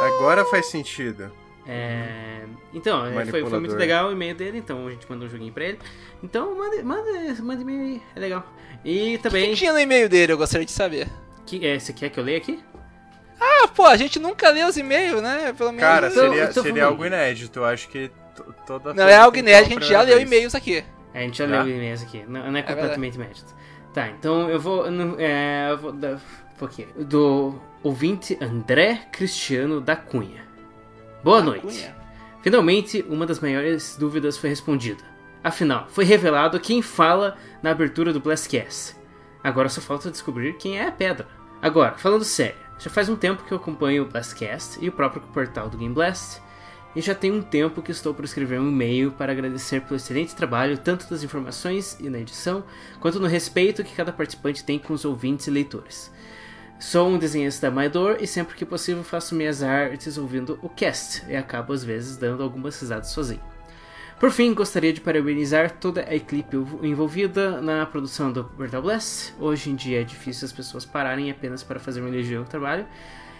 agora 0.07 0.45
faz 0.47 0.67
sentido. 0.67 1.31
É, 1.67 2.43
Então, 2.75 3.07
é, 3.07 3.25
foi, 3.27 3.41
foi 3.49 3.61
muito 3.61 3.77
legal 3.77 4.09
o 4.09 4.13
e-mail 4.13 4.35
dele, 4.35 4.59
então 4.59 4.87
a 4.87 4.91
gente 4.91 5.09
mandou 5.09 5.27
um 5.27 5.31
joguinho 5.31 5.53
pra 5.53 5.65
ele. 5.65 5.79
Então, 6.23 6.55
manda, 6.57 6.83
manda, 6.83 7.43
manda 7.43 7.63
e-mail 7.63 7.81
aí, 7.81 8.03
é 8.17 8.21
legal. 8.21 8.45
E 8.85 9.17
O 9.17 9.19
também. 9.21 9.51
que 9.51 9.57
tinha 9.57 9.73
no 9.73 9.79
e-mail 9.79 10.09
dele? 10.09 10.33
Eu 10.33 10.37
gostaria 10.39 10.67
de 10.67 10.73
saber. 10.73 11.09
Que, 11.47 11.65
é, 11.67 11.79
você 11.79 11.93
quer 11.93 12.11
que 12.11 12.19
eu 12.19 12.25
leia 12.25 12.39
aqui? 12.39 12.63
Ah, 13.41 13.69
pô, 13.69 13.87
a 13.87 13.97
gente 13.97 14.19
nunca 14.19 14.51
lê 14.51 14.63
os 14.65 14.77
e-mails, 14.77 15.23
né? 15.23 15.55
Pelo 15.57 15.71
menos. 15.73 15.85
Cara, 15.89 16.11
seria, 16.11 16.45
então 16.45 16.63
seria 16.63 16.85
algo 16.87 17.05
inédito. 17.07 17.61
Eu 17.61 17.65
acho 17.65 17.89
que 17.89 18.11
toda. 18.67 18.95
Não 18.95 19.09
é 19.09 19.17
algo 19.17 19.37
inédito, 19.37 19.71
a 19.71 19.81
gente 19.81 19.89
já 19.89 20.03
leu 20.03 20.21
e-mails 20.21 20.55
aqui. 20.55 20.85
A 21.13 21.21
gente 21.21 21.39
já 21.39 21.47
leu 21.47 21.69
e-mails 21.69 22.03
aqui, 22.03 22.25
não, 22.27 22.57
é 22.57 22.59
É 22.59 22.63
completamente 22.63 23.15
inédito. 23.15 23.55
Tá, 23.93 24.09
então 24.09 24.51
eu 24.51 24.59
vou. 24.59 24.85
É, 25.19 25.71
eu 25.71 25.79
vou 25.79 25.93
dar. 25.93 26.21
Aqui. 26.61 26.87
Do 26.97 27.61
ouvinte 27.83 28.39
André 28.41 29.07
Cristiano 29.13 29.81
da 29.81 29.97
Cunha. 29.97 30.47
Boa 31.23 31.43
noite. 31.43 31.67
Cunha. 31.67 31.97
Finalmente, 32.43 33.05
uma 33.09 33.27
das 33.27 33.41
maiores 33.41 33.97
dúvidas 33.99 34.39
foi 34.39 34.51
respondida. 34.51 35.03
Afinal, 35.43 35.87
foi 35.89 36.05
revelado 36.05 36.59
quem 36.59 36.81
fala 36.81 37.37
na 37.63 37.71
abertura 37.71 38.13
do 38.13 38.21
Blastcast. 38.21 38.97
Agora 39.43 39.69
só 39.69 39.81
falta 39.81 40.11
descobrir 40.11 40.55
quem 40.55 40.79
é 40.79 40.89
a 40.89 40.93
pedra. 40.93 41.29
Agora, 41.61 41.99
falando 41.99 42.25
sério, 42.25 42.57
já 42.79 42.91
faz 42.91 43.09
um 43.09 43.17
tempo 43.17 43.45
que 43.45 43.53
eu 43.53 43.59
acompanho 43.59 44.03
o 44.03 44.07
Blastcast 44.07 44.79
e 44.83 44.89
o 44.89 44.93
próprio 44.93 45.23
portal 45.35 45.69
do 45.69 45.77
Game 45.77 45.95
Blast, 45.95 46.41
e 46.95 47.01
já 47.01 47.15
tem 47.15 47.33
um 47.33 47.43
tempo 47.43 47.83
que 47.83 47.91
estou 47.91 48.15
por 48.15 48.25
escrever 48.25 48.61
um 48.61 48.69
e-mail 48.69 49.11
para 49.13 49.33
agradecer 49.33 49.81
pelo 49.81 49.97
excelente 49.97 50.35
trabalho, 50.35 50.79
tanto 50.79 51.09
das 51.09 51.23
informações 51.23 51.97
e 52.01 52.09
na 52.09 52.19
edição, 52.19 52.65
quanto 53.01 53.19
no 53.19 53.27
respeito 53.27 53.83
que 53.83 53.95
cada 53.95 54.13
participante 54.13 54.65
tem 54.65 54.79
com 54.79 54.93
os 54.93 55.05
ouvintes 55.05 55.47
e 55.47 55.51
leitores. 55.51 56.11
Sou 56.79 57.09
um 57.09 57.19
desenhista 57.19 57.69
amador 57.69 58.19
e 58.21 58.27
sempre 58.27 58.55
que 58.55 58.65
possível 58.65 59.03
faço 59.03 59.35
minhas 59.35 59.63
artes 59.63 60.19
ouvindo 60.19 60.59
o 60.63 60.69
cast 60.69 61.25
e 61.29 61.35
acabo 61.37 61.73
às 61.73 61.83
vezes 61.83 62.17
dando 62.17 62.43
algumas 62.43 62.79
risadas 62.79 63.09
sozinho. 63.09 63.43
Por 64.19 64.31
fim, 64.31 64.55
gostaria 64.55 64.93
de 64.93 65.01
parabenizar 65.01 65.73
toda 65.73 66.09
a 66.09 66.15
equipe 66.15 66.57
envolvida 66.83 67.61
na 67.61 67.85
produção 67.85 68.33
do 68.33 68.45
Portal 68.45 68.83
Blast. 68.83 69.35
Hoje 69.41 69.71
em 69.71 69.75
dia 69.75 70.01
é 70.01 70.05
difícil 70.05 70.47
as 70.47 70.53
pessoas 70.53 70.85
pararem 70.85 71.31
apenas 71.31 71.63
para 71.63 71.81
fazer 71.81 72.01
um 72.01 72.09
elogio 72.09 72.41
ao 72.41 72.45
trabalho. 72.45 72.87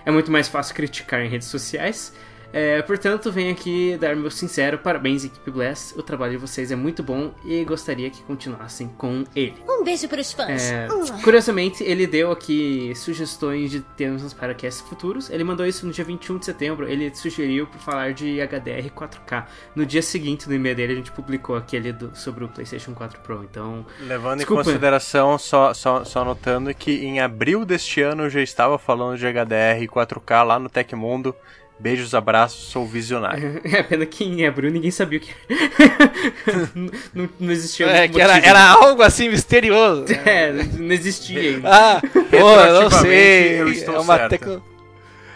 É 0.05 0.11
muito 0.11 0.31
mais 0.31 0.49
fácil 0.49 0.75
criticar 0.75 1.21
em 1.21 1.29
redes 1.29 1.49
sociais. 1.49 2.13
É, 2.57 2.81
portanto, 2.83 3.33
venho 3.33 3.51
aqui 3.51 3.97
dar 3.99 4.15
meu 4.15 4.31
sincero 4.31 4.79
parabéns, 4.79 5.25
equipe 5.25 5.51
Blast. 5.51 5.99
O 5.99 6.03
trabalho 6.05 6.33
de 6.33 6.39
vocês 6.39 6.71
é 6.71 6.77
muito 6.77 7.03
bom 7.03 7.35
e 7.45 7.65
gostaria 7.65 8.09
que 8.11 8.23
continuassem 8.23 8.87
com 8.97 9.25
ele. 9.35 9.57
Um 9.69 9.83
beijo 9.83 10.07
pros 10.09 10.33
fãs. 10.33 10.71
É, 10.71 10.87
Mua. 10.87 11.21
curiosamente, 11.21 11.83
ele 11.83 12.07
deu 12.07 12.31
aqui 12.31 12.93
sugestões 12.95 13.73
de 13.73 13.81
temas 13.81 14.33
para 14.33 14.55
casts 14.55 14.81
futuros. 14.89 15.29
Ele 15.31 15.43
mandou 15.43 15.67
isso 15.67 15.85
no 15.85 15.91
dia 15.93 16.05
21 16.05 16.39
de 16.39 16.45
setembro. 16.45 16.89
Ele 16.89 17.13
sugeriu 17.13 17.67
para 17.67 17.81
falar 17.81 18.13
de 18.13 18.41
HDR 18.41 18.89
4K. 18.95 19.47
No 19.75 19.85
dia 19.85 20.01
seguinte, 20.03 20.49
no 20.49 20.55
e-mail 20.55 20.77
dele, 20.77 20.93
a 20.93 20.97
gente 20.97 21.11
publicou 21.11 21.57
aquele 21.57 21.93
do- 21.93 22.15
sobre 22.17 22.45
o 22.45 22.49
PlayStation 22.49 22.95
4 22.95 23.19
Pro. 23.21 23.43
Então, 23.43 23.85
Levando 23.99 24.39
Desculpa. 24.39 24.63
em 24.63 24.65
consideração, 24.67 25.37
só, 25.39 25.75
só, 25.75 26.05
só 26.05 26.25
notando 26.25 26.73
que 26.73 27.05
em 27.05 27.19
abril 27.21 27.65
deste 27.65 28.01
ano 28.01 28.23
eu 28.25 28.31
já 28.31 28.41
estava 28.41 28.79
falando 28.79 29.19
de 29.19 29.27
HDR 29.27 29.89
4K 29.89 30.43
lá 30.45 30.59
no 30.59 30.69
Tecmundo. 30.69 31.35
Beijos, 31.79 32.15
abraços, 32.15 32.67
sou 32.71 32.87
visionário. 32.87 33.61
é 33.67 33.83
pena 33.83 34.07
que 34.07 34.25
em 34.25 34.47
abril 34.47 34.71
ninguém 34.71 34.91
sabia 34.91 35.19
o 35.19 35.23
que 35.23 35.33
não, 37.15 37.29
não 37.39 37.53
existia 37.53 37.87
É, 37.87 38.09
que 38.09 38.21
era, 38.21 38.39
era 38.39 38.61
algo 38.71 39.03
assim 39.03 39.29
misterioso. 39.29 40.07
É, 40.25 40.53
não 40.53 40.93
existia 40.93 41.41
ainda. 41.41 41.69
Ah, 41.71 42.01
pô, 42.31 42.37
eu 42.61 42.83
não 42.83 42.91
sei. 42.91 43.61
eu 43.61 43.69
estou 43.71 43.97
é 43.97 44.01
uma 44.01 44.29
tecno- 44.29 44.63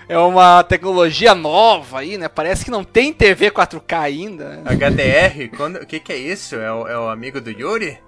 É 0.08 0.16
uma 0.18 0.62
tecnologia 0.62 1.34
nova 1.34 1.98
aí, 2.00 2.16
né? 2.16 2.28
Parece 2.28 2.64
que 2.64 2.70
não 2.70 2.82
tem 2.84 3.12
TV 3.12 3.50
4K 3.50 3.98
ainda. 4.00 4.48
né? 4.56 4.62
HDR? 4.70 5.56
Quando, 5.56 5.76
o 5.76 5.86
que, 5.86 6.00
que 6.00 6.12
é 6.12 6.16
isso? 6.16 6.54
É 6.56 6.72
o, 6.72 6.86
é 6.88 6.98
o 6.98 7.08
amigo 7.08 7.40
do 7.40 7.50
Yuri? 7.50 7.98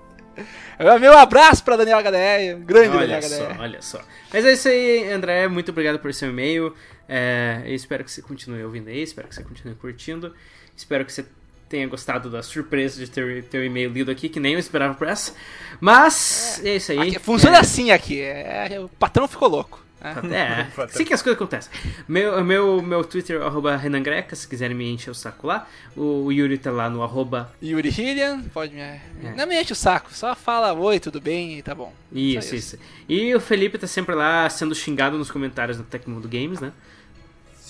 Meu 0.99 1.19
abraço 1.19 1.63
pra 1.63 1.77
Daniel 1.77 1.99
HDR, 1.99 2.57
grande 2.65 2.97
Olha 2.97 3.21
Daniel 3.21 3.23
só, 3.23 3.45
HDR. 3.45 3.61
olha 3.61 3.83
só. 3.83 4.01
Mas 4.33 4.45
é 4.47 4.53
isso 4.55 4.69
aí, 4.69 5.13
André. 5.13 5.47
Muito 5.49 5.71
obrigado 5.71 5.99
por 5.99 6.15
seu 6.15 6.31
e-mail. 6.31 6.75
É, 7.13 7.63
eu 7.67 7.75
espero 7.75 8.05
que 8.05 8.11
você 8.13 8.23
continue 8.23 8.63
ouvindo 8.63 8.87
aí, 8.87 9.03
espero 9.03 9.27
que 9.27 9.35
você 9.35 9.43
continue 9.43 9.75
curtindo. 9.75 10.33
Espero 10.77 11.05
que 11.05 11.13
você 11.13 11.27
tenha 11.69 11.87
gostado 11.89 12.31
da 12.31 12.41
surpresa 12.41 13.05
de 13.05 13.11
ter 13.11 13.59
o 13.59 13.65
e-mail 13.65 13.91
lido 13.91 14.13
aqui, 14.13 14.29
que 14.29 14.39
nem 14.39 14.53
eu 14.53 14.61
esperava 14.61 14.95
por 14.95 15.09
essa. 15.09 15.35
Mas 15.81 16.61
é, 16.65 16.77
isso 16.77 16.93
aí. 16.93 17.01
Aqui, 17.01 17.19
funciona 17.19 17.57
É, 17.57 17.61
assim 17.61 17.91
aqui. 17.91 18.21
é- 18.21 18.79
o 18.81 18.89
patrão 18.89 19.27
ficou 19.27 19.49
louco. 19.49 19.85
né? 20.23 20.71
É, 20.79 20.83
assim 20.85 21.05
que 21.05 21.13
as 21.13 21.21
coisas 21.21 21.37
acontecem. 21.37 21.71
Meu, 22.09 22.43
meu, 22.45 22.81
meu 22.81 23.05
Twitter, 23.05 23.43
arroba 23.43 23.77
Renan 23.77 24.03
Greca, 24.03 24.35
se 24.37 24.47
quiserem 24.49 24.75
me 24.77 24.91
encher 24.93 25.11
o 25.11 25.15
saco 25.15 25.47
lá. 25.49 25.69
O, 25.97 26.25
o 26.27 26.33
Yuri 26.33 26.59
tá 26.59 26.71
lá 26.71 26.89
no 26.89 27.03
arroba. 27.03 27.53
Yuri 27.63 27.89
Hillian, 27.91 28.41
pode 28.55 28.73
me. 28.75 29.35
Não 29.37 29.47
me 29.49 29.61
enche 29.61 29.73
o 29.73 29.77
saco, 29.77 30.15
só 30.15 30.35
fala 30.37 30.73
oi, 30.73 30.99
tudo 31.01 31.21
bem 31.21 31.59
e 31.59 31.63
tá 31.63 31.75
bom. 31.75 31.93
Isso, 32.13 32.51
Só 32.51 32.55
isso. 32.57 32.79
E 33.09 33.35
o 33.35 33.41
Felipe 33.41 33.77
tá 33.79 33.87
sempre 33.87 34.15
lá 34.15 34.49
sendo 34.49 34.75
xingado 34.77 35.19
nos 35.19 35.31
comentários 35.31 35.77
do 35.77 35.83
Tecmundo 35.83 36.29
Games, 36.29 36.61
né? 36.61 36.73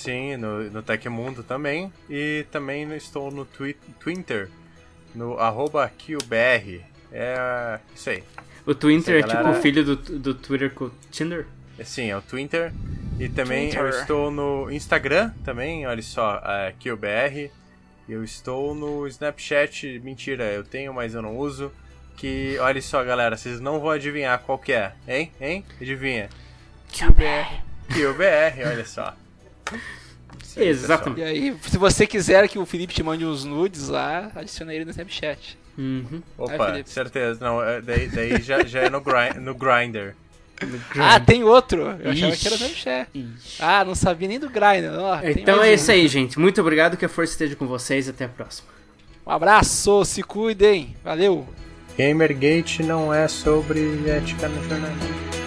Sim, 0.01 0.39
no, 0.39 0.71
no 0.71 0.83
Tecmundo 0.83 1.43
também. 1.43 1.93
E 2.09 2.47
também 2.51 2.91
estou 2.97 3.31
no 3.31 3.45
twi 3.45 3.75
Twitter, 3.99 4.49
no 5.15 5.39
arroba 5.39 5.91
QBR. 5.91 6.83
É 7.13 7.79
isso 7.95 8.09
aí. 8.09 8.25
O 8.65 8.75
Twitter 8.75 9.23
é 9.23 9.27
tipo 9.27 9.49
o 9.51 9.55
filho 9.55 9.85
do, 9.85 9.97
do 9.97 10.35
Twitter 10.35 10.73
com 10.73 10.87
o 10.87 10.93
Tinder. 11.11 11.47
Sim, 11.85 12.11
é 12.11 12.17
o 12.17 12.23
Twitter. 12.23 12.73
E 13.19 13.29
também 13.29 13.67
eu 13.67 13.81
Twitter. 13.83 14.01
estou 14.01 14.31
no 14.31 14.71
Instagram 14.71 15.33
também, 15.45 15.87
olha 15.87 16.03
só, 16.03 16.41
é 16.43 16.73
QBR. 16.83 17.51
Eu 18.09 18.25
estou 18.25 18.75
no 18.75 19.07
Snapchat, 19.07 20.01
mentira, 20.03 20.45
eu 20.45 20.65
tenho, 20.65 20.95
mas 20.95 21.15
eu 21.15 21.21
não 21.21 21.37
uso. 21.37 21.71
Que, 22.17 22.57
olha 22.59 22.81
só, 22.81 23.05
galera, 23.05 23.37
vocês 23.37 23.61
não 23.61 23.79
vão 23.81 23.91
adivinhar 23.91 24.39
qual 24.41 24.59
que 24.59 24.73
é, 24.73 24.93
hein? 25.07 25.31
Hein? 25.39 25.65
Adivinha? 25.81 26.31
QBR. 26.91 27.63
Que 27.93 28.07
o 28.07 28.15
BR, 28.15 28.67
olha 28.67 28.87
só. 28.87 29.15
Aí, 30.57 30.69
Exatamente. 30.69 31.21
E 31.21 31.25
aí, 31.25 31.57
se 31.63 31.79
você 31.79 32.07
quiser 32.07 32.49
que 32.49 32.59
o 32.59 32.67
Felipe 32.67 32.93
te 32.95 33.03
mande 33.03 33.25
uns 33.25 33.45
nudes 33.45 33.89
lá, 33.89 34.31
adiciona 34.35 34.75
ele 34.75 34.85
no 34.85 34.91
Snapchat. 34.91 35.59
Uhum. 35.79 36.23
pessoal. 36.37 36.57
Opa, 36.57 36.67
Felipe. 36.73 36.91
certeza. 36.91 37.39
Não, 37.41 37.63
é- 37.63 37.81
daí, 37.81 38.09
daí 38.09 38.43
já, 38.43 38.65
já 38.65 38.81
é 38.81 38.91
no, 38.91 39.01
grind, 39.01 39.37
no 39.37 39.55
Grindr. 39.55 40.15
Ah, 40.99 41.19
tem 41.19 41.43
outro. 41.43 41.83
Eu 42.03 42.11
achava 42.11 42.37
que 42.37 42.47
era 42.47 42.55
Ixi. 42.57 42.65
Snapchat. 42.65 43.09
Ixi. 43.15 43.63
Ah, 43.63 43.85
não 43.85 43.95
sabia 43.95 44.29
nem 44.29 44.39
do 44.39 44.51
Grindr. 44.51 44.91
Então 45.39 45.63
é 45.65 45.71
um. 45.71 45.75
isso 45.75 45.91
aí, 45.91 46.07
gente. 46.09 46.39
Muito 46.39 46.61
obrigado, 46.61 46.97
que 46.97 47.05
a 47.05 47.09
força 47.09 47.33
esteja 47.33 47.57
com 47.57 47.67
vocês. 47.67 48.09
Até 48.09 48.25
a 48.27 48.29
próxima. 48.29 48.69
Um 49.27 49.31
abraço, 49.31 50.05
se 50.05 50.23
cuidem. 50.23 50.95
Valeu. 51.05 51.49
Gamergate 51.97 52.83
não 52.83 53.13
é 53.15 53.29
sobre 53.29 53.81
ética 54.09 54.49
no 54.49 54.63
jornalismo. 54.69 55.40